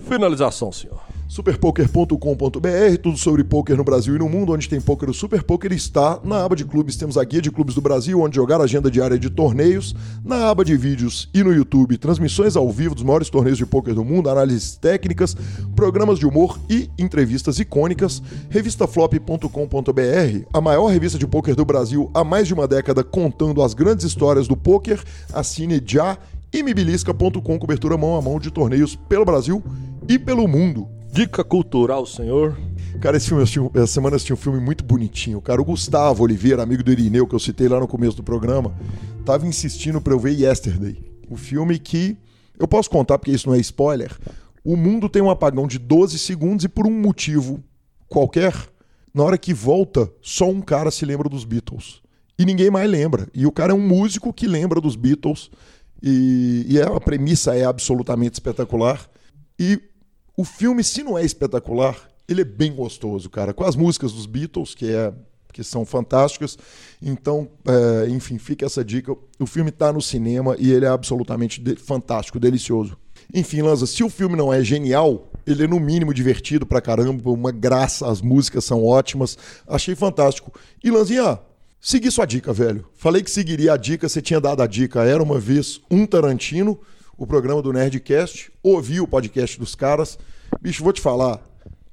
Finalização, 0.06 0.70
senhor. 0.70 1.00
Superpoker.com.br, 1.28 2.96
tudo 3.02 3.18
sobre 3.18 3.44
poker 3.44 3.76
no 3.76 3.84
Brasil 3.84 4.16
e 4.16 4.18
no 4.18 4.30
mundo, 4.30 4.54
onde 4.54 4.66
tem 4.66 4.80
poker, 4.80 5.10
o 5.10 5.14
Super 5.14 5.42
Poker 5.42 5.70
está. 5.74 6.18
Na 6.24 6.42
aba 6.42 6.56
de 6.56 6.64
clubes 6.64 6.96
temos 6.96 7.18
a 7.18 7.24
guia 7.24 7.42
de 7.42 7.50
clubes 7.50 7.74
do 7.74 7.82
Brasil, 7.82 8.18
onde 8.22 8.36
jogar 8.36 8.62
agenda 8.62 8.90
diária 8.90 9.18
de 9.18 9.28
torneios. 9.28 9.94
Na 10.24 10.48
aba 10.48 10.64
de 10.64 10.74
vídeos 10.74 11.28
e 11.34 11.44
no 11.44 11.52
YouTube, 11.52 11.98
transmissões 11.98 12.56
ao 12.56 12.72
vivo 12.72 12.94
dos 12.94 13.04
maiores 13.04 13.28
torneios 13.28 13.58
de 13.58 13.66
poker 13.66 13.94
do 13.94 14.02
mundo, 14.02 14.30
análises 14.30 14.74
técnicas, 14.76 15.36
programas 15.76 16.18
de 16.18 16.26
humor 16.26 16.58
e 16.68 16.88
entrevistas 16.98 17.58
icônicas. 17.60 18.22
Revistaflop.com.br, 18.48 20.46
a 20.50 20.60
maior 20.62 20.86
revista 20.86 21.18
de 21.18 21.26
poker 21.26 21.54
do 21.54 21.64
Brasil 21.64 22.10
há 22.14 22.24
mais 22.24 22.48
de 22.48 22.54
uma 22.54 22.66
década, 22.66 23.04
contando 23.04 23.62
as 23.62 23.74
grandes 23.74 24.06
histórias 24.06 24.48
do 24.48 24.56
poker. 24.56 24.98
Assine 25.30 25.82
já 25.84 26.16
e 26.50 26.62
mibilisca.com, 26.62 27.58
cobertura 27.58 27.98
mão 27.98 28.16
a 28.16 28.22
mão 28.22 28.40
de 28.40 28.50
torneios 28.50 28.96
pelo 28.96 29.26
Brasil 29.26 29.62
e 30.08 30.18
pelo 30.18 30.48
mundo. 30.48 30.97
Dica 31.12 31.42
cultural, 31.42 32.06
senhor. 32.06 32.56
Cara, 33.00 33.16
esse 33.16 33.28
filme, 33.28 33.42
assisti- 33.42 33.60
essa 33.74 33.86
semana 33.86 34.14
eu 34.14 34.16
assisti 34.16 34.32
um 34.32 34.36
filme 34.36 34.60
muito 34.60 34.84
bonitinho. 34.84 35.40
Cara, 35.40 35.60
o 35.60 35.64
Gustavo 35.64 36.22
Oliveira, 36.22 36.62
amigo 36.62 36.82
do 36.82 36.92
Irineu, 36.92 37.26
que 37.26 37.34
eu 37.34 37.38
citei 37.38 37.68
lá 37.68 37.80
no 37.80 37.88
começo 37.88 38.16
do 38.16 38.22
programa, 38.22 38.74
tava 39.24 39.46
insistindo 39.46 40.00
pra 40.00 40.12
eu 40.12 40.18
ver 40.18 40.32
Yesterday. 40.38 40.96
O 41.28 41.36
filme 41.36 41.78
que. 41.78 42.16
Eu 42.58 42.66
posso 42.66 42.90
contar 42.90 43.18
porque 43.18 43.30
isso 43.30 43.48
não 43.48 43.54
é 43.54 43.58
spoiler. 43.60 44.16
O 44.64 44.76
mundo 44.76 45.08
tem 45.08 45.22
um 45.22 45.30
apagão 45.30 45.66
de 45.66 45.78
12 45.78 46.18
segundos 46.18 46.64
e 46.64 46.68
por 46.68 46.86
um 46.86 46.90
motivo 46.90 47.62
qualquer, 48.08 48.52
na 49.14 49.22
hora 49.22 49.38
que 49.38 49.54
volta, 49.54 50.10
só 50.20 50.48
um 50.50 50.60
cara 50.60 50.90
se 50.90 51.04
lembra 51.06 51.28
dos 51.28 51.44
Beatles. 51.44 52.00
E 52.38 52.44
ninguém 52.44 52.70
mais 52.70 52.90
lembra. 52.90 53.28
E 53.32 53.46
o 53.46 53.52
cara 53.52 53.72
é 53.72 53.74
um 53.74 53.86
músico 53.86 54.32
que 54.32 54.46
lembra 54.46 54.80
dos 54.80 54.96
Beatles. 54.96 55.50
E, 56.02 56.64
e 56.68 56.80
a 56.80 56.98
premissa 57.00 57.54
é 57.56 57.64
absolutamente 57.64 58.34
espetacular. 58.34 59.08
E 59.58 59.80
o 60.38 60.44
filme, 60.44 60.84
se 60.84 61.02
não 61.02 61.18
é 61.18 61.24
espetacular, 61.24 61.96
ele 62.28 62.42
é 62.42 62.44
bem 62.44 62.72
gostoso, 62.72 63.28
cara. 63.28 63.52
Com 63.52 63.64
as 63.64 63.74
músicas 63.74 64.12
dos 64.12 64.24
Beatles, 64.24 64.72
que, 64.72 64.88
é, 64.88 65.12
que 65.52 65.64
são 65.64 65.84
fantásticas. 65.84 66.56
Então, 67.02 67.48
é, 67.66 68.08
enfim, 68.08 68.38
fica 68.38 68.64
essa 68.64 68.84
dica. 68.84 69.12
O 69.40 69.46
filme 69.46 69.70
está 69.70 69.92
no 69.92 70.00
cinema 70.00 70.54
e 70.56 70.70
ele 70.70 70.84
é 70.84 70.88
absolutamente 70.88 71.60
de- 71.60 71.74
fantástico, 71.74 72.38
delicioso. 72.38 72.96
Enfim, 73.34 73.62
Lanza, 73.62 73.84
se 73.84 74.04
o 74.04 74.08
filme 74.08 74.36
não 74.36 74.52
é 74.52 74.62
genial, 74.62 75.28
ele 75.44 75.64
é 75.64 75.66
no 75.66 75.80
mínimo 75.80 76.14
divertido 76.14 76.64
pra 76.64 76.80
caramba, 76.80 77.30
uma 77.30 77.50
graça, 77.50 78.08
as 78.08 78.22
músicas 78.22 78.64
são 78.64 78.84
ótimas. 78.84 79.36
Achei 79.66 79.96
fantástico. 79.96 80.52
E 80.84 80.90
Lanzinha, 80.90 81.40
segui 81.80 82.12
sua 82.12 82.26
dica, 82.26 82.52
velho. 82.52 82.86
Falei 82.94 83.22
que 83.24 83.30
seguiria 83.30 83.72
a 83.72 83.76
dica, 83.76 84.08
você 84.08 84.22
tinha 84.22 84.40
dado 84.40 84.62
a 84.62 84.68
dica. 84.68 85.02
Era 85.02 85.20
uma 85.20 85.40
vez 85.40 85.80
um 85.90 86.06
Tarantino, 86.06 86.78
o 87.18 87.26
programa 87.26 87.60
do 87.60 87.72
Nerdcast. 87.72 88.52
Ouvi 88.62 89.00
o 89.00 89.08
podcast 89.08 89.58
dos 89.58 89.74
caras. 89.74 90.16
Bicho, 90.62 90.84
vou 90.84 90.92
te 90.92 91.00
falar, 91.00 91.42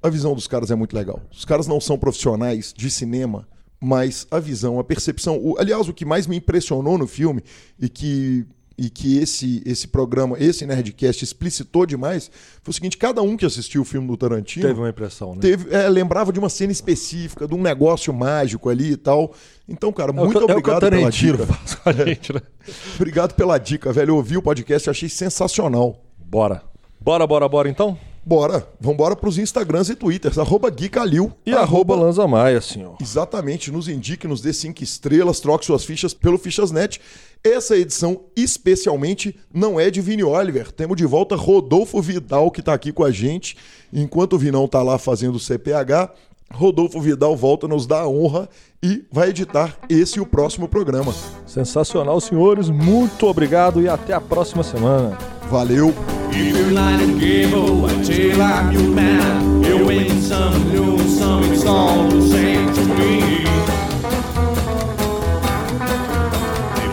a 0.01 0.09
visão 0.09 0.35
dos 0.35 0.47
caras 0.47 0.69
é 0.69 0.75
muito 0.75 0.95
legal. 0.95 1.19
Os 1.31 1.43
caras 1.43 1.65
não 1.65 1.81
são 1.81 1.97
profissionais 1.97 2.71
de 2.71 2.91
cinema, 2.91 3.47
mas 3.81 4.27
a 4.29 4.39
visão, 4.39 4.79
a 4.79 4.83
percepção. 4.83 5.37
O, 5.43 5.57
aliás, 5.59 5.89
o 5.89 5.93
que 5.93 6.05
mais 6.05 6.27
me 6.27 6.37
impressionou 6.37 6.95
no 6.95 7.07
filme 7.07 7.43
e 7.79 7.89
que 7.89 8.45
e 8.77 8.89
que 8.89 9.17
esse 9.17 9.61
esse 9.65 9.87
programa, 9.87 10.37
esse 10.39 10.65
Nerdcast 10.65 11.23
explicitou 11.23 11.85
demais, 11.85 12.29
foi 12.61 12.71
o 12.71 12.73
seguinte: 12.73 12.97
cada 12.97 13.21
um 13.21 13.37
que 13.37 13.45
assistiu 13.45 13.81
o 13.81 13.85
filme 13.85 14.07
do 14.07 14.17
Tarantino 14.17 14.67
Teve 14.67 14.79
uma 14.79 14.89
impressão, 14.89 15.33
né? 15.33 15.41
teve, 15.41 15.73
é, 15.73 15.87
lembrava 15.87 16.33
de 16.33 16.39
uma 16.39 16.49
cena 16.49 16.71
específica, 16.71 17.47
de 17.47 17.53
um 17.53 17.61
negócio 17.61 18.13
mágico 18.13 18.69
ali 18.69 18.91
e 18.91 18.97
tal. 18.97 19.33
Então, 19.67 19.91
cara, 19.91 20.11
É 20.11 20.13
muito 20.13 20.37
é 20.37 20.41
o 20.41 20.43
obrigado 20.43 20.79
pela 20.79 20.91
Tarantino 20.91 21.37
dica. 21.37 22.05
gente, 22.05 22.33
né? 22.33 22.41
Obrigado 22.95 23.33
pela 23.33 23.57
dica, 23.57 23.91
velho. 23.93 24.11
Eu 24.11 24.15
ouvi 24.17 24.37
o 24.37 24.41
podcast, 24.41 24.89
achei 24.89 25.09
sensacional. 25.09 26.03
Bora. 26.17 26.63
Bora, 26.99 27.25
bora, 27.27 27.47
bora 27.47 27.69
então? 27.69 27.97
Bora, 28.27 28.67
vambora 28.81 29.15
pros 29.15 29.37
Instagrams 29.37 29.87
e 29.89 29.95
Twitters, 29.95 30.39
arroba 30.39 30.71
Gui 30.71 30.89
Calil. 30.89 31.31
E 31.45 31.53
arroba 31.53 31.95
Lanza 31.95 32.27
Maia, 32.27 32.59
senhor. 32.59 32.97
Exatamente, 32.99 33.71
nos 33.71 33.87
indique, 33.87 34.27
nos 34.27 34.41
dê 34.41 34.51
cinco 34.51 34.83
estrelas, 34.83 35.39
troque 35.39 35.63
suas 35.63 35.85
fichas 35.85 36.11
pelo 36.11 36.39
Fichasnet. 36.39 36.99
Essa 37.43 37.77
edição, 37.77 38.21
especialmente, 38.35 39.37
não 39.53 39.79
é 39.79 39.91
de 39.91 40.01
Vini 40.01 40.23
Oliver. 40.23 40.71
Temos 40.71 40.97
de 40.97 41.05
volta 41.05 41.35
Rodolfo 41.35 42.01
Vidal, 42.01 42.49
que 42.49 42.61
está 42.61 42.73
aqui 42.73 42.91
com 42.91 43.03
a 43.03 43.11
gente. 43.11 43.55
Enquanto 43.93 44.33
o 44.33 44.39
Vinão 44.39 44.65
está 44.65 44.81
lá 44.81 44.97
fazendo 44.97 45.35
o 45.35 45.39
CPH, 45.39 46.11
Rodolfo 46.51 46.99
Vidal 46.99 47.35
volta, 47.35 47.67
nos 47.67 47.85
dá 47.85 48.01
a 48.01 48.07
honra 48.07 48.49
e 48.81 49.05
vai 49.11 49.29
editar 49.29 49.77
esse 49.87 50.17
e 50.17 50.21
o 50.21 50.25
próximo 50.25 50.67
programa. 50.67 51.13
Sensacional, 51.45 52.19
senhores. 52.19 52.69
Muito 52.69 53.27
obrigado 53.27 53.79
e 53.79 53.87
até 53.87 54.13
a 54.13 54.21
próxima 54.21 54.63
semana. 54.63 55.15
Valeu! 55.47 55.93
If 56.37 56.57
you 56.57 56.75
to 56.99 57.17
give 57.17 57.53
away 57.53 58.03
till 58.03 58.41
I'm 58.41 58.69
your 58.73 58.89
man, 58.93 59.63
you 59.63 59.85
win 59.85 60.21
some, 60.21 60.69
lose 60.73 61.17
some, 61.17 61.43
it's 61.45 61.65
all 61.65 62.09
the 62.09 62.21
same 62.27 62.73
to 62.73 62.83
me. 62.99 63.45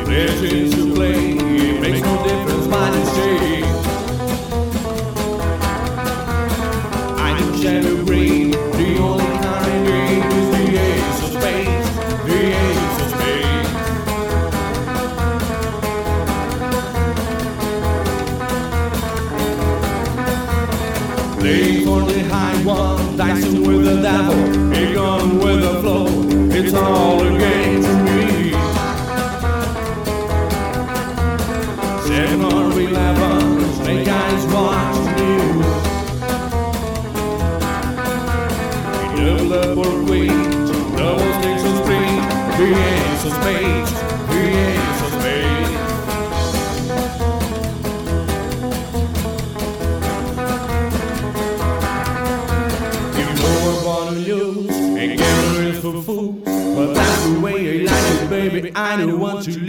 Legends 0.06 0.76
you 0.76 0.94
play, 0.94 1.21
dicing 23.22 23.62
with 23.62 23.84
the 23.84 24.02
devil, 24.02 24.61
901 58.98 59.44
to 59.44 59.60